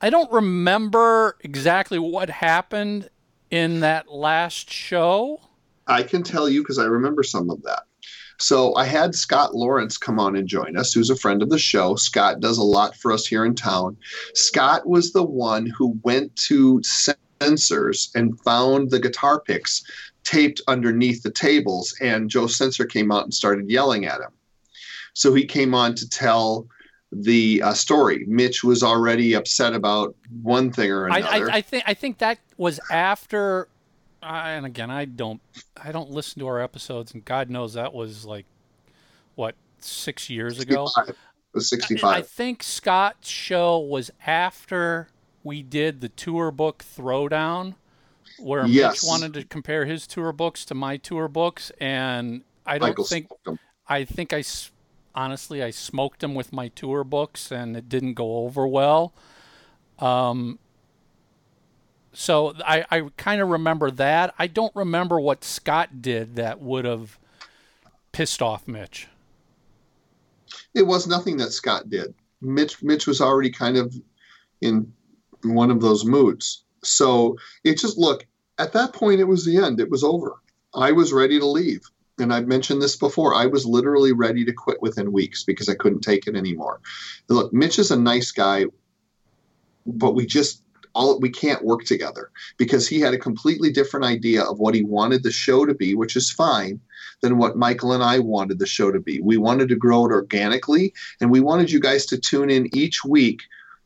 I 0.00 0.08
don't 0.08 0.30
remember 0.30 1.36
exactly 1.40 1.98
what 1.98 2.30
happened 2.30 3.10
in 3.50 3.80
that 3.80 4.10
last 4.10 4.70
show. 4.70 5.40
I 5.86 6.04
can 6.04 6.22
tell 6.22 6.48
you 6.48 6.62
because 6.62 6.78
I 6.78 6.84
remember 6.84 7.24
some 7.24 7.50
of 7.50 7.62
that. 7.62 7.82
So 8.40 8.74
I 8.74 8.86
had 8.86 9.14
Scott 9.14 9.54
Lawrence 9.54 9.98
come 9.98 10.18
on 10.18 10.34
and 10.34 10.48
join 10.48 10.76
us, 10.76 10.92
who's 10.92 11.10
a 11.10 11.16
friend 11.16 11.42
of 11.42 11.50
the 11.50 11.58
show. 11.58 11.94
Scott 11.94 12.40
does 12.40 12.58
a 12.58 12.62
lot 12.62 12.96
for 12.96 13.12
us 13.12 13.26
here 13.26 13.44
in 13.44 13.54
town. 13.54 13.96
Scott 14.34 14.88
was 14.88 15.12
the 15.12 15.22
one 15.22 15.66
who 15.66 15.98
went 16.02 16.34
to 16.48 16.80
sensors 16.80 18.08
and 18.14 18.40
found 18.40 18.90
the 18.90 18.98
guitar 18.98 19.40
picks 19.40 19.84
taped 20.24 20.60
underneath 20.68 21.22
the 21.22 21.30
tables, 21.30 21.94
and 22.00 22.30
Joe 22.30 22.46
Sensor 22.46 22.86
came 22.86 23.12
out 23.12 23.24
and 23.24 23.34
started 23.34 23.70
yelling 23.70 24.06
at 24.06 24.20
him. 24.20 24.30
So 25.14 25.34
he 25.34 25.44
came 25.44 25.74
on 25.74 25.94
to 25.96 26.08
tell 26.08 26.66
the 27.12 27.60
uh, 27.62 27.74
story. 27.74 28.24
Mitch 28.28 28.62
was 28.62 28.82
already 28.82 29.34
upset 29.34 29.74
about 29.74 30.14
one 30.42 30.70
thing 30.72 30.90
or 30.90 31.10
I, 31.10 31.18
another. 31.18 31.50
I, 31.50 31.56
I 31.56 31.60
think 31.60 31.84
I 31.86 31.94
think 31.94 32.18
that 32.18 32.38
was 32.56 32.78
after, 32.90 33.68
uh, 34.22 34.26
and 34.26 34.66
again, 34.66 34.90
I 34.90 35.04
don't 35.04 35.40
I 35.82 35.92
don't 35.92 36.10
listen 36.10 36.40
to 36.40 36.46
our 36.46 36.60
episodes, 36.60 37.14
and 37.14 37.24
God 37.24 37.50
knows 37.50 37.74
that 37.74 37.94
was 37.94 38.24
like 38.24 38.46
what 39.34 39.54
six 39.78 40.28
years 40.28 40.60
ago. 40.60 40.88
65. 41.56 41.90
It 41.90 42.18
I 42.18 42.22
think 42.22 42.62
Scott's 42.62 43.28
show 43.28 43.78
was 43.78 44.10
after 44.26 45.08
we 45.42 45.62
did 45.62 46.00
the 46.00 46.08
tour 46.08 46.50
book 46.50 46.84
throwdown, 46.84 47.74
where 48.38 48.66
Yes. 48.66 49.02
Mitch 49.02 49.08
wanted 49.08 49.34
to 49.34 49.44
compare 49.44 49.86
his 49.86 50.06
tour 50.06 50.32
books 50.32 50.64
to 50.66 50.74
my 50.74 50.96
tour 50.96 51.28
books, 51.28 51.72
and 51.80 52.42
I 52.66 52.78
don't 52.78 52.90
Michael 52.90 53.04
think. 53.04 53.28
I 53.88 54.04
think 54.04 54.32
I, 54.32 54.44
honestly 55.14 55.62
I 55.62 55.70
smoked 55.70 56.20
them 56.20 56.34
with 56.34 56.52
my 56.52 56.68
tour 56.68 57.02
books, 57.04 57.50
and 57.50 57.76
it 57.76 57.88
didn't 57.88 58.14
go 58.14 58.38
over 58.38 58.66
well. 58.66 59.12
Um. 59.98 60.58
So 62.12 62.54
I, 62.64 62.84
I 62.90 63.02
kind 63.16 63.40
of 63.40 63.48
remember 63.48 63.90
that. 63.92 64.34
I 64.38 64.46
don't 64.46 64.74
remember 64.74 65.20
what 65.20 65.44
Scott 65.44 66.02
did 66.02 66.36
that 66.36 66.60
would 66.60 66.84
have 66.84 67.18
pissed 68.12 68.42
off 68.42 68.66
Mitch. 68.66 69.08
It 70.74 70.82
was 70.82 71.06
nothing 71.06 71.36
that 71.38 71.52
Scott 71.52 71.88
did. 71.88 72.14
Mitch 72.40 72.82
Mitch 72.82 73.06
was 73.06 73.20
already 73.20 73.50
kind 73.50 73.76
of 73.76 73.94
in 74.60 74.92
one 75.42 75.70
of 75.70 75.80
those 75.80 76.04
moods. 76.04 76.64
So 76.82 77.36
it 77.64 77.78
just 77.78 77.98
look 77.98 78.26
at 78.58 78.72
that 78.72 78.92
point 78.92 79.20
it 79.20 79.24
was 79.24 79.44
the 79.44 79.58
end. 79.58 79.80
It 79.80 79.90
was 79.90 80.04
over. 80.04 80.40
I 80.74 80.92
was 80.92 81.12
ready 81.12 81.38
to 81.38 81.46
leave. 81.46 81.82
And 82.18 82.34
I've 82.34 82.46
mentioned 82.46 82.82
this 82.82 82.96
before. 82.96 83.34
I 83.34 83.46
was 83.46 83.64
literally 83.64 84.12
ready 84.12 84.44
to 84.44 84.52
quit 84.52 84.82
within 84.82 85.12
weeks 85.12 85.42
because 85.42 85.68
I 85.68 85.74
couldn't 85.74 86.02
take 86.02 86.26
it 86.26 86.36
anymore. 86.36 86.80
Look, 87.28 87.52
Mitch 87.52 87.78
is 87.78 87.90
a 87.90 87.98
nice 87.98 88.30
guy, 88.30 88.66
but 89.86 90.14
we 90.14 90.26
just 90.26 90.62
all 90.94 91.18
we 91.20 91.30
can't 91.30 91.64
work 91.64 91.84
together 91.84 92.30
because 92.56 92.88
he 92.88 93.00
had 93.00 93.14
a 93.14 93.18
completely 93.18 93.70
different 93.70 94.06
idea 94.06 94.42
of 94.42 94.58
what 94.58 94.74
he 94.74 94.82
wanted 94.82 95.22
the 95.22 95.30
show 95.30 95.66
to 95.66 95.74
be, 95.74 95.94
which 95.94 96.16
is 96.16 96.30
fine, 96.30 96.80
than 97.20 97.38
what 97.38 97.56
Michael 97.56 97.92
and 97.92 98.02
I 98.02 98.18
wanted 98.18 98.58
the 98.58 98.66
show 98.66 98.90
to 98.90 99.00
be. 99.00 99.20
We 99.20 99.36
wanted 99.36 99.68
to 99.68 99.76
grow 99.76 100.06
it 100.06 100.12
organically, 100.12 100.94
and 101.20 101.30
we 101.30 101.40
wanted 101.40 101.70
you 101.70 101.80
guys 101.80 102.06
to 102.06 102.18
tune 102.18 102.50
in 102.50 102.74
each 102.74 103.04
week 103.04 103.42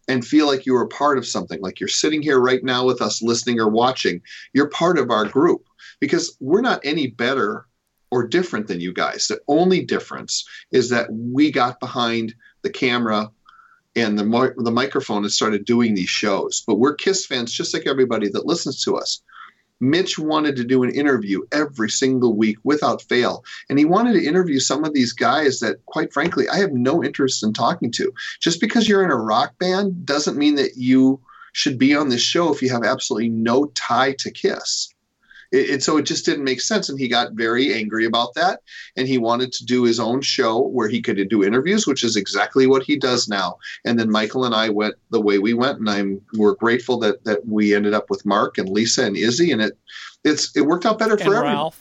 and 0.09 0.27
feel 0.27 0.47
like 0.47 0.67
you 0.67 0.75
were 0.75 0.83
a 0.83 0.89
part 0.89 1.19
of 1.19 1.27
something, 1.27 1.61
like 1.61 1.81
you're 1.81 1.89
sitting 1.89 2.23
here 2.23 2.39
right 2.39 2.63
now 2.63 2.85
with 2.85 3.01
us 3.01 3.23
listening 3.23 3.59
or 3.59 3.69
watching. 3.69 4.21
You're 4.53 4.69
part 4.69 4.99
of 4.99 5.11
our 5.11 5.25
group 5.25 5.67
because 6.01 6.37
we're 6.41 6.61
not 6.61 6.81
any 6.85 7.07
better 7.07 7.67
or 8.11 8.27
different 8.27 8.69
than 8.69 8.81
you 8.81 8.93
guys. 8.93 9.27
The 9.27 9.41
only 9.49 9.85
difference 9.85 10.47
is 10.71 10.91
that 10.91 11.09
we 11.11 11.51
got 11.51 11.81
behind 11.81 12.35
the 12.63 12.71
camera 12.71 13.31
and 13.97 14.19
the 14.19 14.55
the 14.57 14.71
microphone 14.71 15.25
and 15.25 15.33
started 15.33 15.65
doing 15.65 15.95
these 15.95 16.09
shows. 16.09 16.63
But 16.67 16.77
we're 16.77 16.95
Kiss 16.95 17.27
fans 17.27 17.53
just 17.53 17.75
like 17.75 17.87
everybody 17.87 18.29
that 18.31 18.47
listens 18.47 18.83
to 18.85 18.97
us. 18.97 19.23
Mitch 19.81 20.19
wanted 20.19 20.57
to 20.57 20.65
do 20.65 20.83
an 20.83 20.91
interview 20.91 21.43
every 21.53 21.91
single 21.91 22.37
week 22.37 22.59
without 22.63 23.03
fail. 23.03 23.45
And 23.69 23.79
he 23.79 23.85
wanted 23.85 24.15
to 24.15 24.25
interview 24.25 24.61
some 24.61 24.85
of 24.85 24.95
these 24.95 25.13
guys 25.13 25.61
that, 25.61 25.85
quite 25.87 26.13
frankly, 26.13 26.49
I 26.49 26.59
have 26.59 26.73
no 26.73 27.03
interest 27.03 27.43
in 27.43 27.53
talking 27.53 27.91
to. 27.93 28.13
Just 28.41 28.61
because 28.61 28.89
you're 28.89 29.05
in 29.05 29.11
a 29.11 29.17
rock 29.17 29.59
band 29.59 30.07
doesn't 30.07 30.39
mean 30.39 30.55
that 30.57 30.77
you 30.77 31.21
should 31.53 31.79
be 31.79 31.95
on 31.95 32.09
this 32.09 32.23
show 32.23 32.53
if 32.53 32.63
you 32.63 32.71
have 32.71 32.85
absolutely 32.85 33.29
no 33.29 33.67
tie 33.75 34.13
to 34.19 34.31
Kiss. 34.31 34.94
It, 35.55 35.71
it, 35.71 35.83
so 35.83 35.97
it 35.97 36.03
just 36.03 36.25
didn't 36.25 36.45
make 36.45 36.61
sense. 36.61 36.89
And 36.89 36.99
he 36.99 37.07
got 37.07 37.33
very 37.33 37.73
angry 37.73 38.05
about 38.05 38.35
that. 38.35 38.61
And 38.97 39.07
he 39.07 39.19
wanted 39.19 39.53
to 39.53 39.65
do 39.65 39.85
his 39.85 40.01
own 40.01 40.21
show 40.21 40.61
where 40.61 40.89
he 40.89 41.01
could 41.01 41.29
do 41.29 41.45
interviews, 41.45 41.87
which 41.87 42.03
is 42.03 42.17
exactly 42.17 42.67
what 42.67 42.83
he 42.83 42.97
does 42.97 43.29
now. 43.29 43.59
And 43.85 43.99
then 43.99 44.11
Michael 44.11 44.45
and 44.45 44.55
I 44.55 44.69
went 44.69 44.97
the 45.11 45.21
way 45.21 45.39
we 45.39 45.55
went. 45.55 45.79
And 45.79 45.89
I'm 45.89 46.21
we're 46.35 46.57
grateful 46.57 46.99
that 46.99 47.25
that 47.25 47.47
we 47.47 47.75
ended 47.75 47.95
up 47.95 48.11
with 48.11 48.27
Mark 48.27 48.59
and 48.59 48.69
Lisa 48.69 49.05
and 49.05 49.17
Izzy. 49.17 49.53
And 49.53 49.63
it 49.63 49.79
it's 50.25 50.55
it 50.57 50.63
worked 50.63 50.87
out 50.87 50.99
better 50.99 51.15
And 51.15 51.23
for 51.23 51.37
everyone 51.37 51.73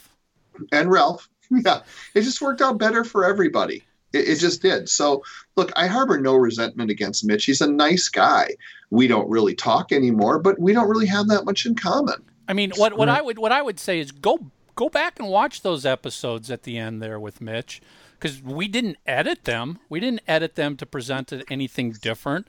and 0.72 0.90
Ralph. 0.90 1.28
Yeah, 1.50 1.82
it 2.14 2.22
just 2.22 2.40
worked 2.40 2.62
out 2.62 2.78
better 2.78 3.04
for 3.04 3.24
everybody. 3.24 3.84
It, 4.14 4.28
it 4.28 4.36
just 4.36 4.62
did. 4.62 4.88
So, 4.88 5.22
look, 5.56 5.70
I 5.76 5.86
harbor 5.86 6.18
no 6.18 6.34
resentment 6.34 6.90
against 6.90 7.24
Mitch. 7.24 7.44
He's 7.44 7.60
a 7.60 7.70
nice 7.70 8.08
guy. 8.08 8.56
We 8.90 9.06
don't 9.06 9.28
really 9.28 9.54
talk 9.54 9.92
anymore, 9.92 10.38
but 10.38 10.58
we 10.58 10.72
don't 10.72 10.88
really 10.88 11.06
have 11.06 11.28
that 11.28 11.44
much 11.44 11.66
in 11.66 11.74
common. 11.74 12.24
I 12.48 12.52
mean, 12.52 12.72
what 12.76 12.96
what 12.96 13.08
I 13.08 13.22
would 13.22 13.38
what 13.38 13.52
I 13.52 13.62
would 13.62 13.78
say 13.78 14.00
is 14.00 14.12
go 14.12 14.50
go 14.74 14.88
back 14.88 15.18
and 15.18 15.28
watch 15.28 15.62
those 15.62 15.86
episodes 15.86 16.50
at 16.50 16.64
the 16.64 16.78
end 16.78 17.00
there 17.00 17.18
with 17.18 17.40
Mitch, 17.40 17.80
because 18.18 18.42
we 18.42 18.68
didn't 18.68 18.98
edit 19.06 19.44
them. 19.44 19.78
We 19.88 20.00
didn't 20.00 20.22
edit 20.26 20.54
them 20.54 20.76
to 20.76 20.86
present 20.86 21.32
anything 21.50 21.92
different. 21.92 22.48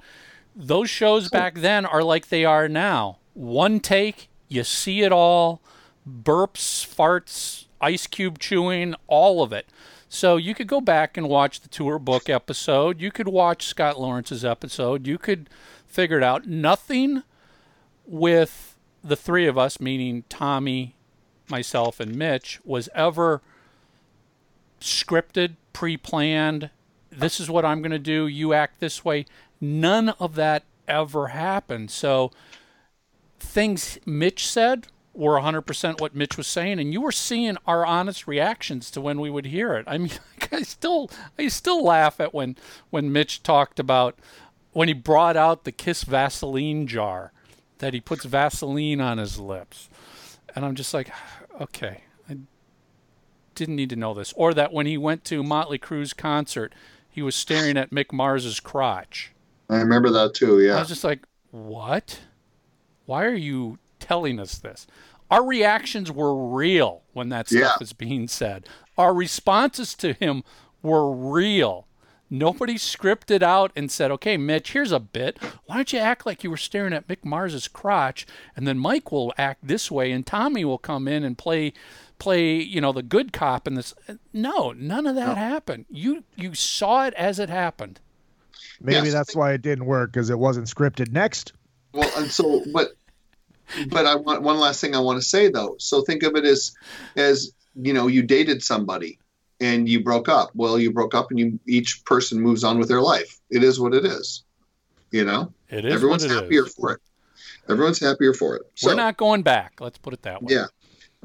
Those 0.55 0.89
shows 0.89 1.29
back 1.29 1.55
then 1.55 1.85
are 1.85 2.03
like 2.03 2.29
they 2.29 2.45
are 2.45 2.69
now. 2.69 3.19
One 3.33 3.79
take, 3.79 4.29
you 4.47 4.63
see 4.63 5.01
it 5.01 5.11
all, 5.11 5.61
burps, 6.09 6.85
farts, 6.87 7.65
ice 7.81 8.07
cube 8.07 8.39
chewing, 8.39 8.95
all 9.07 9.43
of 9.43 9.51
it. 9.51 9.67
So 10.07 10.37
you 10.37 10.55
could 10.55 10.67
go 10.67 10.79
back 10.79 11.17
and 11.17 11.27
watch 11.27 11.59
the 11.59 11.67
tour 11.67 11.99
book 11.99 12.29
episode. 12.29 13.01
You 13.01 13.11
could 13.11 13.27
watch 13.27 13.65
Scott 13.65 13.99
Lawrence's 13.99 14.45
episode. 14.45 15.05
You 15.07 15.17
could 15.17 15.49
figure 15.85 16.17
it 16.17 16.23
out. 16.23 16.47
Nothing 16.47 17.23
with 18.05 18.74
the 19.05 19.15
three 19.15 19.47
of 19.47 19.57
us, 19.57 19.79
meaning 19.79 20.23
Tommy, 20.29 20.95
myself, 21.47 21.99
and 21.99 22.15
Mitch, 22.15 22.59
was 22.65 22.89
ever 22.95 23.41
scripted, 24.81 25.55
pre 25.73 25.95
planned. 25.95 26.71
This 27.11 27.39
is 27.39 27.49
what 27.49 27.63
I'm 27.63 27.81
going 27.81 27.91
to 27.91 27.99
do. 27.99 28.27
You 28.27 28.53
act 28.53 28.79
this 28.79 29.05
way. 29.05 29.25
None 29.61 30.09
of 30.09 30.35
that 30.35 30.63
ever 30.87 31.27
happened. 31.27 31.91
So 31.91 32.31
things 33.39 33.99
Mitch 34.05 34.47
said 34.47 34.87
were 35.13 35.39
100% 35.39 36.01
what 36.01 36.15
Mitch 36.15 36.35
was 36.35 36.47
saying, 36.47 36.79
and 36.79 36.91
you 36.91 36.99
were 36.99 37.11
seeing 37.11 37.57
our 37.65 37.85
honest 37.85 38.27
reactions 38.27 38.91
to 38.91 38.99
when 38.99 39.19
we 39.19 39.29
would 39.29 39.45
hear 39.45 39.75
it. 39.75 39.85
I 39.87 39.97
mean, 39.97 40.11
I 40.51 40.63
still, 40.63 41.09
I 41.37 41.47
still 41.47 41.83
laugh 41.83 42.19
at 42.19 42.33
when 42.33 42.57
when 42.89 43.13
Mitch 43.13 43.43
talked 43.43 43.79
about 43.79 44.17
when 44.73 44.87
he 44.87 44.93
brought 44.93 45.37
out 45.37 45.63
the 45.63 45.71
Kiss 45.71 46.03
Vaseline 46.03 46.85
jar 46.87 47.31
that 47.79 47.93
he 47.93 48.01
puts 48.01 48.25
Vaseline 48.25 49.01
on 49.01 49.17
his 49.17 49.39
lips. 49.39 49.89
And 50.55 50.63
I'm 50.65 50.75
just 50.75 50.93
like, 50.93 51.09
okay, 51.59 52.03
I 52.29 52.37
didn't 53.55 53.75
need 53.75 53.89
to 53.89 53.95
know 53.95 54.13
this. 54.13 54.33
Or 54.35 54.53
that 54.53 54.71
when 54.73 54.85
he 54.85 54.97
went 54.97 55.23
to 55.25 55.43
Motley 55.43 55.77
Crue's 55.77 56.13
concert, 56.13 56.73
he 57.09 57.21
was 57.21 57.35
staring 57.35 57.77
at 57.77 57.91
Mick 57.91 58.11
Mars's 58.13 58.59
crotch. 58.59 59.31
I 59.69 59.77
remember 59.77 60.09
that 60.11 60.33
too. 60.33 60.61
Yeah. 60.61 60.75
I 60.75 60.79
was 60.79 60.87
just 60.89 61.03
like, 61.03 61.25
what? 61.51 62.19
Why 63.05 63.25
are 63.25 63.33
you 63.35 63.79
telling 63.99 64.39
us 64.39 64.57
this? 64.57 64.87
Our 65.31 65.43
reactions 65.45 66.11
were 66.11 66.35
real 66.53 67.01
when 67.13 67.29
that 67.29 67.47
stuff 67.47 67.59
Yeah. 67.61 67.73
was 67.79 67.93
being 67.93 68.27
said. 68.27 68.67
Our 68.97 69.13
responses 69.13 69.95
to 69.95 70.13
him 70.13 70.43
were 70.81 71.11
real. 71.11 71.84
Nobody 72.29 72.75
scripted 72.75 73.43
out 73.43 73.71
and 73.75 73.91
said, 73.91 74.09
okay, 74.11 74.35
Mitch, 74.35 74.71
here's 74.71 74.91
a 74.91 74.99
bit. 74.99 75.37
Why 75.65 75.75
don't 75.75 75.93
you 75.93 75.99
act 75.99 76.25
like 76.25 76.43
you 76.43 76.49
were 76.49 76.57
staring 76.57 76.93
at 76.93 77.07
Mick 77.07 77.23
Mars's 77.23 77.67
crotch, 77.67 78.25
and 78.55 78.67
then 78.67 78.79
Mike 78.79 79.11
will 79.11 79.33
act 79.37 79.67
this 79.67 79.91
way, 79.91 80.11
and 80.11 80.25
Tommy 80.25 80.65
will 80.65 80.79
come 80.79 81.07
in 81.07 81.23
and 81.23 81.37
play 81.37 81.73
play, 82.17 82.55
you 82.55 82.79
know, 82.79 82.91
the 82.93 83.03
good 83.03 83.33
cop 83.33 83.67
in 83.67 83.75
this. 83.75 83.93
No, 84.33 84.71
none 84.71 85.05
of 85.05 85.15
that 85.15 85.37
happened. 85.37 85.85
You 85.89 86.23
you 86.35 86.55
saw 86.55 87.05
it 87.05 87.13
as 87.15 87.39
it 87.39 87.49
happened. 87.49 87.99
Maybe 88.81 89.07
Yes. 89.07 89.13
that's 89.13 89.35
why 89.35 89.53
it 89.53 89.61
didn't 89.61 89.85
work 89.85 90.11
because 90.11 90.29
it 90.29 90.39
wasn't 90.39 90.67
scripted. 90.67 91.11
Next. 91.11 91.53
Well, 91.93 92.09
and 92.17 92.29
so, 92.29 92.63
but, 92.73 92.89
but 93.89 94.05
I 94.05 94.15
want 94.15 94.41
one 94.41 94.59
last 94.59 94.81
thing 94.81 94.95
I 94.95 94.99
want 94.99 95.21
to 95.21 95.27
say 95.27 95.49
though. 95.49 95.75
So 95.79 96.01
think 96.01 96.23
of 96.23 96.35
it 96.35 96.45
as, 96.45 96.73
as 97.15 97.51
you 97.75 97.93
know, 97.93 98.07
you 98.07 98.23
dated 98.23 98.63
somebody 98.63 99.19
and 99.59 99.87
you 99.87 100.03
broke 100.03 100.27
up. 100.29 100.51
Well, 100.55 100.79
you 100.79 100.91
broke 100.91 101.13
up, 101.15 101.29
and 101.31 101.39
you 101.39 101.59
each 101.67 102.03
person 102.05 102.39
moves 102.41 102.63
on 102.63 102.77
with 102.79 102.87
their 102.87 103.01
life. 103.01 103.39
It 103.49 103.63
is 103.63 103.79
what 103.79 103.93
it 103.93 104.05
is. 104.05 104.43
You 105.11 105.23
know, 105.23 105.53
It 105.69 105.85
is 105.85 105.93
everyone's 105.93 106.23
what 106.27 106.31
it 106.31 106.43
happier 106.43 106.65
is. 106.65 106.73
for 106.73 106.91
it. 106.93 107.01
Everyone's 107.69 107.99
happier 107.99 108.33
for 108.33 108.55
it. 108.57 108.63
So, 108.75 108.89
We're 108.89 108.95
not 108.95 109.17
going 109.17 109.41
back. 109.41 109.79
Let's 109.79 109.97
put 109.97 110.13
it 110.13 110.21
that 110.23 110.43
way. 110.43 110.53
Yeah. 110.53 110.65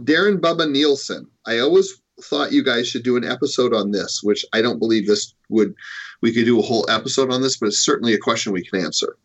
Darren 0.00 0.38
Bubba 0.38 0.70
Nielsen. 0.70 1.26
I 1.46 1.58
always 1.58 2.00
thought 2.22 2.52
you 2.52 2.62
guys 2.62 2.88
should 2.88 3.02
do 3.02 3.16
an 3.16 3.24
episode 3.24 3.74
on 3.74 3.90
this, 3.90 4.22
which 4.22 4.44
I 4.52 4.62
don't 4.62 4.78
believe 4.78 5.06
this 5.06 5.34
would 5.48 5.74
we 6.22 6.32
could 6.32 6.44
do 6.44 6.58
a 6.58 6.62
whole 6.62 6.88
episode 6.90 7.32
on 7.32 7.42
this, 7.42 7.56
but 7.56 7.66
it's 7.66 7.78
certainly 7.78 8.12
a 8.14 8.18
question 8.18 8.52
we 8.52 8.64
can 8.64 8.80
answer. 8.84 9.16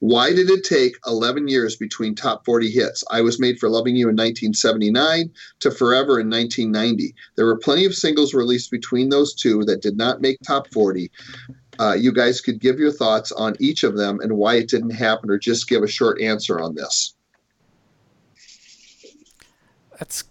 Why 0.00 0.32
did 0.32 0.50
it 0.50 0.64
take 0.64 0.96
11 1.06 1.48
years 1.48 1.76
between 1.76 2.14
top 2.14 2.44
40 2.44 2.70
hits? 2.70 3.04
I 3.10 3.20
Was 3.20 3.40
Made 3.40 3.58
for 3.58 3.68
Loving 3.68 3.96
You 3.96 4.08
in 4.08 4.16
1979 4.16 5.30
to 5.60 5.70
Forever 5.70 6.20
in 6.20 6.30
1990. 6.30 7.14
There 7.36 7.46
were 7.46 7.58
plenty 7.58 7.84
of 7.84 7.94
singles 7.94 8.34
released 8.34 8.70
between 8.70 9.08
those 9.08 9.34
two 9.34 9.64
that 9.64 9.82
did 9.82 9.96
not 9.96 10.20
make 10.20 10.38
top 10.40 10.68
40. 10.72 11.10
Uh, 11.78 11.94
you 11.98 12.12
guys 12.12 12.40
could 12.40 12.60
give 12.60 12.78
your 12.78 12.92
thoughts 12.92 13.32
on 13.32 13.56
each 13.58 13.82
of 13.82 13.96
them 13.96 14.20
and 14.20 14.36
why 14.36 14.54
it 14.56 14.68
didn't 14.68 14.90
happen, 14.90 15.30
or 15.30 15.38
just 15.38 15.68
give 15.68 15.82
a 15.82 15.88
short 15.88 16.20
answer 16.20 16.60
on 16.60 16.74
this. 16.74 17.14
That's 19.98 20.24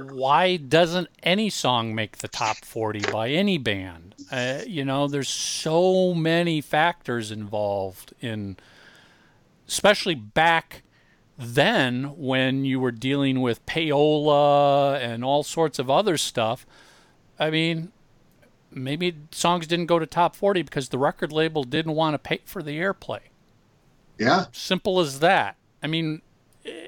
why 0.00 0.56
doesn't 0.56 1.08
any 1.22 1.50
song 1.50 1.94
make 1.94 2.18
the 2.18 2.28
top 2.28 2.64
40 2.64 3.10
by 3.12 3.28
any 3.30 3.58
band? 3.58 4.14
Uh, 4.30 4.60
you 4.66 4.84
know, 4.84 5.08
there's 5.08 5.28
so 5.28 6.14
many 6.14 6.60
factors 6.60 7.30
involved 7.30 8.14
in, 8.20 8.56
especially 9.68 10.14
back 10.14 10.82
then 11.38 12.16
when 12.16 12.64
you 12.64 12.78
were 12.78 12.92
dealing 12.92 13.40
with 13.40 13.64
payola 13.66 14.98
and 14.98 15.24
all 15.24 15.42
sorts 15.42 15.78
of 15.78 15.90
other 15.90 16.16
stuff. 16.16 16.66
I 17.38 17.50
mean, 17.50 17.92
maybe 18.70 19.16
songs 19.30 19.66
didn't 19.66 19.86
go 19.86 19.98
to 19.98 20.06
top 20.06 20.36
40 20.36 20.62
because 20.62 20.88
the 20.88 20.98
record 20.98 21.32
label 21.32 21.64
didn't 21.64 21.94
want 21.94 22.14
to 22.14 22.18
pay 22.18 22.40
for 22.44 22.62
the 22.62 22.78
airplay. 22.78 23.20
Yeah. 24.18 24.46
Simple 24.52 25.00
as 25.00 25.20
that. 25.20 25.56
I 25.82 25.86
mean, 25.86 26.22
eh, 26.64 26.86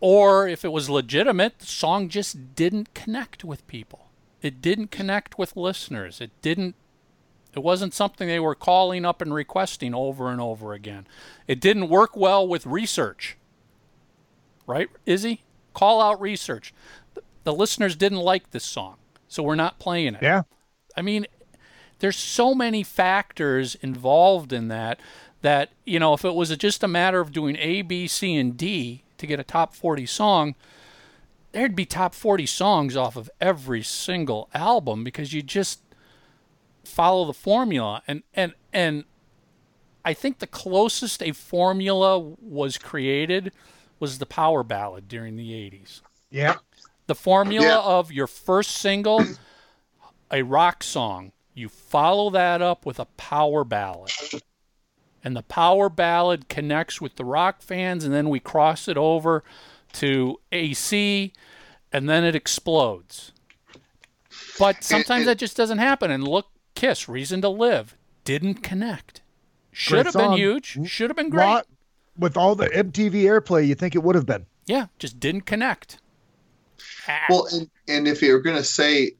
or 0.00 0.48
if 0.48 0.64
it 0.64 0.72
was 0.72 0.88
legitimate, 0.90 1.58
the 1.58 1.66
song 1.66 2.08
just 2.08 2.54
didn't 2.54 2.94
connect 2.94 3.44
with 3.44 3.66
people. 3.66 4.06
It 4.42 4.62
didn't 4.62 4.90
connect 4.90 5.38
with 5.38 5.56
listeners. 5.56 6.20
It 6.20 6.30
didn't 6.42 6.74
it 7.54 7.60
wasn't 7.60 7.94
something 7.94 8.28
they 8.28 8.38
were 8.38 8.54
calling 8.54 9.04
up 9.04 9.20
and 9.20 9.34
requesting 9.34 9.92
over 9.94 10.30
and 10.30 10.40
over 10.40 10.72
again. 10.72 11.06
It 11.48 11.60
didn't 11.60 11.88
work 11.88 12.16
well 12.16 12.46
with 12.46 12.64
research. 12.64 13.36
Right, 14.66 14.88
Izzy? 15.04 15.42
Call 15.74 16.00
out 16.00 16.20
research. 16.20 16.72
The 17.42 17.52
listeners 17.52 17.96
didn't 17.96 18.18
like 18.18 18.50
this 18.50 18.64
song, 18.64 18.96
so 19.26 19.42
we're 19.42 19.56
not 19.56 19.80
playing 19.80 20.14
it. 20.14 20.22
Yeah. 20.22 20.42
I 20.96 21.02
mean, 21.02 21.26
there's 21.98 22.16
so 22.16 22.54
many 22.54 22.82
factors 22.84 23.74
involved 23.76 24.52
in 24.52 24.68
that 24.68 25.00
that, 25.42 25.70
you 25.84 25.98
know, 25.98 26.12
if 26.12 26.24
it 26.24 26.34
was 26.34 26.54
just 26.56 26.84
a 26.84 26.88
matter 26.88 27.18
of 27.20 27.32
doing 27.32 27.56
A, 27.58 27.82
B, 27.82 28.06
C, 28.06 28.36
and 28.36 28.56
D 28.56 29.02
to 29.20 29.26
get 29.26 29.38
a 29.40 29.44
top 29.44 29.74
40 29.74 30.04
song, 30.06 30.54
there'd 31.52 31.74
be 31.76 31.86
top 31.86 32.14
40 32.14 32.46
songs 32.46 32.96
off 32.96 33.16
of 33.16 33.30
every 33.40 33.82
single 33.82 34.48
album 34.54 35.04
because 35.04 35.32
you 35.32 35.42
just 35.42 35.80
follow 36.84 37.24
the 37.24 37.32
formula. 37.32 38.02
And, 38.06 38.22
and, 38.34 38.54
and 38.72 39.04
I 40.04 40.14
think 40.14 40.38
the 40.38 40.46
closest 40.46 41.22
a 41.22 41.32
formula 41.32 42.18
was 42.18 42.78
created 42.78 43.52
was 43.98 44.18
the 44.18 44.26
power 44.26 44.62
ballad 44.62 45.08
during 45.08 45.36
the 45.36 45.50
80s. 45.50 46.00
Yeah. 46.30 46.56
The 47.06 47.14
formula 47.14 47.66
Yeah. 47.66 47.80
of 47.80 48.10
your 48.12 48.26
first 48.26 48.70
single, 48.72 49.24
a 50.30 50.42
rock 50.42 50.82
song, 50.82 51.32
you 51.54 51.68
follow 51.68 52.30
that 52.30 52.62
up 52.62 52.86
with 52.86 52.98
a 53.00 53.04
power 53.04 53.64
ballad. 53.64 54.10
And 55.22 55.36
the 55.36 55.42
power 55.42 55.88
ballad 55.88 56.48
connects 56.48 57.00
with 57.00 57.16
the 57.16 57.24
rock 57.24 57.60
fans, 57.62 58.04
and 58.04 58.14
then 58.14 58.30
we 58.30 58.40
cross 58.40 58.88
it 58.88 58.96
over 58.96 59.44
to 59.94 60.40
AC, 60.50 61.32
and 61.92 62.08
then 62.08 62.24
it 62.24 62.34
explodes. 62.34 63.32
But 64.58 64.82
sometimes 64.82 65.22
and- 65.22 65.28
that 65.28 65.38
just 65.38 65.56
doesn't 65.56 65.78
happen. 65.78 66.10
And 66.10 66.26
look, 66.26 66.46
Kiss, 66.74 67.08
Reason 67.08 67.42
to 67.42 67.48
Live, 67.48 67.96
didn't 68.24 68.62
connect. 68.62 69.22
Should 69.72 70.06
have 70.06 70.14
been 70.14 70.32
huge. 70.32 70.78
Should 70.86 71.10
have 71.10 71.16
been 71.16 71.30
great. 71.30 71.46
Lot- 71.46 71.66
with 72.18 72.36
all 72.36 72.54
the 72.54 72.68
MTV 72.68 73.22
airplay, 73.22 73.66
you 73.66 73.74
think 73.74 73.94
it 73.94 74.02
would 74.02 74.14
have 74.14 74.26
been. 74.26 74.46
Yeah, 74.66 74.86
just 74.98 75.18
didn't 75.18 75.42
connect. 75.42 75.98
Ah. 77.08 77.24
Well, 77.28 77.48
and, 77.52 77.70
and 77.88 78.06
if 78.06 78.20
you're 78.22 78.40
going 78.40 78.56
to 78.56 78.64
say, 78.64 79.12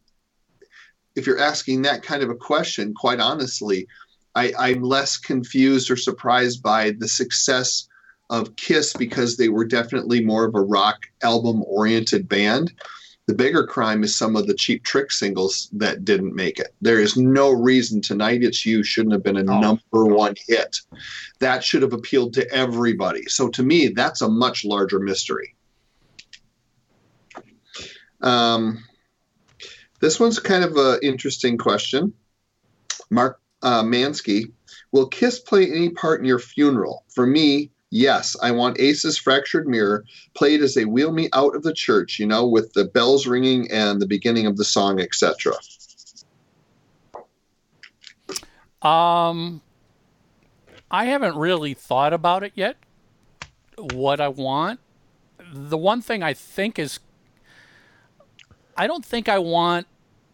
if 1.16 1.27
you're 1.27 1.39
asking 1.39 1.82
that 1.82 2.02
kind 2.02 2.22
of 2.22 2.31
a 2.31 2.35
question, 2.35 2.94
quite 2.94 3.20
honestly, 3.20 3.86
I, 4.35 4.52
I'm 4.59 4.82
less 4.82 5.16
confused 5.16 5.90
or 5.90 5.97
surprised 5.97 6.62
by 6.62 6.93
the 6.93 7.09
success 7.09 7.89
of 8.31 8.55
Kiss 8.57 8.93
because 8.93 9.36
they 9.36 9.48
were 9.48 9.65
definitely 9.65 10.24
more 10.24 10.44
of 10.44 10.55
a 10.55 10.61
rock 10.61 11.07
album 11.23 11.65
oriented 11.66 12.28
band. 12.28 12.73
The 13.27 13.35
bigger 13.35 13.65
crime 13.65 14.02
is 14.02 14.16
some 14.16 14.35
of 14.35 14.47
the 14.47 14.55
cheap 14.55 14.82
trick 14.82 15.12
singles 15.12 15.69
that 15.73 16.05
didn't 16.05 16.35
make 16.35 16.59
it. 16.59 16.74
There 16.81 17.01
is 17.01 17.16
no 17.16 17.51
reason 17.51 18.01
Tonight 18.01 18.43
It's 18.43 18.65
You 18.66 18.82
shouldn't 18.82 19.12
have 19.12 19.23
been 19.23 19.36
a 19.36 19.43
number 19.43 20.05
one 20.07 20.35
hit. 20.48 20.81
That 21.39 21.62
should 21.62 21.82
have 21.82 21.93
appealed 21.93 22.35
to 22.35 22.52
everybody. 22.52 23.24
So 23.27 23.48
to 23.51 23.62
me, 23.62 23.89
that's 23.89 24.23
a 24.23 24.28
much 24.28 24.65
larger 24.65 24.98
mystery. 24.98 25.55
Um, 28.20 28.85
this 30.01 30.19
one's 30.19 30.39
kind 30.39 30.65
of 30.65 30.77
an 30.77 30.98
interesting 31.02 31.57
question. 31.57 32.12
Mark 33.11 33.40
uh, 33.62 33.82
Mansky, 33.82 34.51
will 34.93 35.07
Kiss 35.07 35.39
play 35.39 35.70
any 35.70 35.91
part 35.91 36.20
in 36.20 36.27
your 36.27 36.39
funeral? 36.39 37.05
For 37.09 37.27
me, 37.27 37.70
yes. 37.91 38.37
I 38.43 38.51
want 38.53 38.81
Ace's 38.81 39.19
Fractured 39.19 39.66
Mirror 39.66 40.05
played 40.35 40.62
as 40.62 40.74
they 40.74 40.85
wheel 40.85 41.12
me 41.12 41.28
out 41.32 41.55
of 41.55 41.62
the 41.62 41.74
church, 41.74 42.19
you 42.19 42.27
know, 42.27 42.47
with 42.47 42.73
the 42.73 42.85
bells 42.85 43.27
ringing 43.27 43.70
and 43.70 44.01
the 44.01 44.07
beginning 44.07 44.47
of 44.47 44.57
the 44.57 44.65
song, 44.65 45.01
etc. 45.01 45.55
Um, 48.82 49.61
I 50.91 51.05
haven't 51.05 51.37
really 51.37 51.74
thought 51.74 52.12
about 52.12 52.43
it 52.43 52.53
yet. 52.55 52.77
What 53.77 54.20
I 54.20 54.28
want, 54.28 54.81
the 55.53 55.77
one 55.77 56.03
thing 56.03 56.23
I 56.23 56.35
think 56.35 56.78
is, 56.78 57.01
I 58.77 58.87
don't 58.87 59.05
think 59.05 59.28
I 59.28 59.39
want 59.39 59.87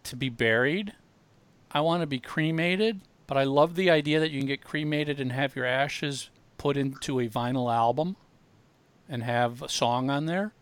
to 0.04 0.16
be 0.16 0.28
buried. 0.28 0.92
I 1.70 1.80
want 1.80 2.02
to 2.02 2.06
be 2.06 2.18
cremated, 2.18 3.00
but 3.26 3.36
I 3.36 3.44
love 3.44 3.74
the 3.74 3.90
idea 3.90 4.20
that 4.20 4.30
you 4.30 4.40
can 4.40 4.46
get 4.46 4.64
cremated 4.64 5.20
and 5.20 5.32
have 5.32 5.56
your 5.56 5.64
ashes 5.66 6.30
put 6.58 6.76
into 6.76 7.20
a 7.20 7.28
vinyl 7.28 7.72
album 7.72 8.16
and 9.08 9.22
have 9.22 9.62
a 9.62 9.68
song 9.68 10.10
on 10.10 10.26
there. 10.26 10.52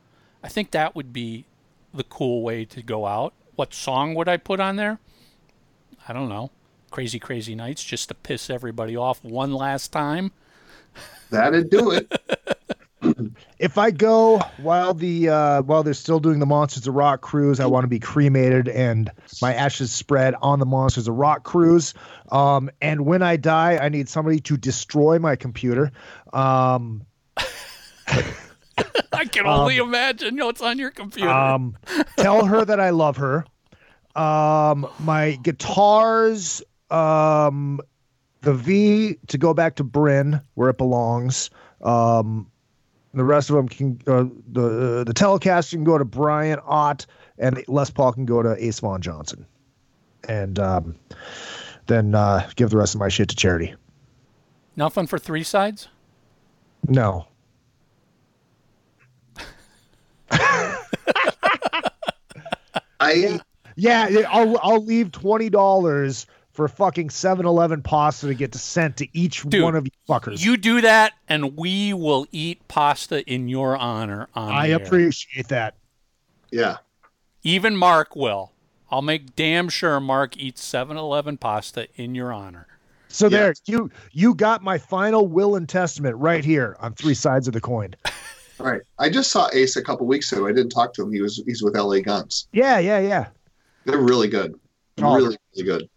I 0.43 0.49
think 0.49 0.71
that 0.71 0.95
would 0.95 1.13
be 1.13 1.47
the 1.93 2.05
cool 2.05 2.43
way 2.43 2.65
to 2.67 2.83
go 2.83 3.07
out. 3.07 3.33
What 3.55 3.73
song 3.73 4.15
would 4.15 4.29
I 4.29 4.37
put 4.37 4.61
on 4.61 4.77
there? 4.77 4.99
I 6.09 6.13
don't 6.13 6.29
know. 6.29 6.51
Crazy 6.91 7.19
Crazy 7.19 7.55
Nights 7.55 7.83
just 7.83 8.09
to 8.09 8.15
piss 8.15 8.51
everybody 8.51 8.97
off 8.97 9.25
one 9.25 9.53
last 9.53 9.93
time. 9.93 10.33
That'd 11.31 11.71
do 11.71 11.91
it. 11.91 12.13
If 13.59 13.79
I 13.79 13.91
go 13.91 14.39
while 14.59 14.95
the 14.95 15.29
uh, 15.29 15.63
while 15.63 15.83
they're 15.83 15.95
still 15.95 16.21
doing 16.21 16.39
the 16.39 16.47
Monsters 16.47 16.87
of 16.87 16.95
Rock 16.95 17.21
cruise, 17.21 17.61
I 17.61 17.67
want 17.67 17.85
to 17.85 17.89
be 17.89 17.99
cremated 17.99 18.69
and 18.69 19.11
my 19.41 19.55
ashes 19.55 19.93
spread 19.93 20.35
on 20.41 20.59
the 20.59 20.67
Monsters 20.67 21.09
of 21.09 21.15
Rock 21.15 21.45
cruise. 21.45 21.95
Um, 22.31 22.71
and 22.81 23.07
when 23.07 23.23
I 23.23 23.37
die, 23.37 23.79
I 23.79 23.89
need 23.89 24.09
somebody 24.09 24.41
to 24.41 24.57
destroy 24.57 25.19
my 25.19 25.37
computer. 25.37 25.93
Um, 26.33 27.05
I 29.13 29.25
can 29.31 29.47
only 29.47 29.79
imagine 29.79 30.37
what's 30.37 30.63
on 30.63 30.79
your 30.79 30.91
computer. 30.91 31.31
um, 31.31 31.77
tell 32.17 32.45
her 32.45 32.65
that 32.65 32.81
I 32.81 32.91
love 32.91 33.19
her. 33.19 33.45
Um, 34.17 34.87
my 35.01 35.33
guitars, 35.43 36.63
um, 36.91 37.81
the 38.43 38.55
V 38.55 39.17
to 39.29 39.39
go 39.39 39.55
back 39.55 39.77
to 39.77 39.85
Bryn 39.85 40.41
where 40.55 40.71
it 40.71 40.79
belongs. 40.79 41.51
Um, 41.81 42.51
the 43.19 43.25
rest 43.25 43.51
of 43.51 43.57
them 43.57 43.69
can 43.69 44.01
uh, 44.07 44.25
the 44.53 45.05
the 45.07 45.15
Telecaster 45.15 45.71
can 45.71 45.85
go 45.85 45.99
to 45.99 46.05
Brian 46.05 46.59
Ott, 46.65 47.07
and 47.39 47.63
Les 47.69 47.91
Paul 47.91 48.13
can 48.13 48.25
go 48.25 48.43
to 48.43 48.57
Ace 48.65 48.81
Vaughn 48.81 49.01
Johnson, 49.01 49.47
and 50.29 50.59
um, 50.59 50.97
then 51.87 52.15
uh, 52.15 52.49
give 52.57 52.71
the 52.71 52.77
rest 52.77 52.95
of 52.95 53.01
my 53.01 53.09
shit 53.09 53.29
to 53.29 53.37
charity. 53.37 53.75
Nothing 54.77 55.07
for 55.07 55.19
three 55.19 55.45
sides? 55.45 55.89
No, 56.89 57.27
I 63.01 63.41
yeah, 63.77 64.09
yeah, 64.09 64.29
I'll 64.31 64.59
I'll 64.63 64.85
leave 64.85 65.13
twenty 65.13 65.51
dollars 65.51 66.27
for 66.55 66.69
fucking 66.69 67.09
7-Eleven 67.09 67.83
pasta 67.83 68.29
to 68.29 68.35
get 68.35 68.55
sent 68.55 68.97
to 68.99 69.09
each 69.13 69.43
Dude, 69.43 69.63
one 69.63 69.75
of 69.75 69.85
you 69.85 69.91
fuckers. 70.09 70.43
You 70.43 70.57
do 70.57 70.81
that, 70.81 71.13
and 71.29 71.57
we 71.57 71.93
will 71.93 72.27
eat 72.33 72.67
pasta 72.69 73.23
in 73.31 73.49
your 73.49 73.77
honor. 73.77 74.29
On 74.35 74.51
I 74.53 74.71
air. 74.71 74.77
appreciate 74.77 75.49
that. 75.49 75.75
yeah. 76.51 76.79
Even 77.43 77.77
Mark 77.77 78.17
will. 78.17 78.53
I'll 78.91 79.03
make 79.03 79.37
damn 79.37 79.69
sure 79.69 80.01
Mark 80.01 80.37
eats 80.39 80.63
7-Eleven 80.67 81.37
pasta 81.37 81.89
in 81.97 82.15
your 82.15 82.33
honor. 82.33 82.67
So 83.09 83.27
Yeah. 83.27 83.39
there, 83.39 83.55
you 83.67 83.91
you 84.13 84.35
got 84.35 84.63
my 84.63 84.79
final 84.79 85.27
will 85.29 85.55
and 85.57 85.69
testament 85.69 86.17
right 86.17 86.45
here 86.45 86.77
on 86.81 86.95
three 86.95 87.15
sides 87.15 87.47
of 87.47 87.53
the 87.55 87.61
coin. 87.61 87.95
All 88.61 88.67
right. 88.67 88.81
I 88.99 89.09
just 89.11 89.31
saw 89.31 89.49
Ace 89.53 89.77
a 89.77 89.83
couple 89.83 90.07
weeks 90.07 90.33
ago. 90.33 90.47
I 90.47 90.53
didn't 90.53 90.71
talk 90.71 90.95
to 90.95 91.03
him. 91.03 91.13
He 91.13 91.21
was 91.21 91.43
he's 91.47 91.63
with 91.63 91.77
LA 91.77 92.01
Guns. 92.01 92.49
Yeah, 92.53 92.79
yeah, 92.79 92.99
yeah. 93.01 93.27
They're 93.85 93.99
really 93.99 94.29
good. 94.29 94.59
Oh. 95.03 95.15
Really, 95.17 95.37
really 95.55 95.65
good. 95.67 95.89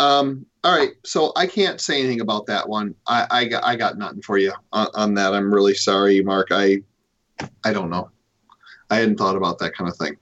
Um, 0.00 0.46
all 0.64 0.76
right, 0.76 0.92
so 1.04 1.30
I 1.36 1.46
can't 1.46 1.78
say 1.78 2.00
anything 2.00 2.22
about 2.22 2.46
that 2.46 2.66
one. 2.66 2.94
I, 3.06 3.26
I 3.30 3.44
got 3.44 3.64
I 3.64 3.76
got 3.76 3.98
nothing 3.98 4.22
for 4.22 4.38
you 4.38 4.52
on, 4.72 4.88
on 4.94 5.14
that. 5.14 5.34
I'm 5.34 5.52
really 5.52 5.74
sorry, 5.74 6.22
Mark. 6.22 6.48
I 6.50 6.82
I 7.64 7.74
don't 7.74 7.90
know. 7.90 8.10
I 8.88 8.96
hadn't 8.96 9.18
thought 9.18 9.36
about 9.36 9.58
that 9.58 9.74
kind 9.74 9.90
of 9.90 9.96
thing. 9.96 10.16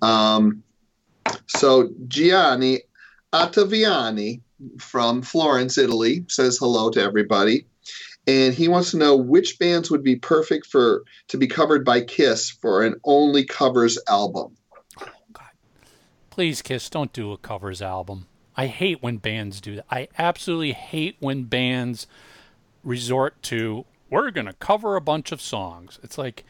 Um, 0.00 0.62
so 1.46 1.90
Gianni 2.08 2.80
Ottaviani 3.34 4.40
from 4.78 5.20
Florence, 5.20 5.76
Italy, 5.76 6.24
says 6.28 6.56
hello 6.56 6.88
to 6.90 7.02
everybody, 7.02 7.66
and 8.26 8.54
he 8.54 8.68
wants 8.68 8.92
to 8.92 8.96
know 8.96 9.14
which 9.14 9.58
bands 9.58 9.90
would 9.90 10.02
be 10.02 10.16
perfect 10.16 10.66
for 10.66 11.04
to 11.28 11.36
be 11.36 11.46
covered 11.46 11.84
by 11.84 12.00
Kiss 12.00 12.50
for 12.50 12.82
an 12.82 12.94
only 13.04 13.44
covers 13.44 13.98
album. 14.08 14.56
Oh, 14.98 15.06
God, 15.34 15.50
Please, 16.30 16.62
Kiss, 16.62 16.88
don't 16.88 17.12
do 17.12 17.32
a 17.32 17.36
covers 17.36 17.82
album. 17.82 18.26
I 18.58 18.66
hate 18.66 19.04
when 19.04 19.18
bands 19.18 19.60
do 19.60 19.76
that. 19.76 19.86
I 19.88 20.08
absolutely 20.18 20.72
hate 20.72 21.14
when 21.20 21.44
bands 21.44 22.08
resort 22.82 23.40
to 23.44 23.84
we're 24.10 24.32
going 24.32 24.48
to 24.48 24.52
cover 24.54 24.96
a 24.96 25.00
bunch 25.00 25.30
of 25.30 25.40
songs. 25.40 26.00
It's 26.02 26.18
like 26.18 26.44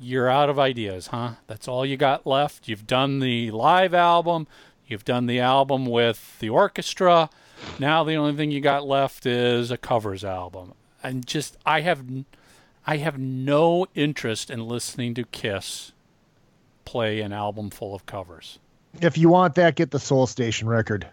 you're 0.00 0.28
out 0.28 0.50
of 0.50 0.58
ideas, 0.58 1.08
huh? 1.08 1.34
That's 1.46 1.68
all 1.68 1.86
you 1.86 1.96
got 1.96 2.26
left. 2.26 2.66
You've 2.66 2.88
done 2.88 3.20
the 3.20 3.52
live 3.52 3.94
album, 3.94 4.48
you've 4.88 5.04
done 5.04 5.26
the 5.26 5.38
album 5.38 5.86
with 5.86 6.40
the 6.40 6.48
orchestra. 6.48 7.30
Now 7.78 8.02
the 8.02 8.16
only 8.16 8.34
thing 8.34 8.50
you 8.50 8.60
got 8.60 8.84
left 8.84 9.24
is 9.24 9.70
a 9.70 9.76
covers 9.76 10.24
album. 10.24 10.74
And 11.04 11.24
just 11.24 11.56
I 11.64 11.82
have 11.82 12.02
I 12.84 12.96
have 12.96 13.16
no 13.16 13.86
interest 13.94 14.50
in 14.50 14.66
listening 14.66 15.14
to 15.14 15.22
Kiss 15.22 15.92
play 16.84 17.20
an 17.20 17.32
album 17.32 17.70
full 17.70 17.94
of 17.94 18.06
covers. 18.06 18.58
If 19.00 19.16
you 19.16 19.28
want 19.28 19.54
that, 19.54 19.76
get 19.76 19.92
the 19.92 20.00
Soul 20.00 20.26
Station 20.26 20.66
record. 20.66 21.06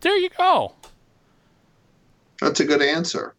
There 0.00 0.16
you 0.16 0.30
go. 0.36 0.74
That's 2.40 2.60
a 2.60 2.64
good 2.64 2.82
answer. 2.82 3.34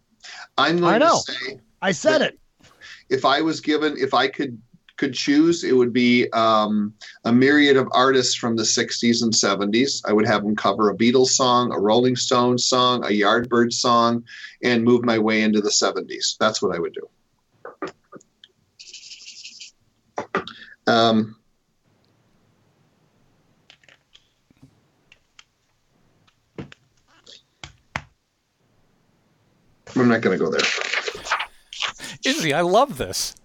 I'm 0.57 0.79
going 0.79 0.95
I 0.95 0.97
know. 0.97 1.21
to 1.25 1.31
say 1.31 1.59
I 1.81 1.91
said 1.91 2.21
it. 2.21 2.39
if 3.09 3.23
I 3.25 3.41
was 3.41 3.61
given, 3.61 3.95
if 3.97 4.13
I 4.13 4.27
could 4.27 4.61
could 4.97 5.13
choose, 5.13 5.63
it 5.63 5.71
would 5.71 5.93
be 5.93 6.29
um, 6.31 6.93
a 7.23 7.31
myriad 7.31 7.77
of 7.77 7.87
artists 7.93 8.35
from 8.35 8.57
the 8.57 8.63
60s 8.63 9.23
and 9.23 9.31
70s. 9.31 10.01
I 10.05 10.11
would 10.11 10.27
have 10.27 10.43
them 10.43 10.57
cover 10.57 10.89
a 10.89 10.95
Beatles 10.95 11.27
song, 11.29 11.71
a 11.71 11.79
Rolling 11.79 12.17
Stones 12.17 12.65
song, 12.65 13.05
a 13.05 13.07
Yardbird 13.07 13.71
song, 13.71 14.25
and 14.61 14.83
move 14.83 15.05
my 15.05 15.17
way 15.17 15.41
into 15.41 15.61
the 15.61 15.69
70s. 15.69 16.35
That's 16.37 16.61
what 16.61 16.75
I 16.75 16.79
would 16.79 16.93
do. 16.93 17.09
Um, 20.85 21.37
I'm 29.95 30.07
not 30.07 30.21
going 30.21 30.37
to 30.37 30.43
go 30.43 30.51
there. 30.51 30.65
Izzy, 32.25 32.53
I 32.53 32.61
love 32.61 32.97
this. 32.97 33.35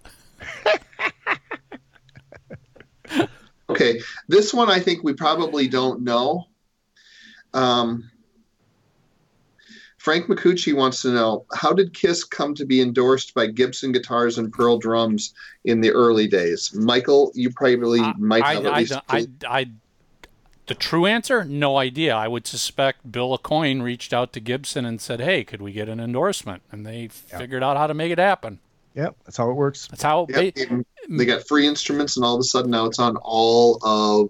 Okay, 3.67 3.99
this 4.27 4.53
one 4.53 4.69
I 4.69 4.79
think 4.79 5.03
we 5.03 5.13
probably 5.13 5.67
don't 5.67 6.01
know. 6.01 6.45
Um, 7.53 8.09
Frank 9.97 10.27
McCucci 10.27 10.73
wants 10.75 11.01
to 11.01 11.11
know 11.11 11.45
how 11.53 11.73
did 11.73 11.93
Kiss 11.93 12.23
come 12.23 12.53
to 12.55 12.65
be 12.65 12.79
endorsed 12.79 13.33
by 13.33 13.47
Gibson 13.47 13.91
guitars 13.91 14.37
and 14.37 14.53
Pearl 14.53 14.77
drums 14.77 15.33
in 15.63 15.81
the 15.81 15.91
early 15.91 16.27
days? 16.27 16.75
Michael, 16.75 17.31
you 17.33 17.49
probably 17.49 18.01
might 18.19 18.43
I, 18.43 18.53
have 18.53 18.65
at 18.67 18.73
I, 18.73 18.79
least. 18.79 18.93
I, 19.09 19.27
I, 19.47 19.65
the 20.67 20.75
true 20.75 21.05
answer, 21.05 21.43
no 21.43 21.77
idea. 21.77 22.15
I 22.15 22.27
would 22.27 22.47
suspect 22.47 23.11
Bill 23.11 23.37
Aucoin 23.37 23.81
reached 23.81 24.13
out 24.13 24.33
to 24.33 24.39
Gibson 24.39 24.85
and 24.85 24.99
said, 24.99 25.19
"Hey, 25.21 25.43
could 25.43 25.61
we 25.61 25.71
get 25.71 25.89
an 25.89 25.99
endorsement?" 25.99 26.63
And 26.71 26.85
they 26.85 27.07
figured 27.07 27.63
out 27.63 27.77
how 27.77 27.87
to 27.87 27.93
make 27.93 28.11
it 28.11 28.17
happen. 28.19 28.59
Yep, 28.95 29.15
that's 29.25 29.37
how 29.37 29.49
it 29.49 29.55
works. 29.55 29.87
That's 29.87 30.03
how 30.03 30.25
Yep, 30.29 30.55
they, 30.55 30.83
they 31.09 31.25
got 31.25 31.45
free 31.47 31.67
instruments, 31.67 32.15
and 32.15 32.25
all 32.25 32.35
of 32.35 32.39
a 32.39 32.43
sudden 32.43 32.71
now 32.71 32.85
it's 32.85 32.97
on 32.99 33.17
all 33.17 33.77
of 33.83 34.29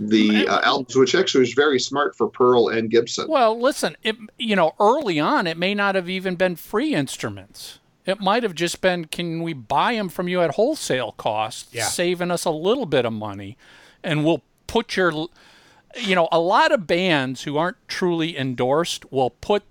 the 0.00 0.46
uh, 0.46 0.60
albums, 0.62 0.94
which 0.94 1.16
actually 1.16 1.40
was 1.40 1.52
very 1.54 1.80
smart 1.80 2.16
for 2.16 2.28
Pearl 2.28 2.68
and 2.68 2.88
Gibson. 2.88 3.26
Well, 3.28 3.60
listen, 3.60 3.96
it, 4.04 4.16
you 4.38 4.54
know, 4.54 4.74
early 4.78 5.18
on, 5.18 5.48
it 5.48 5.56
may 5.56 5.74
not 5.74 5.96
have 5.96 6.08
even 6.08 6.36
been 6.36 6.54
free 6.54 6.94
instruments. 6.94 7.80
It 8.06 8.20
might 8.20 8.44
have 8.44 8.54
just 8.54 8.80
been, 8.80 9.06
can 9.06 9.42
we 9.42 9.52
buy 9.52 9.94
them 9.94 10.08
from 10.08 10.28
you 10.28 10.40
at 10.40 10.52
wholesale 10.54 11.12
cost, 11.18 11.74
Yeah. 11.74 11.86
saving 11.88 12.30
us 12.30 12.44
a 12.44 12.50
little 12.50 12.86
bit 12.86 13.04
of 13.04 13.12
money, 13.12 13.58
and 14.04 14.24
we'll 14.24 14.42
put 14.68 14.94
your, 14.96 15.26
you 16.00 16.14
know, 16.14 16.28
a 16.32 16.40
lot 16.40 16.72
of 16.72 16.86
bands 16.86 17.42
who 17.42 17.56
aren't 17.56 17.76
truly 17.88 18.36
endorsed 18.36 19.10
will 19.12 19.30
put 19.30 19.62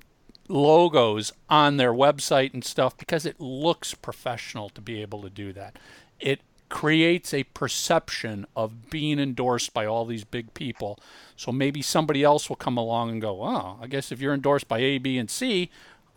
logos 0.48 1.34
on 1.50 1.78
their 1.78 1.94
website 1.94 2.54
and 2.54 2.64
stuff 2.64 2.98
because 2.98 3.26
it 3.26 3.40
looks 3.40 3.94
professional 3.94 4.70
to 4.70 4.82
be 4.82 5.02
able 5.02 5.22
to 5.22 5.30
do 5.30 5.52
that. 5.54 5.78
It 6.20 6.42
creates 6.70 7.34
a 7.34 7.44
perception 7.44 8.46
of 8.56 8.90
being 8.90 9.20
endorsed 9.20 9.74
by 9.74 9.86
all 9.86 10.06
these 10.06 10.24
big 10.24 10.54
people. 10.54 11.00
So 11.36 11.52
maybe 11.52 11.82
somebody 11.82 12.24
else 12.24 12.50
will 12.50 12.56
come 12.58 12.78
along 12.78 13.12
and 13.12 13.22
go, 13.22 13.44
"Oh, 13.44 13.78
I 13.82 13.88
guess 13.88 14.12
if 14.12 14.20
you're 14.20 14.34
endorsed 14.34 14.68
by 14.68 14.80
A, 14.80 14.98
B, 14.98 15.18
and 15.18 15.30
C, 15.30 15.70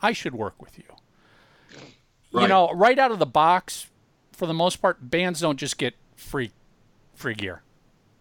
I 0.02 0.12
should 0.12 0.34
work 0.34 0.60
with 0.60 0.78
you." 0.78 0.84
You 2.32 2.46
know, 2.46 2.70
right 2.72 2.98
out 2.98 3.10
of 3.10 3.18
the 3.18 3.26
box, 3.26 3.86
for 4.32 4.46
the 4.46 4.54
most 4.54 4.76
part, 4.76 5.10
bands 5.10 5.40
don't 5.40 5.58
just 5.58 5.78
get 5.78 5.94
free 6.16 6.52
free 7.14 7.34
gear. 7.34 7.62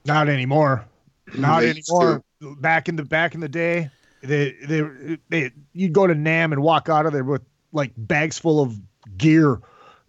Not 0.05 0.27
anymore. 0.29 0.85
Not 1.37 1.63
anymore. 1.63 2.23
Back 2.41 2.87
in 2.87 2.95
the 2.95 3.03
back 3.03 3.35
in 3.35 3.41
the 3.41 3.49
day, 3.49 3.89
they 4.21 4.55
they 4.65 5.17
they 5.29 5.51
you'd 5.73 5.93
go 5.93 6.07
to 6.07 6.13
NAMM 6.13 6.53
and 6.53 6.61
walk 6.61 6.89
out 6.89 7.05
of 7.05 7.13
there 7.13 7.23
with 7.23 7.41
like 7.71 7.91
bags 7.97 8.39
full 8.39 8.61
of 8.61 8.79
gear. 9.17 9.59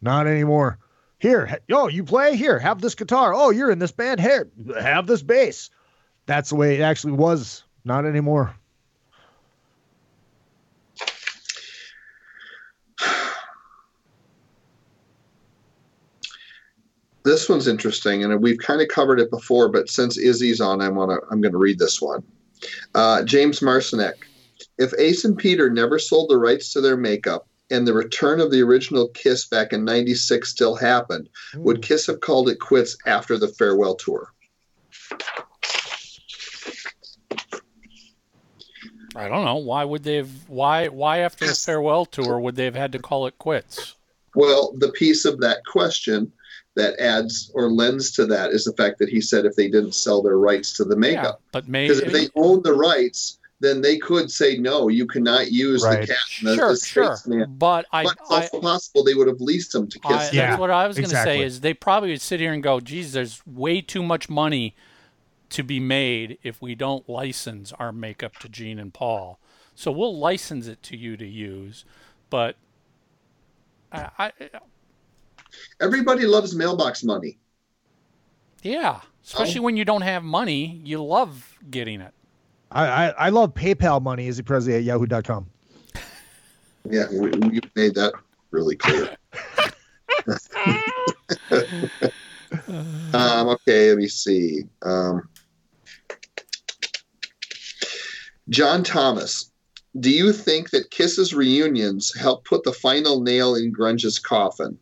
Not 0.00 0.26
anymore. 0.26 0.78
Here, 1.18 1.58
yo, 1.68 1.88
you 1.88 2.04
play 2.04 2.34
here. 2.36 2.58
Have 2.58 2.80
this 2.80 2.94
guitar. 2.94 3.34
Oh, 3.34 3.50
you're 3.50 3.70
in 3.70 3.78
this 3.78 3.92
band. 3.92 4.20
Here, 4.20 4.48
have 4.80 5.06
this 5.06 5.22
bass. 5.22 5.68
That's 6.26 6.48
the 6.48 6.56
way 6.56 6.76
it 6.76 6.80
actually 6.80 7.12
was. 7.12 7.64
Not 7.84 8.06
anymore. 8.06 8.54
This 17.30 17.48
one's 17.48 17.68
interesting, 17.68 18.24
and 18.24 18.42
we've 18.42 18.58
kind 18.58 18.80
of 18.80 18.88
covered 18.88 19.20
it 19.20 19.30
before, 19.30 19.68
but 19.68 19.88
since 19.88 20.18
Izzy's 20.18 20.60
on, 20.60 20.82
I 20.82 20.88
want 20.88 21.12
to. 21.12 21.24
I'm 21.30 21.40
going 21.40 21.52
to 21.52 21.58
read 21.58 21.78
this 21.78 22.02
one. 22.02 22.24
Uh, 22.92 23.22
James 23.22 23.60
Marcinek. 23.60 24.14
If 24.78 24.92
Ace 24.98 25.24
and 25.24 25.38
Peter 25.38 25.70
never 25.70 26.00
sold 26.00 26.28
the 26.28 26.38
rights 26.38 26.72
to 26.72 26.80
their 26.80 26.96
makeup, 26.96 27.46
and 27.70 27.86
the 27.86 27.94
return 27.94 28.40
of 28.40 28.50
the 28.50 28.60
original 28.62 29.06
Kiss 29.10 29.46
back 29.46 29.72
in 29.72 29.84
'96 29.84 30.50
still 30.50 30.74
happened, 30.74 31.28
would 31.54 31.82
Kiss 31.82 32.08
have 32.08 32.18
called 32.18 32.48
it 32.48 32.58
quits 32.58 32.96
after 33.06 33.38
the 33.38 33.46
farewell 33.46 33.94
tour? 33.94 34.32
I 39.14 39.28
don't 39.28 39.44
know 39.44 39.58
why 39.58 39.84
would 39.84 40.02
they 40.02 40.16
have 40.16 40.48
why 40.48 40.88
why 40.88 41.18
after 41.18 41.46
the 41.46 41.54
farewell 41.54 42.06
tour 42.06 42.40
would 42.40 42.56
they 42.56 42.64
have 42.64 42.74
had 42.74 42.90
to 42.90 42.98
call 42.98 43.28
it 43.28 43.38
quits? 43.38 43.94
Well, 44.34 44.72
the 44.78 44.90
piece 44.90 45.24
of 45.24 45.38
that 45.40 45.64
question 45.64 46.32
that 46.76 46.98
adds 47.00 47.50
or 47.54 47.70
lends 47.70 48.12
to 48.12 48.26
that 48.26 48.50
is 48.52 48.64
the 48.64 48.72
fact 48.74 48.98
that 48.98 49.08
he 49.08 49.20
said 49.20 49.44
if 49.44 49.56
they 49.56 49.68
didn't 49.68 49.94
sell 49.94 50.22
their 50.22 50.38
rights 50.38 50.72
to 50.74 50.84
the 50.84 50.96
Yeah, 50.96 51.00
makeup, 51.00 51.40
but 51.52 51.64
because 51.70 52.00
if 52.00 52.12
they 52.12 52.28
own 52.36 52.62
the 52.62 52.74
rights, 52.74 53.38
then 53.60 53.80
they 53.80 53.98
could 53.98 54.30
say 54.30 54.56
no, 54.56 54.88
you 54.88 55.06
cannot 55.06 55.50
use 55.52 55.82
Right. 55.82 56.00
the 56.00 56.06
cat 56.06 56.18
and 56.38 56.46
sure, 56.58 56.70
the 56.72 56.76
sure. 56.76 57.16
spaceman. 57.16 57.56
But 57.58 57.86
I, 57.92 58.04
But 58.04 58.12
it's 58.12 58.30
I, 58.30 58.34
also 58.36 58.60
possible 58.60 59.04
they 59.04 59.14
would 59.14 59.28
have 59.28 59.40
leased 59.40 59.72
them 59.72 59.88
to 59.88 59.98
I 60.04 60.26
Kiss. 60.26 60.32
Yeah, 60.32 60.58
what 60.58 60.70
I 60.70 60.86
was 60.86 60.96
going 60.96 61.10
to 61.10 61.10
exactly. 61.10 61.42
say 61.42 61.46
is 61.46 61.60
they 61.60 61.74
probably 61.74 62.10
would 62.10 62.20
sit 62.20 62.40
here 62.40 62.52
and 62.52 62.62
go, 62.62 62.80
"Geez, 62.80 63.12
there's 63.12 63.42
way 63.46 63.80
too 63.80 64.02
much 64.02 64.30
money 64.30 64.74
to 65.50 65.62
be 65.62 65.80
made 65.80 66.38
if 66.42 66.62
we 66.62 66.74
don't 66.74 67.08
license 67.08 67.72
our 67.74 67.92
makeup 67.92 68.38
to 68.38 68.48
Gene 68.48 68.78
and 68.78 68.94
Paul. 68.94 69.38
So 69.74 69.90
we'll 69.90 70.16
license 70.16 70.66
it 70.66 70.82
to 70.84 70.96
you 70.96 71.16
to 71.16 71.26
use, 71.26 71.84
but 72.30 72.56
I, 73.92 74.08
I 74.18 74.32
Everybody 75.80 76.26
loves 76.26 76.54
mailbox 76.54 77.02
money. 77.04 77.38
yeah, 78.62 79.00
especially 79.24 79.60
when 79.60 79.76
you 79.76 79.84
don't 79.84 80.02
have 80.02 80.22
money, 80.22 80.80
you 80.84 81.02
love 81.02 81.56
getting 81.70 82.00
it. 82.00 82.12
I 82.70 82.86
I, 82.86 83.08
I 83.08 83.28
love 83.30 83.54
PayPal 83.54 84.02
money. 84.02 84.26
Izzy 84.26 84.42
Presley 84.42 84.74
at 84.74 84.82
yahoo.com. 84.82 85.46
Yeah, 86.88 87.04
we, 87.10 87.28
we 87.28 87.60
made 87.76 87.94
that 87.96 88.14
really 88.50 88.74
clear. 88.74 89.14
um, 93.12 93.48
okay, 93.48 93.90
let 93.90 93.98
me 93.98 94.08
see. 94.08 94.62
Um, 94.82 95.28
John 98.48 98.82
Thomas, 98.82 99.50
do 99.98 100.10
you 100.10 100.32
think 100.32 100.70
that 100.70 100.90
Kiss's 100.90 101.34
reunions 101.34 102.12
helped 102.18 102.46
put 102.46 102.64
the 102.64 102.72
final 102.72 103.20
nail 103.20 103.54
in 103.54 103.72
grunge's 103.72 104.18
coffin? 104.18 104.78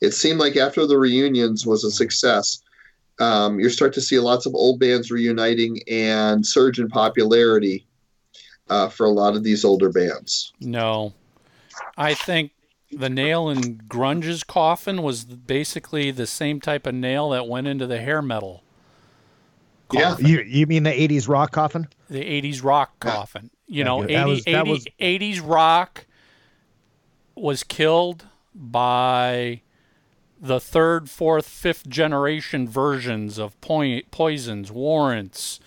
It 0.00 0.12
seemed 0.12 0.38
like 0.40 0.56
after 0.56 0.86
the 0.86 0.98
reunions 0.98 1.66
was 1.66 1.84
a 1.84 1.90
success, 1.90 2.60
um, 3.20 3.58
you 3.60 3.68
start 3.70 3.92
to 3.94 4.00
see 4.00 4.18
lots 4.18 4.46
of 4.46 4.54
old 4.54 4.80
bands 4.80 5.10
reuniting 5.10 5.80
and 5.88 6.46
surge 6.46 6.78
in 6.78 6.88
popularity. 6.88 7.86
uh, 8.68 8.88
for 8.88 9.04
a 9.04 9.10
lot 9.10 9.34
of 9.36 9.42
these 9.42 9.64
older 9.66 9.90
bands. 9.90 10.52
No. 10.60 11.12
I 11.98 12.14
think 12.14 12.52
the 12.90 13.10
nail 13.10 13.50
in 13.50 13.82
grunge's 13.88 14.44
coffin 14.44 15.02
was 15.02 15.24
basically 15.24 16.10
the 16.10 16.26
same 16.26 16.58
type 16.60 16.86
of 16.86 16.94
nail 16.94 17.30
that 17.30 17.46
went 17.46 17.66
into 17.66 17.86
the 17.86 18.00
hair 18.00 18.22
metal. 18.22 18.62
Yeah. 19.92 20.16
You 20.18 20.40
you 20.40 20.66
mean 20.66 20.84
the 20.84 20.90
'80s 20.90 21.28
rock 21.28 21.50
coffin? 21.52 21.86
The 22.08 22.22
80s 22.22 22.64
rock 22.64 22.98
coffin. 23.00 23.50
You 23.66 23.84
know, 23.84 24.02
that 24.02 24.10
80, 24.10 24.30
was- 24.30 24.42
80 24.46 24.70
was- 24.70 24.86
80s 24.98 25.40
rock 25.44 26.06
was 27.34 27.62
killed 27.62 28.26
by 28.54 29.62
the 30.40 30.60
third, 30.60 31.08
fourth, 31.08 31.48
fifth 31.48 31.88
generation 31.88 32.68
versions 32.68 33.38
of 33.38 33.58
poi- 33.60 34.02
Poisons, 34.10 34.72
Warrants, 34.72 35.60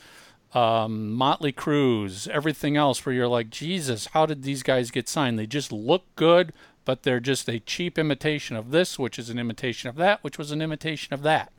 um, 0.53 1.11
Motley 1.13 1.51
Crues, 1.51 2.27
everything 2.27 2.75
else, 2.75 3.05
where 3.05 3.15
you're 3.15 3.27
like, 3.27 3.49
Jesus, 3.49 4.07
how 4.07 4.25
did 4.25 4.43
these 4.43 4.63
guys 4.63 4.91
get 4.91 5.07
signed? 5.07 5.39
They 5.39 5.47
just 5.47 5.71
look 5.71 6.03
good, 6.15 6.53
but 6.83 7.03
they're 7.03 7.19
just 7.19 7.47
a 7.49 7.59
cheap 7.59 7.97
imitation 7.97 8.55
of 8.55 8.71
this, 8.71 8.99
which 8.99 9.17
is 9.17 9.29
an 9.29 9.39
imitation 9.39 9.89
of 9.89 9.95
that, 9.95 10.23
which 10.23 10.37
was 10.37 10.51
an 10.51 10.61
imitation 10.61 11.13
of 11.13 11.23
that. 11.23 11.51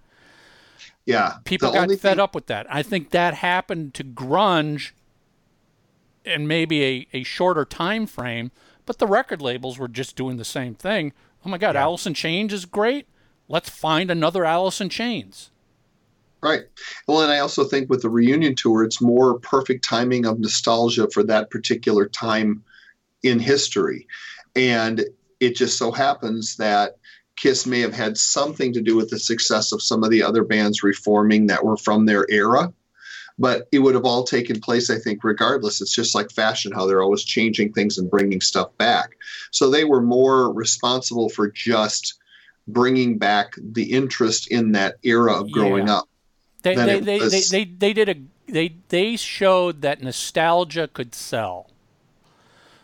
Yeah. 1.05 1.37
People 1.45 1.73
got 1.73 1.89
fed 1.89 2.01
thing- 2.01 2.21
up 2.21 2.35
with 2.35 2.47
that. 2.47 2.67
I 2.69 2.83
think 2.83 3.11
that 3.11 3.35
happened 3.35 3.95
to 3.95 4.05
grunge 4.05 4.93
in 6.25 6.47
maybe 6.47 6.85
a, 6.85 7.09
a 7.13 7.23
shorter 7.23 7.65
time 7.65 8.07
frame, 8.07 8.51
but 8.87 8.99
the 8.99 9.07
record 9.07 9.43
labels 9.43 9.79
were 9.79 9.89
just 9.89 10.17
doing 10.17 10.37
the 10.37 10.45
same 10.45 10.75
thing. 10.75 11.13
Oh 11.45 11.49
my 11.49 11.59
God, 11.59 11.77
Alice 11.77 12.07
in 12.07 12.15
Chains 12.15 12.53
is 12.53 12.65
great. 12.65 13.07
Let's 13.49 13.69
find 13.69 14.11
another 14.11 14.45
in 14.81 14.89
Chains. 14.89 15.51
Right. 16.43 16.63
Well, 17.07 17.23
and 17.23 17.33
I 17.33 17.39
also 17.39 17.65
think 17.65 17.91
with 17.91 18.03
the 18.03 18.09
reunion 18.09 18.55
tour, 18.55 18.85
it's 18.85 19.01
more 19.01 19.39
perfect 19.41 19.85
timing 19.85 20.27
of 20.27 20.39
nostalgia 20.39 21.09
for 21.11 21.23
that 21.25 21.51
particular 21.51 22.07
time 22.07 22.63
in 23.23 23.39
history. 23.39 24.07
And 24.55 25.05
it 25.41 25.57
just 25.57 25.79
so 25.79 25.91
happens 25.91 26.57
that 26.57 26.97
Kiss 27.37 27.67
may 27.67 27.81
have 27.81 27.95
had 27.95 28.17
something 28.17 28.73
to 28.73 28.81
do 28.81 28.97
with 28.97 29.11
the 29.11 29.19
success 29.19 29.73
of 29.73 29.83
some 29.83 30.03
of 30.03 30.11
the 30.11 30.23
other 30.23 30.45
bands 30.45 30.83
reforming 30.83 31.47
that 31.49 31.65
were 31.65 31.77
from 31.77 32.07
their 32.07 32.27
era. 32.31 32.73
But 33.39 33.69
it 33.71 33.81
would 33.81 33.95
have 33.95 34.07
all 34.07 34.25
taken 34.25 34.61
place, 34.61 34.89
I 34.89 34.99
think, 34.99 35.23
regardless. 35.23 35.83
It's 35.83 35.95
just 35.95 36.15
like 36.15 36.31
fashion, 36.31 36.73
how 36.73 36.87
they're 36.87 37.03
always 37.03 37.23
changing 37.23 37.73
things 37.73 37.99
and 37.99 38.11
bringing 38.11 38.41
stuff 38.41 38.77
back. 38.79 39.11
So 39.51 39.71
they 39.71 39.85
were 39.85 40.01
more 40.01 40.53
responsible 40.53 41.29
for 41.29 41.51
just 41.51 42.19
bringing 42.67 43.19
back 43.19 43.55
the 43.59 43.93
interest 43.93 44.49
in 44.49 44.73
that 44.73 44.97
era 45.03 45.35
of 45.35 45.51
growing 45.53 45.87
Yeah. 45.87 45.97
up. 45.97 46.09
They 46.63 46.75
they, 46.75 47.01
they, 47.01 47.19
they, 47.19 47.41
they, 47.41 47.65
they 47.65 47.93
did 47.93 48.09
a 48.09 48.17
they 48.49 48.75
they 48.89 49.17
showed 49.17 49.83
that 49.83 50.03
nostalgia 50.03 50.89
could 50.89 51.15
sell. 51.15 51.71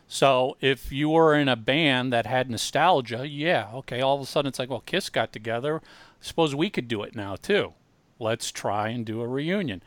So 0.06 0.56
if 0.60 0.92
you 0.92 1.08
were 1.08 1.34
in 1.34 1.48
a 1.48 1.56
band 1.56 2.12
that 2.12 2.26
had 2.26 2.50
nostalgia, 2.50 3.26
yeah, 3.26 3.70
okay, 3.74 4.02
all 4.02 4.16
of 4.16 4.20
a 4.20 4.26
sudden 4.26 4.50
it's 4.50 4.58
like, 4.58 4.68
well, 4.68 4.82
Kiss 4.84 5.08
got 5.08 5.32
together. 5.32 5.80
Suppose 6.20 6.54
we 6.54 6.68
could 6.68 6.86
do 6.86 7.02
it 7.02 7.16
now 7.16 7.36
too. 7.36 7.72
Let's 8.18 8.52
try 8.52 8.88
and 8.88 9.06
do 9.06 9.22
a 9.22 9.26
reunion. 9.26 9.82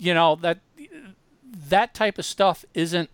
You 0.00 0.14
know, 0.14 0.34
that 0.36 0.58
that 1.68 1.94
type 1.94 2.18
of 2.18 2.24
stuff 2.24 2.64
isn't 2.74 3.10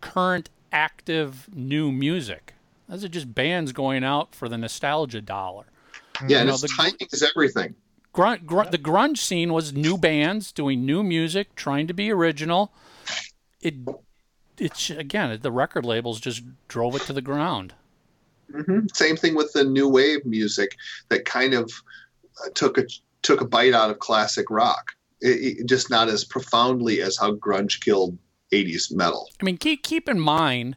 current 0.00 0.50
active 0.72 1.48
new 1.54 1.92
music. 1.92 2.54
Those 2.88 3.04
are 3.04 3.08
just 3.08 3.34
bands 3.34 3.72
going 3.72 4.04
out 4.04 4.34
for 4.34 4.48
the 4.48 4.58
nostalgia 4.58 5.20
dollar. 5.22 5.64
Yeah, 6.26 6.38
and 6.40 6.48
know, 6.48 6.54
it's 6.54 6.62
the- 6.62 6.68
timing 6.76 7.08
is 7.12 7.22
everything. 7.22 7.74
The 8.14 8.78
grunge 8.78 9.18
scene 9.18 9.52
was 9.52 9.72
new 9.72 9.98
bands 9.98 10.52
doing 10.52 10.84
new 10.86 11.02
music, 11.02 11.54
trying 11.56 11.88
to 11.88 11.94
be 11.94 12.12
original. 12.12 12.72
It, 13.60 13.74
it's 14.58 14.90
again, 14.90 15.36
the 15.40 15.50
record 15.50 15.84
labels 15.84 16.20
just 16.20 16.42
drove 16.68 16.94
it 16.94 17.02
to 17.02 17.12
the 17.12 17.22
ground. 17.22 17.74
hmm 18.52 18.86
Same 18.92 19.16
thing 19.16 19.34
with 19.34 19.52
the 19.52 19.64
new 19.64 19.88
wave 19.88 20.24
music 20.24 20.76
that 21.08 21.24
kind 21.24 21.54
of 21.54 21.72
uh, 22.44 22.50
took 22.54 22.78
a 22.78 22.84
took 23.22 23.40
a 23.40 23.44
bite 23.44 23.72
out 23.74 23.90
of 23.90 23.98
classic 23.98 24.48
rock. 24.50 24.92
It, 25.24 25.60
it- 25.60 25.66
just 25.66 25.88
not 25.90 26.08
as 26.08 26.22
profoundly 26.22 27.00
as 27.00 27.16
how 27.16 27.34
grunge 27.34 27.80
killed 27.80 28.16
'80s 28.52 28.92
metal. 28.94 29.28
I 29.40 29.44
mean, 29.44 29.56
keep 29.56 29.82
keep 29.82 30.08
in 30.08 30.20
mind, 30.20 30.76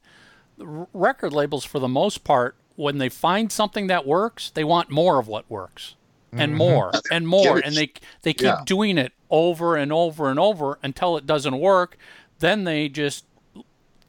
record 0.58 1.34
labels 1.34 1.66
for 1.66 1.80
the 1.80 1.88
most 1.90 2.24
part, 2.24 2.56
when 2.78 2.98
they 2.98 3.10
find 3.10 3.52
something 3.52 3.88
that 3.88 4.08
works, 4.08 4.50
they 4.52 4.64
want 4.64 4.90
more 4.90 5.20
of 5.20 5.28
what 5.28 5.50
works, 5.52 5.96
and 6.32 6.56
more 6.56 6.92
and 7.12 7.28
more, 7.28 7.58
and 7.58 7.76
they 7.76 7.92
they 8.22 8.34
keep 8.34 8.46
Yeah. 8.46 8.62
doing 8.66 8.98
it 8.98 9.12
over 9.30 9.76
and 9.76 9.92
over 9.92 10.30
and 10.30 10.40
over 10.40 10.80
until 10.82 11.18
it 11.18 11.26
doesn't 11.28 11.60
work. 11.60 11.98
Then 12.40 12.64
they 12.64 12.88
just 12.88 13.26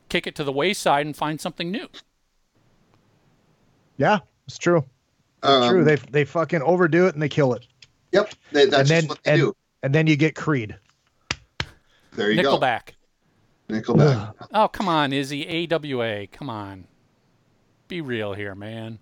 kick 0.09 0.27
it 0.29 0.37
to 0.37 0.45
the 0.45 0.53
wayside 0.53 1.05
and 1.05 1.17
find 1.17 1.41
something 1.41 1.71
new. 1.73 1.89
Yeah, 3.97 4.21
it's 4.47 4.59
true. 4.59 4.85
It's 5.43 5.49
Um, 5.51 5.69
true. 5.69 5.85
They 5.85 5.97
they 5.97 6.25
fucking 6.25 6.63
overdo 6.63 7.07
it 7.09 7.15
and 7.15 7.23
they 7.23 7.29
kill 7.29 7.55
it. 7.55 7.67
Yep, 8.13 8.35
they, 8.53 8.65
that's 8.67 8.81
and 8.83 8.89
then 8.89 9.01
just 9.03 9.09
what 9.09 9.25
they 9.25 9.33
and, 9.33 9.41
do. 9.41 9.57
And 9.83 9.95
then 9.95 10.07
you 10.07 10.17
get 10.17 10.35
Creed. 10.35 10.77
There 12.13 12.31
you 12.31 12.43
Nickelback. 12.43 12.93
go, 13.69 13.75
Nickelback. 13.75 13.85
Nickelback. 13.97 14.35
oh, 14.55 14.69
come 14.69 14.89
on, 14.89 15.13
Izzy. 15.13 15.69
AWA. 15.73 16.27
Come 16.29 16.51
on. 16.51 16.87
Be 17.87 18.01
real 18.01 18.35
here, 18.35 18.55
man. 18.55 18.99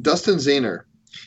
Dustin 0.00 0.36
Zahner, 0.36 0.84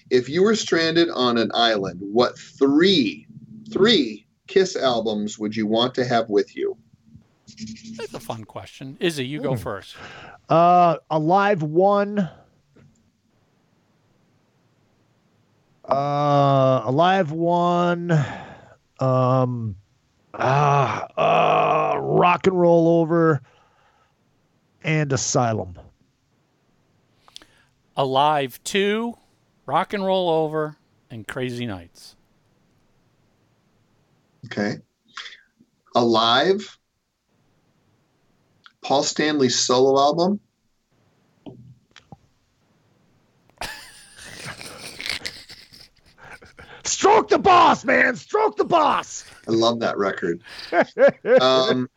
if 0.09 0.29
you 0.29 0.43
were 0.43 0.55
stranded 0.55 1.09
on 1.09 1.37
an 1.37 1.51
island, 1.53 1.99
what 2.01 2.37
three 2.37 3.27
three 3.71 4.25
Kiss 4.47 4.75
albums 4.75 5.39
would 5.39 5.55
you 5.55 5.65
want 5.65 5.95
to 5.95 6.05
have 6.05 6.29
with 6.29 6.57
you? 6.57 6.77
That's 7.95 8.13
a 8.13 8.19
fun 8.19 8.43
question. 8.43 8.97
Izzy, 8.99 9.25
you 9.25 9.41
go 9.41 9.55
first. 9.55 9.95
Uh, 10.49 10.97
Alive 11.09 11.63
One. 11.63 12.29
Uh, 15.87 16.81
Alive 16.85 17.31
One. 17.31 18.11
Um, 18.99 19.75
ah, 20.33 21.07
uh, 21.17 21.99
Rock 21.99 22.47
and 22.47 22.59
Roll 22.59 22.99
Over. 22.99 23.41
And 24.83 25.11
Asylum. 25.13 25.75
Alive 27.95 28.59
2, 28.63 29.15
Rock 29.65 29.93
and 29.93 30.03
Roll 30.03 30.29
Over, 30.29 30.77
and 31.09 31.27
Crazy 31.27 31.65
Nights. 31.65 32.15
Okay. 34.45 34.77
Alive. 35.93 36.77
Paul 38.81 39.03
Stanley's 39.03 39.59
solo 39.59 39.99
album. 39.99 40.39
Stroke 46.91 47.29
the 47.29 47.39
boss, 47.39 47.85
man. 47.85 48.15
Stroke 48.17 48.57
the 48.57 48.65
boss. 48.65 49.23
I 49.47 49.51
love 49.51 49.79
that 49.79 49.97
record. 49.97 50.41
Um, 51.41 51.89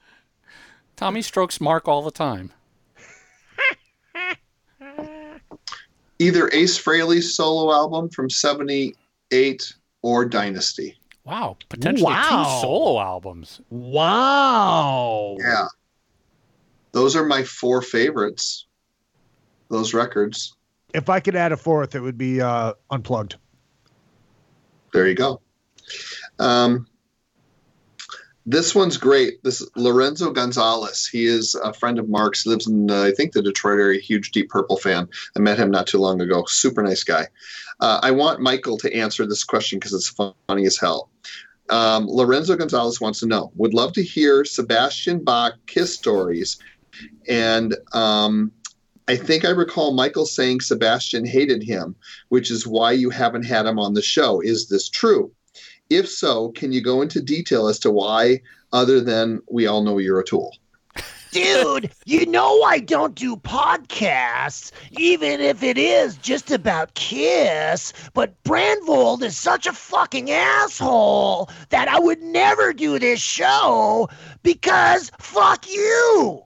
Tommy 0.96 1.20
strokes 1.20 1.60
Mark 1.60 1.88
all 1.88 2.02
the 2.02 2.12
time. 2.12 2.52
either 6.20 6.48
Ace 6.52 6.78
Frehley's 6.80 7.34
solo 7.34 7.72
album 7.74 8.08
from 8.08 8.30
78 8.30 9.74
or 10.02 10.24
Dynasty. 10.24 10.96
Wow, 11.24 11.56
potentially 11.68 12.04
Wow. 12.12 12.44
two 12.44 12.60
solo 12.60 13.00
albums. 13.00 13.60
Wow. 13.70 15.36
Yeah. 15.40 15.66
Those 16.92 17.16
are 17.16 17.24
my 17.24 17.42
four 17.42 17.82
favorites. 17.82 18.66
Those 19.70 19.92
records. 19.94 20.54
If 20.92 21.08
I 21.08 21.18
could 21.18 21.34
add 21.34 21.50
a 21.50 21.56
fourth, 21.56 21.96
it 21.96 22.00
would 22.00 22.18
be 22.18 22.40
uh, 22.40 22.74
Unplugged. 22.90 23.36
There 24.94 25.08
you 25.08 25.14
go. 25.14 25.40
Um, 26.38 26.86
this 28.46 28.74
one's 28.76 28.96
great. 28.96 29.42
This 29.42 29.66
Lorenzo 29.74 30.30
Gonzalez. 30.30 31.08
He 31.10 31.24
is 31.24 31.56
a 31.56 31.72
friend 31.72 31.98
of 31.98 32.08
Mark's. 32.08 32.46
Lives 32.46 32.68
in 32.68 32.88
uh, 32.88 33.02
I 33.02 33.10
think 33.10 33.32
the 33.32 33.42
Detroit 33.42 33.80
area. 33.80 34.00
Huge 34.00 34.30
Deep 34.30 34.50
Purple 34.50 34.76
fan. 34.76 35.08
I 35.36 35.40
met 35.40 35.58
him 35.58 35.70
not 35.70 35.88
too 35.88 35.98
long 35.98 36.20
ago. 36.20 36.44
Super 36.46 36.80
nice 36.80 37.02
guy. 37.02 37.26
Uh, 37.80 37.98
I 38.02 38.12
want 38.12 38.40
Michael 38.40 38.78
to 38.78 38.94
answer 38.94 39.26
this 39.26 39.42
question 39.42 39.80
because 39.80 39.94
it's 39.94 40.08
funny 40.08 40.64
as 40.64 40.78
hell. 40.78 41.10
Um, 41.70 42.06
Lorenzo 42.06 42.54
Gonzalez 42.54 43.00
wants 43.00 43.18
to 43.20 43.26
know. 43.26 43.50
Would 43.56 43.74
love 43.74 43.94
to 43.94 44.02
hear 44.02 44.44
Sebastian 44.44 45.24
Bach 45.24 45.54
Kiss 45.66 45.92
stories, 45.92 46.58
and 47.26 47.74
um, 47.94 48.52
I 49.06 49.16
think 49.16 49.44
I 49.44 49.50
recall 49.50 49.92
Michael 49.92 50.24
saying 50.24 50.62
Sebastian 50.62 51.26
hated 51.26 51.62
him, 51.62 51.94
which 52.30 52.50
is 52.50 52.66
why 52.66 52.92
you 52.92 53.10
haven't 53.10 53.44
had 53.44 53.66
him 53.66 53.78
on 53.78 53.92
the 53.92 54.02
show. 54.02 54.40
Is 54.40 54.68
this 54.68 54.88
true? 54.88 55.30
If 55.90 56.08
so, 56.08 56.48
can 56.52 56.72
you 56.72 56.80
go 56.80 57.02
into 57.02 57.20
detail 57.20 57.68
as 57.68 57.78
to 57.80 57.90
why, 57.90 58.40
other 58.72 59.02
than 59.02 59.42
we 59.50 59.66
all 59.66 59.82
know 59.82 59.98
you're 59.98 60.20
a 60.20 60.24
tool? 60.24 60.56
Dude, 61.32 61.90
you 62.06 62.24
know 62.26 62.62
I 62.62 62.78
don't 62.78 63.14
do 63.14 63.36
podcasts, 63.36 64.70
even 64.92 65.40
if 65.40 65.62
it 65.64 65.76
is 65.76 66.16
just 66.18 66.50
about 66.52 66.94
Kiss. 66.94 67.92
But 68.14 68.40
Brandvold 68.44 69.22
is 69.22 69.36
such 69.36 69.66
a 69.66 69.72
fucking 69.72 70.30
asshole 70.30 71.50
that 71.70 71.88
I 71.88 71.98
would 71.98 72.22
never 72.22 72.72
do 72.72 73.00
this 73.00 73.20
show 73.20 74.08
because 74.44 75.10
fuck 75.18 75.68
you. 75.68 76.44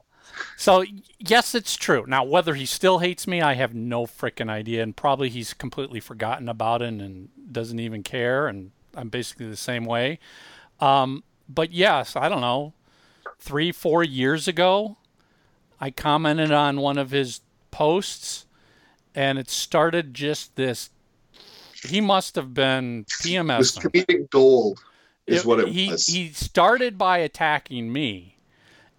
So 0.59 0.85
yes, 1.21 1.55
it's 1.55 1.77
true. 1.77 2.05
Now 2.09 2.25
whether 2.25 2.55
he 2.55 2.67
still 2.67 2.99
hates 2.99 3.29
me, 3.29 3.41
I 3.41 3.55
have 3.55 3.75
no 3.75 4.07
freaking 4.07 4.51
idea, 4.51 4.83
and 4.83 4.95
probably 4.95 5.29
he's 5.29 5.55
completely 5.55 6.01
forgotten 6.01 6.49
about 6.49 6.83
it 6.83 6.89
and 6.89 7.29
doesn't 7.53 7.79
even 7.79 8.03
care. 8.03 8.49
And 8.49 8.73
I'm 8.97 9.09
basically 9.09 9.49
the 9.49 9.57
same 9.57 9.85
way. 9.85 10.19
Um, 10.81 11.23
but 11.49 11.71
yes, 11.71 12.17
I 12.17 12.29
don't 12.29 12.41
know. 12.41 12.73
Three, 13.39 13.71
four 13.71 14.03
years 14.03 14.49
ago, 14.49 14.97
I 15.81 15.93
commented 15.93 16.51
on 16.51 16.81
one 16.81 16.99
of 16.99 17.13
his 17.13 17.41
posts, 17.71 18.45
and 19.15 19.39
it 19.39 19.49
started 19.49 20.13
just 20.13 20.57
this. 20.57 20.91
He 21.85 22.01
must 22.01 22.35
have 22.35 22.53
been 22.53 23.07
It 23.25 23.39
was 23.47 23.77
PMS. 23.77 23.79
comedic 23.79 24.31
gold, 24.31 24.81
is 25.29 25.45
what 25.45 25.61
it 25.61 25.69
he, 25.69 25.93
was. 25.93 26.07
He 26.07 26.31
started 26.33 26.99
by 26.99 27.19
attacking 27.19 27.93
me 27.93 28.38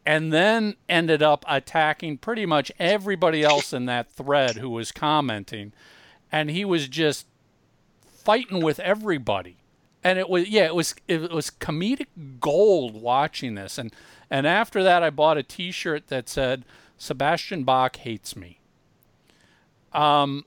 and 0.05 0.33
then 0.33 0.75
ended 0.87 1.21
up 1.21 1.45
attacking 1.47 2.17
pretty 2.17 2.45
much 2.45 2.71
everybody 2.79 3.43
else 3.43 3.73
in 3.73 3.85
that 3.85 4.11
thread 4.11 4.57
who 4.57 4.69
was 4.69 4.91
commenting. 4.91 5.73
And 6.31 6.49
he 6.49 6.65
was 6.65 6.87
just 6.87 7.27
fighting 8.05 8.63
with 8.63 8.79
everybody. 8.79 9.57
And 10.03 10.17
it 10.17 10.29
was 10.29 10.47
yeah, 10.47 10.65
it 10.65 10.75
was 10.75 10.95
it 11.07 11.31
was 11.31 11.49
comedic 11.49 12.07
gold 12.39 13.01
watching 13.01 13.55
this. 13.55 13.77
And 13.77 13.93
and 14.29 14.47
after 14.47 14.83
that 14.83 15.03
I 15.03 15.09
bought 15.09 15.37
a 15.37 15.43
t 15.43 15.71
shirt 15.71 16.07
that 16.07 16.29
said 16.29 16.63
Sebastian 16.97 17.63
Bach 17.63 17.97
hates 17.97 18.35
me. 18.35 18.59
Um 19.91 20.45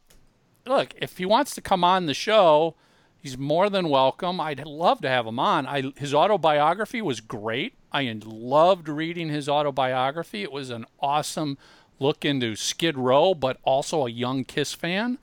look, 0.66 0.94
if 0.96 1.18
he 1.18 1.26
wants 1.26 1.54
to 1.54 1.60
come 1.60 1.84
on 1.84 2.06
the 2.06 2.14
show, 2.14 2.76
He's 3.22 3.38
more 3.38 3.70
than 3.70 3.88
welcome. 3.88 4.40
I'd 4.40 4.66
love 4.66 5.00
to 5.02 5.08
have 5.08 5.28
him 5.28 5.38
on. 5.38 5.64
I, 5.64 5.92
his 5.96 6.12
autobiography 6.12 7.00
was 7.00 7.20
great. 7.20 7.74
I 7.92 8.18
loved 8.24 8.88
reading 8.88 9.28
his 9.28 9.48
autobiography. 9.48 10.42
It 10.42 10.52
was 10.52 10.70
an 10.70 10.86
awesome 11.00 11.58
look 11.98 12.24
into 12.24 12.56
Skid 12.56 12.96
Row, 12.96 13.34
but 13.34 13.58
also 13.64 14.06
a 14.06 14.10
young 14.10 14.44
Kiss 14.44 14.72
fan. 14.72 15.18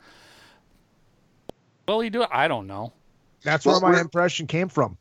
Will 1.88 2.02
he 2.02 2.10
do 2.10 2.22
it? 2.22 2.30
I 2.32 2.48
don't 2.48 2.68
know. 2.68 2.94
That's 3.44 3.66
where 3.66 3.80
my 3.80 4.00
impression 4.00 4.48
came 4.48 4.70
from. 4.70 4.98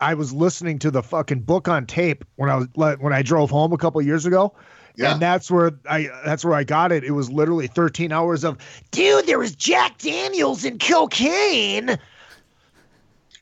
I 0.00 0.14
was 0.14 0.32
listening 0.32 0.78
to 0.80 0.90
the 0.90 1.02
fucking 1.02 1.42
book 1.42 1.68
on 1.68 1.86
tape 1.86 2.24
when 2.36 2.50
I 2.50 2.56
was 2.56 2.68
when 2.98 3.12
I 3.12 3.22
drove 3.22 3.50
home 3.50 3.72
a 3.72 3.78
couple 3.78 4.02
years 4.02 4.26
ago. 4.26 4.54
Yeah. 4.96 5.12
And 5.12 5.22
that's 5.22 5.50
where 5.50 5.72
I 5.88 6.10
that's 6.24 6.44
where 6.44 6.54
I 6.54 6.64
got 6.64 6.90
it. 6.90 7.04
It 7.04 7.12
was 7.12 7.30
literally 7.30 7.66
13 7.66 8.10
hours 8.10 8.44
of 8.44 8.58
Dude, 8.90 9.26
there 9.26 9.38
was 9.38 9.54
Jack 9.54 9.98
Daniels 9.98 10.64
and 10.64 10.80
cocaine. 10.80 11.98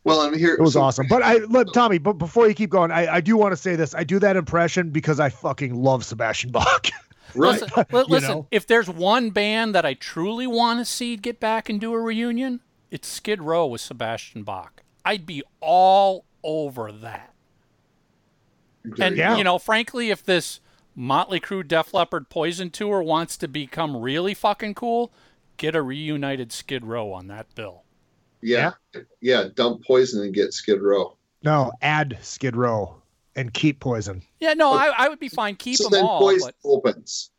Well, 0.05 0.23
and 0.23 0.37
here 0.37 0.55
it 0.55 0.61
was 0.61 0.75
so- 0.75 0.83
awesome. 0.83 1.07
But 1.09 1.23
I 1.23 1.39
look, 1.39 1.73
Tommy, 1.73 1.99
but 1.99 2.15
before 2.15 2.47
you 2.49 2.55
keep 2.55 2.71
going, 2.71 2.91
I, 2.91 3.15
I 3.15 3.21
do 3.21 3.37
want 3.37 3.53
to 3.53 3.57
say 3.57 3.77
this. 3.77 3.95
I 3.95 4.05
do 4.05 4.19
that 4.21 4.37
impression 4.37 4.91
because 4.91 5.19
I 5.19 5.29
fucking 5.31 5.75
love 5.75 6.05
Sebastian 6.05 6.51
Bach. 6.51 6.87
Right. 7.37 7.61
Listen, 7.61 7.85
li- 7.91 8.05
listen 8.09 8.31
know? 8.31 8.47
if 8.53 8.65
there's 8.65 8.89
one 8.89 9.31
band 9.31 9.75
that 9.75 9.85
I 9.85 9.95
truly 9.95 10.47
want 10.47 10.79
to 10.79 10.85
see 10.85 11.17
get 11.17 11.41
back 11.41 11.69
and 11.69 11.81
do 11.81 11.93
a 11.93 12.01
reunion, 12.01 12.61
it's 12.93 13.09
Skid 13.09 13.43
Row 13.43 13.67
with 13.67 13.81
Sebastian 13.81 14.45
Bach. 14.45 14.85
I'd 15.05 15.27
be 15.27 15.43
all 15.61 16.27
over 16.45 16.93
that. 16.93 17.35
There 18.85 19.09
And 19.09 19.17
you 19.17 19.39
you 19.39 19.45
know, 19.45 19.59
frankly, 19.59 20.11
if 20.11 20.25
this 20.25 20.61
Motley 20.95 21.41
Crue, 21.41 21.67
Def 21.67 21.93
Leppard, 21.93 22.29
Poison 22.29 22.71
tour 22.71 23.03
wants 23.03 23.37
to 23.39 23.49
become 23.49 23.97
really 23.97 24.35
fucking 24.35 24.75
cool, 24.75 25.11
get 25.57 25.75
a 25.75 25.83
reunited 25.83 26.53
Skid 26.53 26.85
Row 26.85 27.13
on 27.13 27.27
that 27.29 27.53
bill. 27.55 27.84
Yeah, 28.45 28.73
yeah, 29.21 29.45
dump 29.55 29.85
poison 29.85 30.23
and 30.23 30.35
get 30.35 30.53
Skid 30.53 30.81
Row. 30.83 31.17
no, 31.43 31.73
add 31.83 32.19
Skid 32.23 32.55
Row 32.57 32.97
and 33.37 33.53
keep 33.53 33.81
Poison. 33.81 34.23
Yeah, 34.39 34.55
no, 34.55 34.73
I, 34.73 34.93
I 34.97 35.09
would 35.09 35.19
be 35.19 35.29
fine. 35.29 35.57
Keep 35.57 35.77
so 35.79 35.85
them 35.85 35.93
then 35.93 36.05
all, 36.05 36.21
poison 36.21 36.51
but 36.63 36.69
opens, 36.69 37.31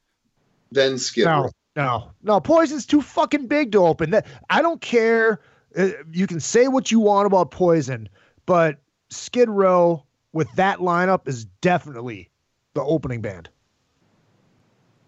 then 0.72 0.98
Skid 0.98 1.26
No, 1.26 1.44
Row. 1.44 1.49
no, 1.76 2.11
no. 2.23 2.40
Poison's 2.41 2.86
too 2.86 3.02
fucking 3.02 3.48
big 3.48 3.72
to 3.72 3.86
open. 3.86 4.10
That 4.10 4.26
I 4.49 4.61
don't 4.61 4.82
care. 4.82 5.40
Uh, 5.77 5.90
You 6.11 6.27
can 6.27 6.40
say 6.41 6.68
what 6.68 6.91
you 6.91 6.99
want 6.99 7.27
about 7.27 7.52
Poison, 7.52 8.10
but 8.45 8.77
Skid 9.10 9.49
Row 9.49 10.03
with 10.34 10.52
that 10.56 10.80
lineup 10.80 11.27
is 11.30 11.45
definitely 11.61 12.30
the 12.73 12.82
opening 12.84 13.22
band. 13.22 13.48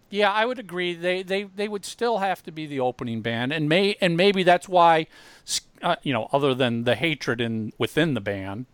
Yeah, 0.09 0.31
I 0.31 0.45
would 0.45 0.59
agree. 0.59 0.93
They, 0.93 1.23
they 1.23 1.43
they 1.43 1.67
would 1.67 1.85
still 1.85 2.19
have 2.19 2.43
to 2.43 2.51
be 2.51 2.65
the 2.65 2.79
opening 2.79 3.21
band, 3.21 3.51
and 3.51 3.67
may 3.67 3.95
and 4.01 4.15
maybe 4.17 4.43
that's 4.43 4.67
why, 4.69 5.07
uh, 5.81 5.95
you 6.03 6.13
know, 6.13 6.29
other 6.31 6.53
than 6.53 6.84
the 6.84 6.95
hatred 6.95 7.41
in 7.41 7.73
within 7.77 8.13
the 8.13 8.21
band, 8.21 8.65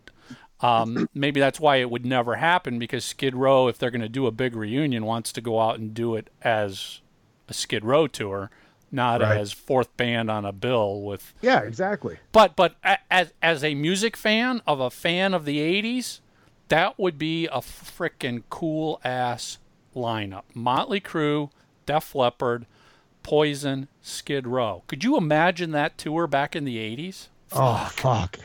um, 0.61 1.09
maybe 1.13 1.39
that's 1.39 1.59
why 1.59 1.77
it 1.77 1.89
would 1.89 2.05
never 2.05 2.35
happen 2.35 2.79
because 2.79 3.03
Skid 3.03 3.35
Row, 3.35 3.67
if 3.67 3.77
they're 3.77 3.91
going 3.91 4.01
to 4.01 4.09
do 4.09 4.27
a 4.27 4.31
big 4.31 4.55
reunion, 4.55 5.05
wants 5.05 5.31
to 5.33 5.41
go 5.41 5.59
out 5.59 5.79
and 5.79 5.93
do 5.93 6.15
it 6.15 6.29
as 6.41 7.01
a 7.49 7.53
Skid 7.53 7.83
Row 7.83 8.07
tour, 8.07 8.49
not 8.91 9.21
Right. 9.21 9.37
as 9.37 9.51
fourth 9.51 9.95
band 9.97 10.29
on 10.31 10.45
a 10.45 10.51
bill 10.53 11.01
with 11.01 11.33
Yeah, 11.41 11.61
exactly. 11.61 12.17
But 12.31 12.55
but 12.55 12.75
as 13.09 13.33
as 13.41 13.63
a 13.63 13.73
music 13.75 14.15
fan 14.15 14.61
of 14.67 14.79
a 14.79 14.89
fan 14.89 15.33
of 15.33 15.45
the 15.45 15.57
'80s, 15.59 16.19
that 16.69 16.97
would 16.99 17.17
be 17.17 17.47
a 17.47 17.57
frickin' 17.59 18.43
cool 18.49 19.01
ass 19.03 19.57
lineup: 19.95 20.43
Motley 20.53 21.01
Crue, 21.01 21.49
Def 21.85 22.15
Leppard, 22.15 22.65
Poison, 23.23 23.87
Skid 24.01 24.47
Row. 24.47 24.83
Could 24.87 25.03
you 25.03 25.17
imagine 25.17 25.71
that 25.71 25.97
tour 25.97 26.27
back 26.27 26.55
in 26.55 26.65
the 26.65 26.77
'80s? 26.77 27.27
Oh 27.51 27.89
fuck. 27.91 28.37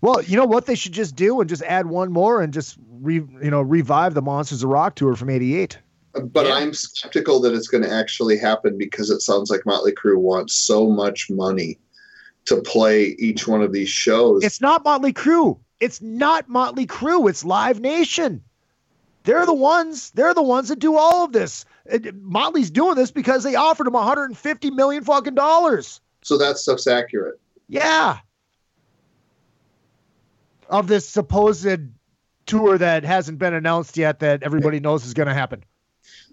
Well, 0.00 0.22
you 0.22 0.36
know 0.36 0.44
what 0.44 0.66
they 0.66 0.76
should 0.76 0.92
just 0.92 1.16
do 1.16 1.40
and 1.40 1.48
just 1.50 1.62
add 1.62 1.86
one 1.86 2.12
more 2.12 2.40
and 2.40 2.52
just 2.52 2.76
re, 3.00 3.16
you 3.16 3.50
know 3.50 3.62
revive 3.62 4.14
the 4.14 4.22
Monsters 4.22 4.62
of 4.62 4.70
Rock 4.70 4.94
tour 4.94 5.16
from 5.16 5.30
'88. 5.30 5.78
But 6.14 6.46
Yeah. 6.46 6.54
I'm 6.54 6.72
skeptical 6.72 7.40
that 7.40 7.54
it's 7.54 7.68
going 7.68 7.84
to 7.84 7.92
actually 7.92 8.38
happen 8.38 8.78
because 8.78 9.10
it 9.10 9.20
sounds 9.20 9.50
like 9.50 9.66
Motley 9.66 9.92
Crue 9.92 10.16
wants 10.18 10.54
so 10.54 10.88
much 10.88 11.30
money 11.30 11.78
to 12.46 12.60
play 12.62 13.16
each 13.18 13.46
one 13.46 13.62
of 13.62 13.72
these 13.72 13.90
shows. 13.90 14.42
It's 14.42 14.60
not 14.60 14.84
Motley 14.84 15.12
Crue. 15.12 15.58
It's 15.80 16.00
not 16.00 16.48
Motley 16.48 16.86
Crue. 16.86 17.28
It's 17.28 17.44
Live 17.44 17.80
Nation. 17.80 18.42
They're 19.28 19.44
the 19.44 19.52
ones. 19.52 20.10
They're 20.12 20.32
the 20.32 20.42
ones 20.42 20.70
that 20.70 20.78
do 20.78 20.96
all 20.96 21.22
of 21.22 21.32
this. 21.32 21.66
Motley's 22.14 22.70
doing 22.70 22.94
this 22.94 23.10
because 23.10 23.44
they 23.44 23.56
offered 23.56 23.86
him 23.86 23.92
150 23.92 24.70
million 24.70 25.04
fucking 25.04 25.34
dollars. 25.34 26.00
so 26.22 26.38
that 26.38 26.56
stuff's 26.56 26.86
accurate. 26.86 27.38
Yeah. 27.68 28.20
Of 30.70 30.86
this 30.86 31.06
supposed 31.06 31.68
tour 32.46 32.78
that 32.78 33.04
hasn't 33.04 33.38
been 33.38 33.52
announced 33.52 33.98
yet 33.98 34.20
that 34.20 34.42
everybody 34.42 34.80
knows 34.80 35.04
is 35.04 35.12
going 35.12 35.28
to 35.28 35.34
happen. 35.34 35.62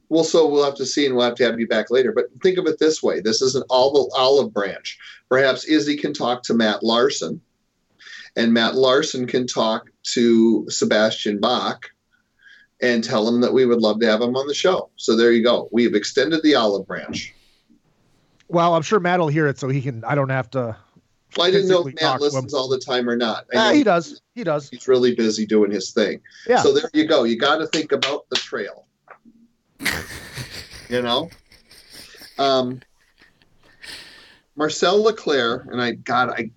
Well, 0.08 0.24
so 0.24 0.48
we'll 0.48 0.64
have 0.64 0.76
to 0.76 0.86
see, 0.86 1.06
and 1.06 1.18
we'll 1.18 1.26
have 1.26 1.36
to 1.36 1.44
have 1.44 1.60
you 1.60 1.68
back 1.68 1.92
later. 1.92 2.14
But 2.14 2.28
think 2.42 2.58
of 2.58 2.66
it 2.66 2.80
this 2.80 3.04
way: 3.04 3.20
this 3.20 3.42
is 3.42 3.56
an 3.56 3.64
olive 3.70 4.10
olive 4.16 4.54
branch. 4.54 4.98
Perhaps 5.28 5.66
Izzy 5.66 5.98
can 5.98 6.14
talk 6.14 6.44
to 6.44 6.54
Matt 6.54 6.82
Larson, 6.82 7.42
and 8.38 8.54
Matt 8.54 8.76
Larson 8.76 9.28
can 9.28 9.48
talk 9.48 9.90
to 10.14 10.66
Sebastian 10.70 11.42
Bach, 11.42 11.90
and 12.82 13.04
tell 13.04 13.28
him 13.28 13.42
that 13.42 13.54
we 13.54 13.66
would 13.66 13.80
love 13.80 14.00
to 14.00 14.06
have 14.08 14.22
him 14.22 14.36
on 14.36 14.48
the 14.48 14.54
show. 14.54 14.90
So 14.96 15.16
there 15.16 15.32
you 15.32 15.44
go. 15.44 15.70
We 15.72 15.84
have 15.84 15.94
extended 15.94 16.42
the 16.44 16.56
olive 16.56 16.88
branch. 16.88 17.34
Well, 18.48 18.76
I'm 18.76 18.82
sure 18.82 19.00
Matt 19.00 19.20
will 19.20 19.28
hear 19.28 19.48
it, 19.48 19.58
so 19.58 19.70
he 19.70 19.82
can. 19.82 20.04
I 20.04 20.16
don't 20.16 20.30
have 20.30 20.50
to. 20.52 20.78
Well, 21.36 21.48
I 21.48 21.52
didn't 21.52 21.70
know 21.70 21.88
if 21.88 21.96
Matt 21.96 22.00
talk 22.00 22.20
to 22.20 22.26
him. 22.26 22.34
listens 22.34 22.54
all 22.54 22.70
the 22.70 22.80
time 22.80 23.10
or 23.10 23.16
not. 23.16 23.46
I 23.54 23.58
Ah, 23.58 23.74
he 23.74 23.84
does. 23.84 24.22
He 24.36 24.44
does. 24.44 24.70
He's 24.70 24.88
really 24.88 25.16
busy 25.16 25.46
doing 25.46 25.72
his 25.72 25.92
thing. 25.92 26.22
Yeah. 26.48 26.62
So 26.62 26.74
there 26.74 26.90
you 26.94 27.08
go. 27.08 27.24
You 27.24 27.38
got 27.38 27.58
to 27.58 27.68
think 27.68 27.92
about 27.92 28.30
the 28.30 28.36
trail. 28.36 28.88
you 30.90 31.02
know? 31.02 31.30
Um, 32.38 32.82
Marcel 34.56 35.04
Leclerc, 35.04 35.68
and 35.72 35.82
I, 35.82 35.92
God, 35.92 36.30
I, 36.30 36.52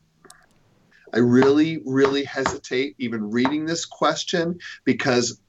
I 1.13 1.19
really, 1.19 1.81
really 1.85 2.25
hesitate 2.25 2.95
even 2.99 3.31
reading 3.31 3.65
this 3.65 3.85
question 3.85 4.59
because 4.85 5.41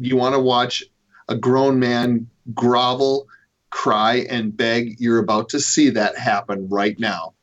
you 0.00 0.16
want 0.16 0.34
to 0.34 0.40
watch 0.40 0.82
a 1.28 1.36
grown 1.36 1.78
man 1.78 2.28
grovel, 2.54 3.28
cry, 3.70 4.26
and 4.28 4.56
beg. 4.56 4.96
You're 4.98 5.18
about 5.18 5.48
to 5.50 5.60
see 5.60 5.90
that 5.90 6.18
happen 6.18 6.68
right 6.68 6.98
now. 6.98 7.34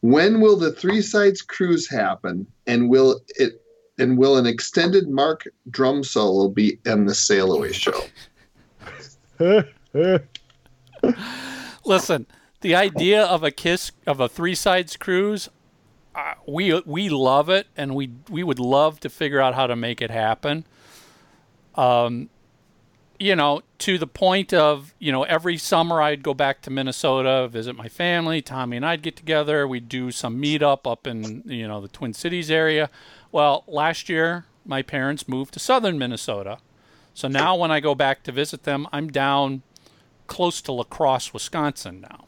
When 0.00 0.40
will 0.40 0.56
the 0.56 0.72
Three 0.72 1.00
Sides 1.00 1.42
cruise 1.42 1.88
happen, 1.88 2.46
and 2.66 2.88
will 2.88 3.20
it? 3.36 3.60
And 3.98 4.16
will 4.18 4.38
an 4.38 4.46
extended 4.46 5.08
Mark 5.08 5.46
drum 5.70 6.02
solo 6.02 6.48
be 6.48 6.78
in 6.86 7.04
the 7.04 7.14
Sail 7.14 7.52
Away 7.52 7.72
show? 7.72 8.00
Listen, 11.84 12.26
the 12.60 12.74
idea 12.74 13.22
of 13.22 13.42
a 13.42 13.50
kiss 13.50 13.92
of 14.06 14.20
a 14.20 14.28
three 14.28 14.54
sides 14.54 14.96
cruise, 14.96 15.48
uh, 16.14 16.34
we 16.46 16.80
we 16.86 17.08
love 17.08 17.48
it, 17.48 17.66
and 17.76 17.94
we 17.94 18.10
we 18.30 18.42
would 18.42 18.58
love 18.58 19.00
to 19.00 19.08
figure 19.08 19.40
out 19.40 19.54
how 19.54 19.66
to 19.66 19.76
make 19.76 20.00
it 20.00 20.10
happen. 20.10 20.64
Um, 21.74 22.28
you 23.18 23.36
know, 23.36 23.62
to 23.78 23.98
the 23.98 24.06
point 24.06 24.52
of, 24.52 24.94
you 24.98 25.12
know, 25.12 25.22
every 25.22 25.56
summer 25.56 26.02
I'd 26.02 26.22
go 26.24 26.34
back 26.34 26.60
to 26.62 26.70
Minnesota, 26.70 27.46
visit 27.48 27.76
my 27.76 27.88
family. 27.88 28.42
Tommy 28.42 28.76
and 28.76 28.84
I'd 28.84 29.02
get 29.02 29.16
together. 29.16 29.66
We'd 29.66 29.88
do 29.88 30.10
some 30.10 30.42
meetup 30.42 30.90
up 30.90 31.06
in, 31.06 31.42
you 31.46 31.68
know, 31.68 31.80
the 31.80 31.88
Twin 31.88 32.14
Cities 32.14 32.50
area. 32.50 32.90
Well, 33.30 33.62
last 33.68 34.08
year, 34.08 34.46
my 34.66 34.82
parents 34.82 35.28
moved 35.28 35.54
to 35.54 35.60
southern 35.60 35.98
Minnesota. 35.98 36.58
So 37.14 37.28
now 37.28 37.54
when 37.54 37.70
I 37.70 37.80
go 37.80 37.94
back 37.94 38.24
to 38.24 38.32
visit 38.32 38.64
them, 38.64 38.88
I'm 38.92 39.08
down 39.08 39.62
close 40.26 40.60
to 40.62 40.72
La 40.72 40.84
Crosse, 40.84 41.32
Wisconsin 41.32 42.00
now. 42.00 42.24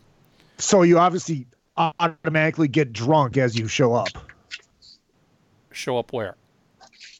So 0.58 0.82
you 0.82 0.98
obviously 0.98 1.46
automatically 1.76 2.68
get 2.68 2.92
drunk 2.92 3.36
as 3.36 3.58
you 3.58 3.66
show 3.66 3.94
up. 3.94 4.08
Show 5.72 5.98
up 5.98 6.12
where? 6.12 6.36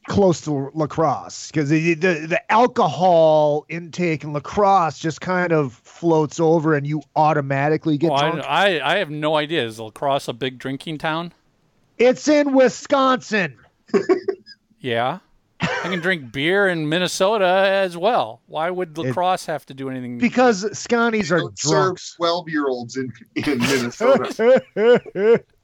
Close 0.07 0.41
to 0.41 0.69
lacrosse 0.73 1.47
because 1.47 1.69
the, 1.69 1.93
the, 1.95 2.27
the 2.27 2.51
alcohol 2.51 3.65
intake 3.69 4.23
in 4.23 4.33
La 4.33 4.39
Crosse 4.39 4.99
just 4.99 5.19
kind 5.21 5.51
of 5.51 5.73
floats 5.73 6.39
over 6.39 6.75
and 6.75 6.85
you 6.85 7.01
automatically 7.15 7.97
get 7.97 8.11
Well, 8.11 8.19
drunk. 8.33 8.45
I, 8.47 8.77
I 8.79 8.93
I 8.93 8.97
have 8.97 9.09
no 9.09 9.35
idea. 9.35 9.65
Is 9.65 9.79
La 9.79 9.89
Crosse 9.89 10.27
a 10.27 10.33
big 10.33 10.57
drinking 10.59 10.97
town? 10.99 11.33
it's 11.97 12.27
in 12.27 12.53
Wisconsin. 12.53 13.57
Yeah. 14.79 15.19
I 15.61 15.65
can 15.89 15.99
drink 15.99 16.31
beer 16.31 16.67
in 16.67 16.87
Minnesota 16.89 17.45
as 17.47 17.97
well. 17.97 18.41
Why 18.45 18.69
would 18.69 18.95
lacrosse 18.97 19.47
It- 19.47 19.51
have 19.51 19.65
to 19.67 19.73
do 19.73 19.89
anything? 19.89 20.19
Because 20.19 20.77
Scotties 20.77 21.31
are 21.31 21.39
Don't 21.39 21.57
serve 21.57 21.97
twelve-year-olds 22.17 22.97
in 22.97 23.11
in 23.35 23.57
Minnesota. 23.59 24.63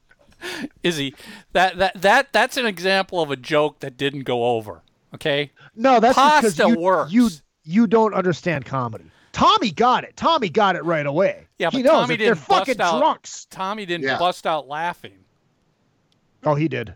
Izzy, 0.82 1.14
that 1.52 1.76
that 1.78 2.00
that 2.02 2.32
that's 2.32 2.56
an 2.56 2.66
example 2.66 3.20
of 3.20 3.30
a 3.30 3.36
joke 3.36 3.80
that 3.80 3.96
didn't 3.96 4.22
go 4.22 4.44
over. 4.56 4.82
Okay. 5.14 5.50
no, 5.74 6.00
that's 6.00 6.16
just 6.16 6.42
'cause 6.42 6.54
Pasta 6.56 6.68
you, 6.68 6.78
works. 6.78 7.12
you 7.12 7.28
you 7.64 7.86
don't 7.86 8.14
understand 8.14 8.64
comedy. 8.64 9.04
Tommy 9.32 9.70
got 9.70 10.04
it. 10.04 10.16
Tommy 10.16 10.48
got 10.48 10.76
it 10.76 10.84
right 10.84 11.06
away. 11.06 11.46
Yeah, 11.58 11.70
he 11.70 11.78
but 11.82 11.84
knows 11.90 12.00
Tommy 12.02 12.16
that 12.16 12.24
they're 12.24 12.34
didn't 12.34 12.48
bust 12.48 12.66
fucking 12.66 12.80
out- 12.80 12.98
drunks. 12.98 13.44
Tommy 13.46 13.86
didn't 13.86 14.04
Yeah. 14.04 14.18
bust 14.18 14.46
out 14.46 14.68
laughing. 14.68 15.24
Oh, 16.44 16.54
he 16.54 16.68
did. 16.68 16.94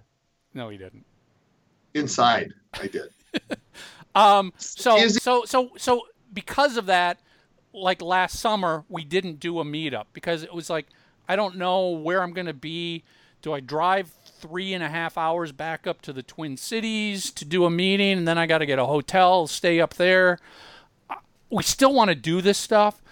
No, 0.55 0.69
he 0.69 0.77
didn't. 0.77 1.05
Inside, 1.95 2.53
I 2.75 2.87
did. 2.89 3.09
Um. 4.15 4.55
So 4.57 4.97
Is 4.97 5.19
it- 5.19 5.23
so 5.23 5.45
so 5.45 5.73
so 5.77 6.07
because 6.33 6.79
of 6.79 6.87
that, 6.87 7.21
like 7.75 8.01
last 8.01 8.41
summer, 8.41 8.85
we 8.89 9.05
didn't 9.05 9.41
do 9.41 9.61
a 9.61 9.65
meetup 9.65 10.07
because 10.15 10.43
it 10.43 10.55
was 10.55 10.71
like 10.71 10.87
I 11.29 11.37
don't 11.37 11.57
know 11.57 11.91
where 11.91 12.23
I'm 12.23 12.33
gonna 12.33 12.55
be. 12.55 13.05
Do 13.43 13.53
I 13.53 13.61
drive 13.61 14.11
three 14.39 14.75
and 14.75 14.83
a 14.83 14.89
half 14.89 15.17
hours 15.17 15.53
back 15.53 15.87
up 15.87 16.03
to 16.03 16.13
the 16.13 16.23
Twin 16.23 16.57
Cities 16.57 17.31
to 17.33 17.45
do 17.45 17.65
a 17.65 17.71
meeting, 17.71 18.19
and 18.19 18.29
then 18.29 18.39
I 18.39 18.47
got 18.47 18.59
to 18.59 18.67
get 18.67 18.79
a 18.79 18.87
hotel, 18.87 19.47
stay 19.47 19.81
up 19.81 19.95
there? 19.95 20.39
We 21.51 21.63
still 21.63 21.95
want 21.95 22.09
to 22.09 22.15
do 22.15 22.41
this 22.41 22.59
stuff, 22.59 23.03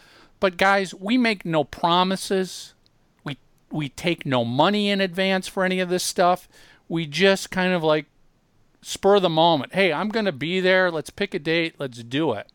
but 0.40 0.56
guys, 0.56 0.94
we 0.94 1.16
make 1.16 1.44
no 1.44 1.62
promises. 1.64 2.74
We 3.22 3.38
we 3.70 3.90
take 3.90 4.26
no 4.26 4.44
money 4.44 4.90
in 4.90 5.00
advance 5.00 5.46
for 5.46 5.64
any 5.64 5.80
of 5.80 5.88
this 5.88 6.02
stuff. 6.02 6.48
We 6.88 7.06
just 7.06 7.50
kind 7.50 7.72
of 7.72 7.82
like 7.84 8.06
spur 8.82 9.20
the 9.20 9.30
moment. 9.30 9.74
Hey, 9.74 9.92
I'm 9.92 10.08
going 10.08 10.26
to 10.26 10.32
be 10.32 10.60
there. 10.60 10.90
Let's 10.90 11.10
pick 11.10 11.32
a 11.32 11.38
date. 11.38 11.76
Let's 11.78 12.02
do 12.02 12.32
it. 12.32 12.48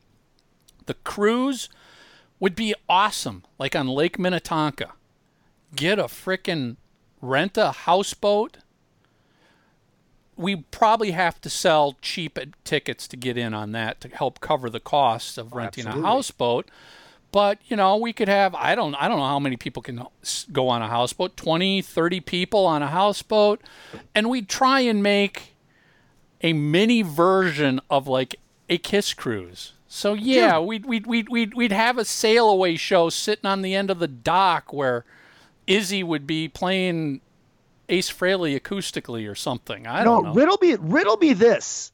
The 0.86 0.94
cruise 0.96 1.70
would 2.40 2.56
be 2.56 2.74
awesome, 2.88 3.44
like 3.58 3.76
on 3.76 3.88
Lake 3.88 4.20
Minnetonka. 4.20 4.92
Get 5.76 6.00
a 6.00 6.04
frickin' 6.06 6.78
rent 7.22 7.58
a 7.58 7.72
houseboat. 7.72 8.58
We 10.36 10.56
probably 10.58 11.12
have 11.12 11.42
to 11.42 11.50
sell 11.50 11.98
cheap 12.02 12.40
tickets 12.64 13.08
to 13.10 13.18
get 13.18 13.38
in 13.38 13.54
on 13.54 13.74
that 13.74 14.00
to 14.02 14.08
help 14.08 14.40
cover 14.40 14.70
the 14.70 14.80
costs 14.80 15.38
of 15.38 15.54
oh, 15.54 15.58
renting 15.58 15.86
a 15.86 16.02
houseboat. 16.02 16.70
But, 17.32 17.60
you 17.68 17.76
know, 17.76 17.98
we 17.98 18.14
could 18.14 18.28
have 18.28 18.56
I 18.56 18.74
don't 18.74 18.96
I 18.96 19.08
don't 19.08 19.18
know 19.18 19.28
how 19.28 19.40
many 19.40 19.58
people 19.58 19.84
can 19.84 20.04
go 20.52 20.68
on 20.70 20.82
a 20.82 20.88
houseboat, 20.88 21.38
20, 21.38 21.82
30 21.82 22.20
people 22.22 22.66
on 22.66 22.82
a 22.82 22.88
houseboat, 22.88 23.62
and 24.16 24.30
we 24.30 24.42
try 24.42 24.80
and 24.80 25.04
make 25.04 25.56
a 26.42 26.54
mini 26.54 27.02
version 27.02 27.82
of 27.90 28.08
like 28.08 28.40
a 28.70 28.78
kiss 28.78 29.14
cruise. 29.14 29.74
So 29.88 30.14
yeah, 30.14 30.60
we'd, 30.60 30.86
we'd 30.86 31.08
we'd 31.08 31.30
we'd 31.30 31.54
we'd 31.56 31.72
have 31.72 31.98
a 31.98 32.06
sail 32.06 32.50
away 32.50 32.76
show 32.76 33.10
sitting 33.10 33.48
on 33.48 33.64
the 33.64 33.76
end 33.76 33.90
of 33.90 34.00
the 34.00 34.08
dock 34.08 34.72
where 34.72 35.04
Izzy 35.70 36.04
would 36.04 36.28
be 36.28 36.48
playing 36.50 37.22
Ace 37.88 38.12
Frehley 38.12 38.60
acoustically 38.60 39.30
or 39.30 39.36
something. 39.36 39.88
I 39.88 40.00
no, 40.00 40.04
don't 40.04 40.24
know. 40.26 40.34
riddle 40.34 40.58
me 40.62 40.76
riddle 40.80 41.18
me 41.18 41.34
this. 41.34 41.92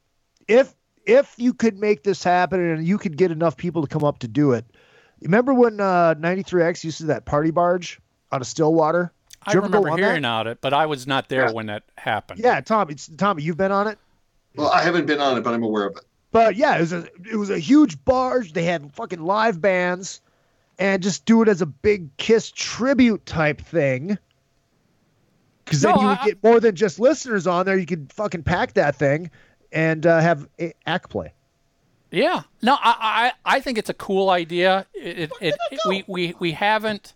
If 0.48 0.74
if 1.04 1.34
you 1.36 1.54
could 1.54 1.78
make 1.78 2.02
this 2.02 2.24
happen 2.24 2.58
and 2.60 2.86
you 2.86 2.98
could 2.98 3.16
get 3.16 3.30
enough 3.30 3.56
people 3.56 3.82
to 3.82 3.88
come 3.88 4.02
up 4.04 4.18
to 4.20 4.28
do 4.28 4.52
it. 4.52 4.64
Remember 5.22 5.54
when 5.54 5.80
uh 5.80 6.14
93X 6.16 6.84
used 6.84 6.98
to 6.98 7.04
that 7.06 7.24
party 7.24 7.50
barge 7.50 8.00
out 8.32 8.40
of 8.40 8.46
Stillwater? 8.46 9.12
I 9.44 9.52
you 9.52 9.60
remember 9.60 9.88
hearing 9.96 10.22
that? 10.22 10.28
about 10.28 10.46
it, 10.48 10.60
but 10.60 10.72
I 10.74 10.86
was 10.86 11.06
not 11.06 11.28
there 11.28 11.46
Yeah. 11.46 11.52
when 11.52 11.66
that 11.66 11.84
happened. 11.96 12.40
Yeah, 12.40 12.60
Tommy, 12.60 12.94
it's, 12.94 13.06
Tommy, 13.06 13.44
you've 13.44 13.56
been 13.56 13.70
on 13.70 13.86
it. 13.86 13.96
Well, 14.56 14.70
I 14.70 14.82
haven't 14.82 15.06
been 15.06 15.20
on 15.20 15.38
it, 15.38 15.42
but 15.44 15.54
I'm 15.54 15.62
aware 15.62 15.86
of 15.86 15.96
it. 15.96 16.02
But 16.32 16.56
yeah, 16.56 16.76
it 16.76 16.80
was 16.80 16.92
a 16.92 17.06
it 17.30 17.36
was 17.36 17.50
a 17.50 17.58
huge 17.58 18.04
barge. 18.04 18.52
They 18.52 18.64
had 18.64 18.92
fucking 18.94 19.22
live 19.22 19.60
bands, 19.60 20.20
and 20.78 21.02
just 21.02 21.24
do 21.24 21.42
it 21.42 21.48
as 21.48 21.62
a 21.62 21.66
big 21.66 22.14
Kiss 22.16 22.50
tribute 22.50 23.24
type 23.26 23.60
thing. 23.60 24.18
Because 25.64 25.80
then 25.82 25.94
No, 25.96 26.00
you 26.02 26.06
would 26.08 26.18
I- 26.18 26.24
get 26.26 26.42
more 26.44 26.60
than 26.60 26.74
just 26.76 27.00
listeners 27.00 27.46
on 27.46 27.66
there. 27.66 27.76
You 27.78 27.86
could 27.86 28.12
fucking 28.12 28.42
pack 28.44 28.74
that 28.74 28.96
thing 28.96 29.30
and 29.72 30.06
uh, 30.06 30.20
have 30.20 30.48
a- 30.60 30.74
act 30.86 31.10
play. 31.10 31.32
Yeah. 32.10 32.42
No, 32.62 32.74
I, 32.74 33.32
I, 33.44 33.56
I 33.56 33.60
think 33.60 33.78
it's 33.78 33.90
a 33.90 33.94
cool 33.94 34.30
idea. 34.30 34.86
It, 34.94 35.30
it, 35.40 35.54
it, 35.70 35.80
we, 35.88 36.04
we, 36.06 36.34
we 36.38 36.52
haven't 36.52 37.14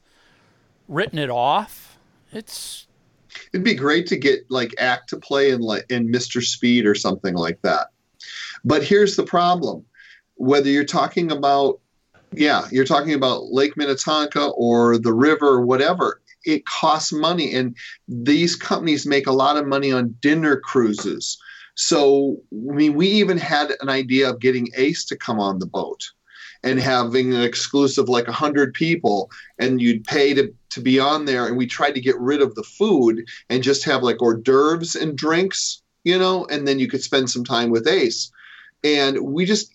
written 0.88 1.18
it 1.18 1.30
off. 1.30 1.96
It's 2.32 2.86
It'd 3.52 3.62
be 3.64 3.74
great 3.74 4.08
to 4.08 4.16
get 4.16 4.50
like 4.50 4.74
act 4.78 5.10
to 5.10 5.16
play 5.18 5.50
in 5.50 5.60
like 5.60 5.86
in 5.88 6.10
Mr. 6.10 6.42
Speed 6.42 6.86
or 6.86 6.94
something 6.96 7.34
like 7.34 7.62
that. 7.62 7.88
But 8.64 8.82
here's 8.82 9.14
the 9.16 9.22
problem: 9.22 9.84
whether 10.34 10.68
you're 10.68 10.84
talking 10.84 11.30
about, 11.30 11.78
yeah, 12.32 12.66
you're 12.70 12.84
talking 12.84 13.14
about 13.14 13.46
Lake 13.46 13.76
Minnetonka 13.76 14.48
or 14.56 14.98
the 14.98 15.12
river 15.12 15.48
or 15.48 15.66
whatever, 15.66 16.20
it 16.44 16.64
costs 16.66 17.12
money, 17.12 17.54
and 17.54 17.76
these 18.08 18.56
companies 18.56 19.06
make 19.06 19.26
a 19.26 19.32
lot 19.32 19.56
of 19.56 19.66
money 19.66 19.92
on 19.92 20.16
dinner 20.20 20.56
cruises. 20.56 21.38
So, 21.74 22.40
I 22.52 22.74
mean, 22.74 22.94
we 22.94 23.08
even 23.08 23.38
had 23.38 23.72
an 23.80 23.88
idea 23.88 24.30
of 24.30 24.40
getting 24.40 24.68
Ace 24.76 25.04
to 25.06 25.16
come 25.16 25.38
on 25.38 25.58
the 25.58 25.66
boat 25.66 26.04
and 26.62 26.78
having 26.78 27.32
an 27.34 27.42
exclusive 27.42 28.08
like 28.08 28.26
100 28.26 28.74
people 28.74 29.30
and 29.58 29.80
you'd 29.80 30.04
pay 30.04 30.34
to, 30.34 30.52
to 30.70 30.80
be 30.80 30.98
on 30.98 31.24
there 31.24 31.46
and 31.46 31.56
we 31.56 31.66
tried 31.66 31.94
to 31.94 32.00
get 32.00 32.18
rid 32.18 32.42
of 32.42 32.54
the 32.54 32.62
food 32.62 33.26
and 33.48 33.62
just 33.62 33.84
have 33.84 34.02
like 34.02 34.20
hors 34.20 34.36
d'oeuvres 34.36 34.94
and 34.94 35.16
drinks 35.16 35.82
you 36.04 36.18
know 36.18 36.44
and 36.46 36.68
then 36.68 36.78
you 36.78 36.86
could 36.86 37.02
spend 37.02 37.30
some 37.30 37.44
time 37.44 37.70
with 37.70 37.88
ace 37.88 38.30
and 38.84 39.18
we 39.20 39.44
just 39.44 39.70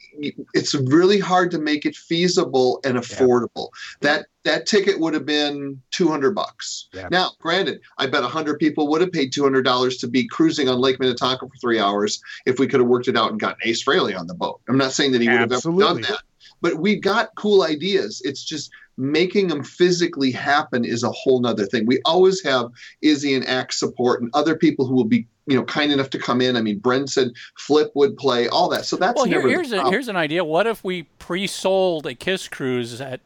it's 0.53 0.73
really 0.73 1.19
hard 1.19 1.51
to 1.51 1.59
make 1.59 1.85
it 1.85 1.95
feasible 1.95 2.79
and 2.83 2.97
affordable. 2.97 3.69
That 4.01 4.27
that 4.43 4.67
ticket 4.67 4.99
would 4.99 5.13
have 5.13 5.25
been 5.25 5.81
200 5.91 6.35
bucks. 6.35 6.87
Yeah. 6.93 7.07
now 7.09 7.31
granted 7.39 7.81
i 7.97 8.05
bet 8.05 8.21
100 8.21 8.59
people 8.59 8.87
would 8.89 9.01
have 9.01 9.11
paid 9.11 9.33
$200 9.33 9.99
to 9.99 10.07
be 10.07 10.27
cruising 10.27 10.69
on 10.69 10.79
lake 10.79 10.99
minnetonka 10.99 11.47
for 11.47 11.55
three 11.57 11.79
hours 11.79 12.21
if 12.45 12.59
we 12.59 12.67
could 12.67 12.79
have 12.79 12.87
worked 12.87 13.07
it 13.07 13.17
out 13.17 13.31
and 13.31 13.39
gotten 13.39 13.57
ace 13.63 13.83
Frehley 13.83 14.17
on 14.17 14.27
the 14.27 14.35
boat. 14.35 14.61
I'm 14.69 14.77
not 14.77 14.93
saying 14.93 15.13
that 15.13 15.21
he 15.21 15.29
would 15.29 15.39
have 15.39 15.51
ever 15.51 15.71
done 15.71 16.01
that 16.01 16.21
but 16.61 16.79
we've 16.79 17.01
got 17.01 17.35
cool 17.35 17.63
ideas. 17.63 18.21
It's 18.23 18.43
just 18.43 18.71
making 18.97 19.47
them 19.47 19.63
physically 19.63 20.31
happen 20.31 20.85
is 20.85 21.03
a 21.03 21.11
whole 21.11 21.39
nother 21.39 21.65
thing 21.65 21.85
we 21.85 21.99
always 22.05 22.41
have 22.43 22.69
izzy 23.01 23.33
and 23.33 23.47
Axe 23.47 23.79
support 23.79 24.21
and 24.21 24.29
other 24.33 24.55
people 24.55 24.85
who 24.85 24.95
will 24.95 25.05
be 25.05 25.27
you 25.47 25.55
know 25.55 25.63
kind 25.63 25.91
enough 25.91 26.09
to 26.09 26.17
come 26.17 26.41
in 26.41 26.55
i 26.55 26.61
mean 26.61 26.79
brent 26.79 27.09
said 27.09 27.31
flip 27.57 27.91
would 27.93 28.17
play 28.17 28.47
all 28.47 28.69
that 28.69 28.85
so 28.85 28.95
that's 28.95 29.15
well. 29.15 29.25
Here, 29.25 29.37
never 29.37 29.47
the 29.47 29.53
here's 29.53 29.71
a, 29.71 29.89
here's 29.89 30.07
an 30.07 30.15
idea. 30.15 30.43
What 30.43 30.67
if 30.67 30.83
we 30.83 31.03
pre-sold 31.19 32.05
a 32.07 32.15
Kiss 32.15 32.47
cruise 32.47 32.99
at 32.99 33.21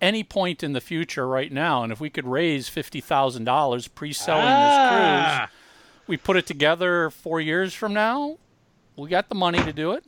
any 0.00 0.24
point 0.24 0.62
in 0.62 0.72
the 0.72 0.80
future 0.80 1.26
right 1.28 1.52
now, 1.52 1.82
and 1.82 1.92
if 1.92 2.00
we 2.00 2.10
could 2.10 2.26
raise 2.26 2.68
fifty 2.68 3.00
thousand 3.00 3.44
dollars 3.44 3.88
pre-selling 3.88 4.44
this 4.44 4.50
ah. 4.50 5.48
cruise, 5.48 6.08
we 6.08 6.16
put 6.16 6.36
it 6.36 6.46
together 6.46 7.10
four 7.10 7.40
years 7.40 7.72
from 7.74 7.94
now. 7.94 8.38
We 8.96 9.08
got 9.08 9.28
the 9.28 9.34
money 9.34 9.62
to 9.62 9.72
do 9.72 9.92
it. 9.92 10.04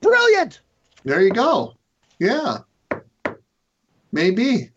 Brilliant. 0.00 0.60
there 1.04 1.20
you 1.20 1.30
go 1.30 1.74
yeah 2.22 2.58
maybe 4.12 4.70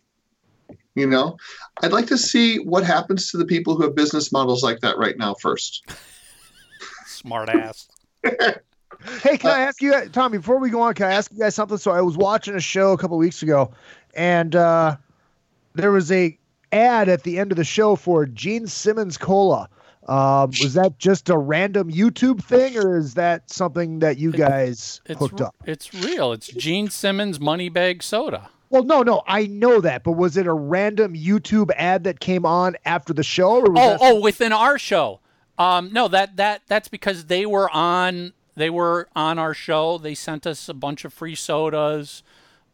you 0.94 1.06
know 1.06 1.36
i'd 1.82 1.92
like 1.92 2.06
to 2.06 2.18
see 2.18 2.56
what 2.58 2.84
happens 2.84 3.30
to 3.30 3.36
the 3.36 3.44
people 3.44 3.76
who 3.76 3.82
have 3.82 3.94
business 3.94 4.32
models 4.32 4.62
like 4.62 4.80
that 4.80 4.98
right 4.98 5.16
now 5.18 5.34
first 5.34 5.84
Smart 7.06 7.48
ass. 7.48 7.88
Hey, 9.22 9.36
can 9.36 9.50
I 9.50 9.60
ask 9.60 9.80
you, 9.82 10.08
Tommy, 10.08 10.38
before 10.38 10.58
we 10.58 10.70
go 10.70 10.80
on, 10.80 10.94
can 10.94 11.06
I 11.06 11.12
ask 11.12 11.30
you 11.30 11.38
guys 11.38 11.54
something? 11.54 11.76
So 11.76 11.90
I 11.90 12.00
was 12.00 12.16
watching 12.16 12.54
a 12.54 12.60
show 12.60 12.92
a 12.92 12.98
couple 12.98 13.16
weeks 13.18 13.42
ago, 13.42 13.70
and 14.14 14.56
uh, 14.56 14.96
there 15.74 15.92
was 15.92 16.10
a 16.10 16.36
ad 16.72 17.08
at 17.08 17.22
the 17.22 17.38
end 17.38 17.52
of 17.52 17.56
the 17.56 17.64
show 17.64 17.94
for 17.94 18.26
Gene 18.26 18.66
Simmons 18.66 19.16
Cola. 19.18 19.68
Um, 20.08 20.50
was 20.62 20.74
that 20.74 20.98
just 20.98 21.28
a 21.28 21.36
random 21.36 21.92
YouTube 21.92 22.42
thing, 22.42 22.76
or 22.76 22.96
is 22.96 23.14
that 23.14 23.50
something 23.50 23.98
that 24.00 24.18
you 24.18 24.32
guys 24.32 25.00
It's 25.06 25.18
hooked 25.18 25.40
up? 25.40 25.54
It's 25.66 25.92
real. 25.92 26.32
It's 26.32 26.48
Gene 26.48 26.88
Simmons 26.88 27.38
Moneybag 27.38 28.02
Soda. 28.02 28.50
Well, 28.70 28.82
no, 28.84 29.02
no, 29.02 29.22
I 29.26 29.46
know 29.46 29.80
that, 29.80 30.02
but 30.02 30.12
was 30.12 30.36
it 30.36 30.46
a 30.46 30.52
random 30.52 31.14
YouTube 31.14 31.70
ad 31.76 32.04
that 32.04 32.18
came 32.20 32.44
on 32.44 32.76
after 32.84 33.12
the 33.12 33.22
show? 33.22 33.56
Or 33.60 33.70
was 33.70 33.78
Oh, 33.80 33.90
that 33.90 33.98
oh, 34.00 34.20
within 34.20 34.52
our 34.52 34.78
show. 34.78 35.20
Um, 35.58 35.92
no, 35.92 36.08
that 36.08 36.36
that 36.36 36.62
that's 36.66 36.88
because 36.88 37.26
they 37.26 37.46
were 37.46 37.70
on 37.70 38.32
they 38.56 38.68
were 38.70 39.08
on 39.14 39.38
our 39.38 39.54
show. 39.54 39.98
They 39.98 40.14
sent 40.14 40.46
us 40.46 40.68
a 40.68 40.74
bunch 40.74 41.04
of 41.04 41.12
free 41.12 41.34
sodas. 41.34 42.22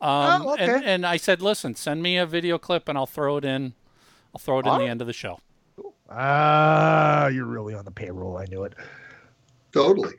Um, 0.01 0.43
Oh, 0.47 0.53
okay. 0.55 0.65
and, 0.77 0.85
and 0.85 1.07
I 1.07 1.17
said, 1.17 1.41
listen, 1.43 1.75
send 1.77 2.03
me 2.03 2.17
a 2.17 2.27
video 2.27 2.59
clip 2.59 2.89
and 2.89 2.99
I'll 2.99 3.07
throw 3.07 3.37
it 3.37 3.45
in. 3.45 3.75
I'll 4.35 4.41
throw 4.41 4.59
it 4.59 4.67
in 4.67 4.79
the 4.79 4.87
end 4.87 5.01
of 5.01 5.07
the 5.07 5.13
show. 5.13 5.39
Ah, 6.11 7.29
you're 7.29 7.45
really 7.47 7.75
on 7.75 7.85
the 7.85 7.91
payroll. 7.91 8.37
I 8.37 8.45
knew 8.47 8.65
it. 8.65 8.75
Totally. 9.73 10.15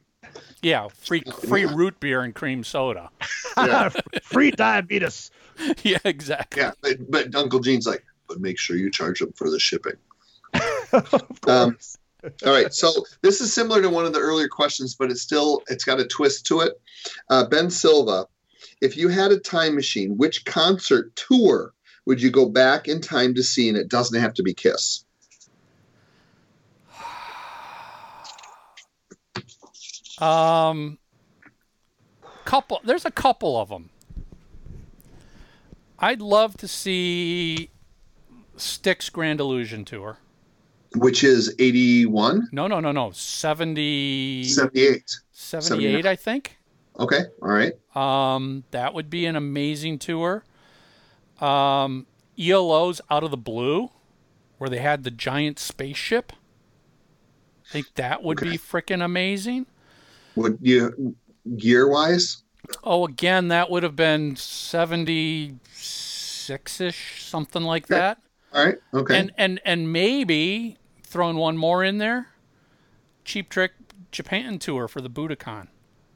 Yeah, 0.62 0.88
free 0.88 1.22
free 1.48 1.66
root 1.66 2.00
beer 2.00 2.22
and 2.22 2.34
cream 2.34 2.64
soda. 2.64 3.10
Yeah. 3.58 3.90
Free 4.24 4.52
diabetes. 4.52 5.32
yeah, 5.84 6.00
exactly. 6.04 6.62
Yeah, 6.62 6.72
but, 6.82 7.12
but 7.12 7.36
Uncle 7.36 7.60
Gene's 7.60 7.88
like, 7.88 8.06
but 8.28 8.40
make 8.40 8.58
sure 8.58 8.76
you 8.76 8.90
charge 8.90 9.20
them 9.20 9.34
for 9.34 9.50
the 9.50 9.60
shipping. 9.60 9.98
um, 11.48 11.78
all 12.46 12.54
right, 12.54 12.74
so 12.74 12.92
this 13.22 13.42
is 13.42 13.54
similar 13.54 13.82
to 13.82 13.90
one 13.90 14.06
of 14.06 14.14
the 14.14 14.20
earlier 14.20 14.48
questions, 14.48 14.96
but 14.96 15.12
it's 15.12 15.22
still 15.22 15.62
it's 15.68 15.84
got 15.84 16.00
a 16.00 16.06
twist 16.06 16.46
to 16.48 16.62
it. 16.62 16.80
Uh, 17.30 17.46
ben 17.46 17.70
Silva, 17.70 18.28
if 18.82 18.96
you 18.96 19.10
had 19.10 19.32
a 19.32 19.40
time 19.40 19.76
machine, 19.76 20.18
which 20.18 20.46
concert 20.46 21.16
tour 21.16 21.74
would 22.06 22.22
you 22.22 22.30
go 22.30 22.48
back 22.48 22.88
in 22.88 23.02
time 23.02 23.34
to 23.36 23.44
see? 23.44 23.68
And 23.70 23.78
it 23.78 23.90
doesn't 23.90 24.20
have 24.20 24.34
to 24.36 24.44
be 24.44 24.54
Kiss. 24.54 25.06
Um, 30.20 31.00
couple. 32.44 32.82
There's 32.84 33.06
a 33.06 33.12
couple 33.12 33.60
of 33.60 33.70
them. 33.70 33.90
I'd 36.00 36.22
love 36.22 36.58
to 36.58 36.68
see 36.68 37.70
Styx 38.58 39.10
Grand 39.10 39.40
Illusion 39.40 39.86
tour. 39.86 40.18
Which 40.96 41.24
is 41.24 41.56
81, 41.58 42.50
No, 42.52 42.68
no, 42.68 42.80
no, 42.80 42.92
no. 42.92 43.12
70, 43.12 44.44
78. 44.44 45.18
78, 45.32 46.06
I 46.06 46.16
think. 46.16 46.58
Okay, 47.00 47.22
all 47.42 47.50
right. 47.50 47.74
Um, 47.96 48.64
that 48.72 48.94
would 48.94 49.10
be 49.10 49.26
an 49.26 49.36
amazing 49.36 49.98
tour. 49.98 50.44
Um, 51.42 52.06
ELO's 52.38 53.02
Out 53.10 53.24
of 53.24 53.32
the 53.32 53.38
Blue, 53.38 53.90
where 54.60 54.70
they 54.70 54.78
had 54.78 55.04
the 55.04 55.10
giant 55.10 55.58
spaceship. 55.58 56.32
I 57.68 57.72
think 57.72 57.96
that 57.96 58.22
would 58.22 58.40
be 58.40 58.58
freaking 58.58 59.04
amazing. 59.04 59.66
Would 60.36 60.60
you 60.62 61.16
gear 61.58 61.88
wise? 61.90 62.44
Oh, 62.84 63.06
again, 63.06 63.50
that 63.50 63.70
would 63.70 63.84
have 63.84 63.96
been 63.96 64.36
76 64.36 66.82
ish, 66.82 67.24
something 67.26 67.62
like 67.64 67.86
Okay. 67.86 67.96
that. 68.00 68.18
All 68.54 68.66
right, 68.66 68.78
okay. 68.94 69.20
And, 69.20 69.32
and, 69.38 69.60
and 69.66 69.92
maybe 69.92 70.78
throwing 71.04 71.38
one 71.38 71.58
more 71.58 71.84
in 71.84 71.98
there 71.98 72.28
Cheap 73.26 73.50
Trick 73.50 73.72
Japan 74.12 74.60
tour 74.60 74.88
for 74.88 75.02
the 75.02 75.10
Budokan. 75.10 75.68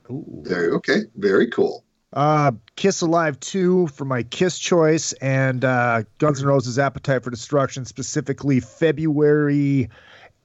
there, 0.09 0.73
okay, 0.75 1.01
very 1.15 1.49
cool. 1.49 1.83
Uh, 2.13 2.51
Kiss 2.75 3.01
Alive 3.01 3.39
2 3.39 3.87
for 3.87 4.05
my 4.05 4.23
Kiss 4.23 4.57
choice, 4.57 5.11
and 5.13 5.63
uh, 5.65 6.03
Guns 6.19 6.41
N' 6.41 6.47
Roses 6.47 6.79
Appetite 6.79 7.23
for 7.23 7.29
Destruction, 7.29 7.83
specifically 7.85 8.59
February 8.61 9.89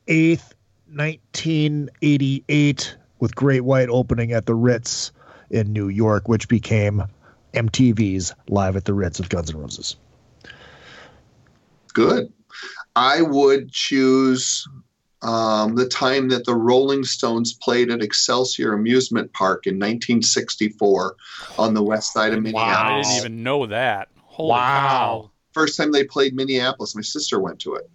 8th, 0.09 0.53
1988, 0.93 2.97
with 3.23 3.37
Great 3.37 3.61
White 3.61 3.89
opening 3.89 4.33
at 4.33 4.47
the 4.47 4.55
Ritz 4.55 5.13
in 5.49 5.73
New 5.73 5.89
York, 5.89 6.29
which 6.29 6.49
became 6.49 7.05
MTV's 7.55 8.35
Live 8.49 8.75
at 8.75 8.85
the 8.85 8.93
Ritz 8.95 9.21
of 9.21 9.29
Guns 9.29 9.49
N' 9.49 9.59
Roses. 9.61 9.95
Good. 11.95 12.33
I 12.97 13.23
would 13.23 13.71
choose 13.71 14.67
um, 15.23 15.77
the 15.77 15.87
time 15.87 16.31
that 16.31 16.47
the 16.47 16.57
Rolling 16.57 17.05
Stones 17.05 17.53
played 17.53 17.93
at 17.93 18.03
Excelsior 18.03 18.73
Amusement 18.73 19.33
Park 19.35 19.69
in 19.69 19.77
1964 19.77 21.15
on 21.61 21.75
the 21.75 21.83
west 21.83 22.13
side 22.13 22.33
of 22.35 22.43
Minneapolis. 22.43 22.75
Wow. 22.75 22.99
I 22.99 23.03
didn't 23.03 23.17
even 23.19 23.43
know 23.45 23.67
that. 23.67 24.09
Holy 24.25 24.49
Wow. 24.51 24.59
cow. 24.59 25.31
First 25.53 25.77
time 25.77 25.93
they 25.93 26.03
played 26.03 26.35
Minneapolis, 26.35 26.97
my 26.97 27.03
sister 27.03 27.39
went 27.39 27.61
to 27.61 27.75
it. 27.77 27.89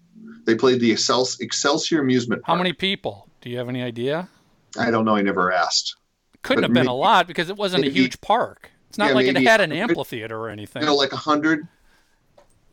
They 0.45 0.55
played 0.55 0.79
the 0.79 0.89
Excel- 0.93 1.27
Excelsior 1.41 1.99
Amusement 1.99 2.43
Park. 2.43 2.55
How 2.55 2.57
many 2.57 2.71
people? 2.71 3.27
Do 3.41 3.49
you 3.49 3.57
have 3.57 3.67
any 3.67 3.83
idea? 3.83 4.29
I 4.77 4.91
don't 4.91 5.06
know. 5.06 5.15
I 5.15 5.22
never 5.22 5.52
asked. 5.52 5.95
Couldn't 6.41 6.61
But 6.61 6.69
have 6.69 6.73
been 6.73 6.88
a 6.88 6.94
lot 6.94 7.27
because 7.27 7.49
it 7.49 7.57
wasn't 7.57 7.85
a 7.85 7.89
huge 7.89 8.22
park. 8.22 8.72
It's 8.89 8.98
not 8.98 9.10
Yeah, 9.10 9.15
like 9.15 9.27
it 9.27 9.38
had 9.38 9.61
an 9.61 9.72
amphitheater 9.72 10.38
or 10.38 10.49
anything. 10.49 10.81
You 10.81 10.88
know, 10.88 10.95
like 10.95 11.11
a 11.11 11.18
hundred, 11.18 11.68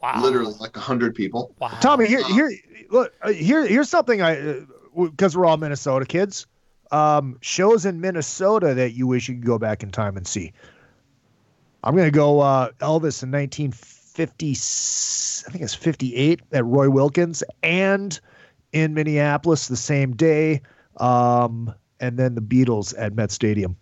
wow. 0.02 0.20
literally 0.22 0.54
like 0.60 0.76
a 0.76 0.80
hundred 0.80 1.14
people. 1.14 1.54
Wow. 1.58 1.68
Tommy, 1.80 2.06
here, 2.06 2.24
here, 2.24 2.52
look, 2.90 3.12
uh, 3.22 3.32
here, 3.32 3.66
here's 3.66 3.88
something 3.88 4.22
I, 4.22 4.60
because 4.96 5.36
we're 5.36 5.46
all 5.46 5.56
Minnesota 5.56 6.06
kids. 6.06 6.46
Um, 6.92 7.38
shows 7.40 7.86
in 7.86 8.00
Minnesota 8.00 8.74
that 8.74 8.92
you 8.92 9.06
wish 9.06 9.28
you 9.28 9.34
could 9.34 9.46
go 9.46 9.58
back 9.58 9.82
in 9.82 9.90
time 9.90 10.16
and 10.16 10.26
see. 10.26 10.52
I'm 11.82 11.96
gonna 11.96 12.10
go 12.10 12.40
uh, 12.40 12.70
Elvis 12.80 13.22
in 13.22 13.32
1950. 13.32 14.50
I 14.50 15.50
think 15.50 15.64
it's 15.64 15.74
58 15.74 16.40
at 16.52 16.64
Roy 16.64 16.88
Wilkins, 16.88 17.42
and 17.62 18.18
in 18.72 18.94
Minneapolis 18.94 19.68
the 19.68 19.76
same 19.76 20.14
day, 20.14 20.62
um, 20.96 21.74
and 22.04 22.18
then 22.18 22.34
the 22.34 22.42
Beatles 22.42 22.94
at 22.98 23.14
Met 23.14 23.30
Stadium. 23.32 23.76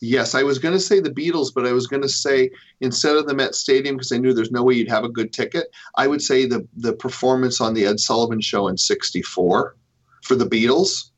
Yes, 0.00 0.34
I 0.36 0.42
was 0.44 0.58
going 0.58 0.74
to 0.74 0.80
say 0.80 1.00
the 1.00 1.10
Beatles, 1.10 1.48
but 1.52 1.66
I 1.66 1.72
was 1.72 1.86
going 1.88 2.02
to 2.02 2.08
say 2.08 2.50
instead 2.80 3.16
of 3.16 3.26
the 3.26 3.34
Met 3.34 3.54
Stadium 3.56 3.96
because 3.96 4.12
I 4.12 4.18
knew 4.18 4.32
there's 4.32 4.52
no 4.52 4.62
way 4.62 4.74
you'd 4.74 4.88
have 4.88 5.02
a 5.04 5.08
good 5.08 5.32
ticket. 5.32 5.66
I 5.96 6.06
would 6.06 6.22
say 6.22 6.46
the 6.46 6.66
the 6.76 6.92
performance 6.92 7.60
on 7.60 7.74
the 7.74 7.84
Ed 7.86 7.98
Sullivan 8.00 8.40
Show 8.40 8.68
in 8.68 8.76
'64 8.76 9.74
for 10.22 10.34
the 10.36 10.44
Beatles. 10.44 11.10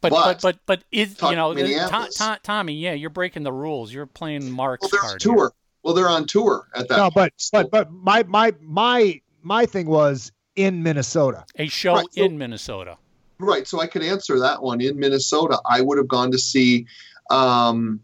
But 0.00 0.10
but- 0.10 0.24
but 0.24 0.40
but 0.42 0.58
but 0.66 0.84
is 0.90 1.16
you 1.22 1.36
know 1.36 1.54
the- 1.54 1.62
Tom, 1.62 1.70
Minneapolis. 1.70 2.14
Tom, 2.16 2.36
Tommy? 2.42 2.74
Yeah, 2.74 2.92
you're 2.94 3.10
breaking 3.10 3.42
the 3.44 3.52
rules. 3.52 3.92
You're 3.92 4.06
playing 4.06 4.50
Mark's 4.50 4.82
Well, 4.82 4.90
they're 4.90 5.00
on 5.00 5.08
card. 5.10 5.22
here. 5.22 5.32
tour. 5.34 5.52
Well, 5.84 5.94
they're 5.94 6.08
on 6.08 6.26
tour 6.26 6.68
at 6.74 6.88
that. 6.88 6.96
No, 6.96 7.02
point, 7.04 7.14
but 7.14 7.32
so- 7.36 7.62
but 7.62 7.70
but 7.70 7.92
my 7.92 8.24
my 8.24 8.52
my 8.60 9.20
my 9.42 9.64
thing 9.66 9.86
was 9.86 10.32
in 10.56 10.82
Minnesota. 10.82 11.44
A 11.56 11.68
show 11.68 11.94
Right, 11.94 12.06
so- 12.12 12.24
in 12.24 12.36
Minnesota. 12.38 12.96
Right. 13.38 13.66
So 13.66 13.80
I 13.80 13.86
could 13.86 14.02
answer 14.02 14.38
that 14.40 14.62
one. 14.62 14.80
In 14.80 14.98
Minnesota, 14.98 15.60
I 15.68 15.80
would 15.80 15.98
have 15.98 16.08
gone 16.08 16.30
to 16.32 16.38
see 16.38 16.86
um, 17.30 18.00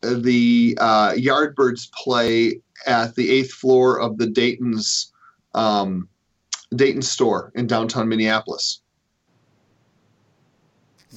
the 0.00 0.78
uh, 0.80 1.12
Yardbirds 1.12 1.90
play 1.92 2.60
at 2.86 3.14
the 3.14 3.30
eighth 3.30 3.52
floor 3.52 4.00
of 4.00 4.18
the 4.18 4.26
Dayton's 4.26 5.12
um, 5.54 6.08
Dayton 6.74 7.02
store 7.02 7.52
in 7.54 7.66
downtown 7.66 8.08
Minneapolis. 8.08 8.80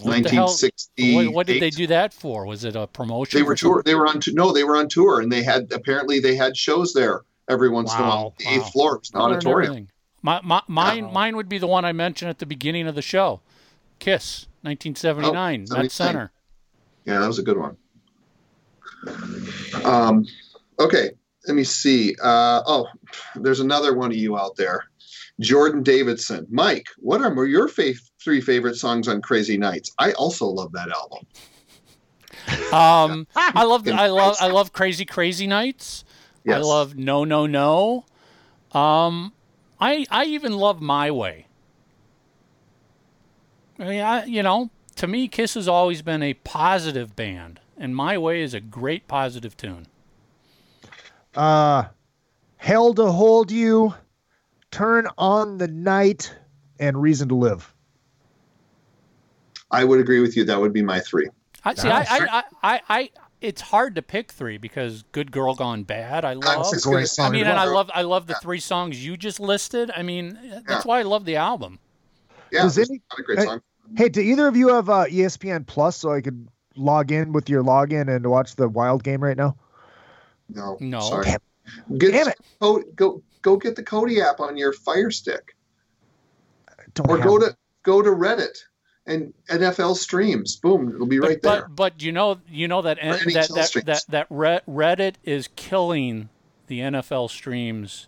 What 0.02 0.24
the 0.24 0.30
hell- 0.30 0.46
1968. 0.46 1.16
What, 1.16 1.34
what 1.34 1.48
did 1.48 1.62
they 1.62 1.72
do 1.72 1.88
that 1.88 2.14
for? 2.14 2.46
Was 2.46 2.64
it 2.64 2.76
a 2.76 2.88
promotion? 2.88 3.40
They 3.40 3.44
were 3.44 3.56
tour. 3.56 3.82
They 3.84 3.96
were 3.96 4.08
on. 4.08 4.20
No, 4.28 4.52
they 4.52 4.64
were 4.64 4.78
on 4.78 4.90
tour, 4.90 5.22
and 5.22 5.32
they 5.32 5.42
had 5.42 5.72
apparently 5.72 6.20
they 6.20 6.36
had 6.36 6.56
shows 6.56 6.94
there 6.94 7.22
every 7.50 7.70
once 7.70 7.94
in 7.94 8.02
a 8.02 8.04
while. 8.04 8.36
The 8.38 8.46
wow. 8.46 8.52
eighth 8.52 8.72
floor, 8.72 8.98
was 9.00 9.12
an 9.14 9.22
auditorium. 9.22 9.88
My, 10.22 10.42
my, 10.44 10.62
mine, 10.68 11.06
Wow. 11.06 11.12
mine 11.12 11.36
would 11.36 11.48
be 11.50 11.58
the 11.58 11.68
one 11.68 11.86
I 11.86 11.94
mentioned 11.94 12.30
at 12.30 12.40
the 12.40 12.46
beginning 12.46 12.88
of 12.88 12.96
the 12.96 13.02
show. 13.02 13.42
Kiss, 14.00 14.48
1979, 14.62 15.68
Oh, 15.72 15.78
Met 15.82 15.92
Center. 15.92 16.32
Yeah, 17.06 17.20
that 17.20 17.28
was 17.28 17.40
a 17.40 17.44
good 17.44 17.58
one. 17.58 17.78
Um, 19.84 20.26
okay, 20.80 21.12
let 21.48 21.56
me 21.56 21.64
see. 21.64 22.16
Uh, 22.22 22.62
oh, 22.66 22.88
there's 23.36 23.60
another 23.60 23.96
one 23.96 24.12
of 24.12 24.18
you 24.18 24.38
out 24.38 24.56
there. 24.56 24.86
Jordan 25.40 25.84
Davidson. 25.84 26.48
Mike, 26.50 26.88
what 26.98 27.22
are 27.22 27.46
your 27.46 27.70
fav- 27.70 28.02
three 28.22 28.42
favorite 28.42 28.76
songs 28.76 29.08
on 29.08 29.22
Crazy 29.22 29.58
Nights? 29.58 29.92
I 30.00 30.12
also 30.14 30.48
love 30.48 30.72
that 30.74 30.90
album. 30.90 31.26
Um, 32.74 33.28
I 33.36 33.64
love, 33.64 33.88
I 33.88 34.08
love, 34.08 34.36
I 34.42 34.48
love 34.48 34.74
Crazy 34.74 35.06
Crazy 35.06 35.48
Nights. 35.48 36.04
Yes. 36.44 36.56
I 36.58 36.60
love 36.60 36.96
No 36.96 37.24
No 37.24 37.46
No. 37.46 38.06
Um, 38.72 39.32
I 39.80 40.06
I 40.10 40.26
even 40.26 40.54
love 40.54 40.82
My 40.82 41.12
Way. 41.12 41.48
I 43.80 43.84
mean, 43.84 44.02
I, 44.02 44.26
you 44.26 44.42
know, 44.42 44.72
to 44.96 45.08
me, 45.08 45.28
Kiss 45.28 45.54
has 45.54 45.68
always 45.68 46.02
been 46.02 46.24
a 46.24 46.34
positive 46.34 47.16
band, 47.16 47.60
and 47.78 47.96
My 47.96 48.18
Way 48.18 48.42
is 48.42 48.54
a 48.54 48.60
great 48.60 49.08
positive 49.08 49.56
tune. 49.56 49.88
Uh, 51.36 51.86
Hell 52.58 52.96
to 52.96 53.12
Hold 53.12 53.52
You, 53.52 53.94
Turn 54.72 55.08
on 55.18 55.60
the 55.60 55.68
Night, 55.68 56.34
and 56.80 57.00
Reason 57.00 57.30
to 57.30 57.36
Live. 57.36 57.72
I 59.70 59.84
would 59.84 60.00
agree 60.00 60.22
with 60.22 60.36
you. 60.36 60.44
That 60.46 60.60
would 60.60 60.74
be 60.74 60.82
my 60.82 61.00
three. 61.00 61.30
I 61.64 61.74
see. 61.76 61.90
I, 61.90 62.00
I, 62.00 62.06
I, 62.10 62.44
I, 62.64 62.82
I, 62.90 63.10
it's 63.42 63.62
hard 63.62 63.96
to 63.96 64.02
pick 64.02 64.32
three 64.32 64.58
because 64.58 65.04
"Good 65.12 65.32
Girl 65.32 65.54
Gone 65.56 65.84
Bad" 65.84 66.26
I 66.26 66.32
I 66.32 66.34
love. 66.34 66.58
was 66.58 66.72
just 66.72 66.86
gonna 66.86 66.98
great 66.98 67.08
say, 67.08 67.24
I 67.24 67.30
mean, 67.30 67.46
and 67.46 67.60
I 67.60 67.66
love, 67.66 67.90
I 67.94 68.02
love 68.02 68.28
the 68.28 68.34
Yeah. 68.34 68.40
three 68.40 68.60
songs 68.60 69.04
you 69.06 69.16
just 69.18 69.40
listed. 69.40 69.92
I 69.96 70.02
mean, 70.04 70.38
that's 70.68 70.70
Yeah. 70.70 70.82
why 70.90 71.00
I 71.00 71.04
love 71.04 71.26
the 71.26 71.36
album. 71.36 71.80
Yeah, 72.52 72.64
Does 72.64 72.78
any- 72.78 73.02
a 73.18 73.22
great 73.22 73.40
hey, 73.40 73.46
song. 73.46 73.62
Hey, 73.96 74.10
do 74.10 74.22
either 74.22 74.48
of 74.48 74.56
you 74.58 74.70
have 74.70 74.90
uh, 74.90 75.06
ESPN 75.06 75.66
Plus 75.66 75.98
so 75.98 76.12
I 76.12 76.22
could 76.22 76.48
log 76.76 77.12
in 77.12 77.32
with 77.34 77.50
your 77.50 77.64
login 77.64 78.14
and 78.14 78.26
watch 78.28 78.56
the 78.56 78.68
Wild 78.70 79.04
game 79.04 79.24
right 79.24 79.38
now? 79.38 79.56
No, 80.50 80.78
No. 80.80 81.00
Sorry. 81.02 81.26
Damn, 81.26 81.98
Get, 81.98 82.12
Damn 82.12 82.28
it. 82.30 82.38
Go, 82.62 82.82
go, 82.96 83.22
go 83.42 83.58
get 83.58 83.76
the 83.76 83.84
Kodi 83.84 84.22
app 84.22 84.40
on 84.40 84.56
your 84.56 84.72
Fire 84.72 85.12
Stick, 85.12 85.56
Don't 86.94 87.10
or 87.10 87.18
go 87.18 87.36
it. 87.38 87.40
to 87.42 87.58
go 87.84 88.02
to 88.02 88.10
Reddit 88.10 88.58
and 89.08 89.34
NFL 89.50 89.96
streams. 89.96 90.56
Boom, 90.58 90.94
it'll 90.94 91.08
be 91.08 91.20
right 91.20 91.42
but, 91.42 91.52
there. 91.52 91.62
But, 91.64 91.76
but 91.76 92.02
you 92.04 92.12
know 92.12 92.40
you 92.50 92.68
know 92.68 92.82
that 92.82 92.98
that 93.02 93.24
that, 93.26 93.86
that 93.86 94.06
that 94.10 94.30
Reddit 94.30 95.16
is 95.24 95.50
killing 95.56 96.30
the 96.68 96.80
NFL 96.80 97.30
streams 97.30 98.08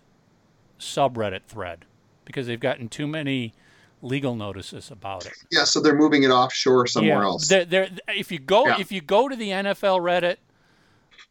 subreddit 0.78 1.44
thread 1.46 1.84
because 2.24 2.46
they've 2.46 2.60
gotten 2.60 2.88
too 2.88 3.06
many 3.06 3.52
legal 4.02 4.34
notices 4.34 4.90
about 4.90 5.26
it. 5.26 5.32
yeah, 5.50 5.64
so 5.64 5.80
they're 5.80 5.96
moving 5.96 6.22
it 6.22 6.30
offshore 6.30 6.86
somewhere 6.86 7.18
yeah, 7.18 7.24
else. 7.24 7.48
They're, 7.48 7.64
they're, 7.64 7.88
if 8.08 8.32
you 8.32 8.38
go 8.38 8.66
Yeah. 8.66 8.80
if 8.80 8.90
you 8.90 9.00
go 9.00 9.28
to 9.28 9.36
the 9.36 9.50
NFL 9.50 10.00
Reddit, 10.00 10.36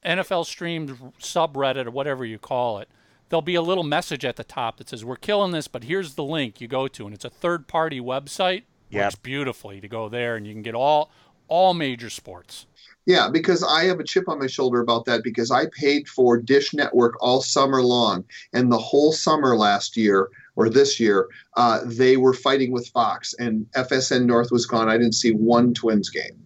NFL 0.05 0.45
streams 0.45 0.91
subreddit 1.19 1.87
or 1.87 1.91
whatever 1.91 2.25
you 2.25 2.37
call 2.37 2.77
it, 2.79 2.89
there'll 3.29 3.41
be 3.41 3.55
a 3.55 3.61
little 3.61 3.83
message 3.83 4.23
at 4.23 4.35
the 4.35 4.43
top 4.43 4.77
that 4.77 4.89
says 4.89 5.03
we're 5.03 5.15
killing 5.15 5.51
this, 5.51 5.67
but 5.67 5.85
here's 5.85 6.15
the 6.15 6.23
link 6.23 6.61
you 6.61 6.67
go 6.67 6.87
to, 6.87 7.05
and 7.05 7.13
it's 7.13 7.25
a 7.25 7.29
third 7.29 7.67
party 7.67 7.99
website. 7.99 8.63
Yep. 8.90 9.03
Works 9.03 9.16
beautifully 9.16 9.82
to 9.82 9.88
go 9.88 10.10
there, 10.10 10.36
and 10.36 10.48
you 10.48 10.53
can 10.53 10.61
get 10.61 10.76
all 10.76 11.11
all 11.48 11.74
major 11.74 12.10
sports. 12.10 12.66
Yeah, 13.06 13.28
because 13.28 13.64
I 13.64 13.86
have 13.86 13.99
a 13.99 14.03
chip 14.03 14.30
on 14.30 14.38
my 14.38 14.48
shoulder 14.48 14.82
about 14.82 15.06
that 15.06 15.24
because 15.24 15.49
I 15.49 15.66
paid 15.76 16.07
for 16.07 16.38
Dish 16.38 16.74
Network 16.74 17.16
all 17.22 17.41
summer 17.41 17.82
long, 17.82 18.24
and 18.53 18.72
the 18.72 18.78
whole 18.78 19.11
summer 19.11 19.57
last 19.57 19.98
year 19.98 20.30
or 20.56 20.70
this 20.70 20.99
year, 20.99 21.28
uh, 21.56 21.80
they 21.86 22.18
were 22.18 22.34
fighting 22.34 22.72
with 22.72 22.88
Fox, 22.90 23.34
and 23.40 23.66
FSN 23.72 24.26
North 24.26 24.52
was 24.52 24.66
gone. 24.66 24.90
I 24.90 24.98
didn't 24.98 25.16
see 25.16 25.32
one 25.32 25.74
Twins 25.74 26.10
game. 26.10 26.38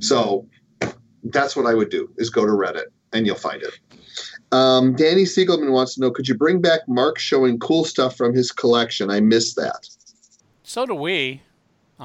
So 0.00 0.46
that's 1.24 1.56
what 1.56 1.66
I 1.66 1.74
would 1.74 1.90
do: 1.90 2.08
is 2.16 2.30
go 2.30 2.46
to 2.46 2.52
Reddit, 2.52 2.86
and 3.12 3.26
you'll 3.26 3.36
find 3.36 3.62
it. 3.62 3.78
Um, 4.50 4.94
Danny 4.94 5.24
Siegelman 5.24 5.72
wants 5.72 5.94
to 5.96 6.00
know: 6.00 6.10
Could 6.10 6.28
you 6.28 6.36
bring 6.36 6.60
back 6.60 6.80
Mark 6.88 7.18
showing 7.18 7.58
cool 7.58 7.84
stuff 7.84 8.16
from 8.16 8.34
his 8.34 8.50
collection? 8.52 9.10
I 9.10 9.20
missed 9.20 9.56
that. 9.56 9.88
So 10.68 10.84
do 10.84 10.94
we. 10.94 11.40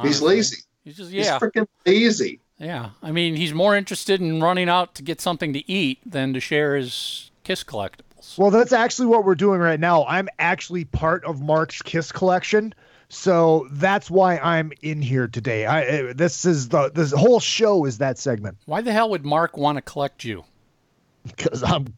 He's 0.04 0.22
lazy. 0.22 0.64
He's 0.86 0.96
just 0.96 1.12
yeah. 1.12 1.18
He's 1.18 1.26
yeah, 1.28 1.40
freaking 1.40 1.68
lazy. 1.86 2.40
yeah. 2.58 2.92
I 3.02 3.12
mean, 3.12 3.36
he's 3.36 3.54
more 3.54 3.76
interested 3.76 4.22
in 4.22 4.42
running 4.42 4.70
out 4.70 4.96
to 4.96 5.04
get 5.04 5.20
something 5.20 5.52
to 5.52 5.70
eat 5.70 6.00
than 6.06 6.34
to 6.34 6.40
share 6.40 6.78
his 6.78 7.30
Kiss 7.44 7.62
collectibles. 7.62 8.38
Well, 8.38 8.52
that's 8.52 8.72
actually 8.72 9.08
what 9.08 9.26
we're 9.26 9.36
doing 9.36 9.60
right 9.60 9.80
now. 9.80 10.06
I'm 10.06 10.30
actually 10.40 10.86
part 10.86 11.26
of 11.26 11.42
Mark's 11.42 11.82
Kiss 11.82 12.14
collection. 12.14 12.74
So 13.10 13.68
that's 13.70 14.10
why 14.10 14.38
I'm 14.38 14.72
in 14.82 15.02
here 15.02 15.28
today. 15.28 15.66
I 15.66 15.84
uh, 15.84 16.14
this 16.16 16.46
is 16.46 16.70
the 16.70 16.90
this 16.90 17.12
whole 17.12 17.42
show 17.42 17.84
is 17.84 17.98
that 17.98 18.18
segment 18.18 18.58
Why 18.66 18.80
the 18.80 18.94
hell 18.94 19.10
would 19.10 19.26
Mark 19.26 19.58
want 19.58 19.78
to 19.78 19.82
collect 19.82 20.24
you? 20.24 20.46
because 21.26 21.64
I'm 21.64 21.96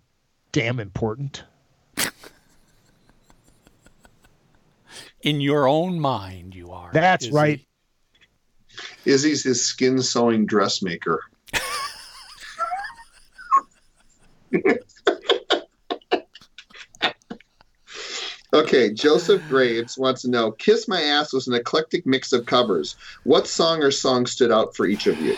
damn 0.51 0.79
important. 0.79 1.43
In 5.25 5.41
your 5.41 5.67
own 5.67 5.99
mind, 5.99 6.53
you 6.53 6.71
are. 6.71 6.91
That's 6.93 7.25
Izzy. 7.25 7.33
right. 7.33 7.59
Izzy's 9.05 9.43
his 9.43 9.65
skin 9.65 9.99
sewing 10.03 10.45
dressmaker. 10.45 11.23
okay, 18.53 18.93
Joseph 18.93 19.41
Graves 19.49 19.97
wants 19.97 20.21
to 20.21 20.29
know 20.29 20.51
Kiss 20.51 20.87
My 20.87 21.01
Ass 21.01 21.33
was 21.33 21.47
an 21.47 21.55
eclectic 21.55 22.05
mix 22.05 22.31
of 22.31 22.45
covers. 22.45 22.95
What 23.23 23.47
song 23.47 23.81
or 23.81 23.89
song 23.89 24.27
stood 24.27 24.51
out 24.51 24.75
for 24.75 24.85
each 24.85 25.07
of 25.07 25.19
you? 25.19 25.35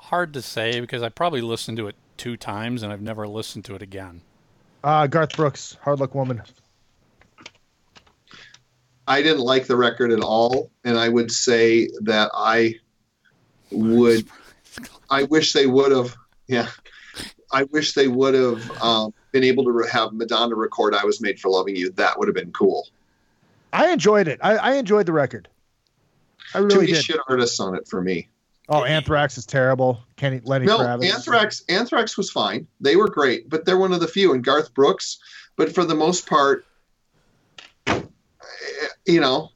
Hard 0.00 0.34
to 0.34 0.42
say 0.42 0.80
because 0.80 1.02
I 1.02 1.08
probably 1.08 1.40
listened 1.40 1.78
to 1.78 1.88
it 1.88 1.96
two 2.18 2.36
times 2.36 2.82
and 2.82 2.92
I've 2.92 3.00
never 3.00 3.26
listened 3.26 3.64
to 3.64 3.74
it 3.74 3.80
again. 3.80 4.20
Uh, 4.82 5.06
Garth 5.06 5.34
Brooks, 5.34 5.78
Hard 5.80 5.98
Luck 5.98 6.14
Woman. 6.14 6.42
I 9.06 9.22
didn't 9.22 9.42
like 9.42 9.66
the 9.66 9.76
record 9.76 10.10
at 10.12 10.20
all, 10.20 10.70
and 10.84 10.98
I 10.98 11.08
would 11.08 11.30
say 11.30 11.88
that 12.02 12.30
I 12.34 12.76
would. 13.70 14.26
I 15.10 15.24
wish 15.24 15.52
they 15.52 15.66
would 15.66 15.92
have. 15.92 16.16
Yeah, 16.46 16.68
I 17.52 17.64
wish 17.64 17.92
they 17.92 18.08
would 18.08 18.34
have 18.34 18.82
um, 18.82 19.14
been 19.32 19.44
able 19.44 19.64
to 19.64 19.88
have 19.90 20.12
Madonna 20.12 20.54
record 20.54 20.94
"I 20.94 21.04
Was 21.04 21.20
Made 21.20 21.38
for 21.38 21.50
Loving 21.50 21.76
You." 21.76 21.90
That 21.92 22.18
would 22.18 22.28
have 22.28 22.34
been 22.34 22.52
cool. 22.52 22.88
I 23.72 23.90
enjoyed 23.90 24.28
it. 24.28 24.38
I, 24.42 24.56
I 24.56 24.74
enjoyed 24.74 25.06
the 25.06 25.12
record. 25.12 25.48
I 26.54 26.60
Too 26.60 26.66
really 26.66 26.80
many 26.80 26.92
did. 26.92 27.04
shit 27.04 27.20
artists 27.28 27.58
on 27.60 27.74
it 27.74 27.88
for 27.88 28.00
me. 28.00 28.28
Oh, 28.68 28.84
Anthrax 28.84 29.36
is 29.36 29.44
terrible. 29.44 30.00
Kenny 30.16 30.40
Lenny 30.44 30.64
No, 30.66 30.78
Kravitz. 30.78 31.12
Anthrax. 31.12 31.64
Anthrax 31.68 32.16
was 32.16 32.30
fine. 32.30 32.66
They 32.80 32.96
were 32.96 33.08
great, 33.08 33.50
but 33.50 33.66
they're 33.66 33.76
one 33.76 33.92
of 33.92 34.00
the 34.00 34.08
few. 34.08 34.32
And 34.32 34.42
Garth 34.42 34.72
Brooks, 34.72 35.18
but 35.56 35.74
for 35.74 35.84
the 35.84 35.94
most 35.94 36.26
part, 36.26 36.64
you 39.06 39.20
know, 39.20 39.50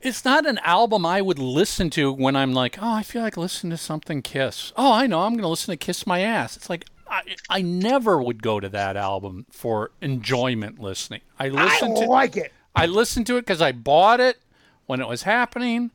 It's 0.00 0.24
not 0.24 0.46
an 0.46 0.58
album 0.58 1.06
I 1.06 1.22
would 1.22 1.38
listen 1.38 1.90
to 1.90 2.12
when 2.12 2.36
I'm 2.36 2.52
like, 2.52 2.78
oh, 2.80 2.92
I 2.92 3.02
feel 3.02 3.22
like 3.22 3.36
listening 3.36 3.70
to 3.70 3.76
something 3.76 4.22
Kiss. 4.22 4.72
Oh, 4.76 4.92
I 4.92 5.06
know, 5.06 5.20
I'm 5.20 5.32
going 5.32 5.42
to 5.42 5.48
listen 5.48 5.72
to 5.72 5.76
Kiss 5.76 6.06
My 6.06 6.20
Ass. 6.20 6.56
It's 6.56 6.68
like 6.70 6.86
I, 7.08 7.22
I 7.50 7.62
never 7.62 8.22
would 8.22 8.42
go 8.42 8.58
to 8.58 8.68
that 8.70 8.96
album 8.96 9.46
for 9.50 9.90
enjoyment 10.00 10.78
listening. 10.78 11.20
I 11.38 11.46
I 11.46 11.48
listen 11.48 11.94
to 11.96 12.06
like 12.06 12.36
it. 12.36 12.52
I 12.74 12.86
listened 12.86 13.26
to 13.26 13.36
it 13.36 13.42
because 13.42 13.60
I 13.60 13.72
bought 13.72 14.18
it 14.18 14.38
when 14.86 15.00
it 15.00 15.08
was 15.08 15.24
happening. 15.24 15.90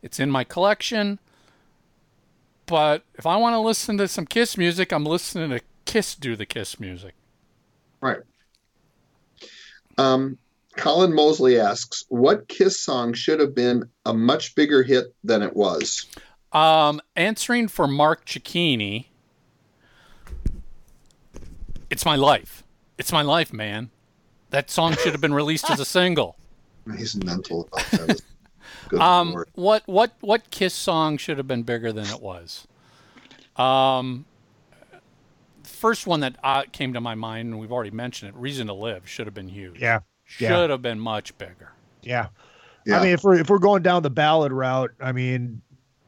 It's 0.00 0.20
in 0.20 0.30
my 0.30 0.44
collection. 0.44 1.18
But 2.66 3.02
if 3.16 3.26
I 3.26 3.36
want 3.36 3.54
to 3.54 3.58
listen 3.58 3.98
to 3.98 4.06
some 4.06 4.26
Kiss 4.26 4.56
music, 4.56 4.92
I'm 4.92 5.04
listening 5.04 5.50
to 5.50 5.60
Kiss 5.86 6.14
do 6.14 6.36
the 6.36 6.46
Kiss 6.46 6.78
music. 6.78 7.14
right. 8.00 8.20
Um, 9.98 10.38
Colin 10.76 11.12
Mosley 11.14 11.58
asks, 11.58 12.04
"What 12.08 12.48
Kiss 12.48 12.78
song 12.80 13.12
should 13.12 13.40
have 13.40 13.54
been 13.54 13.88
a 14.06 14.14
much 14.14 14.54
bigger 14.54 14.82
hit 14.82 15.14
than 15.24 15.42
it 15.42 15.54
was?" 15.54 16.06
Um, 16.52 17.00
answering 17.16 17.68
for 17.68 17.86
Mark 17.86 18.26
Cicchini, 18.26 19.06
it's 21.90 22.04
my 22.04 22.16
life. 22.16 22.62
It's 22.98 23.12
my 23.12 23.22
life, 23.22 23.52
man. 23.52 23.90
That 24.50 24.70
song 24.70 24.96
should 24.96 25.12
have 25.12 25.20
been 25.20 25.34
released 25.34 25.70
as 25.70 25.80
a 25.80 25.84
single. 25.98 26.36
He's 26.96 27.16
mental 27.16 27.68
about 27.72 27.90
that. 27.92 28.20
Um, 28.98 29.32
lord. 29.32 29.48
what 29.54 29.82
what 29.86 30.12
what 30.20 30.50
Kiss 30.50 30.74
song 30.74 31.16
should 31.16 31.38
have 31.38 31.46
been 31.46 31.62
bigger 31.62 31.92
than 31.92 32.06
it 32.06 32.20
was? 32.20 32.66
Um, 33.54 34.24
first 35.62 36.08
one 36.08 36.20
that 36.20 36.34
uh, 36.42 36.64
came 36.72 36.92
to 36.94 37.00
my 37.00 37.14
mind, 37.14 37.50
and 37.50 37.60
we've 37.60 37.70
already 37.70 37.92
mentioned 37.92 38.30
it. 38.30 38.34
"Reason 38.36 38.66
to 38.66 38.72
Live" 38.72 39.08
should 39.08 39.28
have 39.28 39.34
been 39.34 39.48
huge. 39.48 39.78
Yeah. 39.80 40.00
Should 40.30 40.44
yeah. 40.44 40.68
have 40.68 40.82
been 40.82 41.00
much 41.00 41.36
bigger. 41.38 41.72
Yeah. 42.02 42.28
Yeah. 42.86 42.98
I 42.98 43.02
mean, 43.02 43.12
if 43.12 43.24
we're 43.24 43.34
if 43.34 43.50
we're 43.50 43.58
going 43.58 43.82
down 43.82 44.02
the 44.02 44.10
ballad 44.10 44.52
route, 44.52 44.92
I 45.00 45.12
mean, 45.12 45.60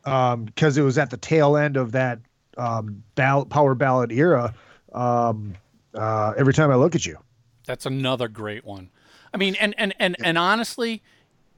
um, 0.05 0.45
because 0.45 0.79
it 0.79 0.83
was 0.83 0.97
at 0.97 1.11
the 1.11 1.17
tail 1.17 1.57
end 1.57 1.77
of 1.77 1.93
that 1.93 2.21
um, 2.57 3.03
ball- 3.15 3.45
power 3.47 3.75
ballad 3.75 4.13
era. 4.13 4.55
Um, 4.93 5.55
uh, 5.95 6.33
every 6.37 6.55
time 6.55 6.71
I 6.71 6.77
look 6.77 6.95
at 6.95 7.05
you, 7.05 7.19
That's 7.67 7.85
another 7.85 8.29
great 8.29 8.65
one. 8.65 8.91
I 9.35 9.37
mean, 9.37 9.57
and 9.57 9.75
and 9.77 9.95
and, 9.99 10.17
and 10.23 10.39
honestly, 10.39 11.03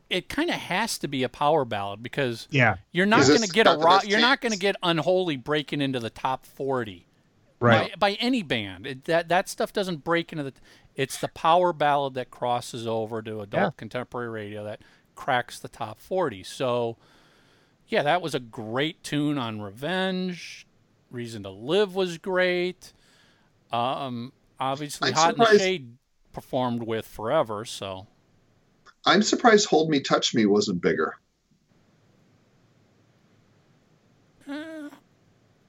it 0.09 0.28
kind 0.28 0.49
of 0.49 0.57
has 0.57 0.99
to 0.99 1.09
be 1.09 1.23
a 1.23 1.28
power 1.28 1.65
ballad 1.65 2.03
because 2.03 2.49
yeah, 2.51 2.77
you're 2.93 3.07
not 3.07 3.27
going 3.27 3.43
to 3.43 3.49
get 3.49 3.66
a 3.66 3.70
got 3.70 3.78
the 3.78 3.85
rock. 3.85 4.09
You're 4.09 4.20
not 4.20 4.41
going 4.41 4.53
to 4.53 4.59
get 4.59 4.77
unholy 4.82 5.36
breaking 5.36 5.81
into 5.81 6.01
the 6.01 6.11
top 6.11 6.47
forty. 6.47 7.07
Right. 7.61 7.91
by, 7.99 8.11
by 8.13 8.17
any 8.21 8.43
band. 8.43 8.87
It, 8.87 9.05
that 9.05 9.29
that 9.29 9.49
stuff 9.49 9.73
doesn't 9.73 10.05
break 10.05 10.33
into 10.33 10.45
the. 10.45 10.53
It's 10.97 11.19
the 11.19 11.29
power 11.29 11.73
ballad 11.73 12.15
that 12.15 12.31
crosses 12.31 12.87
over 12.87 13.21
to 13.23 13.41
adult 13.41 13.53
Yeah. 13.53 13.71
contemporary 13.77 14.29
radio 14.29 14.63
that 14.65 14.81
cracks 15.17 15.59
the 15.59 15.69
top 15.69 15.99
forty. 16.01 16.43
So, 16.45 16.97
yeah, 17.89 18.03
that 18.05 18.23
was 18.23 18.35
a 18.35 18.41
great 18.41 19.03
tune 19.03 19.37
on 19.39 19.61
Revenge. 19.61 20.67
Reason 21.11 21.43
to 21.43 21.51
Live 21.51 21.95
was 21.95 22.19
great. 22.19 22.93
Um, 23.73 24.33
obviously, 24.61 25.09
I'm 25.09 25.15
Hot 25.15 25.29
and 25.31 25.37
surprised- 25.39 25.61
Shade 25.61 25.97
performed 26.33 26.83
with 26.85 27.07
Forever. 27.07 27.65
So, 27.65 28.07
I'm 29.05 29.23
surprised 29.23 29.69
"Hold 29.69 29.91
Me, 29.91 30.01
Touch 30.01 30.33
Me" 30.35 30.47
wasn't 30.47 30.81
bigger. 30.81 31.17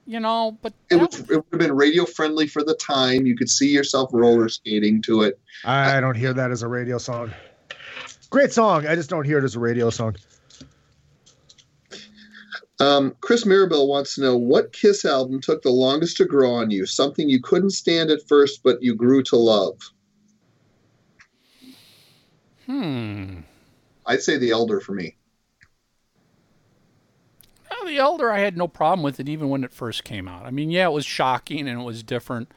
You 0.06 0.20
know, 0.20 0.58
but 0.62 0.74
It, 0.90 0.98
that- 0.98 1.12
was, 1.12 1.20
it 1.20 1.28
would 1.30 1.46
have 1.52 1.60
been 1.60 1.76
radio 1.76 2.06
friendly 2.06 2.48
for 2.48 2.64
the 2.64 2.76
time. 2.76 3.26
You 3.26 3.36
could 3.36 3.50
see 3.50 3.70
yourself 3.70 4.10
roller 4.14 4.50
skating 4.50 5.02
to 5.04 5.22
it. 5.24 5.40
I 5.64 6.00
don't 6.02 6.16
hear 6.16 6.34
that 6.34 6.52
as 6.52 6.62
a 6.64 6.68
radio 6.68 6.98
song. 6.98 7.32
Great 8.30 8.52
song. 8.52 8.86
I 8.88 8.96
just 8.96 9.10
don't 9.10 9.24
hear 9.26 9.38
it 9.40 9.44
as 9.44 9.56
a 9.56 9.60
radio 9.60 9.90
song. 9.90 10.16
Um, 12.82 13.16
Chris 13.22 13.46
Mirabel 13.46 13.88
wants 13.88 14.16
to 14.16 14.22
know 14.22 14.36
what 14.36 14.74
Kiss 14.74 15.06
album 15.06 15.40
took 15.40 15.62
the 15.62 15.70
longest 15.70 16.18
to 16.18 16.26
grow 16.26 16.52
on 16.52 16.70
you. 16.72 16.86
Something 16.86 17.30
you 17.30 17.42
couldn't 17.42 17.70
stand 17.70 18.10
at 18.10 18.28
first, 18.28 18.64
but 18.64 18.84
you 18.84 18.96
grew 18.96 19.24
to 19.24 19.38
love. 19.38 19.80
hmm. 22.66 23.40
I'd 24.06 24.22
say 24.22 24.38
The 24.38 24.52
Elder 24.52 24.80
for 24.82 24.92
me. 24.94 25.15
The 27.86 27.98
Elder, 27.98 28.32
I 28.32 28.40
had 28.40 28.58
no 28.58 28.68
problem 28.68 29.04
with 29.04 29.20
it 29.20 29.30
even 29.30 29.50
when 29.50 29.64
it 29.64 29.72
first 29.72 30.04
came 30.04 30.28
out. 30.28 30.46
I 30.46 30.52
mean, 30.52 30.70
yeah, 30.70 30.88
it 30.88 30.92
was 30.92 31.06
shocking 31.06 31.68
and 31.68 31.80
it 31.80 31.84
was 31.84 32.04
different, 32.04 32.52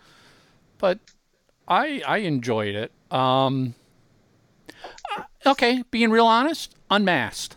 but 0.79 0.99
I 1.67 2.03
I 2.07 2.19
enjoyed 2.19 2.75
it. 2.75 2.93
Um, 3.13 3.75
uh, 5.17 5.23
okay, 5.47 5.85
being 5.91 6.11
real 6.11 6.27
honest, 6.27 6.75
Unmasked. 6.91 7.57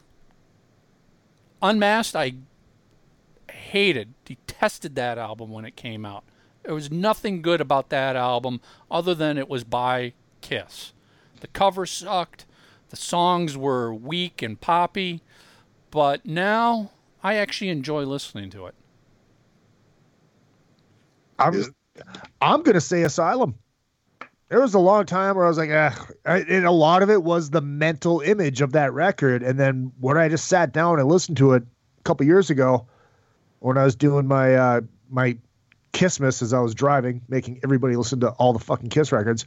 Unmasked, 1.61 2.15
I 2.15 2.34
hated, 3.52 4.14
detested 4.26 4.95
that 4.95 5.18
album 5.18 5.52
when 5.52 5.64
it 5.64 5.76
came 5.76 6.06
out. 6.06 6.23
There 6.64 6.76
was 6.76 6.91
nothing 6.91 7.41
good 7.41 7.61
about 7.61 7.89
that 7.89 8.15
album 8.15 8.60
other 8.89 9.15
than 9.15 9.38
it 9.38 9.48
was 9.48 9.64
by 9.64 10.14
Kiss. 10.41 10.93
The 11.39 11.48
cover 11.48 11.85
sucked. 11.85 12.45
The 12.89 12.98
songs 12.98 13.56
were 13.56 13.93
weak 13.93 14.41
and 14.41 14.60
poppy. 14.60 15.22
But 15.89 16.26
now 16.26 16.91
I 17.23 17.35
actually 17.35 17.69
enjoy 17.69 18.03
listening 18.03 18.49
to 18.52 18.68
it. 18.68 18.76
I'm, 21.38 21.64
I'm 22.41 22.64
going 22.64 22.76
to 22.76 22.81
say 22.81 23.03
Asylum. 23.03 23.56
There 24.49 24.60
was 24.60 24.73
a 24.73 24.80
long 24.80 25.06
time 25.06 25.38
where 25.38 25.45
I 25.45 25.48
was 25.48 25.57
like, 25.57 25.69
eh. 25.69 25.91
and 26.26 26.65
a 26.65 26.72
lot 26.72 27.03
of 27.03 27.10
it 27.10 27.23
was 27.23 27.49
the 27.49 27.61
mental 27.61 28.19
image 28.19 28.61
of 28.61 28.73
that 28.73 28.91
record. 28.93 29.43
And 29.43 29.57
then 29.60 29.93
when 29.99 30.18
I 30.18 30.27
just 30.27 30.48
sat 30.48 30.73
down 30.73 30.99
and 30.99 31.07
listened 31.07 31.38
to 31.38 31.53
it 31.53 31.64
a 31.64 32.03
couple 32.03 32.26
years 32.26 32.49
ago, 32.49 32.88
when 33.60 33.77
I 33.77 33.85
was 33.85 33.95
doing 33.95 34.27
my 34.27 34.56
uh, 34.56 34.81
my 35.10 35.38
Kissmas 35.93 36.41
as 36.41 36.52
I 36.52 36.60
was 36.60 36.76
driving, 36.76 37.22
making 37.30 37.61
everybody 37.64 37.95
listen 37.95 38.19
to 38.22 38.31
all 38.31 38.53
the 38.53 38.60
fucking 38.60 38.89
Kiss 38.89 39.11
records. 39.11 39.45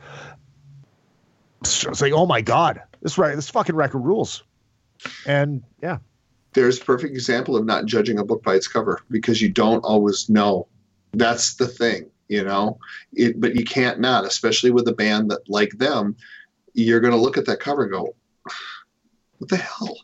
I 1.65 1.89
was 1.89 2.01
like, 2.01 2.13
oh 2.13 2.27
my 2.27 2.41
god, 2.41 2.83
this 3.03 3.19
right, 3.19 3.35
this 3.35 3.51
fucking 3.51 3.75
record 3.75 3.99
rules. 4.01 4.45
And 5.27 5.63
yeah, 5.83 5.99
there's 6.55 6.81
a 6.81 6.85
perfect 6.85 7.13
example 7.15 7.57
of 7.57 7.65
not 7.67 7.87
judging 7.87 8.19
a 8.19 8.25
book 8.25 8.43
by 8.43 8.55
its 8.55 8.69
cover 8.69 9.01
because 9.11 9.43
you 9.43 9.49
don't 9.49 9.81
always 9.85 10.29
know. 10.29 10.67
That's 11.13 11.55
the 11.55 11.67
thing, 11.69 12.11
you 12.29 12.43
know. 12.45 12.79
It, 13.13 13.41
but 13.41 13.55
you 13.55 13.65
can't 13.65 14.01
not, 14.01 14.25
especially 14.25 14.71
with 14.71 14.89
a 14.89 14.93
band 14.93 15.31
that 15.31 15.49
like 15.49 15.73
them. 15.79 16.17
You're 16.73 17.01
going 17.01 17.13
to 17.13 17.19
look 17.21 17.37
at 17.39 17.47
that 17.47 17.61
cover 17.61 17.83
and 17.85 17.93
go, 17.93 18.15
"What 19.39 19.51
the 19.51 19.57
hell?" 19.59 19.97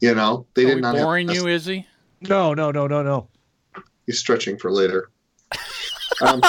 You 0.00 0.14
know, 0.14 0.46
they 0.54 0.64
Are 0.64 0.68
did 0.68 0.74
we 0.76 0.80
not. 0.80 0.94
boring 0.96 1.28
have, 1.28 1.36
you, 1.36 1.46
Izzy? 1.48 1.86
no, 2.22 2.54
no, 2.54 2.70
no, 2.70 2.86
no, 2.86 3.02
no. 3.02 3.28
He's 4.06 4.18
stretching 4.18 4.58
for 4.58 4.70
later. 4.72 5.10
Um, 6.22 6.40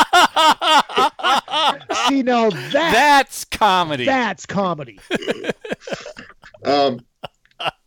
See, 2.08 2.24
now 2.24 2.50
that 2.50 2.70
That's 2.72 3.44
comedy. 3.44 4.06
that's 4.06 4.46
comedy. 4.46 4.98
Um, 6.66 7.02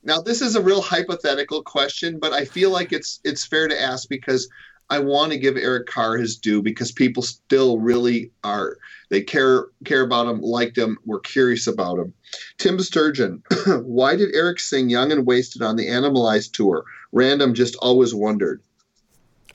now 0.02 0.20
this 0.20 0.40
is 0.40 0.56
a 0.56 0.62
real 0.62 0.82
hypothetical 0.82 1.62
question, 1.62 2.18
but 2.18 2.32
I 2.32 2.44
feel 2.44 2.70
like 2.70 2.92
it's 2.92 3.20
it's 3.24 3.44
fair 3.44 3.68
to 3.68 3.80
ask 3.80 4.08
because 4.08 4.48
I 4.88 4.98
want 4.98 5.30
to 5.30 5.38
give 5.38 5.56
Eric 5.56 5.86
Carr 5.86 6.16
his 6.16 6.36
due 6.36 6.62
because 6.62 6.90
people 6.90 7.22
still 7.22 7.78
really 7.78 8.32
are 8.42 8.76
they 9.08 9.22
care 9.22 9.66
care 9.84 10.02
about 10.02 10.28
him, 10.28 10.40
liked 10.40 10.76
him, 10.76 10.98
were 11.04 11.20
curious 11.20 11.66
about 11.66 11.98
him. 11.98 12.12
Tim 12.58 12.80
Sturgeon, 12.80 13.42
why 13.66 14.16
did 14.16 14.34
Eric 14.34 14.58
sing 14.58 14.88
"Young 14.88 15.12
and 15.12 15.26
Wasted" 15.26 15.62
on 15.62 15.76
the 15.76 15.88
Animalized 15.88 16.54
tour? 16.54 16.84
Random 17.12 17.54
just 17.54 17.76
always 17.76 18.14
wondered. 18.14 18.62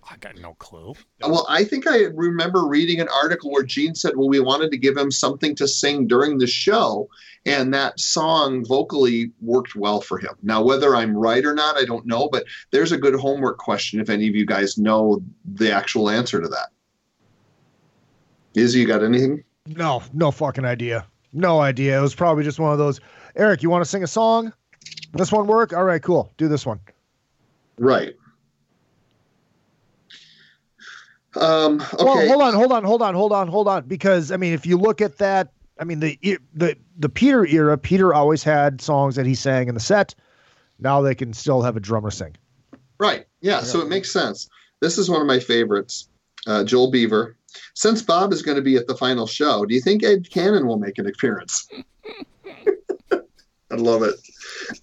I 0.10 0.18
got 0.18 0.38
no 0.38 0.53
clue. 0.56 0.94
Well, 1.22 1.45
I 1.49 1.64
think 1.64 1.88
I 1.88 2.03
remember 2.14 2.68
reading 2.68 3.02
an 3.02 3.07
article 3.10 3.52
where 3.52 3.64
Gene 3.64 3.95
said, 3.95 4.15
"Well, 4.15 4.30
we 4.30 4.40
wanted 4.40 4.72
to 4.72 4.77
give 4.77 4.95
him 4.95 5.11
something 5.11 5.56
to 5.56 5.68
sing 5.68 6.07
during 6.07 6.38
the 6.38 6.48
show." 6.48 7.10
and 7.45 7.73
that 7.73 7.99
song 7.99 8.65
vocally 8.65 9.32
worked 9.40 9.76
well 9.76 10.02
for 10.02 10.18
him. 10.18 10.32
Now, 10.41 10.64
whether 10.64 10.95
I'm 10.95 11.15
right 11.15 11.45
or 11.45 11.53
not, 11.53 11.77
I 11.77 11.86
don't 11.86 12.06
know, 12.06 12.27
but 12.32 12.45
there's 12.72 12.91
a 12.91 12.98
good 12.98 13.15
homework 13.15 13.57
question 13.57 13.99
if 13.99 14.10
any 14.10 14.27
of 14.27 14.36
you 14.36 14.45
guys 14.45 14.77
know 14.77 15.22
the 15.45 15.72
actual 15.72 16.10
answer 16.10 16.41
to 16.41 16.48
that. 16.48 16.69
Izzy, 18.56 18.80
you 18.80 18.88
got 18.88 19.03
anything? 19.03 19.44
No, 19.68 20.02
no 20.14 20.32
fucking 20.32 20.65
idea. 20.65 21.06
No 21.34 21.60
idea. 21.60 21.98
It 21.98 22.02
was 22.02 22.15
probably 22.15 22.44
just 22.44 22.60
one 22.60 22.72
of 22.72 22.77
those. 22.77 22.99
Eric, 23.36 23.61
you 23.61 23.69
want 23.69 23.84
to 23.84 23.90
sing 23.90 24.03
a 24.03 24.07
song? 24.07 24.53
This 25.14 25.32
one 25.32 25.45
work? 25.45 25.73
All 25.73 25.84
right, 25.84 26.02
cool. 26.02 26.32
Do 26.38 26.48
this 26.48 26.65
one. 26.65 26.80
Right. 27.77 28.15
Um, 31.35 31.81
okay. 31.81 32.03
Well, 32.03 32.27
hold 32.27 32.41
on, 32.41 32.53
hold 32.53 32.71
on, 32.71 32.83
hold 32.83 33.01
on, 33.01 33.15
hold 33.15 33.31
on, 33.33 33.47
hold 33.47 33.67
on. 33.67 33.87
Because 33.87 34.31
I 34.31 34.37
mean, 34.37 34.53
if 34.53 34.65
you 34.65 34.77
look 34.77 35.01
at 35.01 35.17
that, 35.17 35.51
I 35.79 35.83
mean 35.83 35.99
the 35.99 36.17
the 36.53 36.77
the 36.97 37.09
Peter 37.09 37.45
era. 37.45 37.77
Peter 37.77 38.13
always 38.13 38.43
had 38.43 38.81
songs 38.81 39.15
that 39.15 39.25
he 39.25 39.35
sang 39.35 39.67
in 39.67 39.73
the 39.73 39.81
set. 39.81 40.15
Now 40.79 41.01
they 41.01 41.15
can 41.15 41.33
still 41.33 41.61
have 41.61 41.77
a 41.77 41.79
drummer 41.79 42.11
sing. 42.11 42.35
Right. 42.97 43.25
Yeah. 43.41 43.61
So 43.61 43.81
it 43.81 43.87
makes 43.87 44.11
sense. 44.11 44.49
This 44.81 44.97
is 44.97 45.09
one 45.09 45.21
of 45.21 45.27
my 45.27 45.39
favorites. 45.39 46.07
Uh, 46.47 46.63
Joel 46.63 46.91
Beaver. 46.91 47.35
Since 47.73 48.01
Bob 48.01 48.33
is 48.33 48.41
going 48.41 48.57
to 48.57 48.61
be 48.61 48.75
at 48.75 48.87
the 48.87 48.95
final 48.95 49.27
show, 49.27 49.65
do 49.65 49.73
you 49.73 49.81
think 49.81 50.03
Ed 50.03 50.29
Kanon 50.29 50.67
will 50.67 50.77
make 50.77 50.97
an 50.97 51.07
appearance? 51.07 51.67
I 53.11 53.75
love 53.75 54.03
it. 54.03 54.15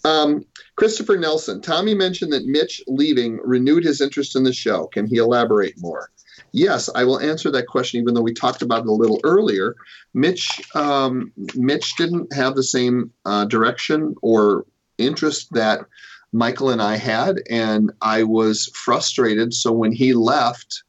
Um, 0.04 0.44
Christopher 0.76 1.16
Nelson. 1.16 1.60
Tommy 1.60 1.94
mentioned 1.94 2.32
that 2.32 2.46
Mitch 2.46 2.82
leaving 2.86 3.38
renewed 3.44 3.84
his 3.84 4.00
interest 4.00 4.34
in 4.34 4.42
the 4.42 4.52
show. 4.52 4.86
Can 4.86 5.06
he 5.06 5.18
elaborate 5.18 5.74
more? 5.78 6.10
Yes, 6.52 6.90
I 6.94 7.04
will 7.04 7.18
answer 7.18 7.50
that 7.50 7.66
question, 7.66 8.00
even 8.00 8.12
though 8.12 8.20
we 8.20 8.34
talked 8.34 8.60
about 8.60 8.82
it 8.82 8.88
a 8.88 8.92
little 8.92 9.20
earlier. 9.24 9.74
Mitch, 10.12 10.60
um, 10.74 11.32
Mitch 11.54 11.96
didn't 11.96 12.32
have 12.34 12.54
the 12.54 12.62
same 12.62 13.10
uh, 13.24 13.46
direction 13.46 14.14
or 14.20 14.66
interest 14.98 15.48
that 15.54 15.86
Michael 16.30 16.68
and 16.68 16.82
I 16.82 16.96
had, 16.96 17.40
and 17.48 17.90
I 18.02 18.24
was 18.24 18.70
frustrated. 18.74 19.54
So 19.54 19.72
when 19.72 19.92
he 19.92 20.12
left, 20.12 20.82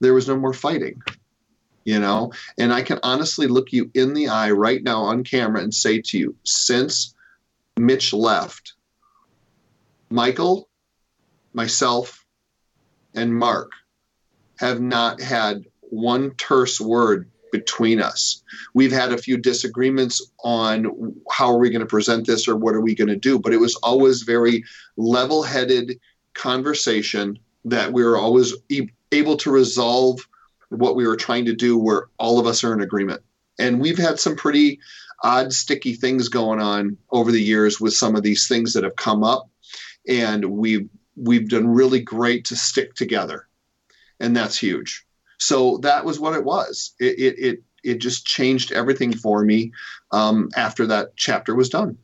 there 0.00 0.14
was 0.14 0.28
no 0.28 0.38
more 0.38 0.54
fighting, 0.54 1.02
you 1.84 1.98
know. 1.98 2.32
And 2.56 2.72
I 2.72 2.80
can 2.82 2.98
honestly 3.02 3.46
look 3.46 3.70
you 3.70 3.90
in 3.94 4.14
the 4.14 4.28
eye 4.28 4.50
right 4.50 4.82
now 4.82 5.02
on 5.02 5.24
camera 5.24 5.62
and 5.62 5.74
say 5.74 6.00
to 6.00 6.18
you, 6.18 6.36
since 6.44 7.14
Mitch 7.76 8.14
left, 8.14 8.72
Michael, 10.10 10.68
myself, 11.52 12.24
and 13.14 13.34
Mark 13.34 13.72
have 14.62 14.80
not 14.80 15.20
had 15.20 15.64
one 15.80 16.30
terse 16.36 16.80
word 16.80 17.28
between 17.50 18.00
us. 18.00 18.42
We've 18.72 18.92
had 18.92 19.12
a 19.12 19.18
few 19.18 19.36
disagreements 19.36 20.24
on 20.42 21.14
how 21.30 21.48
are 21.48 21.58
we 21.58 21.68
going 21.68 21.80
to 21.80 21.86
present 21.86 22.26
this 22.26 22.48
or 22.48 22.56
what 22.56 22.74
are 22.74 22.80
we 22.80 22.94
going 22.94 23.08
to 23.08 23.16
do, 23.16 23.38
but 23.38 23.52
it 23.52 23.58
was 23.58 23.74
always 23.76 24.22
very 24.22 24.64
level-headed 24.96 26.00
conversation 26.32 27.38
that 27.66 27.92
we 27.92 28.04
were 28.04 28.16
always 28.16 28.54
e- 28.70 28.88
able 29.10 29.36
to 29.38 29.50
resolve 29.50 30.26
what 30.70 30.96
we 30.96 31.06
were 31.06 31.16
trying 31.16 31.44
to 31.44 31.54
do 31.54 31.76
where 31.76 32.06
all 32.18 32.38
of 32.38 32.46
us 32.46 32.64
are 32.64 32.72
in 32.72 32.80
agreement. 32.80 33.20
And 33.58 33.80
we've 33.80 33.98
had 33.98 34.18
some 34.18 34.36
pretty 34.36 34.78
odd 35.22 35.52
sticky 35.52 35.94
things 35.94 36.28
going 36.28 36.60
on 36.60 36.96
over 37.10 37.30
the 37.30 37.42
years 37.42 37.80
with 37.80 37.92
some 37.92 38.16
of 38.16 38.22
these 38.22 38.48
things 38.48 38.72
that 38.72 38.84
have 38.84 38.96
come 38.96 39.22
up 39.22 39.48
and 40.08 40.44
we've 40.44 40.88
we've 41.16 41.48
done 41.48 41.68
really 41.68 42.00
great 42.00 42.46
to 42.46 42.56
stick 42.56 42.94
together 42.94 43.46
and 44.22 44.34
that's 44.34 44.56
huge. 44.56 45.04
So 45.38 45.78
that 45.78 46.04
was 46.04 46.18
what 46.18 46.34
it 46.34 46.44
was. 46.44 46.94
It 46.98 47.18
it 47.18 47.38
it, 47.38 47.62
it 47.82 47.98
just 47.98 48.24
changed 48.24 48.72
everything 48.72 49.12
for 49.12 49.44
me 49.44 49.72
um, 50.12 50.48
after 50.56 50.86
that 50.86 51.16
chapter 51.16 51.54
was 51.54 51.68
done. 51.68 51.98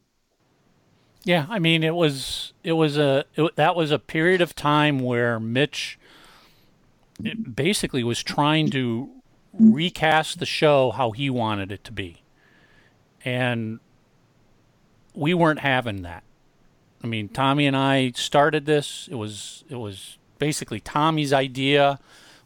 Yeah, 1.25 1.47
I 1.49 1.59
mean 1.59 1.83
it 1.83 1.95
was 1.95 2.53
it 2.65 2.73
was 2.73 2.99
a 2.99 3.25
it, 3.37 3.57
that 3.57 3.77
was 3.77 3.91
a 3.91 3.99
period 3.99 4.41
of 4.41 4.55
time 4.55 4.99
where 4.99 5.39
Mitch 5.39 5.99
basically 7.55 8.05
was 8.05 8.23
trying 8.23 8.71
to 8.71 9.09
recast 9.53 10.39
the 10.39 10.47
show 10.47 10.91
how 10.91 11.13
he 11.13 11.31
wanted 11.31 11.73
it 11.73 11.85
to 11.85 11.93
be. 11.93 12.23
And 13.25 13.81
we 15.15 15.35
weren't 15.35 15.61
having 15.61 16.03
that. 16.03 16.23
I 17.03 17.07
mean, 17.07 17.29
Tommy 17.29 17.67
and 17.67 17.77
I 17.77 18.13
started 18.13 18.67
this. 18.67 19.09
It 19.11 19.15
was 19.15 19.65
it 19.69 19.77
was 19.77 20.18
basically 20.39 20.81
Tommy's 20.81 21.33
idea. 21.33 21.99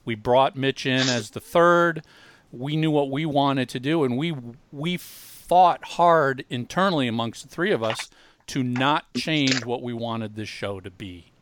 We 0.05 0.15
brought 0.15 0.57
Mitch 0.57 0.87
in 0.87 1.09
as 1.09 1.31
the 1.31 1.41
third. 1.41 2.05
We 2.51 2.77
knew 2.77 2.91
what 2.91 3.11
we 3.11 3.25
wanted 3.25 3.69
to 3.71 3.81
do, 3.81 4.05
and 4.05 4.19
we 4.19 4.35
we 4.71 4.97
fought 4.97 5.85
hard 5.85 6.45
internally 6.51 7.09
amongst 7.09 7.43
the 7.43 7.49
three 7.49 7.73
of 7.73 7.83
us 7.83 8.11
to 8.49 8.63
not 8.63 9.13
change 9.15 9.65
what 9.65 9.83
we 9.83 9.93
wanted 9.93 10.35
this 10.35 10.49
show 10.49 10.81
to 10.81 10.91
be. 10.91 11.33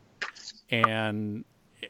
And 0.69 1.43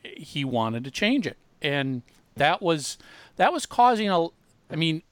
he 0.03 0.43
wanted 0.43 0.83
to 0.85 0.91
change 0.91 1.27
it, 1.27 1.37
and 1.61 2.01
that 2.35 2.61
was 2.61 2.97
that 3.35 3.53
was 3.53 3.65
causing 3.65 4.09
a. 4.09 4.27
I 4.69 4.75
mean, 4.75 5.03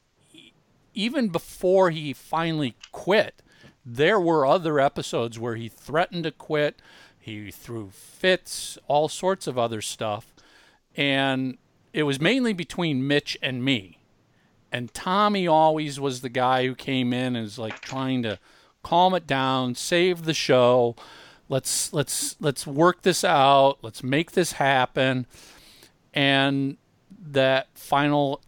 even 0.93 1.29
before 1.29 1.91
he 1.91 2.13
finally 2.13 2.75
quit, 2.91 3.41
there 3.85 4.19
were 4.19 4.45
other 4.45 4.79
episodes 4.79 5.37
where 5.37 5.55
he 5.55 5.69
threatened 5.69 6.23
to 6.23 6.31
quit 6.31 6.81
he 7.19 7.51
threw 7.51 7.89
fits, 7.91 8.77
all 8.87 9.07
sorts 9.07 9.47
of 9.47 9.57
other 9.57 9.81
stuff. 9.81 10.33
And 10.95 11.57
it 11.93 12.03
was 12.03 12.19
mainly 12.19 12.53
between 12.53 13.07
Mitch 13.07 13.37
and 13.41 13.63
me. 13.63 13.99
And 14.71 14.93
Tommy 14.93 15.47
always 15.47 15.99
was 15.99 16.21
the 16.21 16.29
guy 16.29 16.65
who 16.65 16.75
came 16.75 17.13
in 17.13 17.35
and 17.35 17.43
was 17.43 17.59
like 17.59 17.81
trying 17.81 18.23
to 18.23 18.39
calm 18.83 19.13
it 19.13 19.27
down, 19.27 19.75
save 19.75 20.23
the 20.23 20.33
show. 20.33 20.95
Let's 21.47 21.91
let's 21.91 22.35
let's 22.39 22.67
work 22.67 23.01
this 23.01 23.23
out. 23.23 23.79
Let's 23.81 24.03
make 24.03 24.31
this 24.31 24.53
happen. 24.53 25.25
And 26.13 26.77
that 27.11 27.67
final 27.73 28.41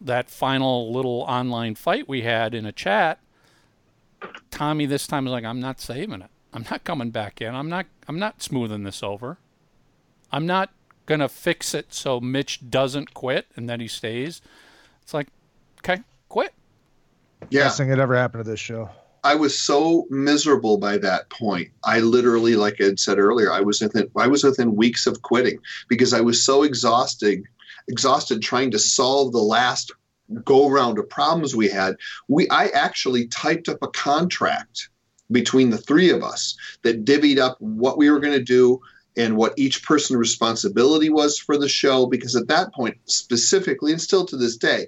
that 0.00 0.28
final 0.28 0.92
little 0.92 1.22
online 1.22 1.74
fight 1.74 2.08
we 2.08 2.22
had 2.22 2.54
in 2.54 2.66
a 2.66 2.72
chat, 2.72 3.20
Tommy 4.50 4.84
this 4.84 5.06
time 5.06 5.24
was 5.24 5.32
like, 5.32 5.44
I'm 5.44 5.60
not 5.60 5.80
saving 5.80 6.22
it. 6.22 6.30
I'm 6.52 6.64
not 6.70 6.84
coming 6.84 7.10
back 7.10 7.40
in. 7.40 7.54
I'm 7.54 7.68
not 7.68 7.86
I'm 8.08 8.18
not 8.18 8.42
smoothing 8.42 8.84
this 8.84 9.02
over. 9.02 9.38
I'm 10.30 10.46
not 10.46 10.70
gonna 11.06 11.28
fix 11.28 11.74
it 11.74 11.92
so 11.92 12.20
Mitch 12.20 12.70
doesn't 12.70 13.14
quit 13.14 13.46
and 13.56 13.68
then 13.68 13.80
he 13.80 13.88
stays. 13.88 14.40
It's 15.02 15.14
like, 15.14 15.28
okay, 15.78 16.02
quit. 16.28 16.52
Yeah. 17.50 17.64
Best 17.64 17.78
thing 17.78 17.88
that 17.88 17.98
ever 17.98 18.16
happened 18.16 18.44
to 18.44 18.50
this 18.50 18.60
show. 18.60 18.90
I 19.24 19.36
was 19.36 19.58
so 19.58 20.06
miserable 20.10 20.78
by 20.78 20.98
that 20.98 21.30
point. 21.30 21.70
I 21.84 22.00
literally, 22.00 22.56
like 22.56 22.80
I 22.80 22.84
had 22.84 23.00
said 23.00 23.18
earlier, 23.18 23.52
I 23.52 23.60
was 23.60 23.80
within 23.80 24.10
I 24.16 24.26
was 24.26 24.42
within 24.44 24.74
weeks 24.76 25.06
of 25.06 25.22
quitting 25.22 25.58
because 25.88 26.12
I 26.12 26.20
was 26.20 26.44
so 26.44 26.64
exhausted, 26.64 27.44
exhausted 27.88 28.42
trying 28.42 28.72
to 28.72 28.78
solve 28.78 29.32
the 29.32 29.38
last 29.38 29.92
go 30.44 30.68
round 30.68 30.98
of 30.98 31.08
problems 31.08 31.54
we 31.54 31.68
had. 31.68 31.96
We 32.28 32.48
I 32.48 32.66
actually 32.68 33.28
typed 33.28 33.68
up 33.68 33.78
a 33.82 33.88
contract 33.88 34.88
between 35.32 35.70
the 35.70 35.78
three 35.78 36.10
of 36.10 36.22
us 36.22 36.56
that 36.82 37.04
divvied 37.04 37.38
up 37.38 37.56
what 37.60 37.98
we 37.98 38.10
were 38.10 38.20
going 38.20 38.32
to 38.32 38.44
do 38.44 38.80
and 39.16 39.36
what 39.36 39.52
each 39.58 39.84
person's 39.84 40.16
responsibility 40.16 41.10
was 41.10 41.38
for 41.38 41.58
the 41.58 41.68
show 41.68 42.06
because 42.06 42.34
at 42.34 42.48
that 42.48 42.72
point 42.72 42.96
specifically 43.06 43.92
and 43.92 44.00
still 44.00 44.24
to 44.24 44.36
this 44.36 44.56
day 44.56 44.86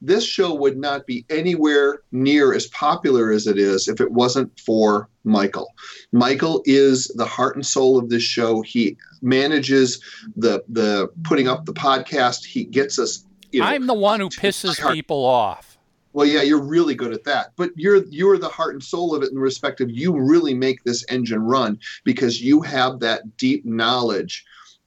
this 0.00 0.24
show 0.24 0.54
would 0.54 0.76
not 0.76 1.06
be 1.06 1.24
anywhere 1.30 2.02
near 2.12 2.52
as 2.52 2.66
popular 2.68 3.30
as 3.30 3.46
it 3.46 3.58
is 3.58 3.88
if 3.88 4.00
it 4.00 4.12
wasn't 4.12 4.58
for 4.60 5.08
Michael. 5.24 5.72
Michael 6.12 6.62
is 6.66 7.08
the 7.16 7.24
heart 7.24 7.56
and 7.56 7.64
soul 7.64 7.98
of 7.98 8.10
this 8.10 8.22
show. 8.22 8.60
He 8.60 8.96
manages 9.22 10.02
the 10.36 10.62
the 10.68 11.10
putting 11.24 11.48
up 11.48 11.64
the 11.64 11.72
podcast. 11.72 12.44
He 12.44 12.64
gets 12.64 12.98
us. 12.98 13.24
You 13.50 13.60
know, 13.60 13.66
I'm 13.66 13.86
the 13.86 13.94
one 13.94 14.20
who 14.20 14.28
pisses 14.28 14.92
people 14.92 15.24
off. 15.24 15.73
Well, 16.14 16.26
yeah, 16.26 16.42
you're 16.42 16.62
really 16.62 16.94
good 16.94 17.12
at 17.12 17.24
that. 17.24 17.48
But 17.56 17.70
you're 17.76 18.04
you're 18.04 18.38
the 18.38 18.48
heart 18.48 18.74
and 18.74 18.82
soul 18.82 19.14
of 19.14 19.22
it 19.22 19.28
in 19.28 19.34
the 19.34 19.40
respect 19.40 19.80
of 19.80 19.90
you 19.90 20.16
really 20.16 20.54
make 20.54 20.82
this 20.84 21.04
engine 21.10 21.42
run 21.42 21.78
because 22.04 22.40
you 22.40 22.62
have 22.62 23.00
that 23.00 23.36
deep 23.36 23.66
knowledge 23.66 24.44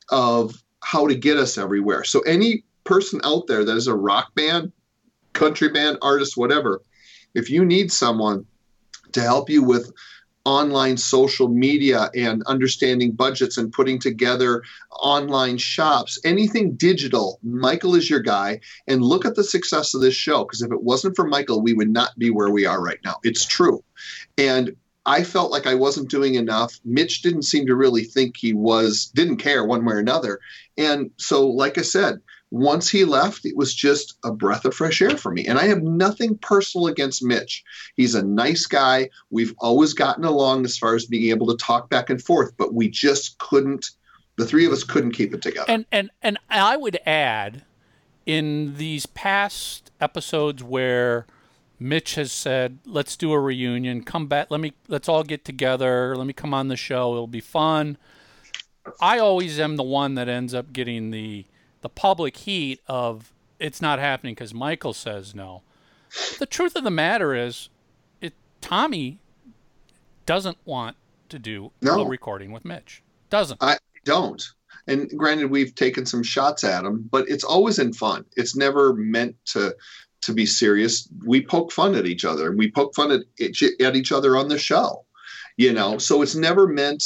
of 0.09 0.55
how 0.81 1.05
to 1.05 1.13
get 1.13 1.37
us 1.37 1.57
everywhere. 1.57 2.05
So 2.05 2.21
any 2.21 2.63
person 2.85 3.19
out 3.25 3.45
there 3.47 3.65
that 3.65 3.75
is 3.75 3.87
a 3.87 3.93
rock 3.93 4.33
band 4.35 4.71
country 5.33 5.67
band 5.67 5.97
artist, 6.01 6.37
whatever, 6.37 6.81
if 7.35 7.49
you 7.49 7.65
need 7.65 7.91
someone 7.91 8.45
to 9.11 9.21
help 9.21 9.49
you 9.49 9.63
with 9.63 9.91
online 10.47 10.95
social 10.95 11.49
media 11.49 12.09
and 12.15 12.41
understanding 12.43 13.11
budgets 13.11 13.57
and 13.57 13.73
putting 13.73 13.99
together 13.99 14.63
online 15.01 15.57
shops, 15.57 16.17
anything 16.23 16.73
digital, 16.75 17.37
Michael 17.43 17.95
is 17.95 18.09
your 18.09 18.21
guy. 18.21 18.61
And 18.87 19.03
look 19.03 19.25
at 19.25 19.35
the 19.35 19.43
success 19.43 19.93
of 19.93 19.99
this 19.99 20.13
show 20.13 20.45
because 20.45 20.61
if 20.61 20.71
it 20.71 20.81
wasn't 20.81 21.17
for 21.17 21.27
Michael, 21.27 21.61
we 21.61 21.73
would 21.73 21.89
not 21.89 22.17
be 22.17 22.29
where 22.29 22.49
we 22.49 22.65
are 22.65 22.81
right 22.81 22.99
now. 23.03 23.17
It's 23.23 23.45
true. 23.45 23.83
And 24.37 24.73
I 25.05 25.25
felt 25.25 25.51
like 25.51 25.67
I 25.67 25.75
wasn't 25.75 26.09
doing 26.09 26.35
enough. 26.35 26.79
Mitch 26.85 27.23
didn't 27.23 27.43
seem 27.43 27.65
to 27.67 27.75
really 27.75 28.05
think 28.05 28.37
he 28.37 28.53
was, 28.53 29.11
didn't 29.13 29.37
care 29.37 29.65
one 29.65 29.83
way 29.83 29.95
or 29.95 29.99
another. 29.99 30.39
And 30.77 31.11
so, 31.17 31.45
like 31.45 31.77
I 31.77 31.81
said, 31.81 32.21
once 32.51 32.89
he 32.89 33.03
left, 33.03 33.45
it 33.45 33.57
was 33.57 33.73
just 33.73 34.17
a 34.23 34.31
breath 34.31 34.63
of 34.65 34.73
fresh 34.73 35.01
air 35.01 35.17
for 35.17 35.31
me. 35.31 35.45
And 35.45 35.59
I 35.59 35.65
have 35.65 35.81
nothing 35.81 36.37
personal 36.37 36.87
against 36.87 37.23
Mitch. 37.23 37.63
He's 37.95 38.15
a 38.15 38.23
nice 38.23 38.65
guy. 38.65 39.09
We've 39.29 39.53
always 39.59 39.93
gotten 39.93 40.23
along 40.23 40.65
as 40.65 40.77
far 40.77 40.95
as 40.95 41.05
being 41.05 41.29
able 41.29 41.47
to 41.47 41.57
talk 41.57 41.89
back 41.89 42.09
and 42.09 42.21
forth, 42.21 42.53
but 42.57 42.73
we 42.73 42.89
just 42.89 43.37
couldn't. 43.39 43.91
The 44.37 44.45
three 44.45 44.65
of 44.65 44.71
us 44.71 44.83
couldn't 44.83 45.11
keep 45.11 45.33
it 45.33 45.41
together. 45.41 45.65
And 45.67 45.85
and 45.91 46.09
and 46.21 46.37
I 46.49 46.77
would 46.77 46.99
add, 47.05 47.63
in 48.25 48.75
these 48.77 49.05
past 49.07 49.91
episodes 49.99 50.63
where 50.63 51.25
Mitch 51.79 52.15
has 52.15 52.31
said, 52.31 52.77
"Let's 52.85 53.17
do 53.17 53.33
a 53.33 53.39
reunion. 53.39 54.03
Come 54.03 54.27
back. 54.27 54.51
Let 54.51 54.61
me. 54.61 54.73
Let's 54.87 55.09
all 55.09 55.23
get 55.23 55.43
together. 55.43 56.15
Let 56.15 56.27
me 56.27 56.33
come 56.33 56.53
on 56.53 56.69
the 56.69 56.77
show. 56.77 57.13
It'll 57.13 57.27
be 57.27 57.41
fun." 57.41 57.97
I 59.01 59.19
always 59.19 59.59
am 59.59 59.75
the 59.75 59.83
one 59.83 60.15
that 60.15 60.29
ends 60.29 60.53
up 60.53 60.71
getting 60.71 61.11
the 61.11 61.45
the 61.87 61.93
public 61.93 62.35
heat 62.35 62.81
of 62.87 63.31
it's 63.59 63.81
not 63.81 63.97
happening 63.97 64.33
because 64.35 64.53
Michael 64.53 64.93
says 64.93 65.33
no. 65.33 65.61
The 66.37 66.45
truth 66.45 66.75
of 66.75 66.83
the 66.83 66.91
matter 66.91 67.33
is, 67.33 67.69
it 68.19 68.33
Tommy 68.59 69.19
doesn't 70.25 70.57
want 70.65 70.97
to 71.29 71.39
do 71.39 71.71
No. 71.81 72.01
a 72.01 72.05
recording 72.05 72.51
with 72.51 72.65
Mitch. 72.65 73.01
Doesn't. 73.29 73.63
I 73.63 73.77
don't. 74.03 74.45
And 74.85 75.09
granted, 75.17 75.49
we've 75.49 75.75
taken 75.75 76.05
some 76.05 76.23
shots 76.23 76.65
at 76.65 76.83
him, 76.83 77.07
but 77.09 77.29
it's 77.29 77.45
always 77.45 77.79
in 77.79 77.93
fun. 77.93 78.25
It's 78.35 78.55
never 78.55 78.93
meant 78.93 79.37
to 79.53 79.73
to 80.23 80.33
be 80.33 80.45
serious. 80.45 81.07
We 81.25 81.41
poke 81.45 81.71
fun 81.71 81.95
at 81.95 82.05
each 82.05 82.25
other. 82.25 82.49
And 82.49 82.57
we 82.57 82.69
poke 82.69 82.95
fun 82.95 83.11
at 83.13 83.21
at 83.79 83.95
each 83.95 84.11
other 84.11 84.35
on 84.35 84.49
the 84.49 84.57
show, 84.59 85.05
you 85.55 85.71
know. 85.71 85.99
So 85.99 86.21
it's 86.21 86.35
never 86.35 86.67
meant 86.67 87.01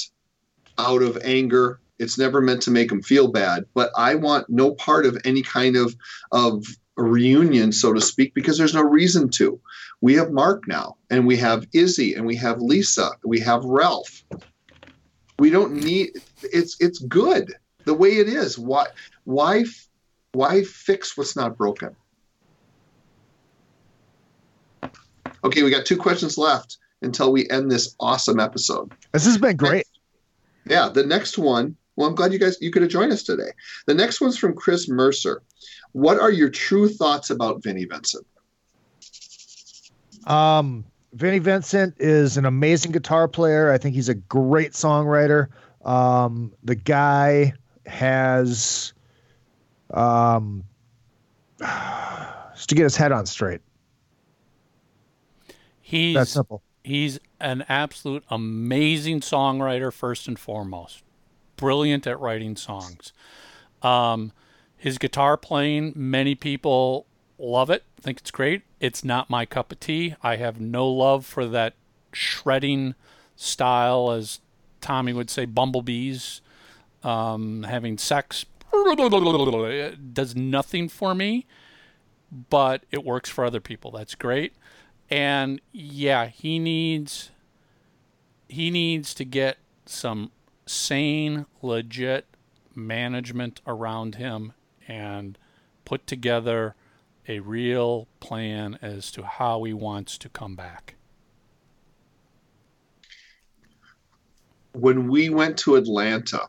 out 0.79 1.03
of 1.03 1.19
anger. 1.23 1.79
It's 2.01 2.17
never 2.17 2.41
meant 2.41 2.61
to 2.63 2.71
make 2.71 2.89
them 2.89 3.01
feel 3.01 3.27
bad. 3.27 3.65
But 3.73 3.91
I 3.95 4.15
want 4.15 4.49
no 4.49 4.71
part 4.71 5.05
of 5.05 5.17
any 5.23 5.41
kind 5.41 5.75
of 5.75 5.95
of 6.31 6.65
reunion, 6.97 7.71
so 7.71 7.93
to 7.93 8.01
speak, 8.01 8.33
because 8.33 8.57
there's 8.57 8.73
no 8.73 8.83
reason 8.83 9.29
to. 9.29 9.59
We 10.01 10.15
have 10.15 10.31
Mark 10.31 10.67
now, 10.67 10.97
and 11.09 11.27
we 11.27 11.37
have 11.37 11.67
Izzy, 11.73 12.15
and 12.15 12.25
we 12.25 12.35
have 12.37 12.59
Lisa, 12.59 13.11
we 13.23 13.39
have 13.39 13.63
Ralph. 13.63 14.23
We 15.39 15.49
don't 15.49 15.73
need. 15.73 16.11
It's 16.43 16.75
it's 16.79 16.99
good 16.99 17.53
the 17.85 17.93
way 17.93 18.17
it 18.17 18.27
is. 18.27 18.57
Why 18.57 18.87
why 19.23 19.65
why 20.33 20.63
fix 20.63 21.17
what's 21.17 21.35
not 21.35 21.57
broken? 21.57 21.95
Okay, 25.43 25.63
we 25.63 25.71
got 25.71 25.85
two 25.85 25.97
questions 25.97 26.37
left 26.37 26.77
until 27.01 27.31
we 27.31 27.49
end 27.49 27.71
this 27.71 27.95
awesome 27.99 28.39
episode. 28.39 28.91
This 29.11 29.25
has 29.25 29.37
been 29.37 29.57
great. 29.57 29.87
Yeah, 30.65 30.89
the 30.89 31.03
next 31.03 31.37
one. 31.37 31.75
Well, 31.95 32.07
I'm 32.07 32.15
glad 32.15 32.33
you 32.33 32.39
guys 32.39 32.57
you 32.61 32.71
could 32.71 32.81
have 32.81 32.91
joined 32.91 33.11
us 33.11 33.23
today. 33.23 33.51
The 33.85 33.93
next 33.93 34.21
one's 34.21 34.37
from 34.37 34.55
Chris 34.55 34.89
Mercer. 34.89 35.41
What 35.91 36.19
are 36.19 36.31
your 36.31 36.49
true 36.49 36.87
thoughts 36.87 37.29
about 37.29 37.61
Vinnie 37.63 37.85
Vincent? 37.85 38.25
Um, 40.25 40.85
Vinnie 41.13 41.39
Vincent 41.39 41.95
is 41.99 42.37
an 42.37 42.45
amazing 42.45 42.91
guitar 42.91 43.27
player. 43.27 43.71
I 43.71 43.77
think 43.77 43.95
he's 43.95 44.09
a 44.09 44.13
great 44.13 44.71
songwriter. 44.71 45.47
Um, 45.83 46.53
the 46.63 46.75
guy 46.75 47.53
has, 47.85 48.93
um, 49.93 50.63
just 51.59 52.69
to 52.69 52.75
get 52.75 52.83
his 52.83 52.95
head 52.95 53.11
on 53.11 53.25
straight. 53.25 53.61
He's 55.81 56.15
That's 56.15 56.31
simple. 56.31 56.61
he's 56.85 57.19
an 57.41 57.65
absolute 57.67 58.23
amazing 58.29 59.19
songwriter 59.19 59.91
first 59.91 60.27
and 60.29 60.39
foremost. 60.39 61.03
Brilliant 61.61 62.05
at 62.07 62.19
writing 62.19 62.57
songs. 62.57 63.13
Um, 63.81 64.33
his 64.75 64.97
guitar 64.97 65.37
playing, 65.37 65.93
many 65.95 66.35
people 66.35 67.05
love 67.37 67.69
it, 67.69 67.83
think 68.01 68.19
it's 68.19 68.31
great. 68.31 68.63
It's 68.79 69.03
not 69.03 69.29
my 69.29 69.45
cup 69.45 69.71
of 69.71 69.79
tea. 69.79 70.15
I 70.23 70.37
have 70.37 70.59
no 70.59 70.87
love 70.87 71.25
for 71.25 71.45
that 71.47 71.75
shredding 72.11 72.95
style, 73.35 74.11
as 74.11 74.39
Tommy 74.81 75.13
would 75.13 75.29
say, 75.29 75.45
bumblebees 75.45 76.41
um, 77.03 77.63
having 77.63 77.97
sex. 77.97 78.45
It 78.73 80.13
does 80.13 80.35
nothing 80.35 80.89
for 80.89 81.13
me, 81.13 81.45
but 82.49 82.83
it 82.91 83.03
works 83.03 83.29
for 83.29 83.45
other 83.45 83.59
people. 83.59 83.91
That's 83.91 84.15
great. 84.15 84.53
And 85.09 85.61
yeah, 85.71 86.27
he 86.27 86.57
needs 86.57 87.31
he 88.47 88.69
needs 88.69 89.13
to 89.13 89.23
get 89.23 89.57
some 89.85 90.31
sane, 90.71 91.45
legit 91.61 92.25
management 92.73 93.61
around 93.67 94.15
him 94.15 94.53
and 94.87 95.37
put 95.85 96.07
together 96.07 96.75
a 97.27 97.39
real 97.39 98.07
plan 98.19 98.79
as 98.81 99.11
to 99.11 99.23
how 99.23 99.63
he 99.63 99.73
wants 99.73 100.17
to 100.17 100.29
come 100.29 100.55
back. 100.55 100.95
when 104.73 105.07
we 105.07 105.29
went 105.29 105.57
to 105.57 105.75
Atlanta 105.75 106.47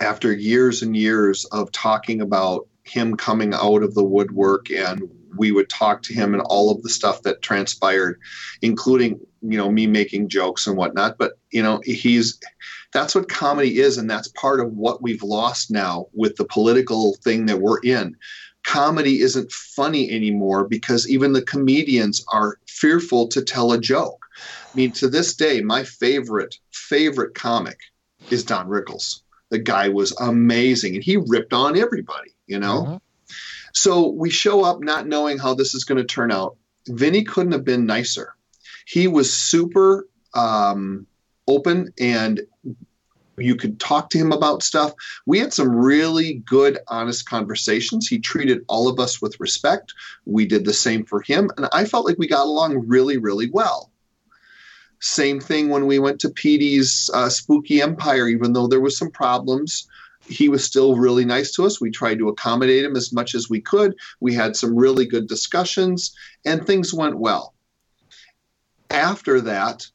after 0.00 0.32
years 0.32 0.82
and 0.82 0.96
years 0.96 1.44
of 1.46 1.70
talking 1.72 2.20
about 2.20 2.66
him 2.84 3.16
coming 3.16 3.54
out 3.54 3.82
of 3.82 3.94
the 3.94 4.04
woodwork 4.04 4.70
and 4.70 5.08
we 5.36 5.52
would 5.52 5.68
talk 5.68 6.02
to 6.02 6.14
him 6.14 6.34
and 6.34 6.42
all 6.42 6.70
of 6.70 6.82
the 6.82 6.88
stuff 6.90 7.22
that 7.22 7.42
transpired 7.42 8.18
including 8.62 9.18
you 9.42 9.56
know 9.56 9.70
me 9.70 9.86
making 9.86 10.28
jokes 10.28 10.66
and 10.66 10.76
whatnot 10.76 11.16
but 11.18 11.32
you 11.50 11.62
know 11.62 11.80
he's 11.84 12.38
that's 12.92 13.14
what 13.14 13.28
comedy 13.28 13.78
is 13.78 13.98
and 13.98 14.08
that's 14.08 14.28
part 14.28 14.60
of 14.60 14.72
what 14.72 15.02
we've 15.02 15.22
lost 15.22 15.70
now 15.70 16.06
with 16.12 16.36
the 16.36 16.44
political 16.44 17.16
thing 17.22 17.46
that 17.46 17.60
we're 17.60 17.80
in 17.80 18.16
comedy 18.62 19.20
isn't 19.20 19.52
funny 19.52 20.10
anymore 20.10 20.66
because 20.66 21.08
even 21.08 21.32
the 21.32 21.42
comedians 21.42 22.24
are 22.32 22.58
fearful 22.66 23.28
to 23.28 23.42
tell 23.42 23.72
a 23.72 23.80
joke 23.80 24.24
I 24.74 24.76
mean, 24.76 24.92
to 24.92 25.08
this 25.08 25.34
day, 25.34 25.60
my 25.60 25.84
favorite 25.84 26.58
favorite 26.72 27.34
comic 27.34 27.78
is 28.30 28.44
Don 28.44 28.68
Rickles. 28.68 29.20
The 29.50 29.58
guy 29.58 29.88
was 29.88 30.12
amazing, 30.18 30.96
and 30.96 31.04
he 31.04 31.16
ripped 31.16 31.52
on 31.52 31.78
everybody. 31.78 32.34
You 32.46 32.58
know. 32.58 32.82
Mhm. 32.82 33.00
So 33.74 34.08
we 34.08 34.30
show 34.30 34.64
up 34.64 34.80
not 34.80 35.06
knowing 35.06 35.38
how 35.38 35.54
this 35.54 35.74
is 35.74 35.84
going 35.84 35.98
to 35.98 36.04
turn 36.04 36.30
out. 36.30 36.56
Vinnie 36.88 37.24
couldn't 37.24 37.52
have 37.52 37.64
been 37.64 37.86
nicer. 37.86 38.34
He 38.86 39.08
was 39.08 39.32
super 39.32 40.06
um, 40.34 41.06
open 41.48 41.92
and 41.98 42.40
you 43.36 43.56
could 43.56 43.80
talk 43.80 44.10
to 44.10 44.18
him 44.18 44.30
about 44.30 44.62
stuff. 44.62 44.92
We 45.26 45.40
had 45.40 45.52
some 45.52 45.74
really 45.74 46.34
good, 46.34 46.78
honest 46.86 47.28
conversations. 47.28 48.06
He 48.06 48.20
treated 48.20 48.64
all 48.68 48.88
of 48.88 49.00
us 49.00 49.20
with 49.20 49.40
respect. 49.40 49.92
We 50.24 50.46
did 50.46 50.64
the 50.64 50.72
same 50.72 51.04
for 51.04 51.20
him. 51.20 51.50
And 51.56 51.68
I 51.72 51.84
felt 51.84 52.06
like 52.06 52.18
we 52.18 52.28
got 52.28 52.46
along 52.46 52.86
really, 52.86 53.18
really 53.18 53.50
well. 53.50 53.90
Same 55.00 55.40
thing 55.40 55.68
when 55.68 55.86
we 55.86 55.98
went 55.98 56.20
to 56.20 56.30
Petey's 56.30 57.10
uh, 57.12 57.28
Spooky 57.28 57.82
Empire, 57.82 58.28
even 58.28 58.52
though 58.52 58.68
there 58.68 58.80
was 58.80 58.96
some 58.96 59.10
problems 59.10 59.88
he 60.28 60.48
was 60.48 60.64
still 60.64 60.96
really 60.96 61.24
nice 61.24 61.52
to 61.52 61.64
us. 61.64 61.80
We 61.80 61.90
tried 61.90 62.18
to 62.18 62.28
accommodate 62.28 62.84
him 62.84 62.96
as 62.96 63.12
much 63.12 63.34
as 63.34 63.50
we 63.50 63.60
could. 63.60 63.94
We 64.20 64.34
had 64.34 64.56
some 64.56 64.74
really 64.74 65.06
good 65.06 65.28
discussions, 65.28 66.14
and 66.44 66.66
things 66.66 66.94
went 66.94 67.18
well. 67.18 67.54
After 68.90 69.40
that, 69.42 69.86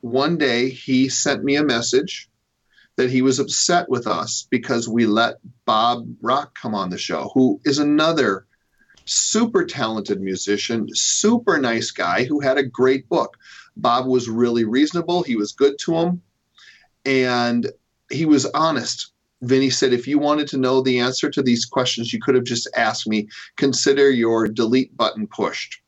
one 0.00 0.36
day 0.36 0.68
he 0.68 1.08
sent 1.08 1.44
me 1.44 1.56
a 1.56 1.64
message 1.64 2.28
that 2.96 3.10
he 3.10 3.22
was 3.22 3.38
upset 3.38 3.88
with 3.88 4.06
us 4.06 4.46
because 4.50 4.88
we 4.88 5.06
let 5.06 5.36
Bob 5.64 6.06
Rock 6.20 6.58
come 6.60 6.74
on 6.74 6.90
the 6.90 6.98
show, 6.98 7.30
who 7.34 7.60
is 7.64 7.78
another 7.78 8.46
super 9.04 9.64
talented 9.64 10.20
musician, 10.20 10.86
super 10.92 11.58
nice 11.58 11.90
guy 11.90 12.24
who 12.24 12.40
had 12.40 12.58
a 12.58 12.62
great 12.62 13.08
book. 13.08 13.36
Bob 13.76 14.06
was 14.06 14.28
really 14.28 14.64
reasonable, 14.64 15.22
he 15.22 15.36
was 15.36 15.52
good 15.52 15.78
to 15.78 15.94
him, 15.94 16.22
and 17.04 17.70
he 18.10 18.26
was 18.26 18.44
honest. 18.46 19.11
Vinnie 19.42 19.70
said, 19.70 19.92
if 19.92 20.06
you 20.06 20.18
wanted 20.18 20.48
to 20.48 20.58
know 20.58 20.80
the 20.80 21.00
answer 21.00 21.28
to 21.30 21.42
these 21.42 21.64
questions, 21.64 22.12
you 22.12 22.20
could 22.20 22.34
have 22.34 22.44
just 22.44 22.68
asked 22.76 23.08
me. 23.08 23.28
Consider 23.56 24.10
your 24.10 24.46
delete 24.48 24.96
button 24.96 25.26
pushed. 25.26 25.80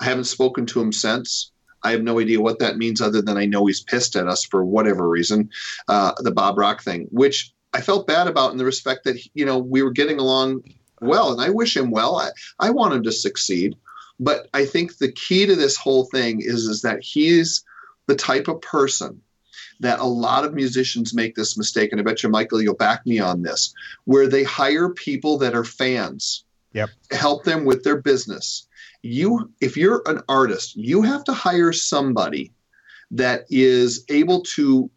I 0.00 0.04
haven't 0.04 0.24
spoken 0.24 0.66
to 0.66 0.80
him 0.80 0.92
since. 0.92 1.50
I 1.82 1.92
have 1.92 2.02
no 2.02 2.18
idea 2.18 2.40
what 2.40 2.58
that 2.58 2.76
means 2.76 3.00
other 3.00 3.22
than 3.22 3.36
I 3.36 3.46
know 3.46 3.66
he's 3.66 3.82
pissed 3.82 4.16
at 4.16 4.26
us 4.26 4.44
for 4.44 4.64
whatever 4.64 5.08
reason, 5.08 5.50
uh, 5.88 6.12
the 6.18 6.32
Bob 6.32 6.58
Rock 6.58 6.82
thing, 6.82 7.06
which 7.10 7.52
I 7.72 7.80
felt 7.80 8.06
bad 8.06 8.26
about 8.26 8.52
in 8.52 8.58
the 8.58 8.64
respect 8.64 9.04
that, 9.04 9.18
you 9.34 9.44
know, 9.44 9.58
we 9.58 9.82
were 9.82 9.90
getting 9.90 10.18
along 10.18 10.62
well 11.00 11.32
and 11.32 11.40
I 11.40 11.50
wish 11.50 11.76
him 11.76 11.90
well. 11.90 12.16
I, 12.16 12.30
I 12.58 12.70
want 12.70 12.94
him 12.94 13.02
to 13.04 13.12
succeed. 13.12 13.76
But 14.20 14.48
I 14.52 14.64
think 14.64 14.98
the 14.98 15.12
key 15.12 15.46
to 15.46 15.54
this 15.54 15.76
whole 15.76 16.06
thing 16.06 16.40
is, 16.40 16.64
is 16.64 16.82
that 16.82 17.00
he's 17.02 17.64
the 18.08 18.16
type 18.16 18.48
of 18.48 18.60
person 18.60 19.22
that 19.80 20.00
a 20.00 20.04
lot 20.04 20.44
of 20.44 20.54
musicians 20.54 21.14
make 21.14 21.34
this 21.34 21.56
mistake, 21.56 21.92
and 21.92 22.00
I 22.00 22.04
bet 22.04 22.22
you, 22.22 22.28
Michael, 22.28 22.60
you'll 22.60 22.74
back 22.74 23.06
me 23.06 23.18
on 23.18 23.42
this, 23.42 23.72
where 24.04 24.26
they 24.26 24.44
hire 24.44 24.88
people 24.90 25.38
that 25.38 25.54
are 25.54 25.64
fans, 25.64 26.44
Yep. 26.72 26.90
to 27.10 27.16
help 27.16 27.44
them 27.44 27.64
with 27.64 27.82
their 27.84 28.00
business. 28.00 28.66
You, 29.02 29.50
if 29.60 29.76
you're 29.76 30.02
an 30.06 30.20
artist, 30.28 30.76
you 30.76 31.02
have 31.02 31.24
to 31.24 31.32
hire 31.32 31.72
somebody 31.72 32.52
that 33.10 33.44
is 33.48 34.04
able 34.08 34.42
to 34.42 34.90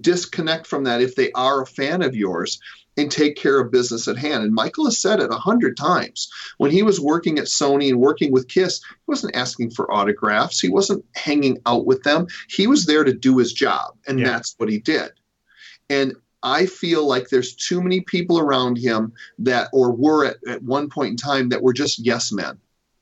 disconnect 0.00 0.66
from 0.66 0.84
that 0.84 1.02
if 1.02 1.14
they 1.14 1.30
are 1.32 1.62
a 1.62 1.66
fan 1.66 2.02
of 2.02 2.16
yours 2.16 2.58
and 2.96 3.10
take 3.10 3.36
care 3.36 3.58
of 3.58 3.72
business 3.72 4.06
at 4.08 4.18
hand. 4.18 4.44
And 4.44 4.52
Michael 4.54 4.84
has 4.84 5.00
said 5.00 5.20
it 5.20 5.30
a 5.32 5.36
hundred 5.36 5.76
times. 5.76 6.30
When 6.58 6.70
he 6.70 6.82
was 6.82 7.00
working 7.00 7.38
at 7.38 7.46
Sony 7.46 7.88
and 7.88 7.98
working 8.00 8.32
with 8.32 8.48
Kiss, 8.48 8.82
he 8.84 8.94
wasn't 9.06 9.34
asking 9.34 9.70
for 9.70 9.90
autographs. 9.92 10.60
He 10.60 10.68
wasn't 10.68 11.04
hanging 11.14 11.58
out 11.64 11.86
with 11.86 12.02
them. 12.02 12.26
He 12.48 12.66
was 12.66 12.84
there 12.86 13.04
to 13.04 13.12
do 13.12 13.38
his 13.38 13.52
job, 13.52 13.94
and 14.06 14.18
Yeah. 14.20 14.26
that's 14.26 14.54
what 14.58 14.68
he 14.68 14.78
did. 14.78 15.10
And 15.88 16.14
I 16.42 16.66
feel 16.66 17.06
like 17.06 17.28
there's 17.28 17.54
too 17.54 17.80
many 17.80 18.00
people 18.00 18.38
around 18.38 18.76
him 18.76 19.12
that, 19.38 19.68
or 19.72 19.92
were 19.92 20.26
at, 20.26 20.36
at 20.48 20.62
one 20.62 20.90
point 20.90 21.10
in 21.12 21.16
time, 21.16 21.48
that 21.50 21.62
were 21.62 21.72
just 21.72 21.98
yes 22.00 22.32
men. 22.32 22.58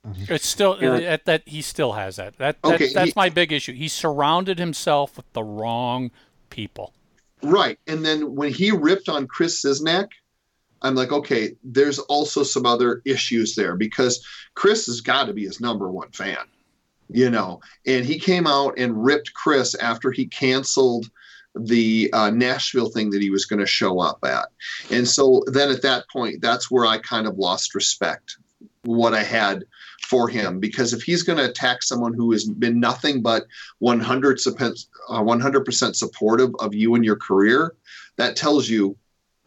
Mm-hmm. 0.07 0.33
It's 0.33 0.47
still 0.47 0.77
Yeah. 0.81 0.91
Uh, 0.93 0.99
that, 1.01 1.25
that 1.25 1.41
he 1.45 1.61
still 1.61 1.93
has 1.93 2.15
that. 2.15 2.37
That, 2.37 2.61
that 2.61 2.73
Okay, 2.75 2.93
that's 2.93 3.07
he- 3.07 3.13
my 3.15 3.29
big 3.29 3.51
issue. 3.51 3.73
He 3.73 3.87
surrounded 3.87 4.57
himself 4.57 5.17
with 5.17 5.31
the 5.33 5.43
wrong 5.43 6.11
people. 6.49 6.93
Right. 7.43 7.79
And 7.87 8.05
then 8.05 8.35
when 8.35 8.51
he 8.53 8.71
ripped 8.71 9.09
on 9.09 9.27
Chris 9.27 9.63
Czynszak, 9.63 10.07
I'm 10.81 10.95
like, 10.95 11.11
okay, 11.11 11.55
there's 11.63 11.99
also 11.99 12.43
some 12.43 12.65
other 12.65 13.01
issues 13.05 13.55
there 13.55 13.75
because 13.75 14.25
Chris 14.55 14.87
has 14.87 15.01
got 15.01 15.25
to 15.25 15.33
be 15.33 15.45
his 15.45 15.61
number 15.61 15.89
one 15.91 16.11
fan, 16.11 16.37
you 17.09 17.29
know. 17.29 17.61
And 17.85 18.05
he 18.05 18.19
came 18.19 18.47
out 18.47 18.77
and 18.77 19.03
ripped 19.03 19.33
Chris 19.33 19.75
after 19.75 20.11
he 20.11 20.25
canceled 20.25 21.09
the 21.55 22.09
uh, 22.13 22.29
Nashville 22.31 22.89
thing 22.89 23.11
that 23.11 23.21
he 23.21 23.29
was 23.29 23.45
going 23.45 23.59
to 23.59 23.65
show 23.67 23.99
up 23.99 24.19
at. 24.23 24.47
And 24.89 25.07
so 25.07 25.43
then 25.47 25.69
at 25.69 25.81
that 25.83 26.09
point, 26.09 26.41
that's 26.41 26.71
where 26.71 26.85
I 26.85 26.97
kind 26.97 27.27
of 27.27 27.37
lost 27.37 27.75
respect, 27.75 28.37
what 28.83 29.13
I 29.13 29.23
had 29.23 29.65
for 30.11 30.27
him. 30.27 30.59
Because 30.59 30.91
if 30.91 31.01
he's 31.01 31.23
going 31.23 31.37
to 31.37 31.49
attack 31.49 31.81
someone 31.83 32.13
who 32.13 32.33
has 32.33 32.43
been 32.43 32.81
nothing 32.81 33.21
but 33.21 33.45
100%, 33.81 34.85
uh, 35.09 35.21
100% 35.21 35.95
supportive 35.95 36.51
of 36.59 36.75
you 36.75 36.95
and 36.95 37.05
your 37.05 37.15
career, 37.15 37.73
that 38.17 38.35
tells 38.35 38.67
you 38.67 38.97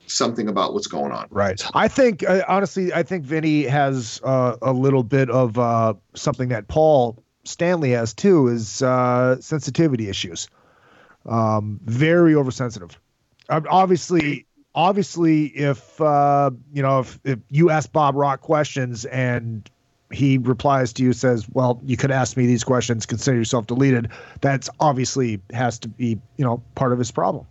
something 0.06 0.48
about 0.48 0.72
what's 0.72 0.86
going 0.86 1.12
on. 1.12 1.26
Right. 1.30 1.62
I 1.74 1.88
think 1.88 2.26
uh, 2.26 2.44
honestly, 2.48 2.94
I 2.94 3.02
think 3.02 3.24
Vinnie 3.24 3.64
has 3.64 4.22
uh, 4.24 4.56
a 4.62 4.72
little 4.72 5.02
bit 5.02 5.28
of 5.28 5.58
uh, 5.58 5.94
something 6.14 6.48
that 6.48 6.66
Paul 6.68 7.22
Stanley 7.44 7.90
has 7.90 8.14
too 8.14 8.48
is 8.48 8.80
uh, 8.82 9.38
sensitivity 9.40 10.08
issues. 10.08 10.48
Um, 11.26 11.78
very 11.84 12.34
oversensitive. 12.34 12.98
Um, 13.50 13.66
obviously, 13.68 14.46
obviously, 14.74 15.46
if 15.46 16.00
uh, 16.00 16.50
you 16.72 16.82
know, 16.82 17.00
if, 17.00 17.18
if 17.24 17.38
you 17.50 17.70
ask 17.70 17.92
Bob 17.92 18.14
Rock 18.14 18.40
questions 18.40 19.04
and 19.06 19.70
he 20.14 20.38
replies 20.38 20.92
to 20.94 21.02
you 21.02 21.12
says, 21.12 21.46
"Well, 21.52 21.80
you 21.84 21.96
could 21.96 22.10
ask 22.10 22.36
me 22.36 22.46
these 22.46 22.64
questions. 22.64 23.06
Consider 23.06 23.36
yourself 23.36 23.66
deleted." 23.66 24.08
That's 24.40 24.70
obviously 24.80 25.40
has 25.52 25.78
to 25.80 25.88
be 25.88 26.18
you 26.36 26.44
know 26.44 26.62
part 26.74 26.92
of 26.92 26.98
his 26.98 27.10
problem. 27.10 27.46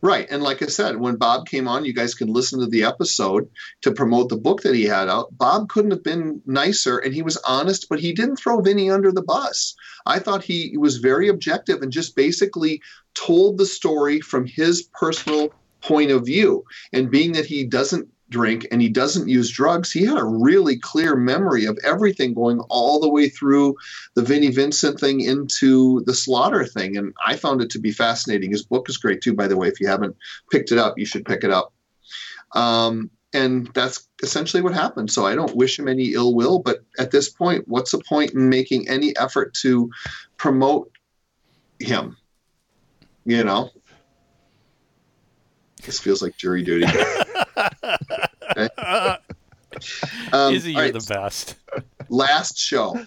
Right. 0.00 0.26
And 0.30 0.42
like 0.42 0.62
I 0.62 0.66
said, 0.66 0.96
when 0.96 1.16
Bob 1.16 1.46
came 1.46 1.68
on, 1.68 1.84
you 1.84 1.92
guys 1.92 2.14
can 2.14 2.32
listen 2.32 2.60
to 2.60 2.66
the 2.66 2.84
episode 2.84 3.48
to 3.82 3.92
promote 3.92 4.28
the 4.28 4.36
book 4.36 4.62
that 4.62 4.74
he 4.74 4.84
had 4.84 5.08
out. 5.08 5.36
Bob 5.36 5.68
couldn't 5.68 5.90
have 5.90 6.02
been 6.02 6.40
nicer 6.46 6.98
and 6.98 7.14
he 7.14 7.22
was 7.22 7.36
honest, 7.46 7.88
but 7.88 8.00
he 8.00 8.12
didn't 8.12 8.36
throw 8.36 8.60
Vinnie 8.60 8.90
under 8.90 9.12
the 9.12 9.22
bus. 9.22 9.74
I 10.06 10.18
thought 10.18 10.42
he 10.42 10.76
was 10.78 10.96
very 10.96 11.28
objective 11.28 11.82
and 11.82 11.92
just 11.92 12.16
basically 12.16 12.80
told 13.14 13.58
the 13.58 13.66
story 13.66 14.20
from 14.20 14.46
his 14.46 14.82
personal 14.82 15.52
point 15.82 16.10
of 16.10 16.24
view. 16.24 16.64
And 16.92 17.10
being 17.10 17.32
that 17.32 17.46
he 17.46 17.64
doesn't 17.64 18.08
drink 18.30 18.66
and 18.70 18.80
he 18.80 18.88
doesn't 18.88 19.28
use 19.28 19.50
drugs, 19.50 19.92
he 19.92 20.04
had 20.04 20.18
a 20.18 20.24
really 20.24 20.78
clear 20.78 21.16
memory 21.16 21.66
of 21.66 21.78
everything 21.84 22.32
going 22.32 22.60
all 22.68 23.00
the 23.00 23.10
way 23.10 23.28
through 23.28 23.76
the 24.14 24.22
Vinnie 24.22 24.50
Vincent 24.50 24.98
thing 24.98 25.20
into 25.20 26.02
the 26.06 26.14
Slaughter 26.14 26.64
thing. 26.64 26.96
And 26.96 27.12
I 27.24 27.36
found 27.36 27.60
it 27.60 27.70
to 27.70 27.78
be 27.78 27.92
fascinating. 27.92 28.50
His 28.50 28.64
book 28.64 28.88
is 28.88 28.96
great 28.96 29.20
too, 29.20 29.34
by 29.34 29.48
the 29.48 29.56
way. 29.56 29.68
If 29.68 29.80
you 29.80 29.88
haven't 29.88 30.16
picked 30.50 30.72
it 30.72 30.78
up, 30.78 30.98
you 30.98 31.04
should 31.04 31.26
pick 31.26 31.44
it 31.44 31.50
up. 31.50 31.72
Um, 32.52 33.10
and 33.32 33.68
that's 33.74 34.08
essentially 34.22 34.62
what 34.62 34.74
happened. 34.74 35.10
So 35.10 35.24
I 35.24 35.34
don't 35.34 35.56
wish 35.56 35.78
him 35.78 35.88
any 35.88 36.14
ill 36.14 36.34
will, 36.34 36.58
but 36.58 36.80
at 36.98 37.10
this 37.10 37.28
point, 37.28 37.68
what's 37.68 37.92
the 37.92 38.02
point 38.08 38.32
in 38.32 38.48
making 38.48 38.88
any 38.88 39.16
effort 39.16 39.54
to 39.62 39.90
promote 40.36 40.90
him? 41.78 42.16
You 43.24 43.44
know? 43.44 43.70
This 45.84 45.98
feels 45.98 46.22
like 46.22 46.36
jury 46.36 46.62
duty. 46.62 46.86
Okay. 48.56 48.68
Um, 50.32 50.52
Izzy, 50.54 50.72
you're 50.72 50.82
right, 50.82 50.92
the 50.92 51.06
best. 51.14 51.54
last 52.08 52.58
show. 52.58 52.98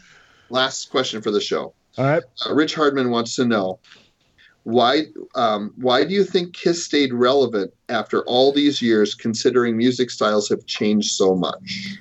Last 0.49 0.89
question 0.89 1.21
for 1.21 1.30
the 1.31 1.41
show. 1.41 1.73
All 1.97 2.05
right. 2.05 2.23
Uh, 2.45 2.53
Rich 2.53 2.73
Hardman 2.75 3.09
wants 3.11 3.35
to 3.35 3.45
know 3.45 3.80
why 4.63 5.03
um, 5.35 5.73
why 5.75 6.05
do 6.05 6.13
you 6.13 6.23
think 6.23 6.53
Kiss 6.53 6.84
stayed 6.84 7.13
relevant 7.13 7.73
after 7.89 8.23
all 8.23 8.53
these 8.53 8.81
years, 8.81 9.13
considering 9.13 9.75
music 9.75 10.09
styles 10.09 10.47
have 10.49 10.65
changed 10.65 11.11
so 11.11 11.35
much? 11.35 11.97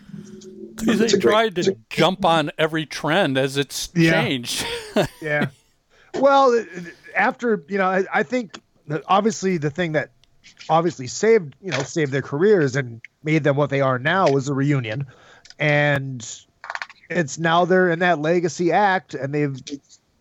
Because 0.77 0.99
they 1.01 1.07
a 1.07 1.09
great- 1.11 1.21
tried 1.23 1.59
it's 1.59 1.69
to 1.69 1.77
jump 1.91 2.25
on 2.25 2.51
every 2.59 2.87
trend 2.87 3.37
as 3.37 3.57
it's 3.57 3.91
Yeah. 3.95 4.23
changed. 4.23 4.65
Yeah. 5.21 5.49
well, 6.15 6.53
it- 6.53 6.69
it- 6.73 6.95
after 7.17 7.65
you 7.69 7.79
know, 7.79 7.87
I, 7.87 8.05
I 8.13 8.23
think 8.23 8.61
that 8.87 9.03
obviously 9.07 9.59
the 9.59 9.71
thing 9.71 9.93
that 9.93 10.13
obviously 10.69 11.07
saved 11.07 11.55
you 11.63 11.71
know 11.71 11.83
saved 11.83 12.13
their 12.13 12.23
careers 12.23 12.77
and 12.77 13.01
made 13.23 13.45
them 13.45 13.57
what 13.57 13.71
they 13.71 13.81
are 13.81 13.99
now 13.99 14.29
was 14.29 14.49
a 14.49 14.55
reunion, 14.55 15.07
and 15.59 16.45
it's 17.11 17.39
now 17.39 17.65
they're 17.65 17.91
in 17.91 18.01
that 18.01 18.19
legacy 18.21 18.73
act, 18.73 19.15
and 19.15 19.35
they've 19.35 19.57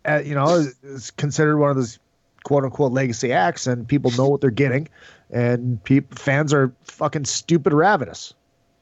uh, 0.07 0.21
you 0.23 0.35
know 0.35 0.67
it's 0.83 1.11
considered 1.11 1.57
one 1.57 1.69
of 1.69 1.75
those 1.75 1.99
quote 2.43 2.63
unquote 2.63 2.91
legacy 2.91 3.31
acts, 3.31 3.67
and 3.67 3.87
people 3.87 4.11
know 4.11 4.27
what 4.27 4.41
they're 4.41 4.49
getting, 4.49 4.87
and 5.29 5.83
peop 5.83 6.17
fans 6.17 6.53
are 6.53 6.73
fucking 6.83 7.25
stupid 7.25 7.73
ravenous. 7.73 8.33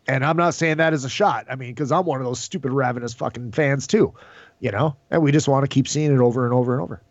And 0.08 0.26
I'm 0.26 0.38
not 0.38 0.56
saying 0.56 0.78
that 0.78 0.94
as 0.94 1.06
a 1.06 1.10
shot. 1.10 1.46
I 1.52 1.56
mean, 1.56 1.70
because 1.70 1.92
I'm 1.92 2.06
one 2.06 2.20
of 2.20 2.26
those 2.26 2.40
stupid 2.40 2.72
ravenous 2.72 3.14
fucking 3.14 3.52
fans 3.52 3.86
too. 3.86 4.14
You 4.60 4.72
know, 4.72 4.96
and 5.10 5.22
we 5.22 5.32
just 5.32 5.48
want 5.48 5.64
to 5.64 5.68
keep 5.68 5.88
seeing 5.88 6.12
it 6.14 6.20
over 6.20 6.46
and 6.46 6.54
over 6.54 6.74
and 6.74 6.82
over. 6.82 7.02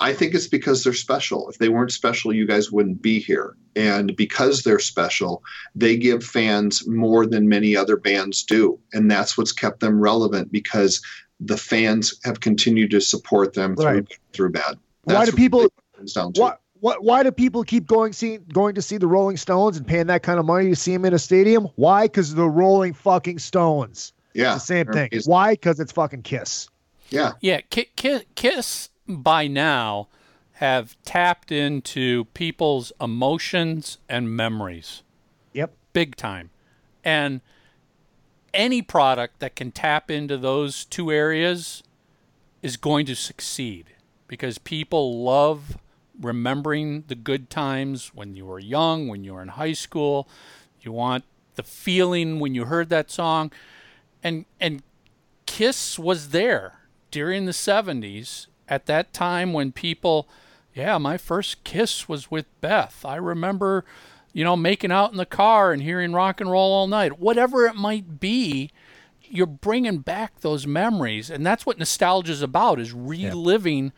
I 0.00 0.12
think 0.12 0.34
it's 0.34 0.46
because 0.46 0.84
they're 0.84 0.92
special. 0.92 1.48
If 1.48 1.58
they 1.58 1.68
weren't 1.68 1.90
special, 1.92 2.32
you 2.32 2.46
guys 2.46 2.70
wouldn't 2.70 3.02
be 3.02 3.18
here. 3.18 3.56
And 3.74 4.14
because 4.16 4.62
they're 4.62 4.78
special, 4.78 5.42
they 5.74 5.96
give 5.96 6.22
fans 6.24 6.86
more 6.86 7.26
than 7.26 7.48
many 7.48 7.76
other 7.76 7.96
bands 7.96 8.42
do. 8.44 8.78
And 8.92 9.10
that's 9.10 9.36
what's 9.36 9.52
kept 9.52 9.80
them 9.80 10.00
relevant 10.00 10.52
because 10.52 11.02
the 11.40 11.56
fans 11.56 12.14
have 12.24 12.40
continued 12.40 12.90
to 12.92 13.00
support 13.00 13.54
them 13.54 13.74
through, 13.76 13.84
Right. 13.86 14.18
through 14.32 14.50
bad. 14.50 14.78
Why 15.04 15.24
do 15.24 15.32
people- 15.32 15.60
what 15.62 15.72
it 15.94 15.96
comes 15.96 16.12
down 16.12 16.32
to. 16.34 16.40
Why, 16.40 16.54
why, 16.80 16.94
why 17.00 17.22
do 17.24 17.32
people 17.32 17.64
keep 17.64 17.86
going 17.86 18.12
see 18.12 18.38
going 18.52 18.76
to 18.76 18.82
see 18.82 18.98
the 18.98 19.06
Rolling 19.08 19.36
Stones 19.36 19.76
and 19.76 19.86
paying 19.86 20.06
that 20.08 20.22
kind 20.22 20.38
of 20.38 20.44
money 20.46 20.68
to 20.70 20.76
see 20.76 20.92
them 20.92 21.04
in 21.04 21.12
a 21.14 21.18
stadium? 21.18 21.66
Why? 21.74 22.04
Because 22.06 22.34
the 22.34 22.48
Rolling 22.48 22.92
fucking 22.94 23.40
Stones. 23.40 24.12
Yeah. 24.34 24.54
It's 24.54 24.62
the 24.62 24.66
same 24.66 24.86
thing. 24.86 25.08
amazing. 25.12 25.30
Why? 25.30 25.54
Because 25.54 25.80
it's 25.80 25.90
fucking 25.92 26.22
Kiss. 26.22 26.68
Yeah. 27.10 27.32
Yeah, 27.40 27.62
Ki- 27.70 27.88
Ki- 27.96 28.26
Kiss 28.36 28.90
by 29.08 29.46
now 29.46 30.08
have 30.54 30.96
tapped 31.04 31.50
into 31.50 32.26
people's 32.34 32.92
emotions 33.00 33.98
and 34.08 34.34
memories 34.34 35.02
Yep. 35.52 35.72
big 35.92 36.16
time. 36.16 36.50
And 37.04 37.40
any 38.52 38.82
product 38.82 39.38
that 39.38 39.54
can 39.56 39.70
tap 39.70 40.10
into 40.10 40.36
those 40.36 40.84
two 40.84 41.12
areas 41.12 41.82
is 42.62 42.76
going 42.76 43.06
to 43.06 43.14
succeed 43.14 43.86
because 44.26 44.58
people 44.58 45.22
love 45.22 45.78
remembering 46.20 47.04
the 47.06 47.14
good 47.14 47.50
times 47.50 48.12
when 48.14 48.34
you 48.34 48.44
were 48.44 48.58
young, 48.58 49.06
when 49.08 49.22
you 49.22 49.34
were 49.34 49.42
in 49.42 49.48
high 49.48 49.72
school. 49.72 50.28
You 50.80 50.92
want 50.92 51.24
the 51.54 51.62
feeling 51.62 52.40
when 52.40 52.54
you 52.54 52.64
heard 52.64 52.88
that 52.88 53.10
song. 53.10 53.52
And 54.22 54.44
and 54.60 54.82
Kiss 55.46 55.98
was 55.98 56.30
there 56.30 56.80
during 57.10 57.46
the 57.46 57.52
70s 57.52 58.46
at 58.68 58.86
that 58.86 59.12
time 59.12 59.52
when 59.52 59.72
people 59.72 60.28
yeah, 60.78 60.96
my 60.98 61.18
first 61.18 61.64
kiss 61.64 62.08
was 62.08 62.30
with 62.30 62.46
Beth. 62.60 63.04
I 63.04 63.16
remember, 63.16 63.84
you 64.32 64.44
know, 64.44 64.56
making 64.56 64.92
out 64.92 65.10
in 65.10 65.16
the 65.16 65.26
car 65.26 65.72
and 65.72 65.82
hearing 65.82 66.12
rock 66.12 66.40
and 66.40 66.48
roll 66.48 66.72
all 66.72 66.86
night. 66.86 67.18
Whatever 67.18 67.66
it 67.66 67.74
might 67.74 68.20
be, 68.20 68.70
you're 69.24 69.46
bringing 69.46 69.98
back 69.98 70.40
those 70.40 70.68
memories, 70.68 71.30
and 71.30 71.44
that's 71.44 71.66
what 71.66 71.78
nostalgia 71.78 72.30
is 72.30 72.42
about: 72.42 72.78
is 72.78 72.92
reliving 72.92 73.92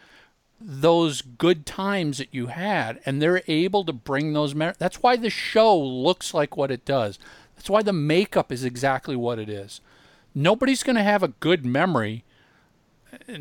those 0.59 1.21
good 1.23 1.67
times 1.67 2.17
that 2.17 2.33
you 2.33 2.47
had, 2.47 2.99
and 3.05 3.21
they're 3.21 3.43
able 3.47 3.85
to 3.85 3.93
bring 3.93 4.33
those. 4.33 4.55
Mem- 4.55 4.75
that's 4.79 5.03
why 5.03 5.17
the 5.17 5.31
show 5.31 5.79
looks 5.79 6.33
like 6.33 6.57
what 6.57 6.71
it 6.71 6.87
does. 6.87 7.19
That's 7.57 7.71
why 7.71 7.83
the 7.83 7.93
makeup 7.93 8.51
is 8.51 8.65
exactly 8.65 9.17
what 9.17 9.39
it 9.39 9.51
is. 9.51 9.83
Nobody's 10.35 10.83
going 10.83 10.97
to 10.97 11.03
have 11.03 11.23
a 11.23 11.29
good 11.29 11.67
memory. 11.67 12.25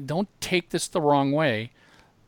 Don't 0.05 0.29
take 0.41 0.69
this 0.69 0.87
the 0.87 1.01
wrong 1.01 1.31
way 1.31 1.71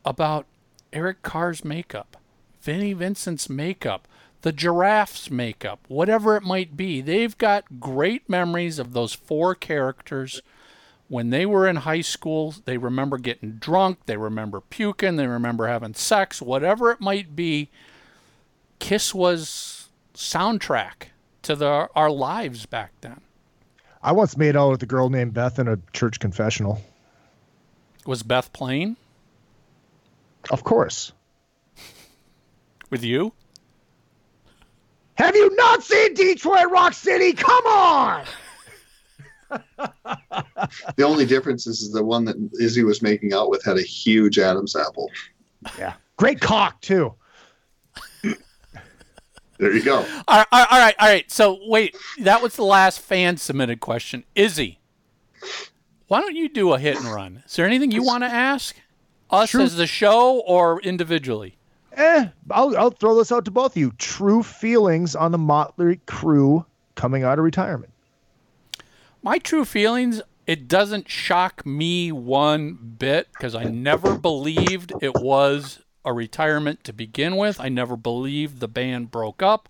about 0.05 0.45
Eric 0.93 1.21
Carr's 1.23 1.63
makeup, 1.63 2.17
Vinnie 2.61 2.93
Vincent's 2.93 3.49
makeup, 3.49 4.07
the 4.41 4.51
giraffe's 4.51 5.29
makeup, 5.29 5.79
whatever 5.87 6.35
it 6.35 6.43
might 6.43 6.75
be. 6.75 7.01
They've 7.01 7.37
got 7.37 7.79
great 7.79 8.27
memories 8.27 8.79
of 8.79 8.93
those 8.93 9.13
four 9.13 9.55
characters. 9.55 10.41
When 11.07 11.29
they 11.29 11.45
were 11.45 11.67
in 11.67 11.77
high 11.77 12.01
school, 12.01 12.55
they 12.65 12.77
remember 12.77 13.17
getting 13.17 13.53
drunk, 13.53 13.99
they 14.05 14.17
remember 14.17 14.61
puking, 14.61 15.17
they 15.17 15.27
remember 15.27 15.67
having 15.67 15.93
sex, 15.93 16.41
whatever 16.41 16.91
it 16.91 17.01
might 17.01 17.35
be. 17.35 17.69
Kiss 18.79 19.13
was 19.13 19.89
soundtrack 20.13 21.09
to 21.43 21.55
the, 21.55 21.89
our 21.95 22.09
lives 22.09 22.65
back 22.65 22.93
then. 23.01 23.21
I 24.01 24.13
once 24.13 24.35
made 24.35 24.55
out 24.55 24.71
with 24.71 24.83
a 24.83 24.87
girl 24.87 25.09
named 25.09 25.33
Beth 25.33 25.59
in 25.59 25.67
a 25.67 25.77
church 25.93 26.19
confessional. 26.19 26.81
Was 28.05 28.23
Beth 28.23 28.51
playing 28.53 28.97
Of 30.49 30.63
course. 30.63 31.11
with 32.89 33.03
you? 33.03 33.33
Have 35.15 35.35
you 35.35 35.55
not 35.55 35.83
seen 35.83 36.13
Detroit 36.15 36.69
Rock 36.71 36.93
City? 36.93 37.33
Come 37.33 37.65
on! 37.65 38.25
The 40.95 41.03
only 41.03 41.25
difference 41.25 41.67
is, 41.67 41.81
is 41.81 41.91
the 41.91 42.03
one 42.03 42.23
that 42.25 42.35
Izzy 42.61 42.83
was 42.85 43.01
making 43.01 43.33
out 43.33 43.49
with 43.49 43.63
had 43.65 43.77
a 43.77 43.81
huge 43.81 44.39
Adam's 44.39 44.75
apple. 44.77 45.09
Yeah. 45.77 45.93
Great 46.15 46.39
cock 46.39 46.79
too. 46.81 47.13
There 48.23 49.73
you 49.73 49.83
go. 49.83 49.97
All 50.27 50.37
right, 50.37 50.47
all 50.51 50.65
right, 50.79 50.95
all 50.99 51.07
right. 51.09 51.29
So 51.29 51.59
wait, 51.65 51.95
that 52.21 52.41
was 52.41 52.55
the 52.55 52.63
last 52.63 53.01
fan 53.01 53.35
submitted 53.37 53.81
question. 53.81 54.23
Izzy, 54.35 54.79
why 56.11 56.19
don't 56.19 56.35
you 56.35 56.49
do 56.49 56.73
a 56.73 56.77
hit 56.77 56.97
and 56.97 57.05
run? 57.05 57.41
Is 57.45 57.55
there 57.55 57.65
anything 57.65 57.89
you 57.89 58.03
want 58.03 58.25
to 58.25 58.29
ask 58.29 58.75
us 59.29 59.51
True. 59.51 59.61
as 59.61 59.77
the 59.77 59.87
show 59.87 60.41
or 60.41 60.81
individually? 60.81 61.55
Eh, 61.93 62.27
I'll, 62.49 62.75
I'll 62.75 62.91
throw 62.91 63.15
this 63.15 63.31
out 63.31 63.45
to 63.45 63.51
both 63.51 63.71
of 63.71 63.77
you. 63.77 63.93
True 63.97 64.43
feelings 64.43 65.15
on 65.15 65.31
the 65.31 65.37
Motley 65.37 66.01
Crue 66.07 66.65
coming 66.95 67.23
out 67.23 67.39
of 67.39 67.45
retirement. 67.45 67.93
My 69.23 69.37
true 69.37 69.63
feelings. 69.63 70.21
It 70.45 70.67
doesn't 70.67 71.09
shock 71.09 71.65
me 71.65 72.11
one 72.11 72.73
bit 72.73 73.29
because 73.31 73.55
I 73.55 73.63
never 73.63 74.17
believed 74.17 74.91
it 74.99 75.15
was 75.15 75.79
a 76.03 76.11
retirement 76.11 76.83
to 76.83 76.91
begin 76.91 77.37
with. 77.37 77.57
I 77.57 77.69
never 77.69 77.95
believed 77.95 78.59
the 78.59 78.67
band 78.67 79.11
broke 79.11 79.41
up. 79.41 79.69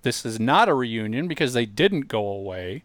This 0.00 0.24
is 0.24 0.40
not 0.40 0.70
a 0.70 0.74
reunion 0.74 1.28
because 1.28 1.52
they 1.52 1.66
didn't 1.66 2.08
go 2.08 2.26
away. 2.28 2.82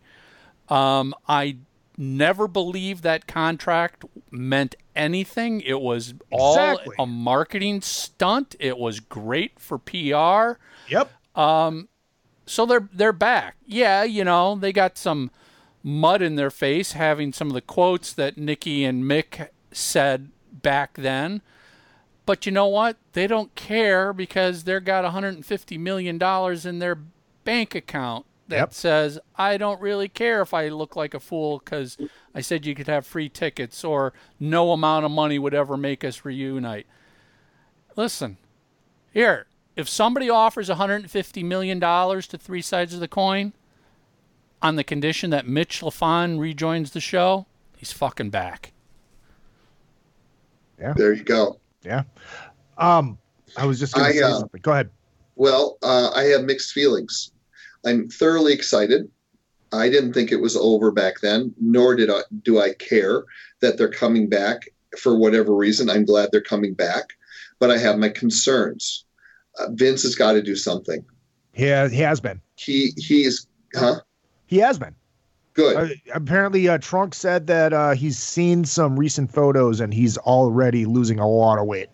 Um, 0.68 1.14
I 1.30 1.60
never 1.98 2.48
believed 2.48 3.04
that 3.04 3.28
contract 3.28 4.06
meant 4.32 4.76
anything. 4.96 5.62
It 5.62 5.82
was 5.82 6.14
all 6.32 6.54
Exactly. 6.54 6.96
a 7.00 7.06
marketing 7.06 7.82
stunt. 7.82 8.56
It 8.60 8.78
was 8.78 9.00
great 9.00 9.60
for 9.60 9.78
PR. 9.78 10.60
Yep. 10.90 11.12
Um, 11.36 11.90
so 12.46 12.66
they're 12.66 12.88
they're 12.94 13.14
back. 13.14 13.56
Yeah, 13.66 14.04
you 14.04 14.24
know, 14.24 14.56
they 14.56 14.72
got 14.72 14.98
some 14.98 15.32
mud 15.84 16.22
in 16.22 16.36
their 16.36 16.50
face 16.52 16.94
having 16.94 17.34
some 17.34 17.48
of 17.48 17.54
the 17.54 17.62
quotes 17.62 18.14
that 18.14 18.38
Nikki 18.38 18.84
and 18.84 19.04
Mick 19.04 19.50
said 19.72 20.32
back 20.52 20.96
then. 20.96 21.42
But 22.26 22.46
you 22.46 22.52
know 22.52 22.68
what? 22.68 22.98
They 23.14 23.26
don't 23.28 23.56
care 23.56 24.12
because 24.14 24.64
they're 24.66 24.80
got 24.82 25.04
150 25.06 25.78
million 25.78 26.18
dollars 26.18 26.66
in 26.66 26.80
their 26.80 26.96
bank 27.46 27.74
account 27.76 28.26
that 28.48 28.56
Yep. 28.58 28.74
says 28.74 29.20
I 29.36 29.58
don't 29.58 29.82
really 29.82 30.08
care 30.08 30.42
if 30.42 30.54
I 30.54 30.70
look 30.70 30.96
like 30.96 31.14
a 31.14 31.20
fool 31.20 31.60
cuz 31.60 31.98
I 32.34 32.42
said 32.42 32.66
you 32.66 32.76
could 32.76 32.88
have 32.88 33.06
free 33.06 33.30
tickets 33.30 33.84
or 33.84 34.14
no 34.40 34.72
amount 34.72 35.06
of 35.06 35.12
money 35.12 35.38
would 35.40 35.54
ever 35.54 35.78
make 35.78 36.04
us 36.04 36.24
reunite. 36.26 36.88
Listen, 37.96 38.38
here, 39.12 39.48
if 39.76 39.90
somebody 39.90 40.30
offers 40.30 40.70
150 40.70 41.44
million 41.44 41.80
dollars 41.80 42.28
to 42.28 42.38
three 42.38 42.62
sides 42.62 42.94
of 42.94 43.00
the 43.00 43.08
coin 43.08 43.54
on 44.62 44.76
the 44.76 44.84
condition 44.84 45.30
that 45.32 45.48
Mitch 45.48 45.82
Lafon 45.82 46.40
rejoins 46.40 46.92
the 46.92 47.00
show, 47.02 47.46
he's 47.76 47.92
fucking 47.92 48.30
back. 48.30 48.72
Yeah. 50.80 50.94
There 50.96 51.14
you 51.14 51.24
go. 51.24 51.60
Yeah. 51.84 52.04
Um, 52.78 53.18
I 53.56 53.66
was 53.66 53.80
just 53.80 53.94
going 53.96 54.12
to 54.12 54.18
say 54.18 54.24
uh, 54.24 54.40
something. 54.40 54.62
Go 54.62 54.72
ahead. 54.72 54.90
Well, 55.36 55.78
uh, 55.82 56.12
I 56.14 56.24
have 56.26 56.44
mixed 56.44 56.72
feelings. 56.72 57.32
I'm 57.88 58.10
thoroughly 58.10 58.54
excited. 58.54 59.10
I 59.72 59.90
didn't 59.90 60.14
think 60.14 60.32
it 60.32 60.42
was 60.42 60.56
over 60.56 60.92
back 60.92 61.22
then, 61.22 61.54
nor 61.60 61.96
did 61.96 62.10
I 62.10 62.22
do 62.44 62.60
I 62.60 62.74
care 62.74 63.24
that 63.62 63.78
they're 63.78 63.92
coming 63.92 64.30
back 64.30 64.70
for 65.00 65.18
whatever 65.18 65.54
reason. 65.56 65.90
I'm 65.90 66.06
glad 66.06 66.30
they're 66.32 66.42
coming 66.42 66.74
back, 66.74 67.14
but 67.60 67.72
I 67.72 67.78
have 67.78 67.98
my 67.98 68.10
concerns. 68.10 69.06
Uh, 69.60 69.68
Vince 69.72 70.04
has 70.04 70.16
got 70.16 70.34
to 70.34 70.42
do 70.42 70.56
something. 70.56 71.04
He 71.54 71.66
has, 71.66 71.92
he 71.92 72.00
has 72.00 72.22
been. 72.22 72.40
He 72.56 72.94
he 72.98 73.24
is 73.24 73.48
huh 73.76 74.02
He 74.46 74.58
has 74.60 74.78
been. 74.80 74.96
good. 75.54 75.76
Uh, 75.76 75.94
apparently, 76.14 76.68
uh, 76.70 76.78
Trunk 76.78 77.14
said 77.14 77.48
that 77.48 77.74
uh, 77.74 77.92
he's 77.92 78.18
seen 78.18 78.64
some 78.64 78.98
recent 78.98 79.32
photos 79.34 79.80
and 79.80 79.94
he's 79.94 80.18
already 80.20 80.86
losing 80.86 81.20
a 81.20 81.28
lot 81.28 81.58
of 81.60 81.66
weight. 81.66 81.90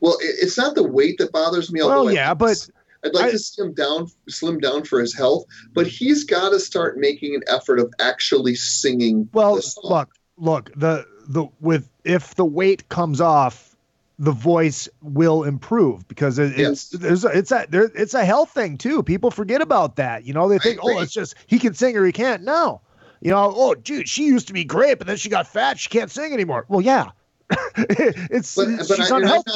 Well, 0.00 0.16
it, 0.20 0.36
it's 0.42 0.58
not 0.58 0.74
the 0.74 0.82
weight 0.82 1.18
that 1.18 1.32
bothers 1.32 1.72
me. 1.72 1.80
Well, 1.82 2.10
yeah, 2.10 2.34
but 2.34 2.68
I'd 3.04 3.14
like 3.14 3.26
I- 3.26 3.30
to 3.30 3.38
slim 3.38 3.74
down, 3.74 4.08
slim 4.28 4.58
down 4.58 4.84
for 4.84 5.00
his 5.00 5.14
health. 5.14 5.44
But 5.72 5.86
he's 5.86 6.24
got 6.24 6.50
to 6.50 6.60
start 6.60 6.98
making 6.98 7.34
an 7.34 7.42
effort 7.48 7.78
of 7.78 7.92
actually 7.98 8.54
singing. 8.54 9.28
Well, 9.32 9.60
look, 9.82 10.10
look. 10.36 10.70
The 10.76 11.06
the 11.28 11.46
with 11.60 11.88
if 12.04 12.34
the 12.34 12.44
weight 12.44 12.88
comes 12.88 13.20
off, 13.20 13.76
the 14.18 14.32
voice 14.32 14.88
will 15.02 15.44
improve 15.44 16.08
because 16.08 16.38
it, 16.38 16.58
it's 16.58 16.92
Yes. 16.92 17.00
there's 17.00 17.24
a, 17.24 17.28
it's 17.28 17.52
a 17.52 17.66
there, 17.68 17.90
it's 17.94 18.14
a 18.14 18.24
health 18.24 18.50
thing 18.50 18.78
too. 18.78 19.02
People 19.02 19.30
forget 19.30 19.60
about 19.60 19.96
that. 19.96 20.24
You 20.24 20.32
know, 20.32 20.48
they 20.48 20.58
think, 20.58 20.80
oh, 20.82 21.00
it's 21.00 21.12
just 21.12 21.34
he 21.46 21.58
can 21.58 21.74
sing 21.74 21.96
or 21.96 22.04
he 22.04 22.12
can't. 22.12 22.42
No, 22.42 22.80
you 23.20 23.30
know, 23.30 23.52
oh, 23.54 23.74
dude, 23.74 24.08
she 24.08 24.24
used 24.24 24.46
to 24.48 24.52
be 24.52 24.64
great, 24.64 24.98
but 24.98 25.06
then 25.06 25.16
she 25.16 25.28
got 25.28 25.46
fat. 25.46 25.78
She 25.78 25.88
can't 25.88 26.10
sing 26.10 26.32
anymore. 26.32 26.64
Well, 26.68 26.80
yeah, 26.80 27.10
it's 27.76 28.54
but, 28.54 28.68
but 28.88 28.96
she's 28.96 29.10
I, 29.10 29.16
unhealthy. 29.18 29.52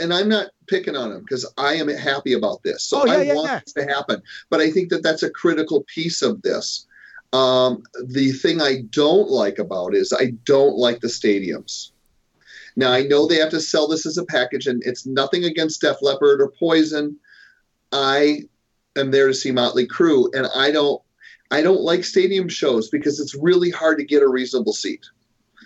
And 0.00 0.12
I'm 0.12 0.28
not 0.28 0.48
picking 0.66 0.96
on 0.96 1.12
him 1.12 1.20
because 1.20 1.50
I 1.56 1.74
am 1.74 1.88
happy 1.88 2.34
about 2.34 2.62
this. 2.62 2.84
So 2.84 3.02
Oh, 3.02 3.06
yeah, 3.06 3.12
I 3.12 3.22
yeah, 3.22 3.34
want 3.34 3.48
yeah. 3.48 3.60
this 3.64 3.72
to 3.74 3.84
happen. 3.84 4.22
But 4.50 4.60
I 4.60 4.70
think 4.70 4.90
that 4.90 5.02
that's 5.02 5.22
a 5.22 5.30
critical 5.30 5.84
piece 5.92 6.22
of 6.22 6.42
this. 6.42 6.86
Um, 7.32 7.82
the 8.06 8.32
thing 8.32 8.62
I 8.62 8.82
don't 8.90 9.28
like 9.28 9.58
about 9.58 9.94
it 9.94 9.98
is 9.98 10.12
I 10.12 10.32
don't 10.44 10.76
like 10.76 11.00
the 11.00 11.08
stadiums. 11.08 11.90
Now 12.76 12.92
I 12.92 13.02
know 13.02 13.26
they 13.26 13.36
have 13.36 13.50
to 13.50 13.60
sell 13.60 13.88
this 13.88 14.06
as 14.06 14.18
a 14.18 14.24
package, 14.24 14.66
and 14.66 14.82
it's 14.86 15.04
nothing 15.04 15.44
against 15.44 15.80
Def 15.80 16.00
Leppard 16.00 16.40
or 16.40 16.52
Poison. 16.58 17.16
I 17.92 18.42
am 18.96 19.10
there 19.10 19.26
to 19.26 19.34
see 19.34 19.50
Motley 19.50 19.86
Crue, 19.86 20.30
and 20.34 20.46
I 20.54 20.70
don't 20.70 21.02
I 21.50 21.62
don't 21.62 21.80
like 21.80 22.04
stadium 22.04 22.48
shows 22.48 22.88
because 22.88 23.20
it's 23.20 23.34
really 23.34 23.70
hard 23.70 23.98
to 23.98 24.04
get 24.04 24.22
a 24.22 24.28
reasonable 24.28 24.72
seat. 24.74 25.04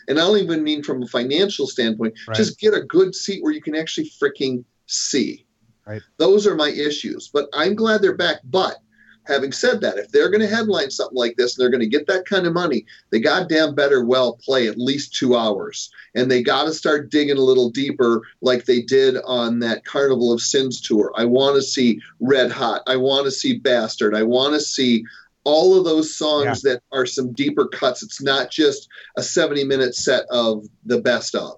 And 0.09 0.19
I 0.19 0.23
don't 0.23 0.39
even 0.39 0.63
mean 0.63 0.83
from 0.83 1.03
a 1.03 1.07
financial 1.07 1.67
standpoint. 1.67 2.15
Right. 2.27 2.37
Just 2.37 2.59
get 2.59 2.75
a 2.75 2.83
good 2.83 3.15
seat 3.15 3.43
where 3.43 3.53
you 3.53 3.63
can 3.63 3.77
actually 3.77 4.11
freaking 4.11 4.65
see. 4.87 5.47
Right. 5.87 6.03
Those 6.19 6.47
are 6.47 6.55
my 6.55 6.69
issues. 6.69 7.29
But 7.29 7.49
I'm 7.53 7.75
glad 7.75 8.03
they're 8.03 8.17
back. 8.17 8.39
But 8.45 8.77
having 9.25 9.53
said 9.53 9.81
that, 9.81 9.99
if 9.99 10.11
they're 10.11 10.31
going 10.31 10.41
to 10.41 10.49
headline 10.49 10.91
something 10.91 11.17
like 11.17 11.37
this 11.37 11.57
and 11.57 11.63
they're 11.63 11.71
going 11.71 11.81
to 11.81 11.87
get 11.87 12.07
that 12.09 12.27
kind 12.27 12.47
of 12.47 12.53
money, 12.53 12.85
they 13.11 13.21
goddamn 13.21 13.75
better 13.75 14.05
well 14.05 14.35
play 14.35 14.67
at 14.67 14.79
least 14.79 15.15
two 15.15 15.37
hours. 15.37 15.91
And 16.15 16.31
they 16.31 16.43
got 16.43 16.65
to 16.65 16.73
start 16.73 17.11
digging 17.11 17.39
a 17.39 17.43
little 17.43 17.71
deeper 17.71 18.23
like 18.41 18.65
they 18.65 18.83
did 18.83 19.17
on 19.25 19.61
that 19.61 19.85
Carnival 19.85 20.33
of 20.33 20.41
Sins 20.41 20.81
tour. 20.81 21.13
I 21.17 21.25
want 21.25 21.57
to 21.57 21.63
see 21.63 22.01
Red 22.21 22.51
Hot. 22.51 22.83
I 22.87 22.97
want 22.97 23.25
to 23.27 23.31
see 23.31 23.59
Bastard. 23.59 24.15
I 24.15 24.25
want 24.25 24.55
to 24.55 24.61
see 24.61 25.05
all 25.45 25.77
of 25.79 25.85
those 25.85 26.15
songs 26.17 26.63
that 26.63 26.83
are 26.93 27.07
some 27.07 27.33
deeper 27.33 27.67
cuts. 27.67 28.03
It's 28.03 28.23
not 28.23 28.51
just 28.51 28.89
a 29.17 29.23
70 29.23 29.65
minute 29.65 29.95
set 29.95 30.25
of 30.31 30.65
the 30.85 31.01
best 31.01 31.35
of. 31.35 31.57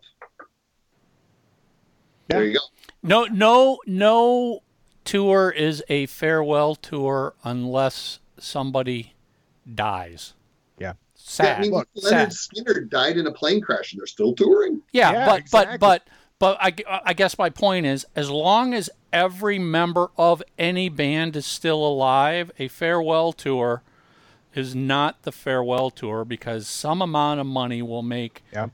Yeah. 2.30 2.36
There 2.36 2.44
you 2.44 2.54
go. 2.54 2.60
No, 3.02 3.24
no, 3.24 3.78
no 3.86 4.60
tour 5.04 5.50
is 5.50 5.82
a 5.88 6.06
farewell 6.06 6.74
tour 6.74 7.34
unless 7.44 8.20
somebody 8.38 9.12
dies. 9.72 10.32
Yeah. 10.78 10.94
Sad. 11.14 11.58
I 11.58 11.60
mean, 11.62 11.72
Look, 11.72 11.88
Lynyrd 11.96 12.02
sad. 12.08 12.28
Skynyrd 12.30 12.88
died 12.88 13.18
in 13.18 13.26
a 13.26 13.32
plane 13.32 13.60
crash 13.60 13.92
and 13.92 14.00
they're 14.00 14.06
still 14.06 14.34
touring. 14.34 14.80
Yeah, 14.92 15.12
Yeah, 15.12 15.26
but 15.26 15.40
exactly. 15.40 15.78
but 15.78 16.04
but 16.06 16.08
but 16.38 16.56
I, 16.60 16.74
I 17.04 17.12
guess 17.14 17.38
my 17.38 17.50
point 17.50 17.86
is, 17.86 18.06
as 18.16 18.30
long 18.30 18.74
as 18.74 18.90
every 19.12 19.58
member 19.58 20.08
of 20.16 20.42
any 20.58 20.88
band 20.88 21.36
is 21.36 21.46
still 21.46 21.84
alive, 21.86 22.50
a 22.58 22.68
farewell 22.68 23.32
tour 23.32 23.82
is 24.54 24.74
not 24.74 25.22
the 25.22 25.32
farewell 25.32 25.90
tour 25.90 26.24
because 26.24 26.66
some 26.68 27.00
amount 27.02 27.40
of 27.40 27.46
money 27.46 27.82
will 27.82 28.02
make 28.02 28.42
Yeah. 28.52 28.68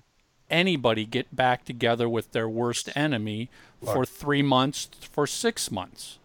anybody 0.51 1.05
get 1.07 1.35
back 1.35 1.65
together 1.65 2.09
with 2.09 2.33
their 2.33 2.49
worst 2.49 2.91
enemy 2.97 3.49
for 3.83 4.05
three 4.05 4.43
months, 4.43 4.89
for 5.11 5.27
six 5.27 5.71
months. 5.71 6.19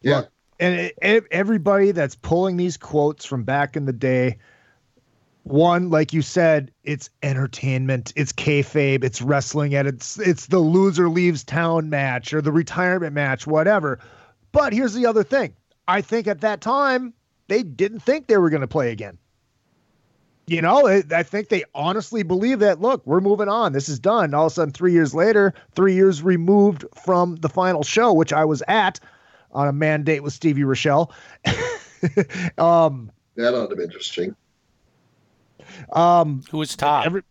Yeah. 0.00 0.16
Look, 0.18 0.30
and 0.60 0.74
it, 0.80 0.98
it- 1.02 1.24
everybody 1.30 1.92
that's 1.92 2.14
pulling 2.14 2.56
these 2.56 2.76
quotes 2.76 3.24
from 3.26 3.44
back 3.44 3.76
in 3.76 3.84
the 3.84 3.92
day, 3.92 4.38
one, 5.46 5.90
like 5.90 6.12
you 6.12 6.22
said, 6.22 6.72
it's 6.82 7.08
entertainment, 7.22 8.12
it's 8.16 8.32
kayfabe, 8.32 9.04
it's 9.04 9.22
wrestling, 9.22 9.76
and 9.76 9.86
it's 9.86 10.18
it's 10.18 10.46
the 10.46 10.58
loser 10.58 11.08
leaves 11.08 11.44
town 11.44 11.88
match 11.88 12.34
or 12.34 12.42
the 12.42 12.50
retirement 12.50 13.12
match, 13.12 13.46
whatever. 13.46 14.00
But 14.50 14.72
here's 14.72 14.94
the 14.94 15.06
other 15.06 15.22
thing: 15.22 15.54
I 15.86 16.00
think 16.00 16.26
at 16.26 16.40
that 16.40 16.60
time 16.60 17.14
they 17.46 17.62
didn't 17.62 18.00
think 18.00 18.26
they 18.26 18.38
were 18.38 18.50
going 18.50 18.62
to 18.62 18.66
play 18.66 18.90
again. 18.90 19.18
You 20.48 20.62
know, 20.62 20.86
I 20.88 21.22
think 21.22 21.48
they 21.48 21.64
honestly 21.74 22.24
believe 22.24 22.58
that. 22.60 22.80
Look, 22.80 23.06
we're 23.06 23.20
moving 23.20 23.48
on. 23.48 23.72
This 23.72 23.88
is 23.88 24.00
done. 24.00 24.34
All 24.34 24.46
of 24.46 24.52
a 24.52 24.54
sudden, 24.54 24.72
three 24.72 24.92
years 24.92 25.14
later, 25.14 25.54
three 25.76 25.94
years 25.94 26.22
removed 26.22 26.84
from 27.04 27.36
the 27.36 27.48
final 27.48 27.84
show, 27.84 28.12
which 28.12 28.32
I 28.32 28.44
was 28.44 28.64
at 28.66 28.98
on 29.52 29.68
a 29.68 29.72
mandate 29.72 30.24
with 30.24 30.32
Stevie 30.32 30.62
Rachelle. 30.62 31.12
um, 32.58 33.12
That 33.36 33.54
ought 33.54 33.70
to 33.70 33.76
be 33.76 33.84
interesting. 33.84 34.34
Um, 35.92 36.42
Who 36.50 36.62
is 36.62 36.76
top? 36.76 37.06
every, 37.06 37.22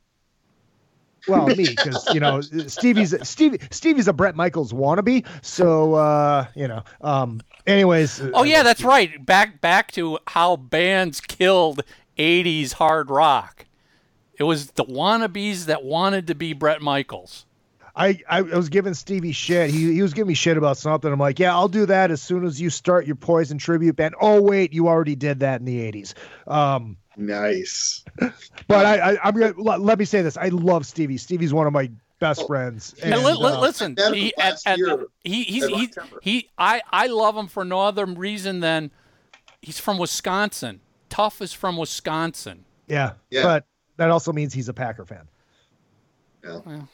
well, 1.27 1.47
me, 1.47 1.55
because 1.55 2.07
you 2.13 2.19
know 2.19 2.41
Stevie's 2.41 3.15
Stevie 3.27 3.59
Stevie's 3.71 4.07
a 4.07 4.13
Bret 4.13 4.35
Michaels 4.35 4.73
wannabe. 4.73 5.25
So 5.41 5.95
uh, 5.95 6.45
you 6.55 6.67
know. 6.67 6.83
Um, 7.01 7.41
anyways. 7.65 8.21
oh 8.33 8.43
yeah, 8.43 8.63
that's 8.63 8.83
right. 8.83 9.25
Back 9.25 9.61
back 9.61 9.91
to 9.93 10.19
how 10.27 10.55
bands 10.55 11.21
killed 11.21 11.83
'80s 12.17 12.73
hard 12.73 13.09
rock. 13.09 13.65
It 14.37 14.43
was 14.43 14.71
the 14.71 14.85
wannabes 14.85 15.65
that 15.65 15.83
wanted 15.83 16.27
to 16.27 16.35
be 16.35 16.53
Bret 16.53 16.81
Michaels. 16.81 17.45
I, 17.97 18.19
I 18.29 18.41
was 18.41 18.67
giving 18.67 18.93
Stevie 18.93 19.31
shit. 19.31 19.69
He, 19.69 19.93
he 19.93 20.01
was 20.01 20.13
giving 20.13 20.27
me 20.27 20.33
shit 20.33 20.57
about 20.57 20.77
something. 20.77 21.09
I'm 21.09 21.17
like, 21.17 21.39
yeah, 21.39 21.53
I'll 21.53 21.69
do 21.69 21.85
that 21.85 22.11
as 22.11 22.21
soon 22.21 22.43
as 22.43 22.59
you 22.59 22.69
start 22.69 23.05
your 23.05 23.15
Poison 23.15 23.57
tribute 23.57 23.95
band. 23.95 24.15
Oh 24.19 24.41
wait, 24.41 24.73
you 24.73 24.89
already 24.89 25.15
did 25.15 25.39
that 25.39 25.61
in 25.61 25.65
the 25.65 25.79
'80s. 25.91 26.13
Um, 26.45 26.97
Nice. 27.17 28.03
but 28.67 28.85
I, 28.85 29.13
I 29.13 29.17
I'm 29.23 29.33
gonna 29.37 29.53
let, 29.57 29.81
let 29.81 29.99
me 29.99 30.05
say 30.05 30.21
this. 30.21 30.37
I 30.37 30.49
love 30.49 30.85
Stevie. 30.85 31.17
Stevie's 31.17 31.53
one 31.53 31.67
of 31.67 31.73
my 31.73 31.89
best 32.19 32.41
Oh, 32.43 32.47
friends. 32.47 32.95
And 33.03 33.13
And, 33.13 33.23
li- 33.23 33.33
li- 33.33 33.51
uh, 33.51 33.59
listen, 33.61 33.95
That 33.95 34.13
he, 34.13 34.33
at, 34.37 34.61
at, 34.65 34.77
year, 34.77 35.05
he, 35.23 35.43
he's, 35.43 35.65
he, 35.67 35.89
he, 36.21 36.49
I, 36.57 36.81
I 36.91 37.07
love 37.07 37.35
him 37.37 37.47
for 37.47 37.63
no 37.65 37.81
other 37.81 38.05
reason 38.05 38.59
than 38.61 38.91
he's 39.61 39.79
from 39.79 39.97
Wisconsin. 39.97 40.81
Tuff 41.09 41.41
is 41.41 41.53
from 41.53 41.77
Wisconsin. 41.77 42.65
yeah, 42.87 43.13
Yeah. 43.29 43.43
but 43.43 43.65
that 43.97 44.11
also 44.11 44.31
means 44.33 44.53
he's 44.53 44.69
a 44.69 44.73
Packer 44.73 45.05
fan. 45.05 45.27
Yeah. 46.43 46.59
Well. 46.65 46.89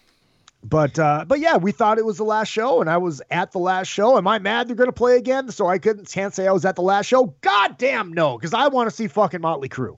But 0.64 0.99
uh, 0.99 1.26
but 1.27 1.39
yeah, 1.39 1.57
we 1.57 1.72
thought 1.72 1.98
it 1.98 2.06
was 2.06 2.18
the 2.18 2.23
last 2.23 2.49
show, 2.49 2.81
and 2.81 2.89
I 2.89 2.98
was 2.98 3.19
at 3.31 3.52
the 3.52 3.57
last 3.57 3.88
show. 3.88 4.15
Am 4.15 4.27
I 4.27 4.38
mad 4.38 4.68
they're 4.68 4.76
gonna 4.76 4.91
play 4.91 5.18
again? 5.18 5.49
So 5.49 5.65
I 5.65 5.80
couldn't 5.80 6.07
can't 6.11 6.35
say 6.35 6.48
I 6.48 6.52
was 6.52 6.65
at 6.65 6.76
the 6.76 6.84
last 6.84 7.07
show. 7.07 7.34
God 7.41 7.80
damn 7.80 8.14
no, 8.14 8.38
because 8.38 8.53
I 8.53 8.68
want 8.68 8.88
to 8.88 8.95
see 8.95 9.07
fucking 9.07 9.41
Motley 9.41 9.69
Crue. 9.69 9.98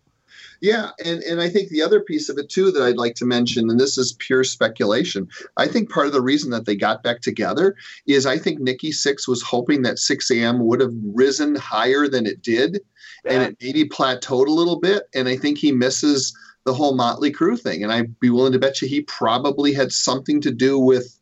Yeah, 0.62 0.92
and, 1.04 1.22
and 1.24 1.42
I 1.42 1.50
think 1.50 1.70
the 1.70 1.82
other 1.82 2.00
piece 2.00 2.30
of 2.30 2.38
it 2.38 2.50
too 2.50 2.72
that 2.72 2.84
I'd 2.84 2.98
like 2.98 3.16
to 3.16 3.26
mention, 3.26 3.70
and 3.70 3.80
this 3.80 3.98
is 3.98 4.14
pure 4.14 4.44
speculation, 4.44 5.28
I 5.58 5.68
think 5.68 5.90
part 5.90 6.08
of 6.08 6.14
the 6.14 6.22
reason 6.22 6.52
that 6.52 6.66
they 6.66 6.76
got 6.76 7.04
back 7.04 7.22
together 7.22 7.76
is 8.08 8.26
I 8.26 8.38
think 8.38 8.60
Nikki 8.60 8.92
Sixx 8.92 9.28
was 9.28 9.42
hoping 9.42 9.82
that 9.82 9.98
Sixx:A.M. 9.98 10.66
would 10.66 10.80
have 10.80 10.94
risen 11.14 11.56
higher 11.56 12.08
than 12.08 12.26
it 12.26 12.42
did, 12.42 12.80
and 13.26 13.44
it 13.44 13.58
maybe 13.62 13.90
plateaued 13.90 14.48
a 14.48 14.52
little 14.52 14.80
bit. 14.80 15.04
And 15.14 15.28
I 15.28 15.36
think 15.36 15.58
he 15.58 15.72
misses 15.72 16.34
the 16.66 16.74
whole 16.74 16.96
Motley 16.96 17.32
Crue 17.32 17.60
thing. 17.60 17.84
And 17.84 17.92
I'd 17.92 18.20
be 18.20 18.30
willing 18.30 18.54
to 18.54 18.60
bet 18.60 18.82
you 18.82 18.88
he 18.88 19.02
probably 19.02 19.74
had 19.74 19.92
something 19.92 20.40
to 20.42 20.52
do 20.52 20.80
with 20.80 21.20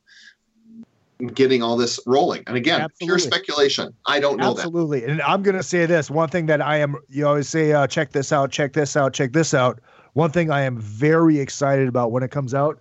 getting 1.28 1.62
all 1.64 1.78
this 1.78 2.00
rolling. 2.06 2.44
And 2.48 2.56
again, 2.58 2.88
pure 3.00 3.20
speculation. 3.20 3.94
I 4.06 4.20
don't 4.20 4.38
know 4.38 4.54
that. 4.54 4.66
Absolutely. 4.66 5.06
And 5.06 5.22
I'm 5.22 5.44
going 5.44 5.56
to 5.58 5.64
say 5.64 5.86
this 5.86 6.10
one 6.10 6.30
thing 6.30 6.46
that 6.48 6.62
I 6.62 6.78
am, 6.78 6.96
you 7.10 7.28
always 7.28 7.48
say, 7.50 7.72
uh, 7.74 7.88
check 7.88 8.12
this 8.12 8.32
out, 8.32 8.52
check 8.52 8.74
this 8.74 8.96
out, 8.98 9.14
check 9.14 9.32
this 9.34 9.54
out. 9.54 9.80
One 10.14 10.32
thing 10.32 10.52
I 10.52 10.62
am 10.62 10.78
very 10.80 11.40
excited 11.40 11.88
about 11.88 12.12
when 12.12 12.24
it 12.24 12.32
comes 12.32 12.54
out 12.54 12.80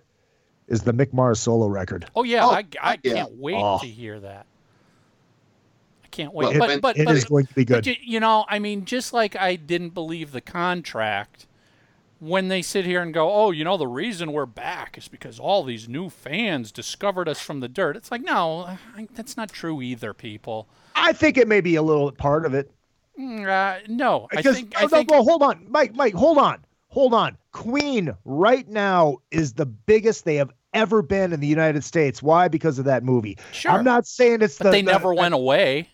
is 0.67 0.81
the 0.83 0.93
Mick 0.93 1.13
Mars 1.13 1.39
solo 1.39 1.67
record. 1.67 2.05
Oh 2.15 2.23
yeah, 2.23 2.45
Oh, 2.45 2.51
I, 2.51 2.65
I 2.81 2.97
yeah. 3.03 3.13
can't 3.13 3.31
wait 3.37 3.55
Oh. 3.57 3.79
to 3.79 3.87
hear 3.87 4.19
that. 4.19 4.45
I 6.03 6.07
can't 6.09 6.33
wait. 6.33 6.49
Well, 6.49 6.59
but 6.59 6.67
when- 6.69 6.79
but 6.81 6.97
It 6.97 7.05
but, 7.05 7.15
is 7.15 7.25
going 7.25 7.45
to 7.45 7.53
be 7.53 7.65
good. 7.65 7.85
you, 7.87 7.95
you 8.01 8.19
know, 8.19 8.45
I 8.49 8.59
mean, 8.59 8.85
just 8.85 9.13
like 9.13 9.35
I 9.35 9.55
didn't 9.55 9.89
believe 9.93 10.31
the 10.31 10.41
contract 10.41 11.47
when 12.21 12.49
they 12.49 12.61
sit 12.61 12.85
here 12.85 13.01
and 13.01 13.13
go, 13.13 13.31
"Oh, 13.33 13.49
you 13.51 13.63
know, 13.63 13.77
the 13.77 13.87
reason 13.87 14.31
we're 14.31 14.45
back 14.45 14.95
is 14.97 15.07
because 15.07 15.39
all 15.39 15.63
these 15.63 15.89
new 15.89 16.07
fans 16.09 16.71
discovered 16.71 17.27
us 17.27 17.41
from 17.41 17.59
the 17.61 17.67
dirt." 17.67 17.97
It's 17.97 18.11
like, 18.11 18.21
no, 18.21 18.61
I, 18.95 19.07
that's 19.15 19.35
not 19.35 19.49
true 19.51 19.81
either, 19.81 20.13
people. 20.13 20.69
I 20.95 21.13
think 21.13 21.37
it 21.37 21.47
may 21.47 21.61
be 21.61 21.75
a 21.75 21.81
little 21.81 22.11
part 22.11 22.45
of 22.45 22.53
it. 22.53 22.71
Mm, 23.19 23.47
Uh, 23.47 23.79
no, 23.87 24.27
I 24.31 24.41
think 24.43 24.73
I 24.77 24.83
no, 24.83 24.87
think 24.87 25.09
no, 25.09 25.23
hold 25.23 25.41
on. 25.41 25.65
Mike, 25.67 25.95
Mike, 25.95 26.13
hold 26.13 26.37
on. 26.37 26.63
Hold 26.89 27.13
on. 27.13 27.37
Queen 27.53 28.15
right 28.25 28.67
now 28.67 29.17
is 29.31 29.53
the 29.53 29.65
biggest 29.65 30.23
they 30.25 30.35
have 30.35 30.51
ever 30.73 31.01
been 31.01 31.33
in 31.33 31.39
the 31.39 31.47
United 31.47 31.83
States. 31.83 32.21
Why? 32.21 32.47
Because 32.49 32.77
of 32.79 32.85
that 32.85 33.03
movie. 33.03 33.37
Sure. 33.51 33.71
I'm 33.71 33.83
not 33.83 34.05
saying 34.05 34.41
it's 34.41 34.57
but 34.57 34.65
the 34.65 34.71
they 34.71 34.81
the- 34.83 34.91
never 34.91 35.13
went 35.13 35.33
away. 35.33 35.89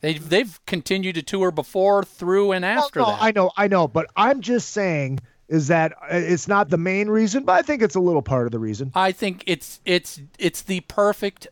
They 0.00 0.14
they've 0.18 0.58
continued 0.66 1.14
to 1.16 1.22
tour 1.22 1.50
before, 1.50 2.04
through, 2.04 2.52
and 2.52 2.62
Well, 2.62 2.78
after 2.84 3.00
no, 3.00 3.06
that. 3.06 3.22
I 3.22 3.30
know, 3.32 3.50
I 3.56 3.68
know, 3.68 3.88
but 3.88 4.06
I'm 4.14 4.40
just 4.40 4.70
saying 4.70 5.20
is 5.48 5.68
that 5.68 5.92
uh, 6.02 6.06
it's 6.10 6.48
not 6.48 6.70
the 6.70 6.78
main 6.78 7.08
reason, 7.08 7.44
but 7.44 7.52
I 7.52 7.62
think 7.62 7.82
it's 7.82 7.94
a 7.94 8.00
little 8.00 8.22
part 8.22 8.46
of 8.46 8.52
the 8.52 8.58
reason. 8.58 8.90
I 8.94 9.12
think 9.12 9.44
it's 9.46 9.80
it's 9.84 10.20
it's 10.38 10.62
the 10.62 10.80
perfect 10.80 11.46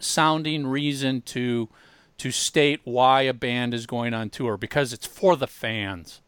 sounding 0.00 0.66
reason 0.66 1.22
to 1.22 1.68
to 2.18 2.30
state 2.30 2.80
why 2.84 3.22
a 3.22 3.32
band 3.32 3.74
is 3.74 3.86
going 3.86 4.12
on 4.14 4.30
tour 4.30 4.56
because 4.56 4.92
it's 4.92 5.06
for 5.06 5.36
the 5.36 5.46
fans. 5.46 6.20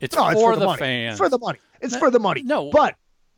It's, 0.00 0.14
No, 0.16 0.24
for, 0.24 0.32
it's 0.32 0.40
for 0.40 0.54
the, 0.54 0.60
the 0.60 0.66
money. 0.66 0.78
fans. 0.78 1.12
It's 1.14 1.18
for 1.18 1.28
the 1.28 1.38
money. 1.38 1.58
It's 1.80 1.92
No, 1.94 1.98
for 1.98 2.10
the 2.10 2.20
money. 2.20 2.42
no. 2.42 2.70
but 2.70 2.94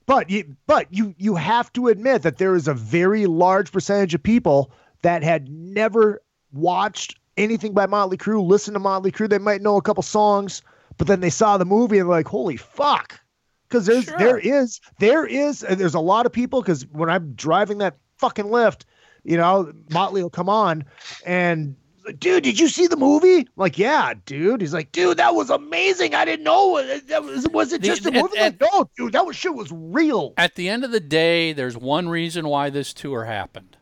but 0.07 0.31
you 0.31 0.57
but 0.67 0.87
you 0.91 1.15
you 1.19 1.37
have 1.37 1.73
to 1.75 1.89
admit 1.89 2.23
that 2.23 2.39
there 2.39 2.55
is 2.55 2.69
a 2.69 2.75
very 2.75 3.27
large 3.27 3.73
percentage 3.73 4.15
of 4.15 4.23
people 4.23 4.71
that 5.03 5.23
had 5.23 5.49
never 5.49 6.21
watched 6.53 7.19
anything 7.37 7.73
by 7.73 7.87
Motley 7.87 8.19
Crue, 8.19 8.45
listened 8.47 8.75
to 8.75 8.81
Motley 8.81 9.11
Crue. 9.11 9.29
They 9.29 9.39
might 9.39 9.63
know 9.63 9.77
a 9.77 9.83
couple 9.83 10.03
songs, 10.03 10.63
but 11.01 11.07
then 11.07 11.21
they 11.21 11.31
saw 11.31 11.57
the 11.57 11.65
movie 11.65 11.99
and 11.99 12.11
like, 12.11 12.29
holy 12.29 12.59
fuck. 12.59 13.19
Because 13.67 13.87
there's 13.87 14.05
Sure. 14.05 14.19
there 14.19 14.39
is 14.39 14.81
there 14.99 15.25
is 15.25 15.63
and 15.63 15.81
there's 15.81 15.95
a 15.95 16.01
lot 16.01 16.27
of 16.27 16.33
people 16.33 16.61
because 16.61 16.85
when 16.93 17.09
I'm 17.09 17.33
driving 17.33 17.79
that 17.79 17.97
fucking 18.19 18.51
lift, 18.51 18.85
you 19.25 19.39
know, 19.39 19.73
Motley 19.91 20.23
will 20.23 20.29
come 20.29 20.51
on 20.51 20.85
and 21.25 21.75
dude, 22.19 22.43
did 22.45 22.59
you 22.61 22.69
see 22.69 22.87
the 22.87 22.99
movie? 22.99 23.39
I'm 23.39 23.47
like, 23.57 23.79
yeah, 23.79 24.13
dude. 24.27 24.61
He's 24.61 24.75
like, 24.75 24.93
dude, 24.93 25.17
that 25.17 25.35
was 25.35 25.49
amazing. 25.49 26.15
I 26.15 26.27
didn't 26.27 26.45
know 26.45 26.77
it. 26.77 27.09
That 27.09 27.23
was 27.25 27.49
was 27.49 27.73
it 27.73 27.81
The- 27.81 27.87
just 27.89 28.05
a 28.05 28.11
movie? 28.11 28.37
and- 28.37 28.61
like, 28.61 28.73
no, 28.75 28.91
dude, 28.99 29.13
that 29.15 29.25
was 29.25 29.37
shit 29.37 29.55
was 29.55 29.71
real. 29.73 30.35
At 30.37 30.55
the 30.57 30.69
end 30.69 30.85
of 30.85 30.91
the 30.91 31.01
day, 31.01 31.55
there's 31.55 31.79
one 31.79 32.11
reason 32.11 32.47
why 32.47 32.69
this 32.69 32.93
tour 32.93 33.25
happened. 33.25 33.79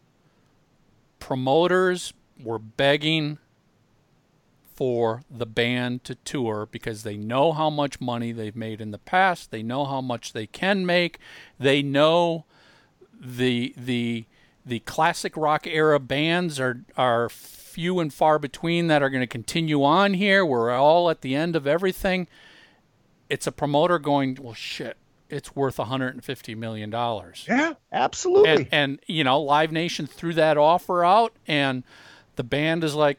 Promoters 1.18 2.12
were 2.42 2.58
begging 2.58 3.38
for 4.78 5.24
the 5.28 5.44
band 5.44 6.04
to 6.04 6.14
tour 6.14 6.68
because 6.70 7.02
they 7.02 7.16
know 7.16 7.50
how 7.50 7.68
much 7.68 8.00
money 8.00 8.30
they've 8.30 8.54
made 8.54 8.80
in 8.80 8.92
the 8.92 8.98
past. 8.98 9.50
They 9.50 9.60
know 9.60 9.84
how 9.84 10.00
much 10.00 10.32
they 10.32 10.46
can 10.46 10.86
make. 10.86 11.18
They 11.58 11.82
know 11.82 12.44
the 13.20 13.74
the 13.76 14.26
the 14.64 14.78
classic 14.78 15.36
rock 15.36 15.66
era 15.66 15.98
bands 15.98 16.60
are 16.60 16.84
are 16.96 17.28
few 17.28 17.98
and 17.98 18.14
far 18.14 18.38
between 18.38 18.86
that 18.86 19.02
are 19.02 19.10
going 19.10 19.20
to 19.20 19.26
continue 19.26 19.82
on 19.82 20.14
here. 20.14 20.46
We're 20.46 20.70
all 20.70 21.10
at 21.10 21.22
the 21.22 21.34
end 21.34 21.56
of 21.56 21.66
everything. 21.66 22.28
It's 23.28 23.48
a 23.48 23.52
promoter 23.52 23.98
going, 23.98 24.38
well, 24.40 24.54
shit, 24.54 24.96
it's 25.28 25.56
worth 25.56 25.78
150 25.78 26.54
million 26.54 26.88
dollars. 26.88 27.46
Yeah, 27.48 27.74
absolutely. 27.90 28.48
And 28.48 28.68
and 28.70 29.00
you 29.08 29.24
know, 29.24 29.40
Live 29.40 29.72
Nation 29.72 30.06
threw 30.06 30.34
that 30.34 30.56
offer 30.56 31.04
out, 31.04 31.32
and 31.48 31.82
the 32.36 32.44
band 32.44 32.84
is 32.84 32.94
like, 32.94 33.18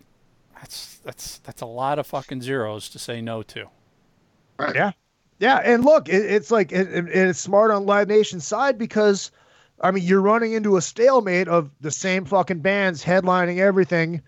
that's 0.59 0.97
that's 1.03 1.37
that's 1.39 1.61
a 1.61 1.65
lot 1.65 1.99
of 1.99 2.07
fucking 2.07 2.41
zeros 2.41 2.89
to 2.89 2.99
say 2.99 3.21
no 3.21 3.43
to. 3.43 3.65
Right. 4.57 4.75
Yeah. 4.75 4.91
Yeah, 5.39 5.55
and 5.63 5.85
look, 5.85 6.09
it, 6.09 6.25
it's 6.25 6.51
like 6.51 6.73
it, 6.73 6.93
it- 6.93 7.07
it's 7.07 7.39
smart 7.39 7.71
on 7.71 7.85
Live 7.85 8.09
Nation's 8.09 8.45
side 8.45 8.77
because, 8.77 9.31
I 9.79 9.91
mean, 9.91 10.03
you're 10.03 10.19
running 10.19 10.51
into 10.51 10.75
a 10.75 10.81
stalemate 10.81 11.47
of 11.47 11.71
the 11.79 11.91
same 11.91 12.25
fucking 12.25 12.59
bands 12.59 13.01
headlining 13.01 13.59
everything. 13.59 14.21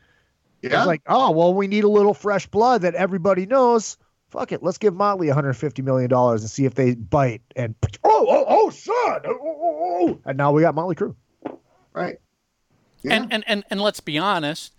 Yeah. 0.62 0.78
It's 0.78 0.88
like, 0.88 1.02
oh 1.08 1.32
well, 1.32 1.54
we 1.54 1.68
need 1.68 1.84
a 1.84 1.90
little 1.90 2.14
fresh 2.14 2.48
blood 2.48 2.84
that 2.84 2.96
everybody 2.96 3.46
knows. 3.46 3.98
Fuck 4.30 4.54
it, 4.54 4.64
let's 4.64 4.78
give 4.78 4.94
Motley 4.96 5.28
150 5.28 5.82
million 5.82 6.10
dollars 6.10 6.42
and 6.44 6.50
see 6.50 6.64
if 6.64 6.76
they 6.76 6.96
bite. 6.96 7.42
And 7.58 7.76
oh, 8.06 8.26
oh, 8.30 8.46
oh, 8.48 8.70
son, 8.70 8.94
oh 8.96 9.20
oh, 9.26 9.38
oh, 9.42 9.70
oh, 9.74 10.08
oh. 10.12 10.20
and 10.24 10.38
now 10.38 10.54
we 10.54 10.62
got 10.62 10.76
Motley 10.76 10.96
Crue. 10.96 11.14
right. 11.92 12.20
Yeah. 13.02 13.16
And, 13.16 13.34
and 13.34 13.44
and 13.48 13.64
and 13.70 13.82
let's 13.82 14.00
be 14.00 14.18
honest, 14.18 14.74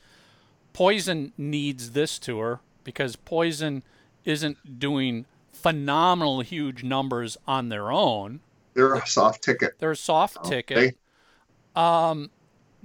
Poison 0.72 1.32
needs 1.36 1.90
this 1.92 2.18
tour 2.18 2.60
because 2.84 3.16
Poison 3.16 3.82
isn't 4.24 4.78
doing 4.78 5.26
phenomenal 5.52 6.40
huge 6.40 6.82
numbers 6.82 7.36
on 7.46 7.68
their 7.68 7.92
own. 7.92 8.40
They're 8.74 8.94
a 8.94 9.06
soft 9.06 9.42
ticket. 9.42 9.74
They're 9.78 9.92
a 9.92 9.96
soft 9.96 10.38
Oh, 10.40 10.48
ticket. 10.48 10.96
Um, 11.76 12.30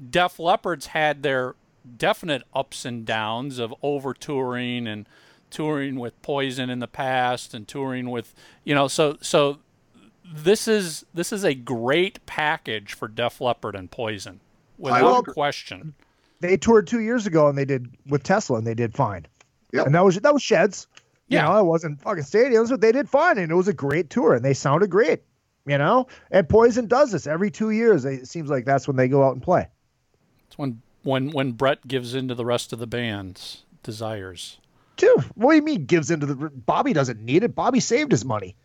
Def 0.09 0.39
Leppard's 0.39 0.87
had 0.87 1.23
their 1.23 1.55
definite 1.97 2.43
ups 2.53 2.85
and 2.85 3.05
downs 3.05 3.59
of 3.59 3.73
over 3.81 4.13
touring 4.13 4.87
and 4.87 5.07
touring 5.49 5.97
with 5.97 6.21
Poison 6.21 6.69
in 6.69 6.79
the 6.79 6.87
past 6.87 7.53
and 7.53 7.65
touring 7.67 8.09
with 8.09 8.35
you 8.65 8.75
know 8.75 8.89
so 8.89 9.17
so 9.21 9.59
this 10.29 10.67
is 10.67 11.05
this 11.13 11.31
is 11.31 11.45
a 11.45 11.53
great 11.53 12.25
package 12.25 12.93
for 12.93 13.07
Def 13.07 13.39
Leppard 13.39 13.75
and 13.75 13.89
Poison 13.89 14.41
without 14.77 15.25
question. 15.27 15.95
They 16.39 16.57
toured 16.57 16.87
two 16.87 16.99
years 16.99 17.25
ago 17.25 17.47
and 17.47 17.57
they 17.57 17.65
did 17.65 17.87
with 18.07 18.23
Tesla 18.23 18.57
and 18.57 18.67
they 18.67 18.73
did 18.75 18.93
fine. 18.93 19.25
Yep. 19.73 19.85
And 19.87 19.95
that 19.95 20.05
was 20.05 20.15
that 20.19 20.33
was 20.33 20.43
sheds. 20.43 20.87
You 21.27 21.37
Yeah. 21.37 21.45
know, 21.45 21.59
it 21.59 21.63
wasn't 21.65 22.01
fucking 22.01 22.23
stadiums, 22.23 22.69
but 22.69 22.81
they 22.81 22.91
did 22.91 23.09
fine 23.09 23.37
and 23.37 23.51
it 23.51 23.55
was 23.55 23.67
a 23.67 23.73
great 23.73 24.09
tour 24.09 24.33
and 24.33 24.45
they 24.45 24.53
sounded 24.53 24.89
great. 24.89 25.23
You 25.65 25.77
know? 25.77 26.07
And 26.31 26.47
Poison 26.47 26.87
does 26.87 27.11
this 27.11 27.27
every 27.27 27.51
two 27.51 27.71
years. 27.71 28.05
It 28.05 28.27
seems 28.27 28.49
like 28.49 28.65
that's 28.65 28.87
when 28.87 28.95
they 28.95 29.07
go 29.07 29.23
out 29.23 29.33
and 29.33 29.41
play. 29.41 29.67
It's 30.47 30.57
when 30.57 30.81
when 31.03 31.31
when 31.31 31.51
Bret 31.53 31.87
gives 31.87 32.13
in 32.13 32.27
to 32.29 32.35
the 32.35 32.45
rest 32.45 32.71
of 32.71 32.79
the 32.79 32.87
band's 32.87 33.63
desires. 33.83 34.59
Dude, 34.95 35.21
what 35.35 35.51
do 35.51 35.57
you 35.57 35.61
mean 35.63 35.85
gives 35.85 36.09
into 36.09 36.25
the 36.25 36.35
Bobby 36.35 36.93
doesn't 36.93 37.19
need 37.19 37.43
it. 37.43 37.53
Bobby 37.55 37.79
saved 37.79 38.11
his 38.11 38.25
money. 38.25 38.55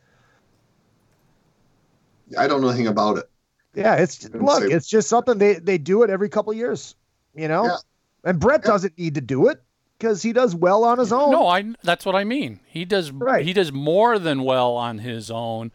I 2.38 2.46
don't 2.48 2.60
know 2.60 2.68
anything 2.68 2.86
about 2.86 3.18
it. 3.18 3.28
Yeah, 3.74 3.96
it's 3.96 4.28
look, 4.30 4.62
it's 4.64 4.86
just 4.86 5.08
something 5.08 5.38
they 5.38 5.54
they 5.54 5.78
do 5.78 6.02
it 6.02 6.10
every 6.10 6.28
couple 6.28 6.52
years, 6.52 6.94
you 7.34 7.48
know. 7.48 7.64
Yeah. 7.64 7.76
And 8.24 8.38
Bret 8.40 8.60
Yeah. 8.64 8.70
doesn't 8.72 8.98
need 8.98 9.14
to 9.16 9.20
do 9.20 9.48
it 9.48 9.62
because 9.98 10.22
he 10.22 10.32
does 10.32 10.54
well 10.54 10.84
on 10.84 10.98
his 10.98 11.12
own. 11.12 11.30
No, 11.32 11.46
I 11.48 11.74
that's 11.82 12.04
what 12.06 12.14
I 12.14 12.24
mean. 12.24 12.60
He 12.66 12.84
does 12.84 13.10
Right. 13.10 13.44
he 13.44 13.52
does 13.52 13.72
more 13.72 14.18
than 14.18 14.42
well 14.44 14.72
on 14.76 14.98
his 14.98 15.30
own 15.30 15.72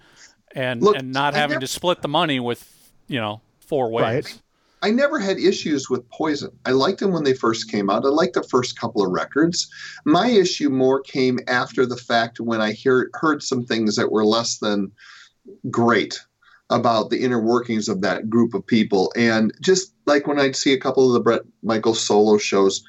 and 0.53 0.81
Look, 0.81 0.95
and 0.97 1.11
not 1.11 1.33
I 1.35 1.37
having 1.39 1.55
never- 1.55 1.61
to 1.61 1.67
split 1.67 2.01
the 2.01 2.07
money 2.07 2.39
with, 2.39 2.91
you 3.07 3.19
know, 3.19 3.41
four 3.59 3.89
ways. 3.91 4.03
Right. 4.25 4.41
I 4.83 4.91
never 4.91 5.17
had 5.19 5.39
issues 5.39 5.89
with 5.89 6.07
Poison. 6.11 6.51
I 6.65 6.71
liked 6.71 6.99
them 6.99 7.11
when 7.11 7.23
they 7.23 7.33
first 7.33 7.69
came 7.71 7.89
out. 7.89 8.05
I 8.05 8.09
liked 8.09 8.35
the 8.35 8.43
first 8.43 8.79
couple 8.79 9.03
of 9.03 9.11
records. 9.11 9.67
My 10.05 10.27
issue 10.29 10.69
more 10.69 11.01
came 11.01 11.39
after 11.47 11.85
the 11.85 11.97
fact 11.97 12.39
when 12.39 12.61
I 12.61 12.73
hear, 12.73 13.09
heard 13.15 13.41
some 13.41 13.65
things 13.65 13.95
that 13.95 14.11
were 14.11 14.23
less 14.23 14.59
than 14.59 14.91
great 15.71 16.19
about 16.69 17.09
the 17.09 17.23
inner 17.23 17.39
workings 17.41 17.87
of 17.87 18.01
that 18.01 18.29
group 18.29 18.53
of 18.53 18.65
people. 18.65 19.11
And 19.15 19.53
just 19.61 19.93
like 20.05 20.27
when 20.27 20.39
I'd 20.39 20.55
see 20.55 20.73
a 20.73 20.79
couple 20.79 21.07
of 21.07 21.13
the 21.13 21.19
Bret 21.19 21.41
Michael 21.63 21.95
solo 21.95 22.37
shows, 22.37 22.83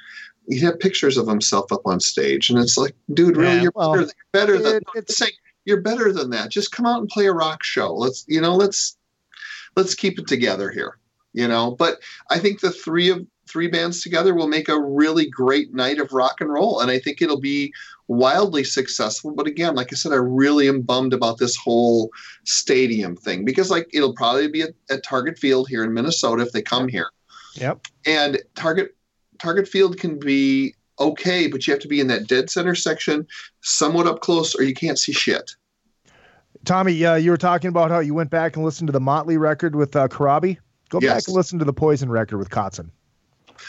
he'd 0.48 0.62
have 0.62 0.80
pictures 0.80 1.16
of 1.16 1.28
himself 1.28 1.70
up 1.72 1.82
on 1.84 2.00
stage. 2.00 2.50
And 2.50 2.58
it's 2.58 2.76
like, 2.76 2.94
dude, 3.14 3.36
really, 3.36 3.56
Yeah, 3.56 3.62
you're 3.62 3.72
well, 3.74 3.92
better, 3.94 4.12
better 4.32 4.58
than 4.58 4.82
it- 4.94 5.10
saying 5.10 5.32
you're 5.64 5.80
better 5.82 6.12
than 6.12 6.30
that. 6.30 6.50
Just 6.50 6.72
come 6.72 6.86
out 6.86 7.00
and 7.00 7.08
play 7.08 7.26
a 7.26 7.32
rock 7.32 7.62
show. 7.62 7.92
Let's, 7.94 8.24
you 8.26 8.40
know, 8.40 8.56
let's 8.56 8.96
let's 9.76 9.94
keep 9.94 10.18
it 10.18 10.26
together 10.26 10.70
here 10.70 10.98
you 11.34 11.46
know 11.46 11.72
but 11.72 11.98
i 12.30 12.38
think 12.38 12.58
the 12.60 12.70
three 12.70 13.10
of 13.10 13.24
three 13.48 13.68
bands 13.68 14.02
together 14.02 14.34
will 14.34 14.48
make 14.48 14.68
a 14.68 14.80
really 14.80 15.28
great 15.28 15.72
night 15.74 15.98
of 15.98 16.10
rock 16.12 16.40
and 16.40 16.50
roll 16.50 16.80
and 16.80 16.90
i 16.90 16.98
think 16.98 17.20
it'll 17.20 17.38
be 17.38 17.72
wildly 18.08 18.64
successful 18.64 19.32
but 19.34 19.46
again 19.46 19.74
like 19.74 19.92
i 19.92 19.94
said 19.94 20.12
i 20.12 20.16
really 20.16 20.66
am 20.66 20.80
bummed 20.80 21.12
about 21.12 21.36
this 21.38 21.54
whole 21.56 22.10
stadium 22.44 23.14
thing 23.14 23.44
because 23.44 23.70
like 23.70 23.86
it'll 23.92 24.14
probably 24.14 24.48
be 24.48 24.62
at, 24.62 24.70
at 24.90 25.04
target 25.04 25.38
field 25.38 25.68
here 25.68 25.84
in 25.84 25.92
minnesota 25.92 26.42
if 26.42 26.52
they 26.52 26.62
come 26.62 26.88
here 26.88 27.10
Yep. 27.54 27.86
and 28.06 28.38
target 28.54 28.96
target 29.40 29.68
field 29.68 29.98
can 29.98 30.18
be 30.18 30.74
okay 30.98 31.48
but 31.48 31.66
you 31.66 31.72
have 31.72 31.82
to 31.82 31.88
be 31.88 32.00
in 32.00 32.06
that 32.06 32.26
dead 32.26 32.48
center 32.48 32.74
section 32.74 33.26
somewhat 33.60 34.06
up 34.06 34.20
close 34.20 34.54
or 34.54 34.62
you 34.62 34.74
can't 34.74 34.98
see 34.98 35.12
shit 35.12 35.54
Tommy, 36.64 37.04
uh, 37.04 37.14
you 37.14 37.30
were 37.30 37.36
talking 37.36 37.68
about 37.68 37.90
how 37.90 38.00
you 38.00 38.14
went 38.14 38.30
back 38.30 38.56
and 38.56 38.64
listened 38.64 38.88
to 38.88 38.92
the 38.92 39.00
Motley 39.00 39.36
record 39.36 39.76
with 39.76 39.94
uh, 39.94 40.08
Corabi. 40.08 40.58
Go 40.88 40.98
back 41.00 41.22
and 41.26 41.34
listen 41.36 41.58
to 41.60 41.64
the 41.64 41.72
Poison 41.72 42.10
record 42.10 42.38
with 42.38 42.50
Kotzen. 42.50 42.90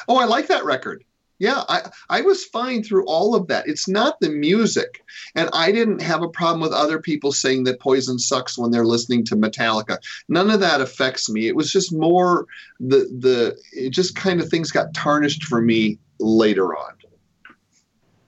Oh, 0.07 0.17
I 0.17 0.25
like 0.25 0.47
that 0.47 0.65
record. 0.65 1.03
Yeah, 1.39 1.63
I, 1.69 1.89
I 2.09 2.21
was 2.21 2.43
fine 2.45 2.83
through 2.83 3.05
all 3.05 3.33
of 3.33 3.47
that. 3.47 3.65
It's 3.67 3.87
not 3.87 4.19
the 4.19 4.29
music. 4.29 5.03
And 5.35 5.49
I 5.53 5.71
didn't 5.71 6.01
have 6.01 6.21
a 6.21 6.27
problem 6.27 6.59
with 6.59 6.73
other 6.73 6.99
people 6.99 7.31
saying 7.31 7.63
that 7.63 7.79
Poison 7.79 8.19
sucks 8.19 8.57
when 8.57 8.71
they're 8.71 8.85
listening 8.85 9.23
to 9.25 9.35
Metallica. 9.37 9.97
None 10.27 10.49
of 10.49 10.59
that 10.59 10.81
affects 10.81 11.29
me. 11.29 11.47
It 11.47 11.55
was 11.55 11.71
just 11.71 11.93
more 11.93 12.45
the 12.81 13.07
the 13.19 13.57
it 13.71 13.91
just 13.91 14.15
kind 14.17 14.41
of 14.41 14.49
things 14.49 14.69
got 14.71 14.93
tarnished 14.93 15.45
for 15.45 15.61
me 15.61 15.97
later 16.19 16.75
on, 16.75 16.93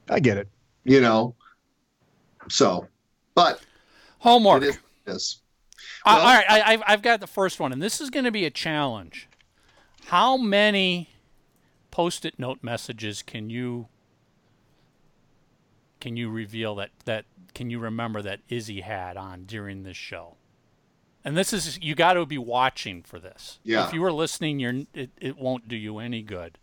I 0.10 0.20
get 0.22 0.38
it. 0.38 0.48
you 0.86 1.02
know. 1.02 1.36
So, 2.50 2.88
but 3.36 3.62
Homework. 4.20 4.64
it 4.64 4.68
is 4.70 4.76
it 5.06 5.12
is. 5.12 5.42
Uh, 6.06 6.14
Well- 6.16 6.28
all 6.28 6.34
right, 6.36 6.46
I, 6.50 6.62
I've, 6.74 6.84
I've 6.88 7.02
got 7.02 7.20
the 7.20 7.28
first 7.28 7.60
one, 7.60 7.72
and 7.74 7.82
this 7.82 8.00
is 8.02 8.10
going 8.10 8.26
to 8.26 8.32
be 8.32 8.46
a 8.46 8.50
challenge. 8.50 9.28
How 10.06 10.38
many 10.38 11.10
post-it 11.92 12.40
note 12.40 12.60
messages 12.62 13.22
can 13.22 13.50
you 13.50 13.88
can 16.00 16.18
you 16.18 16.30
reveal 16.30 16.76
that 16.76 16.90
that 17.06 17.26
can 17.54 17.70
you 17.70 17.80
remember 17.80 18.22
that 18.22 18.40
Izzy 18.50 18.82
had 18.82 19.18
on 19.18 19.44
during 19.46 19.84
this 19.84 19.98
show? 19.98 20.36
And 21.24 21.38
this 21.38 21.54
is 21.54 21.80
you 21.82 21.96
got 21.96 22.14
to 22.14 22.26
be 22.26 22.38
watching 22.38 23.04
for 23.04 23.20
this. 23.20 23.60
Yeah. 23.64 23.86
If 23.86 23.94
you 23.94 24.02
were 24.02 24.12
listening, 24.12 24.60
you're 24.60 24.82
it, 24.94 25.12
it 25.20 25.38
won't 25.38 25.68
do 25.68 25.76
you 25.76 26.00
any 26.00 26.24
good. 26.24 26.58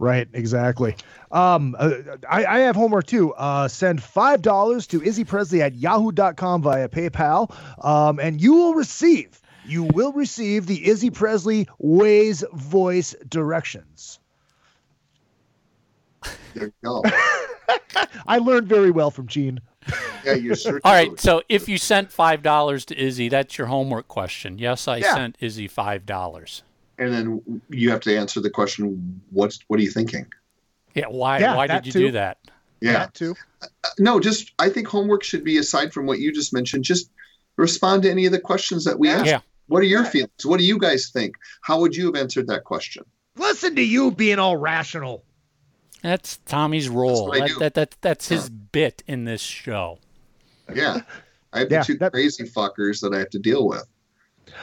Right, 0.00 0.26
exactly. 0.32 0.96
Um, 1.30 1.76
uh, 1.78 1.92
I, 2.28 2.44
I 2.44 2.58
have 2.60 2.74
homework 2.74 3.06
too. 3.06 3.32
Uh, 3.34 3.68
send 3.68 4.02
five 4.02 4.42
dollars 4.42 4.86
to 4.88 5.00
Izzy 5.00 5.22
Presley 5.22 5.62
at 5.62 5.76
yahoo.com 5.76 6.62
via 6.62 6.88
PayPal, 6.88 7.54
um, 7.84 8.18
and 8.18 8.40
you 8.40 8.54
will 8.54 8.74
receive 8.74 9.39
you 9.70 9.84
will 9.84 10.12
receive 10.12 10.66
the 10.66 10.86
Izzy 10.88 11.10
Presley 11.10 11.68
Ways 11.78 12.44
voice 12.52 13.14
directions. 13.28 14.18
There 16.54 16.64
you 16.66 16.72
go. 16.82 17.02
I 18.26 18.38
learned 18.38 18.66
very 18.68 18.90
well 18.90 19.10
from 19.10 19.26
Gene. 19.26 19.60
Yeah, 20.24 20.34
you're 20.34 20.54
certainly 20.56 20.82
All 20.84 20.92
right, 20.92 21.18
so 21.18 21.42
if 21.48 21.68
you 21.68 21.78
sent 21.78 22.12
five 22.12 22.42
dollars 22.42 22.84
to 22.86 23.00
Izzy, 23.00 23.28
that's 23.28 23.56
your 23.56 23.68
homework 23.68 24.08
question. 24.08 24.58
Yes, 24.58 24.86
I 24.88 24.98
Yeah. 24.98 25.14
sent 25.14 25.36
Izzy 25.40 25.68
five 25.68 26.04
dollars. 26.04 26.62
And 26.98 27.12
then 27.12 27.62
you 27.70 27.90
have 27.90 28.00
to 28.00 28.14
answer 28.16 28.40
the 28.40 28.50
question, 28.50 29.22
what's 29.30 29.60
what 29.68 29.80
are 29.80 29.82
you 29.82 29.90
thinking? 29.90 30.26
Yeah, 30.94 31.06
why 31.08 31.38
Yeah, 31.38 31.56
why 31.56 31.66
did 31.66 31.86
you 31.86 31.92
too. 31.92 31.98
do 32.06 32.10
that? 32.12 32.38
Yeah. 32.80 32.92
That 32.92 33.14
too. 33.14 33.34
Uh, 33.62 33.66
uh, 33.84 33.88
no, 33.98 34.20
just 34.20 34.52
I 34.58 34.68
think 34.68 34.86
homework 34.88 35.22
should 35.22 35.44
be 35.44 35.56
aside 35.58 35.92
from 35.94 36.06
what 36.06 36.18
you 36.18 36.32
just 36.32 36.52
mentioned. 36.52 36.84
Just 36.84 37.10
respond 37.56 38.02
to 38.02 38.10
any 38.10 38.26
of 38.26 38.32
the 38.32 38.40
questions 38.40 38.84
that 38.84 38.98
we 38.98 39.08
ask. 39.08 39.24
Yeah. 39.26 39.40
What 39.70 39.82
are 39.82 39.86
your 39.86 40.04
feelings? 40.04 40.44
What 40.44 40.58
do 40.58 40.64
you 40.66 40.78
guys 40.78 41.10
think? 41.10 41.36
How 41.62 41.78
would 41.78 41.94
you 41.94 42.06
have 42.06 42.16
answered 42.16 42.48
that 42.48 42.64
question? 42.64 43.04
Listen 43.36 43.76
to 43.76 43.82
you 43.82 44.10
being 44.10 44.40
all 44.40 44.56
rational. 44.56 45.22
That's 46.02 46.38
Tommy's 46.38 46.88
role. 46.88 47.28
what 47.28 47.40
I 47.40 47.46
That, 47.46 47.58
that, 47.58 47.74
that, 47.74 47.96
that's 48.00 48.28
his 48.28 48.50
bit 48.50 49.04
in 49.06 49.26
this 49.26 49.40
show. 49.40 50.00
Yeah. 50.74 51.02
I 51.52 51.60
have 51.60 51.70
Yeah, 51.70 51.78
the 51.80 51.84
two 51.84 51.98
that- 51.98 52.12
crazy 52.12 52.44
fuckers 52.44 53.00
that 53.02 53.14
I 53.14 53.18
have 53.20 53.30
to 53.30 53.38
deal 53.38 53.68
with. 53.68 53.84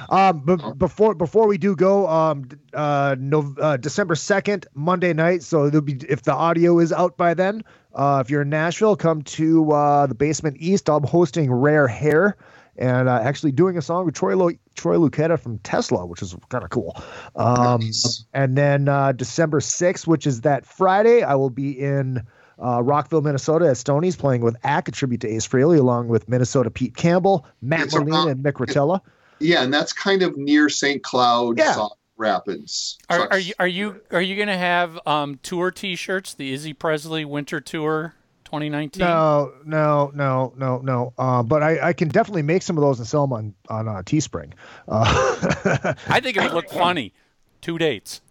Um, 0.09 0.41
but 0.43 0.77
before 0.77 1.15
before 1.15 1.47
we 1.47 1.57
do 1.57 1.73
go, 1.73 2.05
um, 2.09 2.49
uh, 2.73 3.15
no, 3.17 3.55
uh, 3.61 3.77
December 3.77 4.15
second, 4.15 4.67
Monday 4.73 5.13
night. 5.13 5.43
So 5.43 5.69
there'll 5.69 5.81
be 5.85 5.97
if 6.09 6.23
the 6.23 6.33
audio 6.33 6.79
is 6.79 6.91
out 6.91 7.15
by 7.15 7.33
then. 7.33 7.63
Uh, 7.95 8.21
if 8.23 8.29
you're 8.29 8.41
in 8.41 8.49
Nashville, 8.49 8.97
come 8.97 9.21
to 9.21 9.71
uh, 9.71 10.05
the 10.07 10.13
Basement 10.15 10.57
East. 10.59 10.89
I'm 10.89 11.03
hosting 11.03 11.49
Rare 11.49 11.87
Hair, 11.87 12.35
and 12.77 13.09
uh, 13.09 13.19
actually 13.23 13.51
doing 13.51 13.77
a 13.77 13.81
song 13.81 14.05
with 14.05 14.15
Troy 14.15 14.35
Lo- 14.35 14.51
Troy 14.75 14.95
Luccketta 14.97 15.39
from 15.39 15.57
Tesla, 15.59 16.05
which 16.05 16.21
is 16.21 16.35
kind 16.49 16.63
of 16.63 16.69
cool. 16.69 16.95
Um, 17.35 17.81
Nice. 17.81 18.25
and 18.33 18.57
then 18.57 18.87
uh, 18.87 19.11
December 19.11 19.59
sixth, 19.61 20.07
which 20.07 20.27
is 20.27 20.41
that 20.41 20.65
Friday, 20.65 21.23
I 21.23 21.35
will 21.35 21.49
be 21.49 21.71
in. 21.71 22.23
Uh, 22.59 22.81
Rockville, 22.81 23.21
Minnesota, 23.21 23.69
at 23.69 23.77
Stoney's 23.77 24.15
playing 24.15 24.41
with 24.41 24.55
Ack, 24.63 24.87
a 24.87 24.91
tribute 24.91 25.21
to 25.21 25.27
Ace 25.27 25.47
Frehley, 25.47 25.77
along 25.77 26.07
with 26.07 26.27
Minnesota 26.27 26.71
Pete 26.71 26.95
Campbell, 26.95 27.45
Matt 27.61 27.81
It's 27.85 27.95
around- 27.95 28.29
and 28.29 28.43
Mick 28.43 28.53
Rotella. 28.53 28.99
Yeah, 29.37 29.61
and 29.61 29.71
that's 29.71 29.93
kind 29.93 30.23
of 30.23 30.35
near 30.37 30.67
St. 30.67 31.03
Cloud, 31.03 31.59
Yeah. 31.59 31.73
Sauk 31.73 31.95
Rapids. 32.17 32.97
Are, 33.11 33.27
are 33.31 33.37
you 33.37 33.53
are 33.59 33.67
you 33.67 34.01
are 34.09 34.21
you 34.23 34.35
gonna 34.35 34.57
have 34.57 34.99
um, 35.05 35.39
tour 35.43 35.69
T-shirts? 35.69 36.33
The 36.33 36.51
Izzy 36.51 36.73
Presley 36.73 37.23
Winter 37.25 37.61
Tour 37.61 38.15
2019. 38.47 39.01
No, 39.01 39.51
no, 39.65 40.09
no, 40.15 40.53
no, 40.55 40.77
no. 40.77 41.13
Uh, 41.17 41.43
but 41.43 41.61
I, 41.61 41.89
I 41.89 41.93
can 41.93 42.07
definitely 42.07 42.43
make 42.43 42.61
some 42.61 42.77
of 42.77 42.81
those 42.81 42.97
and 42.97 43.07
sell 43.07 43.27
them 43.27 43.33
on 43.33 43.53
on 43.69 43.87
uh, 43.89 44.01
Teespring. 44.03 44.53
Uh, 44.87 45.93
I 46.07 46.21
think 46.21 46.37
it 46.37 46.43
would 46.43 46.53
look 46.53 46.69
funny. 46.69 47.13
Two 47.59 47.77
dates. 47.77 48.21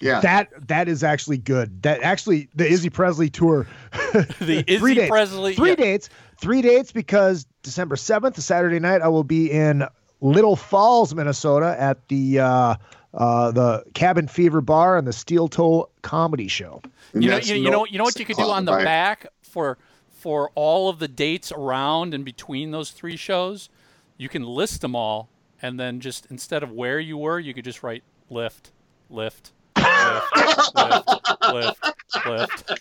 yeah. 0.00 0.20
that 0.20 0.48
that 0.68 0.88
is 0.88 1.02
actually 1.02 1.38
good. 1.38 1.82
That 1.82 2.02
actually 2.02 2.50
the 2.54 2.66
Izzy 2.66 2.90
Presley 2.90 3.30
tour. 3.30 3.66
The 4.12 4.64
Izzy 4.66 4.78
three 4.78 4.94
dates. 4.94 5.10
Presley. 5.10 5.54
Three 5.54 5.70
yeah. 5.70 5.76
dates. 5.76 6.10
Three 6.40 6.62
dates 6.62 6.92
because 6.92 7.46
December 7.62 7.96
seventh, 7.96 8.36
a 8.36 8.42
Saturday 8.42 8.78
night, 8.78 9.00
I 9.00 9.08
will 9.08 9.24
be 9.24 9.50
in 9.50 9.86
Little 10.20 10.56
Falls, 10.56 11.14
Minnesota, 11.14 11.74
at 11.78 12.06
the 12.08 12.40
uh, 12.40 12.74
uh, 13.14 13.50
the 13.50 13.84
Cabin 13.94 14.28
Fever 14.28 14.60
Bar 14.60 14.98
and 14.98 15.06
the 15.06 15.12
Steel 15.12 15.48
Toe 15.48 15.88
Comedy 16.02 16.48
Show. 16.48 16.82
You 17.14 17.20
know, 17.20 17.28
that's 17.28 17.48
you, 17.48 17.56
you 17.56 17.70
know, 17.70 17.86
you 17.86 17.98
know 17.98 18.04
what 18.04 18.18
you 18.18 18.24
could 18.24 18.36
do 18.36 18.42
on 18.42 18.64
the 18.64 18.72
right? 18.72 18.84
back 18.84 19.26
for 19.48 19.78
for 20.10 20.50
all 20.54 20.88
of 20.88 20.98
the 20.98 21.08
dates 21.08 21.52
around 21.52 22.12
and 22.12 22.24
between 22.24 22.70
those 22.70 22.90
three 22.90 23.16
shows. 23.16 23.68
You 24.16 24.28
can 24.28 24.42
list 24.42 24.80
them 24.80 24.96
all, 24.96 25.28
and 25.62 25.78
then 25.78 26.00
just 26.00 26.26
instead 26.26 26.62
of 26.62 26.72
where 26.72 26.98
you 26.98 27.16
were, 27.16 27.38
you 27.38 27.54
could 27.54 27.64
just 27.64 27.82
write 27.82 28.02
lift, 28.30 28.72
lift, 29.08 29.52
lift, 29.76 30.74
lift, 30.74 31.08
lift, 31.52 31.84
lift. 32.26 32.72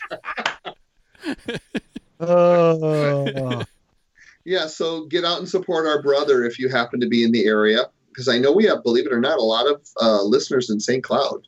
Oh, 2.20 3.64
Yeah, 4.48 4.66
so 4.66 5.04
get 5.08 5.26
out 5.26 5.40
and 5.40 5.50
support 5.50 5.86
our 5.86 6.02
brother 6.02 6.46
if 6.46 6.58
you 6.58 6.70
happen 6.70 7.02
to 7.02 7.08
be 7.08 7.26
in 7.26 7.34
the 7.34 7.46
area. 7.46 7.82
Because 8.08 8.30
I 8.30 8.38
know 8.40 8.54
we 8.54 8.64
have, 8.64 8.82
believe 8.82 9.06
it 9.06 9.12
or 9.12 9.20
not, 9.20 9.40
a 9.40 9.44
lot 9.44 9.70
of 9.70 9.86
uh, 10.02 10.24
listeners 10.24 10.70
in 10.70 10.80
St. 10.80 11.04
Cloud, 11.04 11.46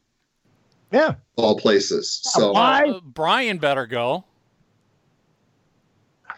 yeah. 0.91 1.15
all 1.38 1.57
places. 1.57 2.19
So, 2.23 2.53
Uh, 2.53 2.99
Brian 2.99 3.57
better 3.57 3.88
go. 3.88 4.25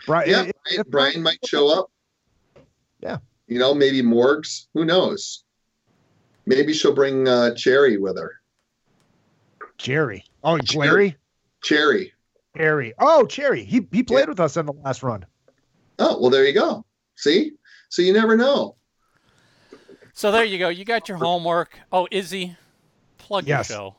Brian, 0.05 0.29
yeah, 0.29 0.41
if- 0.43 0.51
Brian, 0.63 0.79
if- 0.81 0.87
Brian 0.87 1.23
might 1.23 1.45
show 1.45 1.67
up. 1.69 1.91
Yeah. 3.01 3.17
You 3.47 3.59
know, 3.59 3.73
maybe 3.73 4.01
Morgs. 4.01 4.67
Who 4.73 4.85
knows? 4.85 5.43
Maybe 6.45 6.73
she'll 6.73 6.95
bring 6.95 7.27
uh, 7.27 7.53
Cherry 7.55 7.97
with 7.97 8.17
her. 8.17 8.33
Jerry. 9.77 10.25
Oh, 10.43 10.59
Larry. 10.75 11.17
Cherry. 11.63 12.13
Cherry. 12.57 12.93
Oh, 12.99 13.25
Cherry. 13.25 13.63
He 13.63 13.87
he 13.91 14.03
played 14.03 14.23
Yeah. 14.23 14.29
with 14.29 14.39
us 14.39 14.57
in 14.57 14.65
the 14.65 14.73
last 14.73 15.03
run. 15.03 15.25
Oh, 15.99 16.19
well, 16.19 16.29
there 16.29 16.45
you 16.45 16.53
go. 16.53 16.85
See? 17.15 17.53
So 17.89 18.01
you 18.01 18.13
never 18.13 18.35
know. 18.37 18.75
So 20.13 20.31
there 20.31 20.43
you 20.43 20.57
go. 20.59 20.69
You 20.69 20.83
got 20.85 21.07
your 21.09 21.17
homework. 21.17 21.77
Oh, 21.91 22.07
Izzy, 22.11 22.55
plug 23.17 23.47
Yes. 23.47 23.69
your 23.69 23.77
show. 23.77 23.95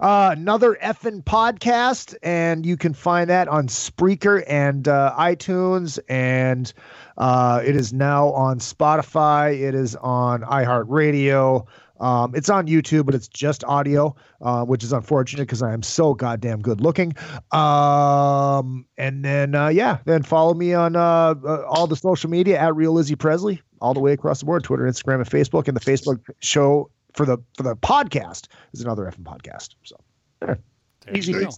Uh, 0.00 0.34
another 0.36 0.76
effing 0.82 1.22
podcast, 1.22 2.14
and 2.22 2.66
you 2.66 2.76
can 2.76 2.94
find 2.94 3.30
that 3.30 3.48
on 3.48 3.68
Spreaker 3.68 4.42
and 4.48 4.88
uh, 4.88 5.14
iTunes, 5.18 5.98
and 6.08 6.72
uh, 7.16 7.62
it 7.64 7.76
is 7.76 7.92
now 7.92 8.30
on 8.30 8.58
Spotify. 8.58 9.60
It 9.60 9.74
is 9.74 9.96
on 9.96 10.42
iHeartRadio. 10.42 11.66
Um, 12.00 12.34
it's 12.34 12.50
on 12.50 12.66
YouTube, 12.66 13.06
but 13.06 13.14
it's 13.14 13.28
just 13.28 13.62
audio, 13.64 14.16
uh, 14.40 14.64
which 14.64 14.82
is 14.82 14.92
unfortunate 14.92 15.42
because 15.42 15.62
I 15.62 15.72
am 15.72 15.82
so 15.82 16.12
goddamn 16.14 16.60
good 16.60 16.80
looking. 16.80 17.14
Um, 17.52 18.86
and 18.98 19.24
then 19.24 19.54
uh, 19.54 19.68
yeah, 19.68 19.98
then 20.04 20.22
follow 20.22 20.54
me 20.54 20.74
on 20.74 20.96
uh, 20.96 21.34
uh, 21.44 21.64
all 21.68 21.86
the 21.86 21.96
social 21.96 22.30
media 22.30 22.58
at 22.58 22.74
Real 22.74 22.98
Izzy 22.98 23.14
Presley, 23.14 23.62
all 23.80 23.94
the 23.94 24.00
way 24.00 24.12
across 24.12 24.40
the 24.40 24.46
board: 24.46 24.64
Twitter, 24.64 24.84
Instagram, 24.84 25.16
and 25.16 25.30
Facebook. 25.30 25.68
And 25.68 25.76
the 25.76 25.80
Facebook 25.80 26.20
show 26.40 26.90
for 27.14 27.24
the 27.26 27.38
for 27.56 27.62
the 27.62 27.76
podcast 27.76 28.48
is 28.72 28.80
another 28.82 29.04
effing 29.04 29.22
podcast. 29.24 29.70
So 29.84 29.96
There 30.40 30.58
Easy 31.14 31.32
you 31.32 31.48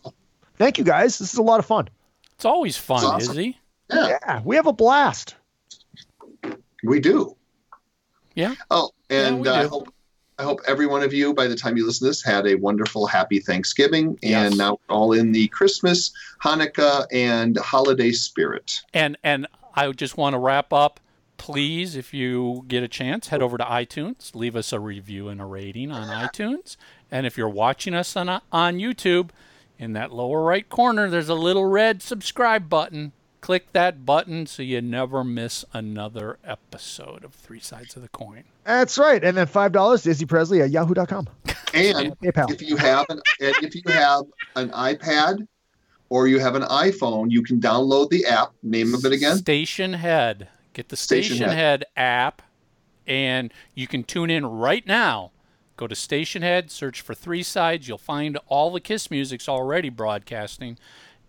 thank 0.56 0.78
you 0.78 0.84
guys. 0.84 1.18
This 1.18 1.32
is 1.32 1.38
a 1.38 1.42
lot 1.42 1.58
of 1.58 1.66
fun. 1.66 1.88
It's 2.34 2.44
always 2.44 2.76
fun, 2.76 2.98
It's 2.98 3.04
awesome. 3.06 3.30
Izzy. 3.38 3.58
Yeah, 3.92 4.18
Yeah, 4.26 4.42
we 4.44 4.56
have 4.56 4.66
a 4.66 4.72
blast. 4.72 5.34
we 6.84 7.00
do. 7.00 7.36
Yeah. 8.34 8.54
Oh, 8.70 8.90
and 9.08 9.40
we 9.42 9.48
uh, 9.48 9.62
I 9.62 9.66
hope 9.66 9.92
I 10.38 10.42
hope 10.42 10.60
every 10.68 10.86
one 10.86 11.02
of 11.02 11.14
you, 11.14 11.32
by 11.32 11.46
the 11.46 11.56
time 11.56 11.78
you 11.78 11.86
listen 11.86 12.04
to 12.04 12.10
this, 12.10 12.22
had 12.22 12.46
a 12.46 12.56
wonderful, 12.56 13.06
happy 13.06 13.38
Thanksgiving, 13.40 14.18
Yes. 14.20 14.50
and 14.50 14.58
now 14.58 14.72
we're 14.86 14.94
all 14.94 15.12
in 15.14 15.32
the 15.32 15.48
Christmas, 15.48 16.12
Hanukkah, 16.44 17.06
and 17.10 17.56
holiday 17.56 18.12
spirit. 18.12 18.82
And 18.92 19.16
and 19.24 19.46
I 19.74 19.90
just 19.92 20.18
want 20.18 20.34
to 20.34 20.38
wrap 20.38 20.72
up. 20.74 21.00
Please, 21.36 21.96
if 21.96 22.14
you 22.14 22.64
get 22.68 22.82
a 22.82 22.88
chance, 22.88 23.28
head 23.28 23.42
over 23.42 23.58
to 23.58 23.64
iTunes, 23.64 24.34
leave 24.34 24.56
us 24.56 24.72
a 24.72 24.80
review 24.80 25.28
and 25.28 25.40
a 25.40 25.44
rating 25.44 25.90
on 25.90 26.08
iTunes. 26.08 26.76
And 27.10 27.26
if 27.26 27.36
you're 27.36 27.48
watching 27.48 27.94
us 27.94 28.16
on 28.16 28.28
on 28.50 28.78
YouTube, 28.78 29.30
in 29.78 29.92
that 29.92 30.12
lower 30.12 30.42
right 30.42 30.68
corner, 30.68 31.08
there's 31.08 31.28
a 31.28 31.34
little 31.34 31.66
red 31.66 32.02
subscribe 32.02 32.68
button. 32.68 33.12
Click 33.40 33.72
that 33.72 34.04
button 34.04 34.46
so 34.46 34.62
you 34.62 34.80
never 34.80 35.22
miss 35.22 35.64
another 35.72 36.38
episode 36.44 37.22
of 37.24 37.32
Three 37.32 37.60
Sides 37.60 37.94
of 37.94 38.02
the 38.02 38.08
Coin. 38.08 38.44
That's 38.64 38.98
right. 38.98 39.22
And 39.22 39.36
then 39.36 39.46
five 39.46 39.72
dollars 39.72 40.02
to 40.02 40.10
Izzy 40.10 40.26
Presley 40.26 40.62
at 40.62 40.70
yahoo.com. 40.70 41.28
And 41.74 42.18
PayPal. 42.18 42.50
if 42.50 42.62
you 42.62 42.76
have 42.76 43.06
an 43.08 43.20
and 43.40 43.54
if 43.62 43.74
you 43.74 43.82
have 43.86 44.24
an 44.56 44.70
iPad 44.70 45.46
or 46.08 46.26
you 46.26 46.40
have 46.40 46.54
an 46.54 46.62
iPhone, 46.62 47.30
you 47.30 47.42
can 47.42 47.60
download 47.60 48.08
the 48.08 48.24
app. 48.26 48.52
Name 48.62 48.94
of 48.94 49.04
it 49.04 49.12
again. 49.12 49.36
Stationhead. 49.36 50.48
Get 50.76 50.90
the 50.90 50.96
Station, 50.96 51.38
Stationhead. 51.38 51.84
app, 51.96 52.42
and 53.06 53.50
you 53.74 53.86
can 53.86 54.04
tune 54.04 54.28
in 54.28 54.44
right 54.44 54.86
now. 54.86 55.32
Go 55.78 55.86
to 55.86 55.94
Stationhead, 55.94 56.70
search 56.70 57.00
for 57.00 57.14
Three 57.14 57.42
Sides. 57.42 57.88
You'll 57.88 57.96
find 57.96 58.38
all 58.48 58.70
the 58.70 58.80
Kiss 58.80 59.10
music's 59.10 59.48
already 59.48 59.88
broadcasting. 59.88 60.76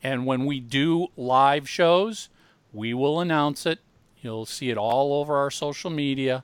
And 0.04 0.26
when 0.26 0.46
we 0.46 0.60
do 0.60 1.08
live 1.16 1.70
shows, 1.70 2.28
we 2.74 2.94
will 2.94 3.22
announce 3.22 3.66
it. 3.66 3.80
You'll 4.20 4.46
see 4.46 4.70
it 4.70 4.78
all 4.78 5.14
over 5.14 5.38
our 5.38 5.50
social 5.50 5.92
media. 5.92 6.44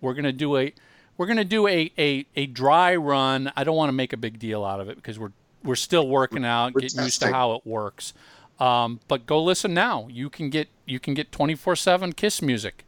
We're 0.00 0.14
gonna 0.14 0.32
do 0.32 0.56
a 0.56 0.72
we're 1.18 1.26
gonna 1.26 1.44
do 1.44 1.68
a, 1.68 1.92
a, 1.98 2.24
a 2.34 2.46
dry 2.46 2.96
run. 2.96 3.52
I 3.56 3.64
don't 3.64 3.76
want 3.76 3.90
to 3.90 3.94
make 3.94 4.14
a 4.14 4.16
big 4.16 4.38
deal 4.38 4.64
out 4.64 4.80
of 4.80 4.88
it 4.88 4.96
because 4.96 5.18
we're 5.18 5.32
we're 5.62 5.76
still 5.76 6.08
working 6.08 6.46
out, 6.46 6.72
We're 6.72 6.80
getting 6.80 7.02
used 7.04 7.20
to 7.20 7.30
how 7.30 7.52
it 7.56 7.66
works. 7.66 8.14
Um, 8.58 9.00
but 9.08 9.26
go 9.26 9.42
listen 9.42 9.74
now. 9.74 10.08
You 10.10 10.30
can 10.30 10.50
get 10.50 10.68
you 10.86 10.98
can 10.98 11.14
get 11.14 11.30
twenty 11.32 11.54
four 11.54 11.76
seven 11.76 12.12
Kiss 12.12 12.42
music, 12.42 12.84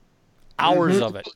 hours 0.58 0.98
Mhm. 0.98 1.02
of 1.02 1.16
it. 1.16 1.28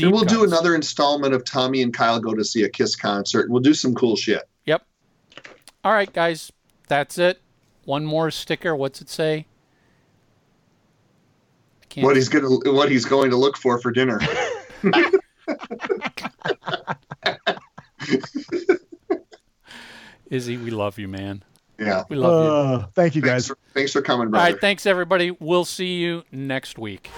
and 0.00 0.12
we'll 0.12 0.20
Deep 0.20 0.28
do 0.30 0.44
another 0.44 0.74
installment 0.74 1.32
of 1.34 1.44
Tommy 1.44 1.82
and 1.82 1.92
Kyle 1.94 2.20
go 2.20 2.34
to 2.34 2.44
see 2.44 2.62
a 2.64 2.68
Kiss 2.68 2.94
concert. 2.94 3.50
We'll 3.50 3.62
do 3.62 3.74
some 3.74 3.94
cool 3.94 4.16
shit. 4.16 4.42
Yep. 4.66 4.84
All 5.84 5.92
right, 5.92 6.12
guys, 6.12 6.52
that's 6.88 7.18
it. 7.18 7.40
One 7.84 8.04
more 8.04 8.30
sticker. 8.30 8.76
What's 8.76 9.00
it 9.00 9.08
say? 9.08 9.46
What 11.96 12.16
he's 12.16 12.28
gonna 12.28 12.48
what 12.74 12.90
he's 12.90 13.06
going 13.06 13.30
to 13.30 13.36
look 13.36 13.56
for 13.56 13.80
for 13.80 13.90
dinner. 13.90 14.20
Izzy, 20.30 20.58
we 20.58 20.70
love 20.70 20.98
you, 20.98 21.08
man. 21.08 21.42
Yeah. 21.78 22.04
We 22.08 22.16
love 22.16 22.44
you. 22.44 22.50
Uh, 22.50 22.86
thank 22.94 23.14
you 23.14 23.22
Thanks 23.22 23.44
guys. 23.44 23.46
for, 23.46 23.58
thanks 23.72 23.92
for 23.92 24.02
coming, 24.02 24.26
All 24.26 24.30
brother. 24.30 24.52
right, 24.52 24.60
thanks 24.60 24.84
everybody. 24.86 25.30
We'll 25.30 25.64
see 25.64 25.94
you 25.98 26.24
next 26.32 26.78
week. 26.78 27.10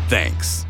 Thanks. 0.07 0.65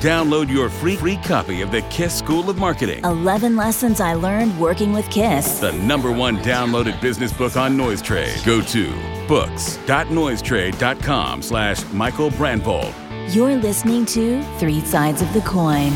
Download 0.00 0.50
your 0.50 0.70
free 0.70 0.96
free 0.96 1.18
copy 1.18 1.60
of 1.60 1.70
the 1.70 1.82
KISS 1.90 2.14
School 2.14 2.48
of 2.48 2.56
Marketing, 2.56 3.04
11 3.04 3.54
lessons 3.54 4.00
I 4.00 4.14
learned 4.14 4.58
working 4.58 4.94
with 4.94 5.10
KISS. 5.10 5.58
the 5.58 5.72
number 5.72 6.10
one 6.10 6.38
downloaded 6.38 6.98
business 7.02 7.34
book 7.34 7.58
on 7.58 7.76
NoiseTrade. 7.76 8.42
Go 8.46 8.62
to 8.62 8.90
books.noisetrade.com 9.28 11.42
slash 11.42 11.84
Michael 11.92 12.30
Brandvold. 12.30 12.94
You're 13.32 13.56
listening 13.56 14.04
to 14.06 14.42
Three 14.58 14.80
Sides 14.80 15.22
of 15.22 15.32
the 15.32 15.40
Coin. 15.40 15.92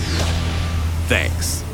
Thanks. 1.09 1.65